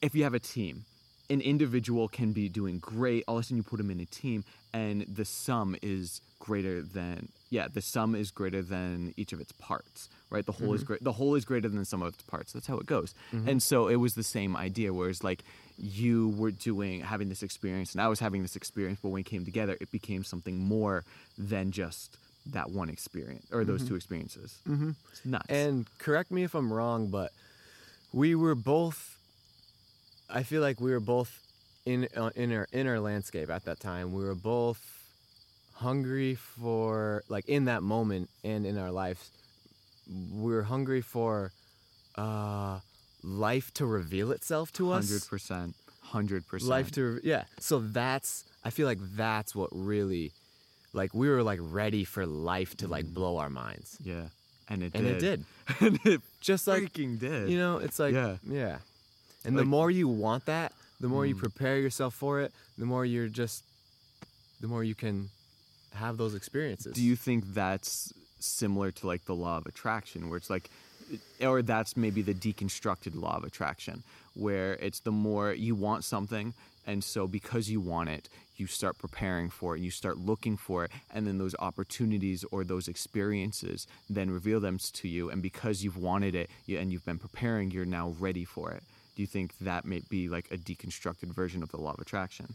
if 0.03 0.15
you 0.15 0.25
have 0.25 0.35
a 0.35 0.39
team, 0.39 0.85
an 1.29 1.41
individual 1.41 2.09
can 2.09 2.33
be 2.33 2.49
doing 2.49 2.79
great. 2.79 3.25
All 3.29 3.37
of 3.37 3.43
a 3.43 3.45
sudden, 3.45 3.59
you 3.59 3.63
put 3.63 3.79
them 3.79 3.91
in 3.91 4.01
a 4.01 4.07
team, 4.07 4.45
and 4.73 5.03
the 5.03 5.25
sum 5.25 5.77
is 5.83 6.21
greater 6.39 6.83
than 6.83 7.29
yeah, 7.51 7.69
the 7.73 7.81
sum 7.81 8.15
is 8.15 8.31
greater 8.31 8.63
than 8.63 9.15
each 9.17 9.33
of 9.33 9.41
its 9.41 9.53
parts. 9.53 10.09
Right, 10.29 10.45
the 10.45 10.53
whole 10.53 10.75
is 10.75 10.83
great. 10.83 11.05
The 11.05 11.13
whole 11.13 11.37
is 11.37 11.45
greater 11.45 11.69
than 11.69 11.79
the 11.79 11.85
sum 11.85 12.03
of 12.03 12.15
its 12.15 12.23
parts. 12.23 12.53
That's 12.53 12.67
how 12.67 12.79
it 12.79 12.87
goes. 12.87 13.15
And 13.47 13.63
so 13.63 13.87
it 13.87 13.97
was 13.97 14.15
the 14.15 14.25
same 14.25 14.57
idea. 14.57 14.93
Whereas 14.93 15.23
like 15.23 15.45
you 15.79 16.31
were 16.31 16.51
doing 16.51 17.01
having 17.01 17.29
this 17.29 17.43
experience, 17.43 17.93
and 17.93 18.01
I 18.01 18.09
was 18.09 18.21
having 18.21 18.43
this 18.43 18.57
experience, 18.57 18.99
but 19.03 19.09
when 19.09 19.17
we 19.17 19.23
came 19.23 19.45
together, 19.45 19.77
it 19.81 19.91
became 19.91 20.25
something 20.25 20.59
more 20.59 21.05
than 21.37 21.71
just 21.71 22.17
that 22.53 22.71
one 22.71 22.89
experience 22.89 23.47
or 23.53 23.65
those 23.65 23.87
two 23.87 23.97
experiences. 23.97 24.59
Mm-hmm. 24.69 24.91
It's 25.11 25.25
nuts. 25.25 25.47
And 25.49 25.87
correct 25.99 26.31
me 26.31 26.45
if 26.45 26.55
I'm 26.55 26.73
wrong, 26.73 27.09
but 27.09 27.33
we 28.13 28.35
were 28.35 28.55
both. 28.55 29.19
I 30.31 30.43
feel 30.43 30.61
like 30.61 30.81
we 30.81 30.91
were 30.91 31.01
both 31.01 31.43
in 31.85 32.09
uh, 32.17 32.31
in 32.35 32.53
our 32.53 32.69
in 32.73 32.87
our 32.87 33.01
landscape 33.01 33.51
at 33.51 33.65
that 33.65 33.81
time. 33.81 34.13
We 34.13 34.25
were 34.25 34.35
both 34.35 34.81
hungry 35.75 36.35
for 36.35 37.23
like 37.29 37.49
in 37.49 37.67
that 37.67 37.83
moment 37.83 38.31
and 38.43 38.67
in 38.67 38.79
our 38.79 38.91
lives. 38.91 39.31
We 40.09 40.53
were 40.53 40.63
hungry 40.63 41.01
for 41.01 41.53
uh, 42.17 42.81
life 43.27 43.73
to 43.75 43.85
reveal 43.87 44.31
itself 44.33 44.73
to 44.73 44.93
us. 44.93 45.09
hundred 45.09 45.27
percent, 45.29 45.75
hundred 46.01 46.47
percent. 46.47 46.71
life 46.71 46.91
to 46.93 47.21
yeah 47.25 47.43
so 47.59 47.81
that's 47.81 48.45
i 48.65 48.71
feel 48.71 48.87
like 48.87 48.99
that's 49.17 49.53
what 49.55 49.69
really 49.73 50.33
like 50.93 51.13
we 51.13 51.29
were 51.29 51.43
like 51.43 51.59
ready 51.63 52.05
for 52.05 52.25
life 52.25 52.77
to 52.77 52.87
like 52.87 53.07
blow 53.13 53.37
our 53.39 53.51
minds 53.51 53.99
Yeah, 54.03 54.29
and 54.69 54.83
it 54.85 54.93
and 54.95 55.05
did. 55.05 55.17
it 55.17 55.21
did 55.21 55.45
and 55.81 55.99
it 56.05 56.21
just 56.41 56.67
like 56.69 56.83
freaking 56.85 57.19
did. 57.19 57.51
you 57.51 57.59
know 57.59 57.79
it's 57.79 57.99
like 57.99 58.15
Yeah. 58.15 58.37
yeah 58.49 58.79
and 59.45 59.59
the 59.59 59.65
more 59.65 59.91
you 59.91 60.07
want 60.09 60.47
that 60.47 60.73
the 61.01 61.09
more 61.09 61.27
you 61.27 61.35
Mm. 61.35 61.41
prepare 61.41 61.79
yourself 61.79 62.15
for 62.15 62.41
it 62.41 62.53
the 62.79 62.87
more 62.87 63.05
you're 63.05 63.29
just 63.29 63.65
the 64.61 64.69
more 64.69 64.85
you 64.85 64.95
can 64.95 65.29
have 65.95 66.17
those 66.17 66.35
experiences 66.35 66.95
Do 66.95 67.03
you 67.03 67.17
think 67.17 67.45
that's 67.55 68.13
similar 68.39 68.91
to 68.93 69.07
like 69.07 69.25
the 69.25 69.35
law 69.35 69.57
of 69.59 69.67
attraction, 69.67 70.29
where 70.29 70.37
it's 70.37 70.51
like, 70.51 70.71
or 71.41 71.63
that's 71.63 71.97
maybe 71.97 72.23
the 72.23 72.35
deconstructed 72.35 73.15
law 73.15 73.37
of 73.37 73.45
attraction, 73.45 74.03
where 74.35 74.75
it's 74.75 75.01
the 75.01 75.13
more 75.13 75.53
you 75.53 75.75
want 75.75 76.05
something, 76.05 76.55
and 76.87 77.03
so 77.03 77.27
because 77.27 77.69
you 77.69 77.81
want 77.81 78.09
it, 78.09 78.29
you 78.57 78.67
start 78.67 78.99
preparing 78.99 79.51
for 79.51 79.77
it, 79.77 79.81
you 79.81 79.91
start 79.91 80.19
looking 80.19 80.57
for 80.57 80.85
it, 80.85 80.91
and 81.13 81.27
then 81.27 81.39
those 81.39 81.55
opportunities 81.59 82.45
or 82.51 82.65
those 82.65 82.89
experiences 82.89 83.87
then 84.09 84.31
reveal 84.31 84.61
them 84.61 84.79
to 84.79 85.09
you, 85.09 85.31
and 85.31 85.43
because 85.43 85.83
you've 85.83 85.99
wanted 85.99 86.35
it 86.35 86.51
and 86.69 86.93
you've 86.93 87.05
been 87.05 87.19
preparing, 87.19 87.71
you're 87.71 87.85
now 87.85 88.15
ready 88.19 88.45
for 88.45 88.71
it. 88.73 88.83
Do 89.15 89.23
you 89.23 89.27
think 89.27 89.57
that 89.59 89.85
may 89.85 90.03
be 90.09 90.29
like 90.29 90.49
a 90.51 90.59
deconstructed 90.59 91.35
version 91.35 91.63
of 91.63 91.71
the 91.71 91.79
law 91.79 91.93
of 91.93 92.01
attraction? 92.01 92.55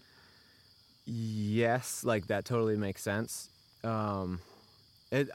yes 1.05 2.03
like 2.03 2.27
that 2.27 2.45
totally 2.45 2.77
makes 2.77 3.01
sense 3.01 3.49
um 3.83 4.39
it 5.11 5.29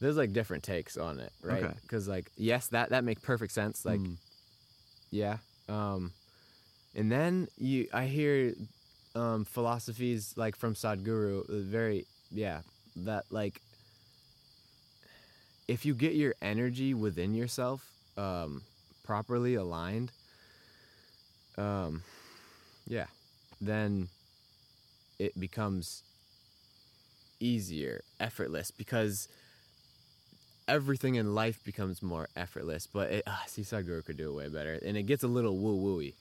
there's 0.00 0.16
like 0.16 0.32
different 0.32 0.62
takes 0.62 0.96
on 0.96 1.18
it 1.20 1.32
right 1.42 1.62
Okay. 1.64 1.74
because 1.82 2.08
like 2.08 2.30
yes 2.36 2.68
that 2.68 2.90
that 2.90 3.04
makes 3.04 3.22
perfect 3.22 3.52
sense 3.52 3.84
like 3.84 4.00
Mm. 4.00 4.16
yeah 5.10 5.38
um 5.68 6.12
and 6.94 7.10
then 7.10 7.48
you 7.58 7.88
i 7.92 8.04
hear 8.06 8.54
um 9.14 9.44
philosophies 9.44 10.34
like 10.36 10.56
from 10.56 10.74
sadhguru 10.74 11.40
uh, 11.48 11.62
very 11.70 12.06
yeah 12.30 12.60
that 12.96 13.24
like 13.30 13.60
if 15.68 15.84
you 15.84 15.94
get 15.94 16.14
your 16.14 16.34
energy 16.42 16.94
within 16.94 17.34
yourself 17.34 17.90
um 18.16 18.62
properly 19.04 19.54
aligned 19.54 20.12
um 21.58 22.02
yeah 22.86 23.06
then 23.60 24.08
it 25.18 25.38
becomes 25.38 26.02
easier 27.40 28.02
effortless 28.20 28.70
because 28.70 29.28
everything 30.66 31.16
in 31.16 31.34
life 31.34 31.62
becomes 31.64 32.02
more 32.02 32.28
effortless 32.36 32.86
but 32.86 33.10
it 33.10 33.22
ah, 33.26 33.42
see 33.46 33.62
sadhguru 33.62 34.04
could 34.04 34.16
do 34.16 34.30
it 34.30 34.34
way 34.34 34.48
better. 34.48 34.78
And 34.84 34.96
it 34.96 35.04
gets 35.04 35.22
a 35.22 35.28
little 35.28 35.56
woo 35.56 35.76
wooey 35.78 36.14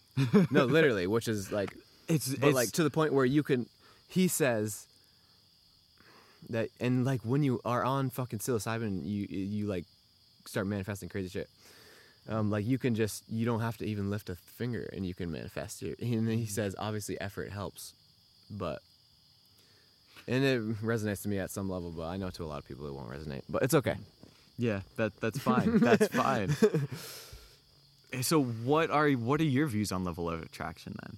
no 0.51 0.65
literally 0.77 1.07
which 1.07 1.27
is 1.27 1.51
like 1.51 1.76
It's 2.07 2.35
but 2.35 2.53
like 2.53 2.72
to 2.73 2.84
the 2.84 2.89
point 2.89 3.13
where 3.13 3.26
you 3.26 3.43
can 3.43 3.68
he 4.07 4.27
says 4.27 4.85
that 6.49 6.69
and 6.80 7.05
like 7.05 7.22
when 7.22 7.41
you 7.43 7.61
are 7.63 7.84
on 7.84 8.09
fucking 8.09 8.39
psilocybin 8.39 9.05
you 9.05 9.27
you 9.30 9.65
like 9.65 9.85
start 10.45 10.68
manifesting 10.68 11.07
crazy 11.09 11.30
shit. 11.30 11.49
Um, 12.27 12.49
like 12.49 12.65
you 12.65 12.77
can 12.77 12.95
just 12.95 13.23
you 13.30 13.45
don't 13.45 13.61
have 13.61 13.77
to 13.77 13.85
even 13.85 14.09
lift 14.09 14.30
a 14.30 14.35
finger 14.35 14.89
and 14.93 15.05
you 15.05 15.13
can 15.13 15.31
manifest 15.31 15.84
it. 15.84 15.99
And 16.01 16.27
then 16.27 16.38
he 16.38 16.45
says 16.45 16.76
obviously 16.77 17.19
effort 17.19 17.51
helps 17.51 17.93
but 18.51 18.81
and 20.27 20.43
it 20.43 20.81
resonates 20.81 21.23
to 21.23 21.30
me 21.30 21.39
at 21.39 21.49
some 21.51 21.69
level 21.69 21.91
but 21.91 22.03
i 22.03 22.18
know 22.18 22.30
to 22.30 22.43
a 22.43 22.45
lot 22.45 22.59
of 22.59 22.68
people 22.68 22.85
it 22.88 22.93
won't 22.93 23.09
resonate 23.09 23.41
but 23.49 23.63
it's 23.63 23.73
okay 23.73 23.95
Yeah, 24.57 24.81
that 24.97 25.13
that's 25.19 25.39
fine. 25.39 25.80
That's 25.80 26.07
fine. 26.07 26.55
So 28.21 28.43
what 28.43 28.91
are 28.91 29.09
what 29.13 29.41
are 29.41 29.43
your 29.57 29.65
views 29.65 29.91
on 29.91 30.03
level 30.03 30.30
of 30.30 30.39
attraction 30.43 30.95
then? 31.01 31.17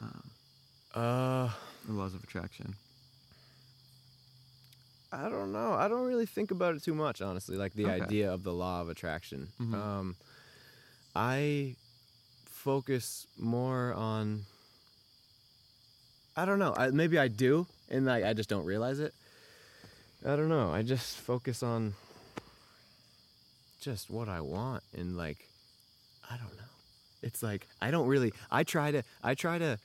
Um, 0.00 0.22
uh 0.94 1.50
The 1.88 1.92
laws 1.92 2.14
of 2.14 2.22
attraction. 2.22 2.76
I 5.12 5.28
don't 5.28 5.50
know. 5.50 5.72
I 5.72 5.88
don't 5.88 6.06
really 6.06 6.26
think 6.26 6.52
about 6.52 6.76
it 6.76 6.84
too 6.84 6.94
much, 6.94 7.20
honestly. 7.20 7.56
Like 7.56 7.74
the 7.74 7.86
Okay. 7.86 8.00
idea 8.04 8.32
of 8.32 8.44
the 8.44 8.52
law 8.52 8.80
of 8.80 8.88
attraction. 8.88 9.48
Mhm. 9.60 9.74
Um, 9.74 10.16
I 11.16 11.74
focus 12.46 13.26
more 13.36 13.92
on. 13.94 14.46
I 16.36 16.44
don't 16.44 16.60
know. 16.60 16.72
I, 16.76 16.90
maybe 16.90 17.18
I 17.18 17.26
do, 17.26 17.66
and 17.88 18.06
like 18.06 18.22
I 18.22 18.34
just 18.34 18.48
don't 18.48 18.64
realize 18.64 19.00
it. 19.00 19.12
I 20.24 20.36
don't 20.36 20.48
know. 20.48 20.70
I 20.72 20.82
just 20.82 21.16
focus 21.16 21.62
on 21.64 21.94
just 23.80 24.10
what 24.10 24.28
I 24.28 24.40
want, 24.40 24.82
and 24.96 25.16
like, 25.16 25.48
I 26.30 26.36
don't 26.36 26.56
know. 26.56 26.64
It's 27.22 27.42
like 27.42 27.66
I 27.80 27.90
don't 27.90 28.06
really. 28.06 28.32
I 28.50 28.64
try 28.64 28.90
to. 28.90 29.02
I 29.22 29.34
try 29.34 29.58
to. 29.58 29.78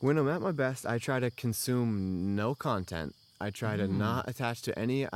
When 0.00 0.16
I'm 0.16 0.28
at 0.28 0.40
my 0.40 0.52
best, 0.52 0.86
I 0.86 0.98
try 0.98 1.20
to 1.20 1.30
consume 1.30 2.34
no 2.34 2.54
content 2.54 3.14
I 3.40 3.50
try 3.50 3.76
to 3.76 3.84
mm. 3.84 3.96
not 3.96 4.28
attach 4.28 4.62
to 4.62 4.78
any 4.78 5.06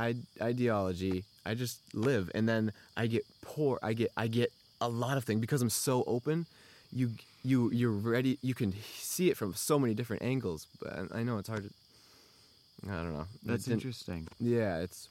ideology. 0.41 1.23
I 1.45 1.53
just 1.53 1.79
live, 1.93 2.31
and 2.33 2.49
then 2.49 2.73
I 2.97 3.05
get 3.05 3.23
poor. 3.43 3.77
I 3.83 3.93
get 3.93 4.11
I 4.17 4.27
get 4.27 4.51
a 4.81 4.89
lot 4.89 5.17
of 5.17 5.23
things 5.23 5.39
because 5.39 5.61
I'm 5.61 5.69
so 5.69 6.03
open. 6.07 6.47
You 6.91 7.11
you 7.43 7.69
you're 7.71 7.91
ready. 7.91 8.39
You 8.41 8.55
can 8.55 8.73
see 8.95 9.29
it 9.29 9.37
from 9.37 9.53
so 9.53 9.77
many 9.77 9.93
different 9.93 10.23
angles. 10.23 10.65
But 10.81 11.13
I- 11.13 11.21
know 11.21 11.37
it's 11.37 11.49
hard 11.49 11.65
to. 11.65 12.89
I 12.89 12.95
don't 12.95 13.13
know. 13.13 13.27
That's 13.43 13.67
interesting. 13.67 14.27
Yeah, 14.39 14.79
it's 14.79 15.07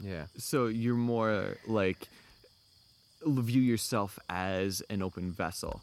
yeah. 0.00 0.24
So 0.36 0.66
you're 0.66 0.94
more 0.94 1.56
like 1.66 2.08
view 3.24 3.62
yourself 3.62 4.18
as 4.28 4.82
an 4.90 5.02
open 5.02 5.32
vessel. 5.32 5.82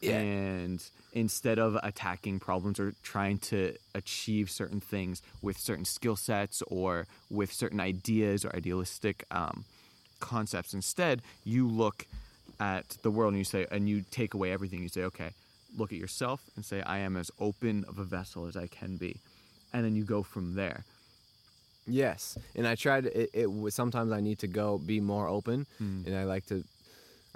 Yeah. 0.00 0.18
And 0.18 0.82
instead 1.12 1.58
of 1.58 1.76
attacking 1.82 2.38
problems 2.38 2.78
or 2.78 2.94
trying 3.02 3.38
to 3.38 3.74
achieve 3.94 4.50
certain 4.50 4.80
things 4.80 5.22
with 5.42 5.58
certain 5.58 5.84
skill 5.84 6.16
sets 6.16 6.62
or 6.68 7.06
with 7.30 7.52
certain 7.52 7.80
ideas 7.80 8.44
or 8.44 8.54
idealistic 8.54 9.24
um, 9.30 9.64
concepts, 10.20 10.74
instead 10.74 11.22
you 11.44 11.66
look 11.66 12.06
at 12.60 12.88
the 13.02 13.10
world 13.10 13.32
and 13.32 13.38
you 13.38 13.44
say, 13.44 13.66
and 13.70 13.88
you 13.88 14.04
take 14.10 14.34
away 14.34 14.52
everything. 14.52 14.82
You 14.82 14.88
say, 14.88 15.02
okay, 15.02 15.30
look 15.76 15.92
at 15.92 15.98
yourself 15.98 16.40
and 16.54 16.64
say, 16.64 16.82
I 16.82 16.98
am 16.98 17.16
as 17.16 17.30
open 17.40 17.84
of 17.88 17.98
a 17.98 18.04
vessel 18.04 18.46
as 18.46 18.56
I 18.56 18.66
can 18.68 18.96
be. 18.96 19.16
And 19.72 19.84
then 19.84 19.96
you 19.96 20.04
go 20.04 20.22
from 20.22 20.54
there. 20.54 20.84
Yes, 21.86 22.38
and 22.54 22.66
I 22.66 22.74
tried. 22.76 23.06
It, 23.06 23.30
it 23.34 23.52
was 23.52 23.74
sometimes 23.74 24.10
I 24.12 24.20
need 24.20 24.38
to 24.40 24.46
go 24.46 24.78
be 24.78 25.00
more 25.00 25.28
open, 25.28 25.66
Hmm. 25.78 26.02
and 26.06 26.16
I 26.16 26.24
like 26.24 26.46
to, 26.46 26.64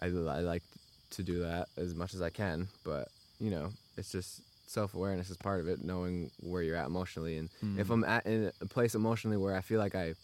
I, 0.00 0.06
I 0.06 0.40
like 0.40 0.62
to 1.10 1.22
do 1.22 1.40
that 1.40 1.68
as 1.76 1.94
much 1.94 2.14
as 2.14 2.22
I 2.22 2.30
can. 2.30 2.68
But 2.84 3.08
you 3.40 3.50
know, 3.50 3.70
it's 3.98 4.10
just 4.10 4.40
self 4.66 4.94
awareness 4.94 5.28
is 5.30 5.36
part 5.36 5.60
of 5.60 5.68
it, 5.68 5.84
knowing 5.84 6.30
where 6.40 6.62
you're 6.62 6.76
at 6.76 6.86
emotionally, 6.86 7.36
and 7.36 7.50
Hmm. 7.60 7.78
if 7.78 7.90
I'm 7.90 8.04
at 8.04 8.26
in 8.26 8.50
a 8.62 8.66
place 8.66 8.94
emotionally 8.94 9.36
where 9.36 9.54
I 9.54 9.60
feel 9.60 9.78
like 9.80 9.94
I 9.94 10.14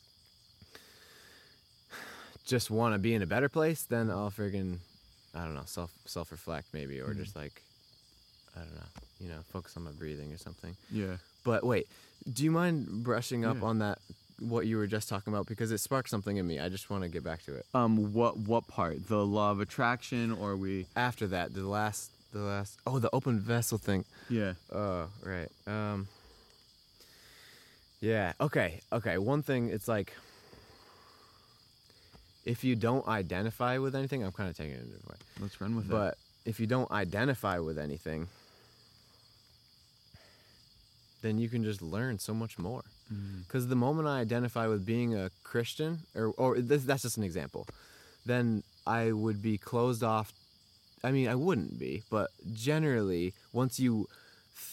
just 2.44 2.70
want 2.70 2.94
to 2.94 2.98
be 2.98 3.14
in 3.14 3.22
a 3.22 3.26
better 3.26 3.48
place, 3.48 3.82
then 3.84 4.10
I'll 4.10 4.30
friggin' 4.30 4.78
I 5.34 5.44
don't 5.44 5.54
know 5.54 5.62
self 5.66 5.90
self 6.06 6.30
reflect 6.32 6.68
maybe, 6.72 6.98
Hmm. 6.98 7.10
or 7.10 7.14
just 7.14 7.36
like 7.36 7.60
I 8.56 8.60
don't 8.60 8.74
know, 8.74 8.90
you 9.20 9.28
know, 9.28 9.40
focus 9.52 9.76
on 9.76 9.82
my 9.84 9.90
breathing 9.92 10.32
or 10.32 10.38
something. 10.38 10.76
Yeah. 10.90 11.16
But 11.42 11.64
wait, 11.64 11.88
do 12.32 12.44
you 12.44 12.50
mind 12.50 13.04
brushing 13.04 13.44
up 13.44 13.58
Yeah. 13.60 13.66
on 13.68 13.78
that 13.80 13.98
what 14.40 14.66
you 14.66 14.76
were 14.76 14.86
just 14.86 15.08
talking 15.08 15.32
about 15.32 15.46
because 15.46 15.70
it 15.70 15.78
sparked 15.78 16.08
something 16.10 16.36
in 16.36 16.46
me. 16.46 16.58
I 16.58 16.68
just 16.68 16.90
want 16.90 17.02
to 17.04 17.08
get 17.08 17.22
back 17.22 17.44
to 17.44 17.54
it. 17.54 17.66
Um, 17.72 18.12
what 18.12 18.36
what 18.36 18.66
part? 18.66 19.06
The 19.06 19.24
law 19.24 19.50
of 19.52 19.60
attraction, 19.60 20.32
or 20.32 20.56
we? 20.56 20.86
After 20.96 21.26
that, 21.28 21.54
the 21.54 21.66
last 21.66 22.10
the 22.32 22.40
last 22.40 22.78
oh, 22.86 22.98
the 22.98 23.10
open 23.12 23.38
vessel 23.38 23.78
thing. 23.78 24.04
Yeah. 24.28 24.54
Oh, 24.72 25.08
right. 25.22 25.48
Um 25.66 26.08
Yeah, 28.00 28.32
okay. 28.40 28.80
Okay, 28.92 29.18
one 29.18 29.42
thing 29.42 29.68
it's 29.68 29.86
like 29.88 30.12
if 32.44 32.62
you 32.64 32.76
don't 32.76 33.06
identify 33.08 33.78
with 33.78 33.94
anything, 33.94 34.22
I'm 34.22 34.32
kind 34.32 34.50
of 34.50 34.56
taking 34.56 34.74
it 34.74 34.82
a 34.82 34.84
different 34.84 35.08
way. 35.08 35.16
Let's 35.40 35.60
run 35.60 35.76
with 35.76 35.86
it. 35.86 35.90
But 35.90 36.18
if 36.44 36.60
you 36.60 36.66
don't 36.66 36.90
identify 36.90 37.58
with 37.58 37.78
anything, 37.78 38.28
then 41.24 41.38
you 41.38 41.48
can 41.48 41.64
just 41.64 41.80
learn 41.80 42.18
so 42.18 42.34
much 42.34 42.58
more. 42.58 42.82
Because 43.46 43.68
the 43.68 43.76
moment 43.76 44.06
I 44.08 44.18
identify 44.20 44.66
with 44.66 44.84
being 44.84 45.14
a 45.14 45.30
Christian, 45.42 46.00
or 46.14 46.26
or 46.36 46.58
this, 46.60 46.82
that's 46.84 47.02
just 47.02 47.16
an 47.16 47.22
example, 47.30 47.66
then 48.26 48.62
I 48.86 49.12
would 49.12 49.40
be 49.42 49.56
closed 49.58 50.02
off. 50.02 50.32
I 51.02 51.10
mean, 51.12 51.28
I 51.28 51.34
wouldn't 51.34 51.78
be, 51.78 52.02
but 52.10 52.28
generally, 52.52 53.32
once 53.52 53.78
you 53.78 54.08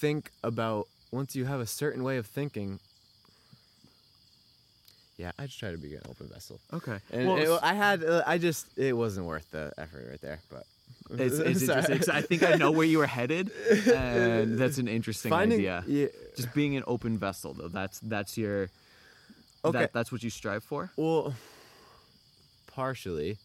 think 0.02 0.32
about, 0.44 0.88
once 1.12 1.36
you 1.36 1.46
have 1.46 1.60
a 1.60 1.68
certain 1.68 2.04
way 2.04 2.18
of 2.18 2.26
thinking, 2.26 2.80
yeah, 5.18 5.32
I 5.38 5.46
just 5.46 5.60
try 5.60 5.72
to 5.72 5.78
be 5.78 5.94
an 5.96 6.02
open 6.10 6.28
vessel. 6.28 6.60
Okay. 6.74 6.98
And 7.12 7.28
well, 7.28 7.38
it- 7.38 7.60
I 7.62 7.74
had, 7.74 8.04
uh, 8.04 8.24
I 8.26 8.38
just, 8.38 8.66
it 8.78 8.94
wasn't 8.94 9.28
worth 9.28 9.48
the 9.52 9.72
effort 9.78 10.08
right 10.10 10.22
there, 10.22 10.40
but. 10.50 10.64
It's, 11.20 11.38
it's 11.50 11.62
interesting. 11.64 11.98
'cause 11.98 12.10
I 12.10 12.22
think 12.22 12.44
I 12.44 12.56
know 12.56 12.72
where 12.72 12.86
you 12.86 12.98
were 13.00 13.08
headed, 13.08 13.52
and 13.94 14.58
that's 14.58 14.78
an 14.78 14.88
interesting 14.88 15.30
Finding, 15.30 15.60
idea. 15.60 15.84
yeah, 15.88 16.08
Just 16.36 16.54
being 16.54 16.76
an 16.76 16.84
open 16.88 17.18
vessel, 17.18 17.54
though. 17.54 17.68
That's 17.68 18.00
that's 18.00 18.38
your. 18.38 18.70
Okay. 19.64 19.78
That, 19.80 19.94
that's 19.94 20.12
what 20.12 20.24
you 20.24 20.30
strive 20.32 20.64
for. 20.64 20.92
Well, 20.98 21.34
partially, 22.68 23.38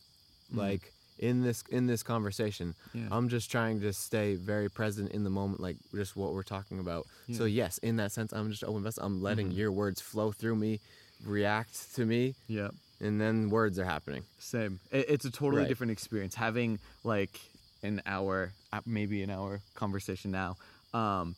Mm-hmm. 0.48 0.58
like 0.60 0.92
in 1.18 1.42
this 1.42 1.64
in 1.70 1.88
this 1.88 2.04
conversation, 2.04 2.74
Yeah. 2.94 3.08
I'm 3.10 3.28
just 3.28 3.50
trying 3.50 3.80
to 3.80 3.92
stay 3.92 4.36
very 4.36 4.68
present 4.70 5.10
in 5.10 5.24
the 5.24 5.30
moment, 5.30 5.58
like 5.60 5.76
just 5.92 6.14
what 6.14 6.32
we're 6.34 6.44
talking 6.44 6.78
about. 6.78 7.06
So 7.32 7.46
yes, 7.46 7.78
in 7.78 7.96
that 7.96 8.12
sense, 8.12 8.32
I'm 8.32 8.50
just 8.50 8.62
open 8.62 8.82
vessel. 8.84 9.02
I'm 9.04 9.20
letting 9.20 9.48
Mm-hmm. 9.48 9.58
your 9.58 9.72
words 9.72 10.00
flow 10.00 10.30
through 10.30 10.54
me, 10.54 10.78
react 11.24 11.94
to 11.96 12.06
me, 12.06 12.36
Yeah. 12.46 12.68
and 13.00 13.20
then 13.20 13.50
words 13.50 13.76
are 13.80 13.84
happening. 13.84 14.22
Same. 14.38 14.78
It, 14.92 15.06
it's 15.08 15.24
a 15.24 15.30
totally 15.32 15.62
Right. 15.62 15.68
different 15.68 15.90
experience 15.90 16.36
having 16.36 16.78
like 17.02 17.40
an 17.82 18.02
hour, 18.06 18.52
uh, 18.72 18.80
maybe 18.86 19.22
an 19.22 19.30
hour 19.30 19.60
conversation 19.74 20.30
now, 20.30 20.56
um, 20.94 21.34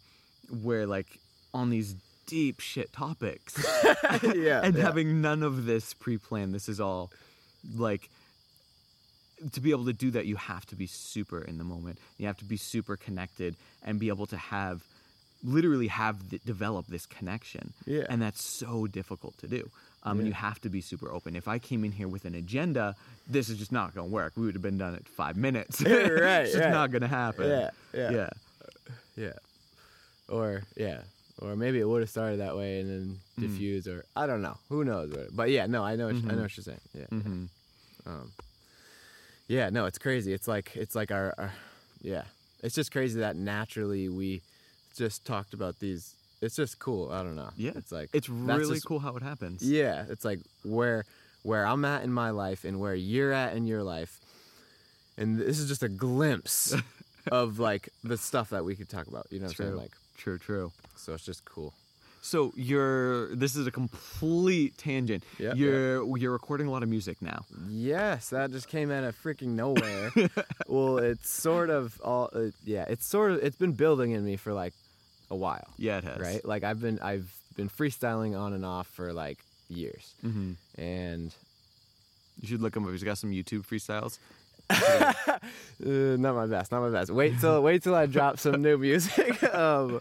where 0.63 0.87
like 0.87 1.19
on 1.53 1.71
these 1.71 1.95
deep 2.27 2.61
shit 2.61 2.93
topics, 2.93 3.65
yeah, 4.23 4.61
and 4.63 4.77
yeah. 4.77 4.83
having 4.83 5.21
none 5.21 5.43
of 5.43 5.65
this 5.65 5.95
pre-planned. 5.95 6.55
This 6.55 6.69
is 6.69 6.81
all 6.81 7.11
like 7.77 8.09
to 9.53 9.61
be 9.61 9.71
able 9.71 9.87
to 9.87 9.93
do 9.93 10.11
that. 10.13 10.27
You 10.27 10.37
have 10.37 10.67
to 10.67 10.77
be 10.77 10.87
super 10.87 11.43
in 11.43 11.59
the 11.59 11.65
moment. 11.65 11.99
You 12.19 12.27
have 12.27 12.39
to 12.39 12.45
be 12.45 12.57
super 12.57 12.97
connected 12.97 13.57
and 13.83 13.99
be 13.99 14.09
able 14.09 14.27
to 14.27 14.37
have 14.37 14.83
literally 15.45 15.87
have 15.89 16.29
th- 16.31 16.43
develop 16.45 16.87
this 16.89 17.07
connection. 17.07 17.73
Yeah. 17.87 18.05
and 18.09 18.21
that's 18.21 18.43
so 18.43 18.87
difficult 18.87 19.37
to 19.39 19.49
do. 19.49 19.71
Um, 20.05 20.19
and 20.21 20.29
you 20.29 20.35
have 20.35 20.61
to 20.61 20.69
be 20.69 20.81
super 20.81 21.13
open. 21.13 21.35
If 21.37 21.49
I 21.49 21.59
came 21.59 21.85
in 21.85 21.93
here 21.93 22.09
with 22.09 22.25
an 22.25 22.35
agenda, 22.35 22.95
this 23.29 23.49
is 23.49 23.59
just 23.59 23.73
not 23.73 23.95
going 23.95 24.09
to 24.09 24.13
work. 24.15 24.33
We 24.37 24.47
would 24.47 24.55
have 24.55 24.63
been 24.63 24.79
done 24.79 24.95
at 24.95 25.07
five 25.09 25.37
minutes. 25.37 25.81
Right, 25.85 25.93
it's 26.43 26.53
just 26.53 26.65
right. 26.65 26.71
not 26.71 26.91
going 26.93 27.03
to 27.03 27.09
happen. 27.09 27.49
Yeah, 27.49 27.71
yeah. 27.93 28.11
yeah. 28.13 28.29
Yeah. 29.17 29.33
Or 30.29 30.63
yeah. 30.77 31.01
Or 31.41 31.57
maybe 31.57 31.79
it 31.81 31.89
would 31.89 32.01
have 32.03 32.11
started 32.11 32.41
that 32.41 32.57
way 32.57 32.81
and 32.81 32.91
then 32.91 33.19
Mm. 33.39 33.43
diffused, 33.43 33.87
or 33.87 34.05
I 34.17 34.27
don't 34.27 34.43
know. 34.43 34.57
Who 34.69 34.85
knows? 34.85 35.11
What, 35.13 35.35
but 35.37 35.51
yeah, 35.51 35.67
no, 35.67 35.85
I 35.85 35.95
know. 35.97 36.07
What 36.07 36.17
you- 36.17 36.29
I 36.31 36.35
know 36.35 36.43
what 36.43 36.57
you're 36.57 36.65
saying. 36.65 36.81
Yeah. 36.95 37.05
Mm-hmm. 37.13 37.45
Um, 38.07 38.33
yeah. 39.47 39.71
No, 39.71 39.87
it's 39.87 39.99
crazy. 39.99 40.33
It's 40.33 40.49
like 40.49 40.75
it's 40.77 40.95
like 40.95 41.11
our, 41.11 41.35
our 41.39 41.53
yeah. 42.03 42.23
It's 42.63 42.75
just 42.75 42.91
crazy 42.93 43.21
that 43.21 43.37
naturally 43.37 44.09
we 44.09 44.43
just 44.99 45.25
talked 45.25 45.55
about 45.55 45.79
these. 45.81 46.15
It's 46.43 46.55
just 46.57 46.79
cool. 46.79 47.11
I 47.11 47.23
don't 47.23 47.35
know. 47.37 47.51
Yeah. 47.57 47.73
It's 47.75 47.91
like 47.91 48.11
It's 48.13 48.29
really 48.29 48.75
just- 48.75 48.87
cool 48.87 48.99
how 48.99 49.17
it 49.17 49.23
happens. 49.23 49.63
Yeah. 49.63 50.05
It's 50.11 50.25
like 50.25 50.41
where 50.65 51.05
where 51.43 51.65
I'm 51.67 51.85
at 51.85 52.03
in 52.03 52.13
my 52.13 52.31
life 52.31 52.65
and 52.65 52.79
where 52.81 52.95
you're 52.95 53.33
at 53.33 53.57
in 53.57 53.67
your 53.67 53.83
life, 53.83 54.21
and 55.17 55.39
this 55.39 55.59
is 55.59 55.69
just 55.69 55.83
a 55.83 55.89
glimpse 55.89 56.75
of 57.33 57.59
like 57.59 57.89
the 58.05 58.17
stuff 58.19 58.51
that 58.51 58.65
we 58.65 58.75
could 58.77 58.89
talk 58.89 59.07
about. 59.07 59.27
You 59.31 59.39
know 59.41 59.47
what 59.47 59.59
I'm 59.61 59.67
saying? 59.67 59.77
Like, 59.77 59.93
True, 60.17 60.37
true. 60.39 60.73
so 60.97 61.15
it's 61.15 61.25
just 61.25 61.45
cool. 61.45 61.73
So 62.23 62.53
you're 62.57 63.35
this 63.37 63.55
is 63.55 63.67
a 63.69 63.71
complete 63.71 64.77
tangent. 64.77 65.23
Yeah, 65.39 65.55
you're 65.55 66.19
you're 66.19 66.33
recording 66.33 66.67
a 66.67 66.71
lot 66.71 66.83
of 66.83 66.89
music 66.89 67.23
now. 67.23 67.45
Yes, 67.69 68.31
that 68.31 68.51
just 68.51 68.69
came 68.69 68.91
out 68.91 69.05
of 69.05 69.15
freaking 69.23 69.55
nowhere. 69.55 70.11
well, 70.67 70.99
it's 70.99 71.31
sort 71.31 71.71
of 71.71 71.99
all. 72.05 72.29
Uh, 72.35 72.51
yeah, 72.65 72.85
it's 72.89 73.07
sort 73.07 73.31
of. 73.33 73.39
It's 73.43 73.57
been 73.57 73.73
building 73.73 74.11
in 74.11 74.25
me 74.25 74.37
for 74.37 74.53
like 74.53 74.75
a 75.31 75.37
while, 75.37 75.69
Yeah, 75.77 75.99
it 75.99 76.05
has. 76.05 76.19
right? 76.21 76.45
Like 76.45 76.65
I've 76.65 76.81
been 76.81 76.99
I've 77.01 77.31
been 77.57 77.69
freestyling 77.69 78.39
on 78.39 78.53
and 78.53 78.65
off 78.65 78.87
for 78.89 79.13
like 79.13 79.39
years, 79.69 80.15
hmm 80.23 80.53
and 80.77 81.35
You 82.41 82.49
should 82.49 82.63
look 82.63 82.77
him 82.77 82.85
up. 82.85 82.93
He's 82.93 83.03
got 83.03 83.19
some 83.19 83.31
YouTube 83.33 83.67
freestyles. 83.67 84.19
uh, 84.71 86.17
not 86.19 86.35
my 86.35 86.47
best, 86.47 86.71
not 86.73 86.81
my 86.83 86.91
best. 86.91 87.11
Wait 87.11 87.39
till 87.41 87.63
wait 87.69 87.83
till 87.83 87.95
I 87.95 88.07
drop 88.07 88.39
some 88.39 88.63
new 88.63 88.79
music. 88.79 89.43
um, 89.55 90.01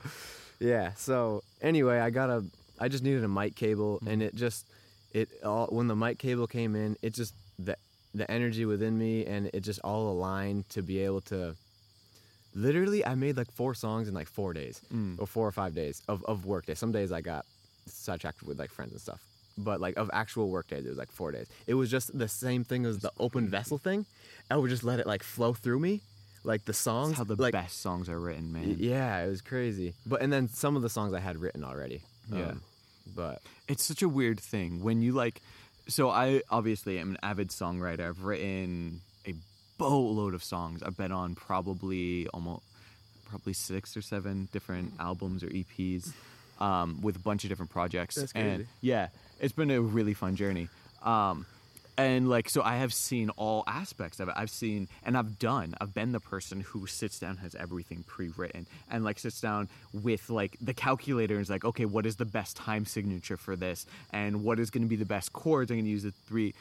yeah. 0.59 0.91
So 0.95 1.43
anyway, 1.61 1.99
I 1.99 2.09
got 2.09 2.29
a. 2.29 2.43
I 2.79 2.89
just 2.89 3.03
needed 3.03 3.23
a 3.23 3.27
mic 3.27 3.55
cable, 3.55 3.99
and 4.05 4.21
it 4.21 4.35
just 4.35 4.65
it 5.13 5.29
all 5.43 5.67
when 5.67 5.87
the 5.87 5.95
mic 5.95 6.19
cable 6.19 6.47
came 6.47 6.75
in, 6.75 6.95
it 7.01 7.13
just 7.13 7.33
the 7.57 7.75
the 8.13 8.29
energy 8.29 8.65
within 8.65 8.97
me, 8.97 9.25
and 9.25 9.49
it 9.53 9.61
just 9.61 9.79
all 9.83 10.11
aligned 10.11 10.67
to 10.69 10.81
be 10.81 10.99
able 10.99 11.21
to. 11.21 11.55
Literally, 12.57 13.05
I 13.05 13.13
made 13.15 13.37
like 13.37 13.51
four 13.51 13.73
songs 13.75 14.07
in 14.09 14.13
like 14.15 14.27
four 14.27 14.51
days, 14.53 14.81
or 15.19 15.27
four 15.27 15.47
or 15.47 15.51
five 15.51 15.73
days 15.75 16.01
of 16.07 16.23
of 16.25 16.45
work 16.45 16.65
day. 16.65 16.73
Some 16.73 16.91
days 16.91 17.11
I 17.11 17.21
got 17.21 17.45
sidetracked 17.85 18.41
with 18.43 18.57
like 18.59 18.71
friends 18.71 18.91
and 18.93 19.01
stuff. 19.01 19.21
But 19.57 19.79
like 19.79 19.95
of 19.97 20.09
actual 20.11 20.49
work 20.49 20.67
days, 20.67 20.85
it 20.85 20.89
was 20.89 20.97
like 20.97 21.11
four 21.11 21.31
days. 21.31 21.47
It 21.67 21.75
was 21.75 21.89
just 21.91 22.17
the 22.17 22.27
same 22.27 22.63
thing 22.63 22.85
as 22.85 22.97
the 22.99 23.11
open 23.19 23.47
vessel 23.47 23.77
thing. 23.77 24.05
I 24.49 24.55
would 24.57 24.69
just 24.69 24.83
let 24.83 24.99
it 24.99 25.07
like 25.07 25.23
flow 25.23 25.53
through 25.53 25.79
me, 25.79 26.01
like 26.43 26.65
the 26.65 26.73
songs. 26.73 27.09
That's 27.09 27.19
how 27.19 27.35
the 27.35 27.41
like, 27.41 27.53
best 27.53 27.81
songs 27.81 28.09
are 28.09 28.19
written, 28.19 28.51
man. 28.51 28.77
Yeah, 28.79 29.23
it 29.23 29.29
was 29.29 29.41
crazy. 29.41 29.93
But 30.05 30.21
and 30.23 30.33
then 30.33 30.49
some 30.49 30.75
of 30.75 30.81
the 30.81 30.89
songs 30.89 31.13
I 31.13 31.19
had 31.19 31.37
written 31.37 31.63
already. 31.63 32.01
Yeah. 32.31 32.49
Um, 32.49 32.61
but 33.15 33.41
It's 33.67 33.83
such 33.83 34.01
a 34.01 34.09
weird 34.09 34.39
thing 34.39 34.83
when 34.83 35.01
you 35.01 35.13
like. 35.13 35.41
So 35.87 36.09
I 36.09 36.41
obviously 36.49 36.99
am 36.99 37.11
an 37.11 37.17
avid 37.23 37.49
songwriter. 37.49 38.01
I've 38.09 38.23
written 38.23 39.01
boatload 39.77 40.33
of 40.33 40.43
songs. 40.43 40.83
I've 40.83 40.97
been 40.97 41.11
on 41.11 41.35
probably 41.35 42.27
almost 42.33 42.63
probably 43.25 43.53
six 43.53 43.95
or 43.97 44.01
seven 44.01 44.47
different 44.51 44.93
albums 44.99 45.43
or 45.43 45.47
EPs. 45.47 46.13
um, 46.59 46.99
with 47.01 47.15
a 47.15 47.19
bunch 47.19 47.43
of 47.43 47.49
different 47.49 47.71
projects. 47.71 48.15
That's 48.15 48.31
And 48.33 48.67
yeah, 48.81 49.09
it's 49.39 49.53
been 49.53 49.71
a 49.71 49.81
really 49.81 50.13
fun 50.13 50.35
journey. 50.35 50.69
Um, 51.03 51.45
and 51.99 52.29
like, 52.29 52.47
so 52.47 52.61
I 52.61 52.77
have 52.77 52.93
seen 52.93 53.31
all 53.31 53.63
aspects 53.65 54.19
of 54.19 54.29
it. 54.29 54.35
I've 54.37 54.51
seen, 54.51 54.87
and 55.03 55.17
I've 55.17 55.39
done, 55.39 55.73
I've 55.81 55.95
been 55.95 56.11
the 56.11 56.19
person 56.19 56.61
who 56.61 56.85
sits 56.85 57.19
down, 57.19 57.37
has 57.37 57.55
everything 57.55 58.03
pre 58.05 58.29
written, 58.37 58.67
and 58.91 59.03
like 59.03 59.17
sits 59.17 59.41
down 59.41 59.67
with 59.93 60.29
like 60.29 60.57
the 60.61 60.75
calculator 60.75 61.33
and 61.35 61.41
is 61.41 61.49
like, 61.49 61.65
okay, 61.65 61.85
what 61.85 62.05
is 62.05 62.15
the 62.17 62.25
best 62.25 62.55
time 62.55 62.85
signature 62.85 63.35
for 63.37 63.55
this? 63.55 63.87
And 64.13 64.43
what 64.43 64.59
is 64.59 64.69
going 64.69 64.83
to 64.83 64.89
be 64.89 64.95
the 64.95 65.05
best 65.05 65.33
chords? 65.33 65.71
I'm 65.71 65.77
going 65.77 65.85
to 65.85 65.91
use 65.91 66.03
the 66.03 66.13
three 66.27 66.53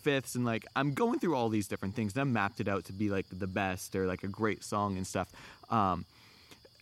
fifths. 0.00 0.34
And 0.34 0.44
like, 0.44 0.64
I'm 0.76 0.92
going 0.94 1.18
through 1.18 1.34
all 1.34 1.48
these 1.48 1.68
different 1.68 1.94
things. 1.94 2.12
And 2.14 2.20
I 2.20 2.24
mapped 2.24 2.60
it 2.60 2.68
out 2.68 2.84
to 2.86 2.92
be 2.92 3.08
like 3.10 3.26
the 3.30 3.46
best 3.46 3.94
or 3.96 4.06
like 4.06 4.22
a 4.22 4.28
great 4.28 4.62
song 4.64 4.96
and 4.96 5.06
stuff. 5.06 5.28
Um, 5.70 6.04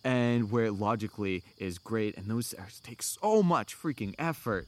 and 0.03 0.51
where 0.51 0.65
it 0.65 0.73
logically 0.73 1.43
is 1.57 1.79
great 1.79 2.15
and 2.17 2.27
those 2.27 2.53
are- 2.53 2.67
take 2.83 3.01
so 3.01 3.41
much 3.43 3.75
freaking 3.75 4.13
effort 4.17 4.67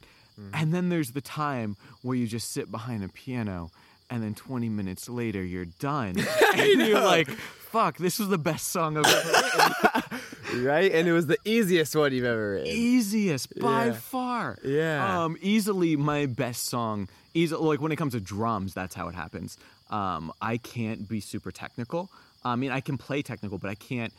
and 0.54 0.74
then 0.74 0.88
there's 0.88 1.12
the 1.12 1.20
time 1.22 1.76
where 2.02 2.16
you 2.16 2.26
just 2.26 2.52
sit 2.52 2.72
behind 2.72 3.04
a 3.04 3.10
piano 3.10 3.72
and 4.10 4.24
then 4.24 4.34
20 4.34 4.70
minutes 4.70 5.10
later 5.10 5.44
you're 5.44 5.66
done 5.80 6.16
and 6.56 6.82
you're 6.82 7.02
like 7.02 7.28
fuck 7.30 7.98
this 7.98 8.20
was 8.20 8.30
the 8.30 8.38
best 8.38 8.70
song 8.70 8.98
i've 8.98 9.06
ever 9.06 9.30
written 9.30 10.64
right? 10.66 10.92
And 10.94 11.08
it 11.08 11.12
was 11.14 11.28
the 11.28 11.38
easiest 11.46 11.94
one 11.96 12.12
you've 12.14 12.24
ever 12.26 12.52
written. 12.54 12.68
easiest 12.68 13.58
by 13.60 13.88
Yeah. 13.88 13.94
far 13.94 14.58
Yeah. 14.64 15.24
um 15.26 15.38
easily 15.42 15.96
my 15.98 16.26
best 16.26 16.66
song 16.66 17.08
easy 17.34 17.56
like 17.56 17.82
when 17.82 17.92
it 17.92 17.96
comes 17.96 18.14
to 18.14 18.20
drums 18.20 18.74
that's 18.74 18.96
how 18.96 19.08
it 19.08 19.16
happens 19.16 19.58
um 19.90 20.32
i 20.42 20.58
can't 20.58 21.08
be 21.08 21.20
super 21.20 21.52
technical 21.52 22.10
i 22.44 22.56
mean 22.56 22.72
i 22.72 22.80
can 22.80 22.98
play 22.98 23.22
technical 23.22 23.58
but 23.58 23.70
i 23.70 23.76
can't 23.76 24.14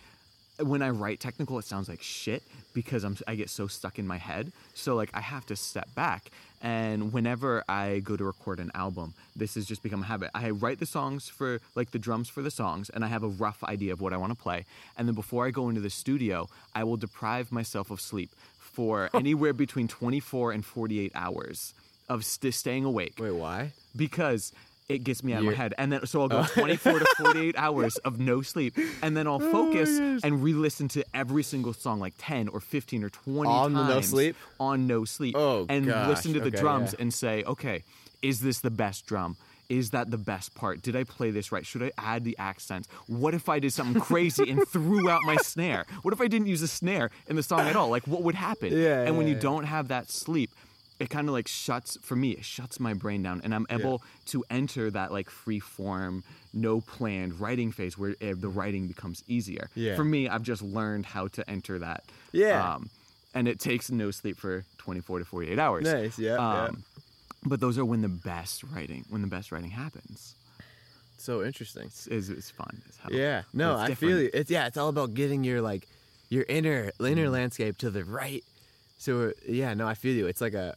when 0.62 0.82
I 0.82 0.90
write 0.90 1.20
technical, 1.20 1.58
it 1.58 1.64
sounds 1.64 1.88
like 1.88 2.02
shit 2.02 2.42
because 2.72 3.04
I'm 3.04 3.16
I 3.26 3.34
get 3.34 3.50
so 3.50 3.66
stuck 3.66 3.98
in 3.98 4.06
my 4.06 4.18
head. 4.18 4.52
So 4.74 4.94
like 4.94 5.10
I 5.14 5.20
have 5.20 5.46
to 5.46 5.56
step 5.56 5.94
back. 5.94 6.30
And 6.62 7.12
whenever 7.12 7.64
I 7.68 8.00
go 8.00 8.16
to 8.16 8.24
record 8.24 8.60
an 8.60 8.70
album, 8.74 9.14
this 9.34 9.54
has 9.54 9.64
just 9.64 9.82
become 9.82 10.02
a 10.02 10.06
habit. 10.06 10.30
I 10.34 10.50
write 10.50 10.78
the 10.78 10.86
songs 10.86 11.28
for 11.28 11.60
like 11.74 11.90
the 11.90 11.98
drums 11.98 12.28
for 12.28 12.42
the 12.42 12.50
songs, 12.50 12.90
and 12.90 13.04
I 13.04 13.08
have 13.08 13.22
a 13.22 13.28
rough 13.28 13.64
idea 13.64 13.92
of 13.92 14.00
what 14.00 14.12
I 14.12 14.18
want 14.18 14.32
to 14.32 14.40
play. 14.40 14.66
And 14.96 15.08
then 15.08 15.14
before 15.14 15.46
I 15.46 15.50
go 15.50 15.68
into 15.68 15.80
the 15.80 15.90
studio, 15.90 16.48
I 16.74 16.84
will 16.84 16.98
deprive 16.98 17.50
myself 17.50 17.90
of 17.90 18.00
sleep 18.00 18.30
for 18.58 19.08
anywhere 19.14 19.54
between 19.54 19.88
24 19.88 20.52
and 20.52 20.64
48 20.64 21.12
hours 21.14 21.74
of 22.10 22.24
st- 22.26 22.52
staying 22.52 22.84
awake 22.84 23.14
Wait, 23.18 23.30
why? 23.30 23.72
because 23.96 24.52
it 24.88 25.04
gets 25.04 25.22
me 25.22 25.32
out 25.32 25.38
of 25.38 25.44
my 25.46 25.54
head. 25.54 25.72
And 25.78 25.92
then 25.92 26.04
so 26.04 26.20
I'll 26.22 26.28
go 26.28 26.42
24 26.54 26.98
to 26.98 27.06
48 27.22 27.54
hours 27.56 27.96
of 27.98 28.18
no 28.18 28.42
sleep, 28.42 28.76
and 29.02 29.16
then 29.16 29.28
I'll 29.28 29.40
oh 29.40 29.52
focus 29.52 29.88
and 30.24 30.42
re-listen 30.42 30.88
to 30.88 31.04
every 31.14 31.44
single 31.44 31.72
song 31.72 32.00
like 32.00 32.14
10 32.18 32.48
or 32.48 32.58
15 32.58 33.04
or 33.04 33.08
20 33.10 33.48
On 33.48 33.72
times 33.72 33.88
no 33.88 34.00
sleep? 34.00 34.36
on 34.58 34.88
no 34.88 35.04
sleep. 35.04 35.36
Oh, 35.38 35.64
and 35.68 35.86
gosh. 35.86 36.08
listen 36.08 36.32
to 36.34 36.40
the 36.40 36.48
Okay, 36.48 36.58
drums 36.58 36.92
yeah. 36.92 37.02
and 37.02 37.14
say, 37.14 37.44
okay, 37.44 37.84
is 38.20 38.40
this 38.40 38.58
the 38.58 38.70
best 38.72 39.06
drum? 39.06 39.36
Is 39.68 39.90
that 39.90 40.10
the 40.10 40.18
best 40.18 40.56
part? 40.56 40.82
Did 40.82 40.96
I 40.96 41.04
play 41.04 41.30
this 41.30 41.52
right? 41.52 41.64
Should 41.64 41.84
I 41.84 41.92
add 41.96 42.24
the 42.24 42.36
accents? 42.38 42.88
What 43.06 43.34
if 43.34 43.48
I 43.48 43.60
did 43.60 43.72
something 43.72 44.02
crazy 44.02 44.50
and 44.50 44.66
threw 44.72 45.08
out 45.08 45.20
my 45.24 45.36
snare? 45.36 45.84
What 46.02 46.12
if 46.12 46.20
I 46.20 46.26
didn't 46.26 46.48
use 46.48 46.62
a 46.62 46.66
snare 46.66 47.12
in 47.28 47.36
the 47.36 47.44
song 47.44 47.60
at 47.60 47.76
all? 47.76 47.88
Like, 47.88 48.04
what 48.08 48.22
would 48.24 48.34
happen? 48.34 48.72
Yeah, 48.76 49.02
and 49.02 49.16
when 49.16 49.28
yeah, 49.28 49.34
you 49.34 49.38
don't 49.40 49.62
have 49.62 49.86
that 49.86 50.10
sleep, 50.10 50.50
it 51.00 51.08
kind 51.10 51.26
of 51.28 51.32
like 51.32 51.48
shuts 51.48 51.96
for 52.02 52.14
me 52.14 52.32
it 52.32 52.44
shuts 52.44 52.78
my 52.78 52.92
brain 52.94 53.22
down 53.22 53.40
and 53.42 53.54
i'm 53.54 53.66
able 53.70 54.02
to 54.26 54.44
enter 54.50 54.90
that 54.90 55.10
like 55.10 55.28
free 55.30 55.58
form 55.60 56.22
no 56.52 56.80
planned 56.80 57.40
writing 57.40 57.72
phase 57.72 57.96
where 57.98 58.10
uh, 58.22 58.34
the 58.36 58.48
writing 58.48 58.86
becomes 58.86 59.24
easier 59.26 59.68
Yeah. 59.74 59.96
for 59.96 60.04
me 60.04 60.28
i've 60.28 60.42
just 60.42 60.62
learned 60.62 61.06
how 61.06 61.28
to 61.28 61.48
enter 61.50 61.78
that 61.78 62.04
Yeah. 62.32 62.74
um, 62.74 62.90
and 63.34 63.48
it 63.48 63.58
takes 63.58 63.90
no 63.90 64.10
sleep 64.10 64.36
for 64.38 64.64
24 64.78 65.20
to 65.20 65.24
48 65.24 65.58
hours 65.58 65.84
Nice, 65.84 66.18
yeah, 66.18 66.34
yeah. 66.34 66.64
um, 66.64 66.84
but 67.44 67.60
those 67.60 67.78
are 67.78 67.84
when 67.84 68.02
the 68.02 68.08
best 68.32 68.62
writing 68.64 69.04
when 69.08 69.22
the 69.22 69.28
best 69.28 69.50
writing 69.52 69.70
happens 69.70 70.34
So 71.18 71.42
interesting. 71.44 71.84
it's, 71.86 72.06
it's, 72.08 72.28
it's 72.28 72.50
fun 72.50 72.80
hell. 73.02 73.12
Yeah. 73.12 73.42
No, 73.52 73.72
it's 73.74 73.80
I 73.82 73.86
different. 73.88 73.98
feel 74.12 74.20
you. 74.22 74.30
It's 74.32 74.50
yeah, 74.50 74.66
it's 74.68 74.76
all 74.78 74.88
about 74.88 75.12
getting 75.14 75.44
your 75.44 75.60
like 75.60 75.86
your 76.30 76.44
inner 76.48 76.92
inner 77.00 77.26
Mm. 77.28 77.32
landscape 77.32 77.76
to 77.78 77.90
the 77.90 78.04
right. 78.04 78.42
So 78.96 79.32
yeah, 79.46 79.74
no, 79.74 79.86
I 79.86 79.94
feel 79.94 80.14
you. 80.14 80.26
It's 80.32 80.40
like 80.40 80.54
a 80.54 80.76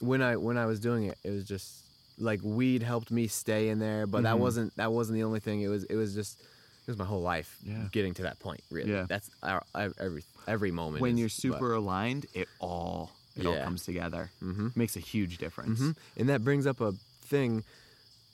when 0.00 0.22
I 0.22 0.36
when 0.36 0.56
I 0.58 0.66
was 0.66 0.80
doing 0.80 1.04
it, 1.04 1.18
it 1.24 1.30
was 1.30 1.44
just 1.44 1.82
like 2.18 2.40
weed 2.42 2.82
helped 2.82 3.10
me 3.10 3.26
stay 3.28 3.68
in 3.68 3.78
there, 3.78 4.06
but 4.06 4.22
that 4.22 4.36
Mhm. 4.36 4.40
wasn't 4.40 4.76
that 4.76 4.92
wasn't 4.92 5.16
the 5.16 5.24
only 5.24 5.40
thing. 5.40 5.60
It 5.62 5.68
was 5.68 5.84
it 5.84 5.96
was 5.96 6.14
just 6.14 6.40
it 6.40 6.90
was 6.90 6.98
my 6.98 7.04
whole 7.04 7.22
life 7.22 7.58
Yeah. 7.64 7.88
getting 7.92 8.14
to 8.14 8.22
that 8.22 8.38
point. 8.38 8.62
Really, 8.70 8.92
Yeah. 8.92 9.06
that's 9.08 9.28
our, 9.42 9.62
every 9.74 10.24
every 10.46 10.70
moment. 10.70 11.02
when 11.02 11.14
is- 11.14 11.18
you're 11.20 11.28
but- 11.50 11.58
super 11.58 11.74
aligned 11.74 12.26
it 12.34 12.48
all 12.60 13.10
it 13.36 13.44
all 13.44 13.58
comes 13.62 13.84
together 13.84 14.30
Mhm. 14.42 14.74
makes 14.76 14.96
a 14.96 15.00
huge 15.00 15.36
difference 15.38 15.78
Mhm. 15.80 15.96
And 16.16 16.28
that 16.30 16.42
brings 16.42 16.66
up 16.66 16.80
a 16.80 16.92
thing 17.26 17.64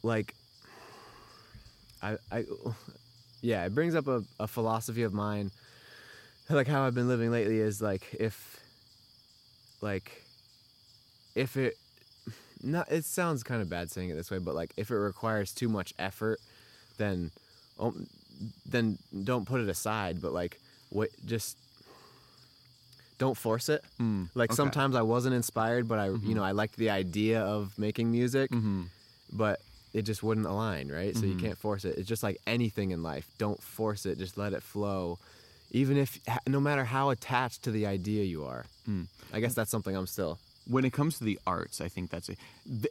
like 0.05 0.35
I 2.03 2.19
I 2.31 2.47
yeah, 3.41 3.65
it 3.65 3.75
brings 3.75 3.95
up 3.97 4.07
a, 4.07 4.23
a 4.39 4.47
philosophy 4.47 5.03
of 5.03 5.13
mine 5.13 5.51
like 6.51 6.67
how 6.69 6.83
I've 6.87 6.95
been 6.95 7.09
living 7.09 7.31
lately 7.33 7.59
is 7.59 7.81
like 7.81 8.15
if 8.21 8.61
like 9.81 10.25
if 11.35 11.57
it 11.57 11.77
not 12.63 12.91
it 12.93 13.05
sounds 13.05 13.43
kind 13.43 13.61
of 13.63 13.69
bad 13.69 13.91
saying 13.91 14.11
it 14.11 14.15
this 14.15 14.31
way, 14.31 14.39
but 14.39 14.55
like 14.55 14.73
if 14.77 14.91
it 14.91 14.97
requires 14.97 15.53
too 15.53 15.69
much 15.69 15.93
effort, 15.99 16.39
then 16.99 17.31
um, 17.81 18.07
then 18.67 18.99
don't 19.25 19.47
put 19.47 19.61
it 19.61 19.69
aside, 19.69 20.21
but 20.23 20.33
like 20.33 20.61
what 20.91 21.09
just 21.25 21.57
don't 23.19 23.37
force 23.37 23.69
it. 23.69 23.85
Mm, 24.01 24.29
Like 24.35 24.51
okay. 24.51 24.57
sometimes 24.57 24.97
I 24.97 25.03
wasn't 25.03 25.35
inspired, 25.35 25.87
but 25.87 25.99
I, 25.99 26.07
you 26.09 26.35
know, 26.35 26.43
I 26.43 26.53
liked 26.53 26.77
the 26.77 26.91
idea 26.91 27.41
of 27.41 27.79
making 27.79 28.11
music, 28.11 28.51
Mhm. 28.51 28.87
but 29.33 29.61
it 29.93 30.03
just 30.03 30.23
wouldn't 30.23 30.47
align, 30.47 30.91
right? 30.91 31.15
So 31.17 31.27
you 31.27 31.35
Mhm. 31.35 31.41
can't 31.41 31.59
force 31.59 31.85
it. 31.85 31.99
It's 31.99 32.09
just 32.09 32.23
like 32.23 32.39
anything 32.47 32.91
in 32.91 33.03
life. 33.03 33.29
Don't 33.39 33.63
force 33.63 34.07
it. 34.07 34.19
Just 34.19 34.37
let 34.39 34.53
it 34.55 34.63
flow, 34.63 35.19
even 35.71 35.97
if, 35.99 36.19
no 36.49 36.59
matter 36.61 36.85
how 36.85 37.11
attached 37.11 37.63
to 37.65 37.71
the 37.71 37.87
idea 37.87 38.25
you 38.25 38.45
are. 38.45 38.65
Mm. 38.89 39.07
I 39.33 39.39
guess 39.41 39.55
that's 39.55 39.71
something 39.71 39.95
I'm 39.97 40.07
still. 40.09 40.39
When 40.67 40.85
it 40.85 40.93
comes 40.93 41.19
to 41.19 41.25
the 41.25 41.39
arts, 41.47 41.81
I 41.81 41.89
think 41.89 42.11
that's 42.11 42.29
a, 42.29 42.37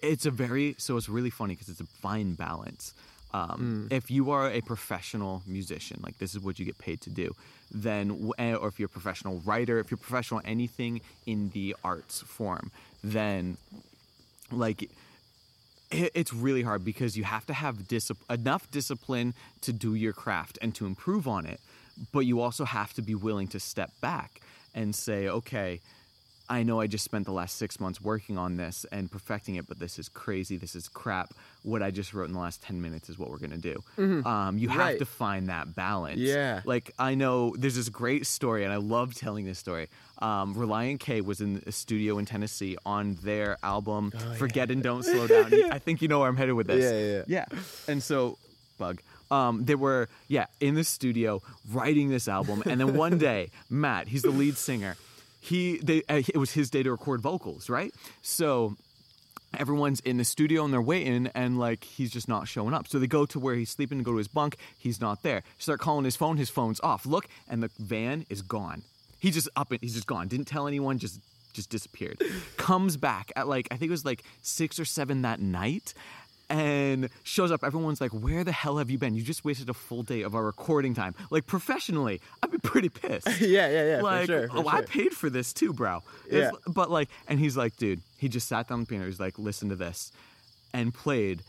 it's 0.02 0.26
a 0.26 0.32
very 0.32 0.76
so 0.78 0.98
it's 0.98 1.10
really 1.10 1.30
funny 1.30 1.54
because 1.56 1.70
it's 1.70 1.82
a 1.82 1.86
fine 2.02 2.34
balance. 2.34 2.94
Um, 3.34 3.88
If 3.92 4.12
you 4.12 4.32
are 4.32 4.50
a 4.52 4.60
professional 4.62 5.42
musician, 5.48 6.02
like 6.04 6.18
this 6.18 6.36
is 6.36 6.42
what 6.42 6.60
you 6.60 6.66
get 6.66 6.78
paid 6.78 7.00
to 7.02 7.10
do, 7.10 7.34
then 7.72 8.32
eh, 8.38 8.54
or 8.54 8.68
if 8.68 8.78
you're 8.78 8.88
a 8.88 8.90
professional 8.90 9.40
writer, 9.46 9.80
if 9.80 9.90
you're 9.90 9.98
professional 9.98 10.42
anything 10.44 11.00
in 11.26 11.50
the 11.52 11.76
arts 11.84 12.22
form, 12.22 12.72
then 13.04 13.58
like 14.52 14.90
it's 15.92 16.34
really 16.34 16.62
hard 16.62 16.84
because 16.86 17.18
you 17.18 17.24
have 17.24 17.46
to 17.46 17.54
have 17.54 17.76
discip- 17.88 18.30
enough 18.30 18.70
discipline 18.72 19.34
to 19.62 19.74
do 19.74 19.94
your 19.94 20.14
craft 20.14 20.58
and 20.62 20.74
to 20.76 20.86
improve 20.86 21.28
on 21.28 21.46
it, 21.46 21.60
but 22.14 22.22
you 22.22 22.40
also 22.40 22.66
have 22.66 22.94
to 22.94 23.02
be 23.02 23.16
willing 23.16 23.48
to 23.50 23.60
step 23.60 23.92
back 24.02 24.42
and 24.74 24.96
say, 24.96 25.28
okay, 25.28 25.80
I 26.52 26.64
know 26.64 26.82
I 26.82 26.88
just 26.88 27.06
spent 27.06 27.26
the 27.26 27.32
last 27.32 27.56
six 27.56 27.80
months 27.80 28.02
working 28.02 28.38
on 28.38 28.58
this 28.58 28.86
and 28.92 29.10
perfecting 29.10 29.56
it, 29.56 29.68
but 29.70 29.80
this 29.80 29.98
is 29.98 30.10
crazy. 30.10 30.58
This 30.58 30.76
is 30.76 30.90
crap. 30.90 31.34
What 31.64 31.82
I 31.82 31.92
just 31.92 32.14
wrote 32.14 32.26
in 32.26 32.34
the 32.34 32.40
last 32.40 32.62
10 32.64 32.82
minutes 32.82 33.10
is 33.10 33.18
what 33.18 33.30
we're 33.30 33.38
going 33.38 33.52
to 33.52 33.58
do. 33.58 33.82
Um, 34.28 34.58
you 34.58 34.68
have 34.68 34.98
to 35.00 35.06
find 35.06 35.48
that 35.48 35.74
balance. 35.76 36.20
Yeah. 36.20 36.60
Like, 36.66 36.92
I 37.00 37.16
know 37.16 37.56
there's 37.58 37.76
this 37.76 37.88
great 37.88 38.28
story, 38.28 38.66
and 38.66 38.74
I 38.74 38.76
love 38.76 39.16
telling 39.16 39.46
this 39.46 39.60
story. 39.60 39.88
Um, 40.18 40.54
Relient 40.54 41.00
K 41.00 41.22
was 41.22 41.40
in 41.40 41.64
a 41.66 41.72
studio 41.72 42.18
in 42.18 42.26
Tennessee 42.26 42.76
on 42.86 43.18
their 43.24 43.58
album 43.64 44.12
Forget 44.38 44.72
and 44.72 44.84
Don't 44.84 45.04
Slow 45.04 45.28
Down. 45.36 45.54
I 45.72 45.80
think 45.80 46.02
you 46.02 46.10
know 46.10 46.20
where 46.20 46.28
I'm 46.28 46.36
headed 46.36 46.56
with 46.56 46.68
this. 46.68 46.84
Yeah, 46.84 47.00
yeah, 47.00 47.46
Yeah. 47.50 47.60
And 47.88 48.04
so, 48.04 48.38
bug. 48.78 49.02
Um, 49.32 49.64
they 49.64 49.76
were, 49.76 50.10
yeah, 50.28 50.48
in 50.60 50.76
the 50.76 50.84
studio 50.84 51.42
writing 51.72 52.10
this 52.10 52.28
album, 52.28 52.62
and 52.66 52.78
then 52.78 52.98
one 52.98 53.18
day, 53.30 53.52
Matt, 53.70 54.10
he's 54.10 54.24
the 54.24 54.32
lead 54.32 54.58
singer. 54.58 54.98
He, 55.42 55.78
they, 55.80 56.04
uh, 56.08 56.22
it 56.34 56.38
was 56.38 56.52
his 56.52 56.70
day 56.70 56.84
to 56.84 56.92
record 56.92 57.20
vocals, 57.20 57.70
right? 57.70 57.94
So 58.22 58.78
everyone's 59.58 60.00
in 60.02 60.18
the 60.18 60.24
studio 60.24 60.64
and 60.64 60.74
they're 60.74 60.82
waiting 60.82 61.28
and 61.36 61.60
like 61.60 61.84
he's 61.84 62.12
just 62.12 62.28
not 62.28 62.48
showing 62.48 62.74
up. 62.74 62.88
So 62.88 63.00
they 63.00 63.08
go 63.08 63.26
to 63.26 63.40
where 63.40 63.56
he's 63.56 63.70
sleeping 63.70 63.98
and 63.98 64.06
go 64.06 64.12
to 64.12 64.18
his 64.18 64.28
bunk. 64.28 64.56
He's 64.78 65.02
not 65.02 65.24
there. 65.24 65.44
Start 65.58 65.80
calling 65.80 66.06
his 66.06 66.16
phone. 66.16 66.38
His 66.38 66.50
phone's 66.50 66.80
off. 66.82 67.06
Look 67.06 67.28
and 67.50 67.62
the 67.62 67.70
van 67.80 68.26
is 68.30 68.42
gone. 68.42 68.84
He 69.20 69.32
just 69.32 69.50
up 69.56 69.72
and 69.72 69.82
he's 69.82 69.94
just 69.96 70.08
gone. 70.08 70.28
Didn't 70.28 70.48
tell 70.48 70.68
anyone. 70.68 70.98
Just 70.98 71.20
just 71.54 71.70
disappeared. 71.70 72.22
Comes 72.58 72.96
back 72.96 73.32
at 73.36 73.48
like 73.48 73.68
i 73.72 73.76
think 73.76 73.90
it 73.90 73.92
was 73.92 74.06
like 74.06 74.24
six 74.42 74.80
or 74.80 74.86
seven 74.86 75.24
that 75.24 75.42
night 75.42 75.94
and 76.52 77.10
shows 77.24 77.52
up 77.52 77.64
everyone's 77.64 78.02
like 78.02 78.12
where 78.12 78.44
the 78.44 78.52
hell 78.52 78.78
have 78.78 78.90
you 78.90 78.98
been 78.98 79.16
you 79.16 79.24
just 79.24 79.46
wasted 79.46 79.70
a 79.70 79.74
full 79.74 80.04
day 80.04 80.22
of 80.22 80.36
our 80.36 80.44
recording 80.46 80.94
time 80.94 81.16
like 81.30 81.48
professionally 81.48 82.20
i'd 82.44 82.52
be 82.52 82.58
pretty 82.60 82.90
pissed 82.90 83.28
Yeah, 83.42 83.68
yeah, 83.70 83.86
yeah. 83.96 84.02
like, 84.02 84.22
for 84.22 84.26
sure. 84.28 84.48
For 84.50 84.58
oh, 84.58 84.68
I 84.68 84.82
paid 84.82 85.14
for 85.14 85.30
this 85.30 85.54
too, 85.54 85.74
bro. 85.74 86.02
It's- 86.28 86.52
Yeah. 86.54 86.72
But 86.74 86.92
like, 86.92 87.10
and 87.28 87.40
he's 87.40 87.56
like, 87.58 87.76
dude, 87.78 88.02
he 88.18 88.28
just 88.30 88.48
sat 88.48 88.68
down 88.68 88.76
on 88.76 88.80
the 88.82 88.86
piano. 88.88 89.06
He's 89.06 89.20
like, 89.20 89.40
listen 89.40 89.70
to 89.70 89.76
this, 89.76 90.12
and 90.74 90.94
played 90.94 91.42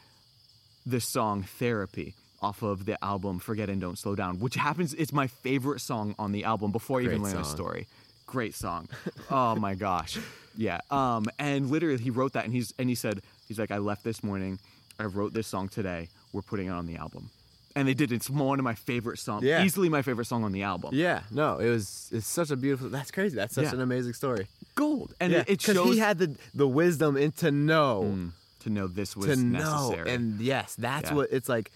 the 0.87 1.01
song 1.01 1.43
"Therapy" 1.43 2.15
off 2.41 2.63
of 2.63 2.85
the 2.87 3.03
album 3.05 3.39
"Forget 3.39 3.69
and 3.69 3.81
Don't 3.81 3.99
Slow 3.99 4.15
Down," 4.15 4.39
which 4.41 4.55
happens. 4.57 4.95
It's 4.95 5.13
my 5.13 5.27
favorite 5.27 5.81
song 5.81 6.15
on 6.19 6.33
the 6.33 6.45
album 6.45 6.73
before 6.73 7.01
I 7.01 7.05
even 7.05 7.19
Great 7.19 7.33
learn 7.35 7.43
the 7.43 7.49
story. 7.49 7.87
great 8.27 8.55
song. 8.55 8.89
oh 9.31 9.55
my 9.57 9.75
gosh, 9.75 10.19
yeah. 10.57 10.81
Um, 10.91 11.27
and 11.39 11.71
literally, 11.71 11.99
he 12.03 12.11
wrote 12.11 12.33
that, 12.33 12.45
and 12.45 12.53
he's 12.53 12.73
and 12.79 12.89
he 12.89 12.95
said 12.95 13.21
he's 13.49 13.59
like, 13.59 13.71
I 13.71 13.79
left 13.79 14.03
this 14.05 14.23
morning, 14.25 14.59
I 14.99 15.05
wrote 15.05 15.33
this 15.33 15.47
song 15.47 15.69
today. 15.69 16.09
We're 16.33 16.43
putting 16.43 16.67
it 16.69 16.71
on 16.71 16.87
the 16.87 16.97
album, 16.97 17.31
and 17.77 17.87
they 17.89 17.95
did. 17.95 18.13
It's 18.13 18.31
one 18.31 18.59
of 18.59 18.65
my 18.65 18.75
favorite 18.75 19.19
songs, 19.19 19.45
Yeah. 19.45 19.65
easily 19.65 19.89
my 19.89 20.03
favorite 20.03 20.27
song 20.27 20.45
on 20.45 20.53
the 20.53 20.63
album. 20.63 20.91
Yeah, 20.95 21.23
no, 21.31 21.59
it 21.59 21.69
was. 21.69 22.09
It's 22.13 22.27
such 22.27 22.51
a 22.51 22.57
beautiful. 22.57 22.89
That's 22.89 23.11
crazy. 23.11 23.37
That's 23.37 23.55
such 23.55 23.65
Yeah. 23.65 23.75
an 23.75 23.81
amazing 23.81 24.15
story. 24.15 24.47
gold, 24.75 25.13
and 25.21 25.33
yeah, 25.33 25.41
it, 25.41 25.51
it 25.51 25.61
shows 25.61 25.93
he 25.93 25.99
had 25.99 26.19
the 26.19 26.35
the 26.55 26.67
wisdom 26.67 27.17
and 27.17 27.37
to 27.37 27.51
know 27.51 28.05
Mm, 28.07 28.31
to 28.61 28.71
know 28.71 28.87
this 28.87 29.15
was 29.15 29.27
to 29.27 29.37
know, 29.37 29.59
necessary. 29.91 30.11
and 30.11 30.41
yes, 30.41 30.75
that's 30.79 31.11
Yeah. 31.11 31.17
what 31.17 31.29
it's 31.31 31.49
like. 31.49 31.71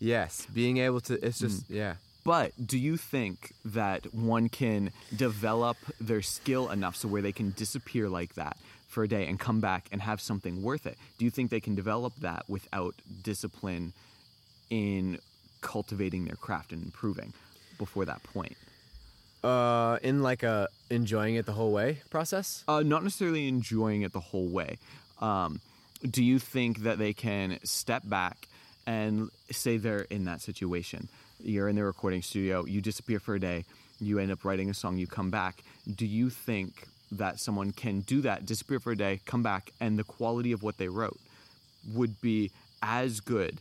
Yes, 0.00 0.46
being 0.52 0.76
able 0.78 1.00
to. 1.02 1.14
It's 1.26 1.38
just 1.38 1.62
Mm. 1.70 1.74
yeah. 1.76 1.94
But 2.24 2.52
do 2.64 2.78
you 2.78 2.96
think 2.98 3.52
that 3.64 4.12
one 4.14 4.48
can 4.48 4.90
develop 5.16 5.76
their 6.00 6.22
skill 6.22 6.70
enough 6.70 6.94
so 6.96 7.08
where 7.08 7.22
they 7.22 7.32
can 7.32 7.50
disappear 7.56 8.08
like 8.08 8.34
that 8.34 8.56
for 8.92 9.02
a 9.02 9.08
day 9.08 9.26
and 9.26 9.40
come 9.40 9.60
back 9.60 9.88
and 9.90 10.00
have 10.00 10.20
something 10.20 10.62
worth 10.62 10.86
it? 10.86 10.96
Do 11.18 11.24
you 11.24 11.30
think 11.30 11.50
they 11.50 11.60
can 11.60 11.74
develop 11.74 12.14
that 12.20 12.44
without 12.48 12.94
discipline 13.22 13.92
in 14.70 15.18
cultivating 15.60 16.24
their 16.24 16.36
craft 16.36 16.72
and 16.72 16.82
improving 16.82 17.32
before 17.78 18.04
that 18.04 18.22
point? 18.22 18.56
Uh, 19.42 19.98
in 20.02 20.22
like 20.22 20.44
a 20.44 20.68
enjoying 20.88 21.34
it 21.34 21.46
the 21.46 21.52
whole 21.52 21.72
way 21.72 22.00
process. 22.10 22.62
Uh, 22.68 22.82
not 22.82 23.02
necessarily 23.02 23.48
enjoying 23.48 24.02
it 24.02 24.12
the 24.12 24.20
whole 24.20 24.48
way. 24.48 24.78
Um, 25.20 25.60
do 26.08 26.22
you 26.22 26.38
think 26.38 26.78
that 26.84 26.98
they 26.98 27.12
can 27.12 27.58
step 27.64 28.02
back 28.04 28.48
and 28.86 29.30
say 29.50 29.78
they're 29.78 30.02
in 30.02 30.26
that 30.26 30.40
situation? 30.40 31.08
You're 31.40 31.68
in 31.68 31.76
the 31.76 31.84
recording 31.84 32.22
studio, 32.22 32.64
you 32.66 32.80
disappear 32.80 33.18
for 33.18 33.34
a 33.34 33.40
day, 33.40 33.64
you 34.00 34.18
end 34.18 34.30
up 34.30 34.44
writing 34.44 34.70
a 34.70 34.74
song, 34.74 34.96
you 34.96 35.06
come 35.06 35.30
back. 35.30 35.62
Do 35.92 36.06
you 36.06 36.30
think 36.30 36.86
that 37.12 37.38
someone 37.38 37.72
can 37.72 38.00
do 38.00 38.20
that, 38.22 38.46
disappear 38.46 38.80
for 38.80 38.92
a 38.92 38.96
day, 38.96 39.20
come 39.26 39.42
back, 39.42 39.70
and 39.80 39.98
the 39.98 40.04
quality 40.04 40.52
of 40.52 40.62
what 40.62 40.78
they 40.78 40.88
wrote 40.88 41.20
would 41.92 42.20
be 42.20 42.50
as 42.82 43.20
good 43.20 43.58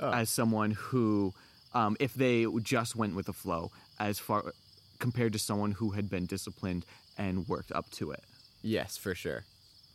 as 0.00 0.30
someone 0.30 0.70
who, 0.70 1.34
um, 1.74 1.96
if 2.00 2.14
they 2.14 2.46
just 2.62 2.96
went 2.96 3.14
with 3.14 3.26
the 3.26 3.32
flow, 3.32 3.70
as 3.98 4.18
far 4.18 4.52
compared 4.98 5.32
to 5.32 5.38
someone 5.38 5.72
who 5.72 5.90
had 5.90 6.08
been 6.08 6.26
disciplined 6.26 6.86
and 7.18 7.46
worked 7.48 7.70
up 7.72 7.90
to 7.90 8.10
it? 8.10 8.22
Yes, 8.62 8.96
for 8.96 9.14
sure, 9.14 9.44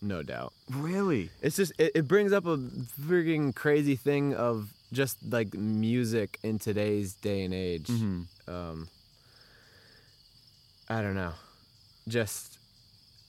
no 0.02 0.22
doubt. 0.22 0.54
Really? 0.70 1.32
It's 1.42 1.56
just 1.56 1.74
it, 1.80 1.92
it 1.96 2.08
brings 2.08 2.32
up 2.32 2.46
a 2.46 2.58
freaking 2.58 3.54
crazy 3.56 3.96
thing 3.96 4.34
of 4.36 4.74
just 4.94 5.18
like 5.28 5.54
music 5.54 6.40
in 6.44 6.60
today's 6.60 7.14
day 7.14 7.44
and 7.44 7.54
age. 7.54 7.88
Mm-hmm. 7.88 8.52
Um, 8.54 8.88
I 10.90 11.02
don't 11.02 11.16
know. 11.16 11.34
Just 12.08 12.55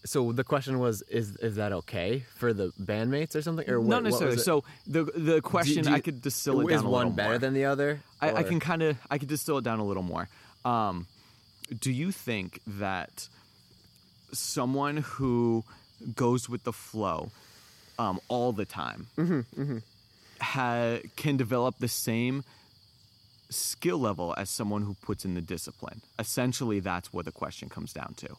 so 0.07 0.33
the 0.33 0.45
question 0.45 0.79
was, 0.79 1.03
is 1.03 1.37
is 1.37 1.57
that 1.57 1.73
okay 1.73 2.25
for 2.37 2.53
the 2.55 2.73
bandmates 2.81 3.35
or 3.37 3.43
something? 3.43 3.69
Or 3.69 3.79
what, 3.81 3.89
Not 3.89 4.03
necessarily. 4.05 4.39
So 4.39 4.65
the 4.87 5.05
the 5.05 5.41
question 5.43 5.83
do 5.85 5.91
you- 5.91 5.97
I 5.97 6.01
could 6.01 6.23
distill 6.23 6.61
it 6.61 6.73
is 6.73 6.81
down 6.81 6.87
a 6.87 6.91
one 6.91 7.13
better 7.13 7.29
more. 7.31 7.39
than 7.39 7.53
the 7.55 7.67
other? 7.67 8.01
I, 8.21 8.33
I 8.33 8.43
can 8.43 8.59
kind 8.61 8.83
of 8.83 8.97
I 9.11 9.19
could 9.19 9.29
distill 9.29 9.59
it 9.59 9.65
down 9.65 9.79
a 9.81 9.85
little 9.85 10.03
more. 10.03 10.29
Um, 10.65 11.07
do 11.81 11.93
you 11.93 12.11
think 12.13 12.61
that 12.67 13.29
someone 14.33 14.97
who 14.99 15.65
goes 16.15 16.49
with 16.49 16.65
the 16.65 16.73
flow 16.73 17.31
um, 17.99 18.21
all 18.29 18.53
the 18.53 18.65
time 18.65 19.07
Mm-hmm, 19.17 19.79
ha- 20.41 20.99
can 21.17 21.37
develop 21.37 21.79
the 21.79 21.89
same 21.89 22.45
skill 23.49 23.99
level 23.99 24.35
as 24.37 24.51
someone 24.51 24.83
who 24.83 24.95
puts 24.95 25.25
in 25.25 25.35
the 25.35 25.41
discipline? 25.41 26.03
Essentially, 26.19 26.81
that's 26.81 27.13
what 27.13 27.25
the 27.25 27.33
question 27.33 27.69
comes 27.69 27.93
down 27.93 28.15
to. 28.19 28.37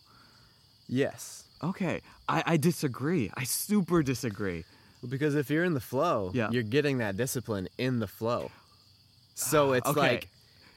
Yes, 0.88 1.44
Okay, 1.64 2.02
I, 2.30 2.44
I 2.46 2.58
disagree. 2.58 3.32
I 3.36 3.44
super 3.44 4.04
disagree. 4.04 4.64
because 5.08 5.36
if 5.36 5.50
you're 5.50 5.64
in 5.64 5.74
the 5.74 5.80
flow, 5.80 6.32
Yeah. 6.34 6.50
you're 6.52 6.64
getting 6.64 6.98
that 7.00 7.16
discipline 7.18 7.68
in 7.78 8.00
the 8.00 8.08
flow. 8.08 8.52
So 9.36 9.70
ah, 9.70 9.74
it's 9.74 9.88
Okay. 9.88 10.00
like 10.00 10.28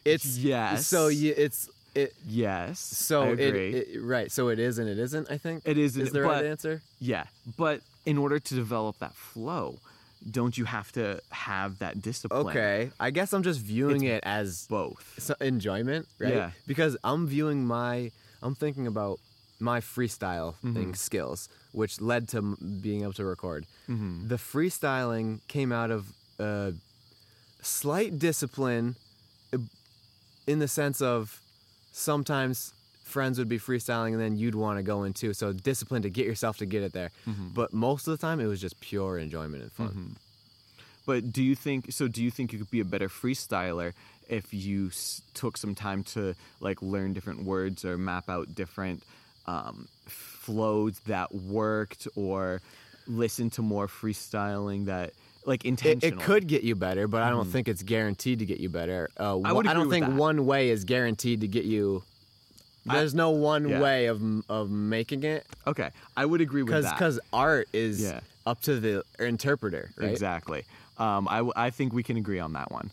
it's 0.05 0.37
Yes. 0.39 0.87
So 0.87 1.09
you, 1.09 1.35
it's 1.37 1.69
it. 1.95 2.15
Yes. 2.27 2.79
So 2.81 3.23
I 3.23 3.29
it, 3.33 3.41
agree. 3.41 3.71
it 3.75 4.03
right. 4.03 4.31
So 4.31 4.49
it 4.49 4.59
is 4.59 4.79
and 4.79 4.89
it 4.89 4.99
isn't. 4.99 5.31
I 5.31 5.39
think 5.39 5.63
It 5.65 5.79
is 5.79 5.97
Is 5.97 6.13
the 6.13 6.23
right 6.23 6.45
answer? 6.45 6.83
Yeah, 7.01 7.25
but 7.57 7.81
in 8.07 8.17
order 8.19 8.39
to 8.39 8.55
develop 8.55 8.99
that 9.01 9.15
flow, 9.15 9.79
don't 10.31 10.57
you 10.57 10.67
have 10.67 10.93
to 10.93 11.21
have 11.31 11.79
that 11.79 12.01
discipline? 12.03 12.47
Okay, 12.49 12.91
I 13.01 13.11
guess 13.11 13.33
I'm 13.33 13.43
just 13.43 13.61
viewing 13.61 14.05
it 14.05 14.23
as 14.25 14.67
Both. 14.69 15.15
so- 15.19 15.35
enjoyment, 15.41 16.07
right? 16.19 16.33
Yeah. 16.35 16.51
Because 16.67 16.97
I'm 17.03 17.27
viewing 17.27 17.67
my, 17.67 18.11
I'm 18.43 18.55
thinking 18.55 18.87
about 18.87 19.19
my 19.61 19.81
freestyle 19.81 20.55
Mm-hmm. 20.57 20.75
thing 20.75 20.95
skills, 20.95 21.49
which 21.73 22.01
led 22.01 22.29
to 22.29 22.39
m- 22.39 22.79
being 22.83 23.03
able 23.03 23.13
to 23.15 23.25
record. 23.25 23.67
Mm-hmm. 23.89 24.29
The 24.29 24.37
freestyling 24.37 25.41
came 25.49 25.73
out 25.73 25.91
of 25.91 26.13
uh, 26.39 26.73
slight 27.63 28.19
discipline, 28.19 28.97
uh, 29.53 29.59
in 30.47 30.59
the 30.59 30.69
sense 30.69 31.01
of 31.03 31.41
sometimes 31.93 32.73
friends 33.05 33.39
would 33.39 33.49
be 33.49 33.59
freestyling 33.59 34.13
and 34.13 34.21
then 34.21 34.37
you'd 34.37 34.55
want 34.55 34.79
to 34.79 34.83
go 34.83 35.03
in 35.03 35.13
too. 35.13 35.35
So 35.35 35.53
discipline 35.53 36.03
to 36.03 36.11
get 36.11 36.27
yourself 36.27 36.57
to 36.59 36.67
get 36.67 36.83
it 36.83 36.93
there. 36.93 37.11
Mm-hmm. 37.29 37.49
But 37.55 37.73
most 37.73 38.07
of 38.07 38.13
the 38.13 38.19
time, 38.27 38.39
it 38.41 38.47
was 38.47 38.61
just 38.61 38.81
pure 38.81 39.19
enjoyment 39.19 39.63
and 39.63 39.73
fun. 39.73 40.17
But 41.07 41.33
do 41.33 41.43
you 41.43 41.57
think 41.57 41.91
so? 41.93 42.07
Do 42.09 42.23
you 42.23 42.31
think 42.31 42.53
you 42.53 42.59
could 42.61 42.71
be 42.71 42.81
a 42.81 42.85
better 42.85 43.09
freestyler 43.09 43.95
if 44.29 44.55
you 44.55 44.89
s- 44.89 45.23
took 45.35 45.57
some 45.57 45.75
time 45.75 46.05
to 46.05 46.35
like 46.61 46.81
learn 46.83 47.13
different 47.15 47.43
words 47.45 47.85
or 47.85 47.99
map 47.99 48.29
out 48.29 48.55
different 48.55 49.03
um, 49.47 49.89
flows 50.07 50.99
that 51.07 51.35
worked, 51.35 52.07
or 52.17 52.61
listen 53.07 53.51
to 53.51 53.63
more 53.63 53.87
freestyling 53.87 54.87
that 54.87 55.13
like 55.47 55.65
It, 55.65 55.69
intentional? 55.69 56.21
it 56.21 56.25
could 56.25 56.47
get 56.47 56.63
you 56.63 56.75
better, 56.75 57.09
but 57.09 57.23
I 57.23 57.31
don't 57.31 57.47
think 57.49 57.67
it's 57.69 57.83
guaranteed 57.83 58.41
to 58.41 58.47
get 58.47 58.61
you 58.61 58.69
better. 58.69 59.09
Uh. 59.19 59.41
I 59.41 59.53
I 59.55 59.75
don't 59.75 59.91
think 59.91 60.07
that. 60.07 60.15
one 60.15 60.45
way 60.47 60.71
is 60.71 60.85
guaranteed 60.85 61.41
to 61.41 61.49
get 61.49 61.65
you. 61.65 62.03
There's 62.87 63.15
no 63.15 63.31
one 63.31 63.69
yeah. 63.69 63.81
way 63.81 64.07
of 64.07 64.21
of 64.49 64.71
making 64.71 65.23
it 65.25 65.45
Okay, 65.67 65.91
I 66.17 66.25
would 66.27 66.41
agree 66.41 66.63
with 66.63 66.69
because 66.69 66.85
that. 66.85 66.95
because 66.95 67.21
art 67.33 67.69
is 67.73 68.01
Yeah. 68.03 68.21
up 68.47 68.61
to 68.63 68.81
the 68.81 69.05
interpreter, 69.19 69.91
right? 69.97 70.11
Exactly. 70.11 70.65
Um, 70.99 71.27
I, 71.29 71.37
w- 71.39 71.53
I 71.57 71.71
think 71.71 71.93
we 71.95 72.03
can 72.03 72.17
agree 72.19 72.39
on 72.41 72.53
that 72.55 72.71
one. 72.71 72.91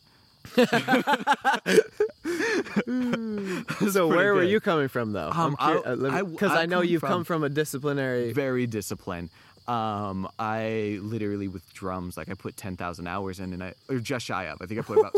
So 3.92 4.08
where 4.08 4.34
were 4.34 4.42
good. 4.42 4.50
you 4.52 4.60
coming 4.60 4.88
from 4.88 5.14
though? 5.14 5.30
Um, 5.34 5.52
Because 5.52 6.52
I 6.52 6.64
I, 6.64 6.66
know 6.66 6.82
you've 6.82 7.02
from- 7.02 7.10
come 7.10 7.24
from 7.24 7.44
a 7.44 7.50
disciplinary. 7.50 8.34
Very 8.34 8.68
disciplined. 8.68 9.30
Um, 9.68 10.30
I 10.40 10.98
literally 11.02 11.48
with 11.50 11.74
drums, 11.74 12.16
like 12.16 12.30
I 12.30 12.34
put 12.36 12.56
ten 12.56 12.78
thousand 12.78 13.08
hours 13.08 13.40
in, 13.40 13.52
and 13.54 13.64
I 13.64 13.74
or 13.90 14.00
just 14.00 14.26
shy 14.26 14.46
of. 14.46 14.62
I 14.62 14.66
think 14.66 14.80
I 14.80 14.84
put 14.84 14.98
about. 15.00 15.14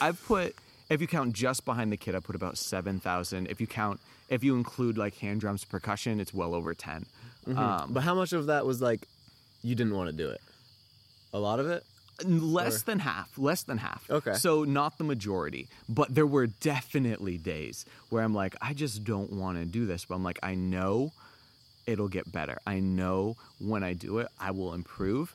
I've 0.00 0.22
put 0.26 0.54
if 0.90 1.00
you 1.00 1.06
count 1.06 1.32
just 1.32 1.64
behind 1.64 1.90
the 1.90 1.96
kit, 1.96 2.14
I 2.14 2.20
put 2.20 2.36
about 2.36 2.58
seven 2.58 3.00
thousand. 3.00 3.46
If 3.46 3.60
you 3.60 3.66
count, 3.66 4.00
if 4.28 4.44
you 4.44 4.56
include 4.56 4.98
like 4.98 5.16
hand 5.16 5.40
drums, 5.40 5.64
percussion, 5.64 6.20
it's 6.20 6.34
well 6.34 6.54
over 6.54 6.74
10 6.74 7.06
Um, 7.56 7.92
but 7.92 8.02
how 8.02 8.14
much 8.14 8.32
of 8.34 8.46
that 8.46 8.66
was 8.66 8.82
like 8.82 9.06
you 9.62 9.74
didn't 9.74 9.94
want 9.94 10.10
to 10.10 10.16
do 10.16 10.28
it? 10.28 10.40
A 11.32 11.38
lot 11.38 11.58
of 11.60 11.66
it. 11.68 11.82
Less 12.24 12.82
than 12.82 12.98
half 13.00 13.36
less 13.38 13.62
than 13.62 13.78
half. 13.78 14.08
Okay. 14.10 14.34
so 14.34 14.64
not 14.64 14.98
the 14.98 15.04
majority. 15.04 15.68
But 15.88 16.14
there 16.14 16.26
were 16.26 16.46
definitely 16.46 17.38
days 17.38 17.84
where 18.10 18.22
i'm 18.22 18.34
like 18.34 18.54
i 18.62 18.72
just 18.72 19.04
don't 19.04 19.32
want 19.32 19.58
to 19.58 19.64
do 19.64 19.86
this. 19.86 20.04
But 20.04 20.16
i'm 20.16 20.24
like 20.24 20.38
i 20.42 20.54
know 20.54 21.12
it'll 21.86 22.08
get 22.08 22.30
better. 22.32 22.58
I 22.66 22.80
know 22.80 23.36
when 23.58 23.82
i 23.82 23.92
do 23.92 24.18
it 24.18 24.28
i 24.40 24.50
will 24.50 24.74
improve. 24.74 25.34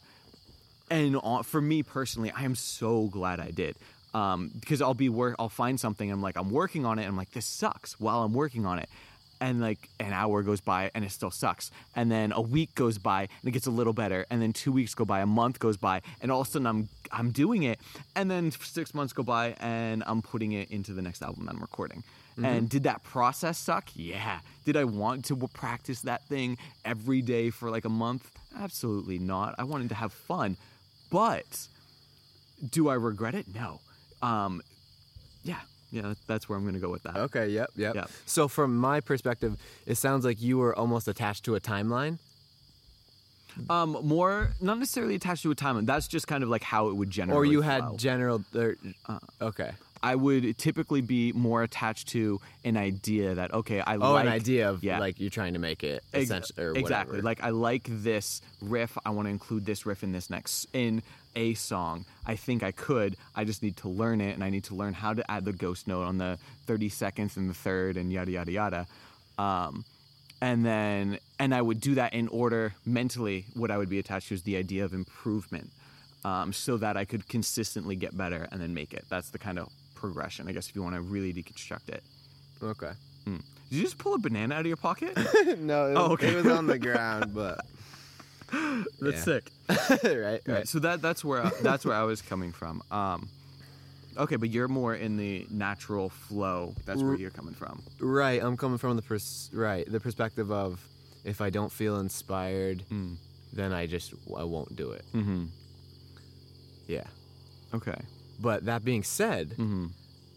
And 0.89 1.17
for 1.45 1.61
me 1.61 1.83
personally 1.83 2.31
i 2.31 2.43
am 2.43 2.55
so 2.55 3.07
glad 3.07 3.39
i 3.39 3.51
did. 3.51 3.75
Um, 4.13 4.51
because 4.59 4.81
i'll 4.81 4.93
be 4.93 5.07
work 5.07 5.37
i'll 5.39 5.47
find 5.47 5.79
something 5.79 6.11
i'm 6.11 6.21
like 6.21 6.35
i'm 6.35 6.49
working 6.49 6.85
on 6.85 6.99
it 6.99 7.03
and 7.03 7.11
i'm 7.11 7.15
like 7.15 7.31
this 7.31 7.45
sucks 7.45 7.97
while 7.97 8.23
i'm 8.23 8.33
working 8.33 8.65
on 8.65 8.77
it 8.77 8.89
and 9.41 9.59
like 9.59 9.89
an 9.99 10.13
hour 10.13 10.43
goes 10.43 10.61
by 10.61 10.91
and 10.93 11.03
it 11.03 11.11
still 11.11 11.31
sucks. 11.31 11.71
And 11.95 12.09
then 12.11 12.31
a 12.31 12.39
week 12.39 12.73
goes 12.75 12.97
by 12.99 13.21
and 13.21 13.49
it 13.49 13.51
gets 13.51 13.65
a 13.65 13.71
little 13.71 13.91
better. 13.91 14.25
And 14.29 14.41
then 14.41 14.53
two 14.53 14.71
weeks 14.71 14.93
go 14.93 15.03
by 15.03 15.19
a 15.19 15.25
month 15.25 15.59
goes 15.59 15.75
by 15.75 16.01
and 16.21 16.31
all 16.31 16.41
of 16.41 16.47
a 16.47 16.51
sudden 16.51 16.67
i'm 16.67 16.87
i'm 17.11 17.31
doing 17.31 17.63
it. 17.63 17.79
And 18.15 18.29
then 18.29 18.51
six 18.51 18.93
months 18.93 19.11
go 19.11 19.23
by 19.23 19.55
and 19.59 20.03
i'm 20.05 20.21
putting 20.21 20.53
it 20.53 20.69
into 20.71 20.93
the 20.93 21.01
next 21.01 21.21
album 21.23 21.45
that 21.45 21.55
i'm 21.55 21.61
recording. 21.61 22.03
And 22.43 22.67
did 22.69 22.83
that 22.83 23.03
process 23.03 23.59
suck? 23.59 23.89
Yeah. 23.93 24.39
Did 24.65 24.77
i 24.77 24.83
want 24.83 25.25
to 25.25 25.35
practice 25.53 26.01
that 26.01 26.25
thing 26.25 26.57
every 26.85 27.21
day 27.21 27.49
for 27.49 27.69
like 27.69 27.85
a 27.85 27.89
month? 27.89 28.31
Absolutely 28.57 29.19
not. 29.19 29.55
I 29.57 29.63
wanted 29.63 29.89
to 29.89 29.95
have 29.95 30.13
fun. 30.13 30.57
But 31.11 31.67
do 32.69 32.89
i 32.89 32.93
regret 32.93 33.35
it? 33.35 33.47
No. 33.53 33.79
Um 34.21 34.61
yeah 35.43 35.61
yeah 35.91 36.13
that's 36.27 36.47
where 36.47 36.57
i'm 36.57 36.65
gonna 36.65 36.79
go 36.79 36.89
with 36.89 37.03
that 37.03 37.15
Okay. 37.17 37.49
Yep. 37.49 37.69
Yep. 37.75 37.95
Yep. 37.95 38.09
So 38.25 38.47
from 38.47 38.77
my 38.77 38.99
perspective, 39.01 39.57
it 39.85 39.95
sounds 39.95 40.23
like 40.25 40.41
you 40.41 40.57
were 40.57 40.75
almost 40.75 41.07
attached 41.07 41.45
to 41.45 41.55
a 41.55 41.59
timeline. 41.59 42.17
Um, 43.69 43.97
more 44.03 44.51
not 44.61 44.79
necessarily 44.79 45.15
attached 45.15 45.43
to 45.43 45.51
a 45.51 45.55
timeline. 45.55 45.85
That's 45.85 46.07
just 46.07 46.25
kind 46.25 46.41
of 46.43 46.49
like 46.49 46.63
how 46.63 46.87
it 46.87 46.95
would 46.95 47.09
generally. 47.09 47.37
or 47.49 47.51
you 47.51 47.61
had 47.61 47.81
flow. 47.83 47.97
general 47.97 48.43
or, 48.55 48.75
Uh, 49.07 49.19
okay 49.41 49.71
I 50.03 50.15
would 50.15 50.57
typically 50.57 51.01
be 51.01 51.31
more 51.33 51.61
attached 51.61 52.07
to 52.09 52.39
an 52.63 52.75
idea 52.75 53.35
that 53.35 53.53
okay, 53.53 53.81
I 53.81 53.97
Oh, 53.97 54.13
like 54.13 54.25
an 54.25 54.31
idea 54.31 54.69
of 54.69 54.83
yeah. 54.83 54.97
like 54.99 55.19
you're 55.19 55.29
trying 55.29 55.53
to 55.53 55.59
make 55.59 55.83
it 55.83 56.01
Ex- 56.13 56.23
essential 56.25 56.55
or 56.59 56.71
exactly. 56.77 57.21
Like 57.21 57.43
I 57.43 57.49
like 57.49 57.83
this 57.87 58.41
riff. 58.61 58.97
I 59.05 59.11
want 59.11 59.27
to 59.27 59.29
include 59.29 59.65
this 59.65 59.85
riff 59.85 60.01
in 60.01 60.11
this 60.11 60.29
next 60.29 60.65
in 60.73 61.03
a 61.35 61.53
song. 61.53 62.05
I 62.25 62.35
think 62.35 62.63
I 62.63 62.71
could. 62.71 63.15
I 63.35 63.43
just 63.45 63.63
need 63.63 63.77
to 63.77 63.89
learn 63.89 64.21
it, 64.21 64.33
and 64.33 64.43
I 64.43 64.49
need 64.49 64.63
to 64.65 64.75
learn 64.75 64.93
how 64.93 65.13
to 65.13 65.29
add 65.31 65.45
the 65.45 65.53
ghost 65.53 65.87
note 65.87 66.03
on 66.03 66.17
the 66.17 66.37
30 66.67 66.89
seconds 66.89 67.37
and 67.37 67.49
the 67.49 67.53
third, 67.53 67.97
and 67.97 68.11
yada 68.11 68.31
yada 68.31 68.51
yada. 68.51 68.87
Um, 69.37 69.85
and 70.41 70.65
then, 70.65 71.19
and 71.39 71.53
I 71.53 71.61
would 71.61 71.79
do 71.79 71.95
that 71.95 72.13
in 72.13 72.27
order 72.27 72.73
mentally. 72.85 73.45
What 73.53 73.69
I 73.71 73.77
would 73.77 73.89
be 73.89 73.99
attached 73.99 74.29
to 74.29 74.33
is 74.33 74.43
the 74.43 74.57
idea 74.57 74.83
of 74.85 74.93
improvement, 74.93 75.69
um, 76.25 76.51
so 76.53 76.77
that 76.77 76.97
I 76.97 77.05
could 77.05 77.27
consistently 77.27 77.95
get 77.95 78.15
better 78.17 78.47
and 78.51 78.59
then 78.61 78.73
make 78.73 78.93
it. 78.93 79.05
That's 79.09 79.29
the 79.29 79.39
kind 79.39 79.59
of 79.59 79.69
progression, 79.95 80.47
I 80.47 80.51
guess, 80.51 80.67
if 80.69 80.75
you 80.75 80.81
want 80.83 80.95
to 80.95 81.01
really 81.01 81.31
deconstruct 81.33 81.89
it. 81.89 82.03
okay. 82.63 82.91
Did 83.25 83.77
you 83.77 83.83
just 83.83 83.99
pull 83.99 84.15
a 84.15 84.17
banana 84.19 84.55
out 84.55 84.61
of 84.61 84.67
your 84.67 84.75
pocket? 84.75 85.15
no, 85.59 85.85
it 85.87 85.93
was, 85.93 85.97
Oh, 85.97 86.11
okay. 86.13 86.27
it 86.33 86.35
was 86.43 86.47
on 86.47 86.67
the 86.67 86.77
ground, 86.87 87.33
but 87.33 87.65
That's 88.99 89.25
Yeah. 89.27 89.39
sick. 89.39 89.51
right, 90.03 90.41
Right. 90.45 90.67
So 90.67 90.79
that 90.79 91.01
that's 91.01 91.23
where 91.23 91.43
I, 91.45 91.51
that's 91.61 91.85
where 91.85 91.95
I 91.95 92.03
was 92.03 92.21
coming 92.21 92.51
from. 92.51 92.81
Um, 92.91 93.29
okay, 94.17 94.35
but 94.35 94.49
you're 94.49 94.67
more 94.67 94.93
in 94.95 95.17
the 95.17 95.47
natural 95.49 96.09
flow. 96.09 96.73
That's 96.85 97.01
where 97.01 97.11
R- 97.11 97.17
you're 97.17 97.29
coming 97.31 97.53
from. 97.53 97.81
Right, 97.99 98.41
I'm 98.43 98.57
coming 98.57 98.77
from 98.77 98.95
the 98.95 99.01
pers- 99.01 99.49
right 99.53 99.89
the 99.89 99.99
perspective 99.99 100.51
of 100.51 100.79
if 101.23 101.39
I 101.41 101.49
don't 101.49 101.71
feel 101.71 101.99
inspired, 101.99 102.83
Mm. 102.91 103.15
then 103.53 103.71
I 103.73 103.85
just 103.87 104.13
I 104.35 104.43
won't 104.43 104.75
do 104.75 104.91
it. 104.91 105.05
Mm-hmm. 105.13 105.45
Yeah. 106.87 107.03
Okay. 107.73 107.99
But 108.39 108.65
that 108.65 108.83
being 108.83 109.03
said, 109.03 109.49
Mm-hmm. 109.51 109.85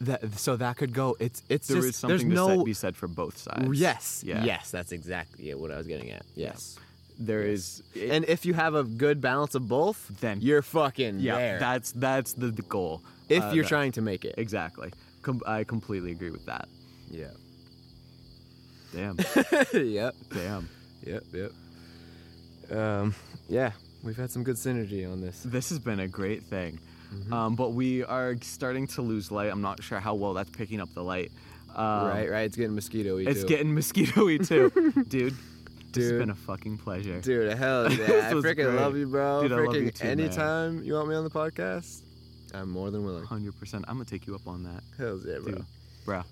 that 0.02 0.38
so 0.38 0.56
that 0.56 0.76
could 0.76 0.92
go. 0.92 1.16
It's 1.18 1.42
it's 1.48 1.68
There 1.68 1.78
is 1.78 1.86
just 1.86 2.00
something 2.00 2.28
there's 2.28 2.28
to 2.48 2.56
no 2.56 2.64
be 2.64 2.74
said 2.74 2.96
for 2.96 3.08
both 3.08 3.38
sides. 3.38 3.80
yes 3.80 4.22
Yeah. 4.26 4.44
yes 4.44 4.70
that's 4.70 4.92
exactly 4.92 5.52
what 5.54 5.70
I 5.70 5.78
was 5.78 5.86
getting 5.86 6.10
at. 6.10 6.24
Yes. 6.34 6.78
There 7.18 7.42
is. 7.42 7.82
And 7.98 8.24
if 8.24 8.44
you 8.44 8.54
have 8.54 8.74
a 8.74 8.82
good 8.84 9.20
balance 9.20 9.54
of 9.54 9.68
both, 9.68 10.10
Then- 10.20 10.40
you're 10.40 10.62
fucking 10.62 11.20
yeah. 11.20 11.36
there. 11.36 11.58
That's 11.60 11.92
that's 11.92 12.32
the, 12.34 12.48
the 12.48 12.62
goal. 12.62 13.02
if 13.28 13.42
Uh, 13.42 13.50
you're 13.52 13.64
that- 13.64 13.68
trying 13.68 13.92
to 13.92 14.02
make 14.02 14.24
it. 14.24 14.34
Exactly. 14.38 14.90
Com- 15.22 15.42
I 15.46 15.64
completely 15.64 16.12
agree 16.12 16.30
with 16.30 16.44
that. 16.46 16.68
Yeah. 17.10 17.30
Damn. 18.92 19.16
yep. 19.72 20.14
Damn. 20.32 20.68
Yep. 21.06 21.22
Yep. 21.32 21.52
Um. 22.78 23.14
Yeah. 23.48 23.72
We've 24.02 24.16
had 24.16 24.30
some 24.30 24.44
good 24.44 24.56
synergy 24.56 25.10
on 25.10 25.20
this. 25.20 25.42
This 25.44 25.70
has 25.70 25.78
been 25.78 26.00
a 26.00 26.08
great 26.08 26.42
thing. 26.44 26.78
Mm-hmm. 27.14 27.32
Um, 27.32 27.54
but 27.54 27.72
we 27.72 28.02
are 28.04 28.36
starting 28.42 28.86
to 28.88 29.02
lose 29.02 29.30
light. 29.30 29.50
I'm 29.50 29.62
not 29.62 29.82
sure 29.82 29.98
how 30.00 30.14
well 30.14 30.34
that's 30.34 30.50
picking 30.50 30.80
up 30.80 30.92
the 30.94 31.02
light. 31.02 31.30
Um, 31.74 32.06
right. 32.08 32.30
Right. 32.30 32.42
It's 32.42 32.56
getting 32.56 32.74
mosquito-y 32.74 33.24
It's 33.26 33.42
too. 33.42 33.46
getting 33.48 33.74
mosquito-y 33.74 34.36
too, 34.38 34.70
dude. 35.08 35.34
This 35.94 36.10
has 36.10 36.18
been 36.18 36.30
a 36.30 36.34
fucking 36.34 36.78
pleasure. 36.78 37.20
Dude, 37.20 37.52
hell 37.58 37.90
yeah. 37.92 38.04
I 38.28 38.32
freaking 38.34 38.54
great. 38.56 38.66
love 38.68 38.96
you, 38.96 39.06
bro. 39.06 39.42
Dude, 39.42 39.52
I 39.52 39.56
freaking 39.56 39.66
love 39.66 39.76
you 39.76 39.90
too, 39.90 40.04
man. 40.06 40.20
anytime 40.20 40.82
you 40.82 40.94
want 40.94 41.08
me 41.08 41.14
on 41.14 41.24
the 41.24 41.30
podcast, 41.30 42.02
I'm 42.52 42.70
more 42.70 42.90
than 42.90 43.04
willing. 43.04 43.24
Hundred 43.24 43.58
percent. 43.58 43.84
I'm 43.88 43.94
gonna 43.96 44.04
take 44.04 44.26
you 44.26 44.34
up 44.34 44.46
on 44.46 44.62
that, 44.64 44.82
Hell 44.98 45.20
yeah, 45.24 45.38
bro. 45.38 45.52
dude. 45.52 45.64
Bruh. 46.06 46.24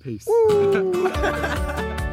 Peace. 0.00 0.26
Woo! 0.28 1.96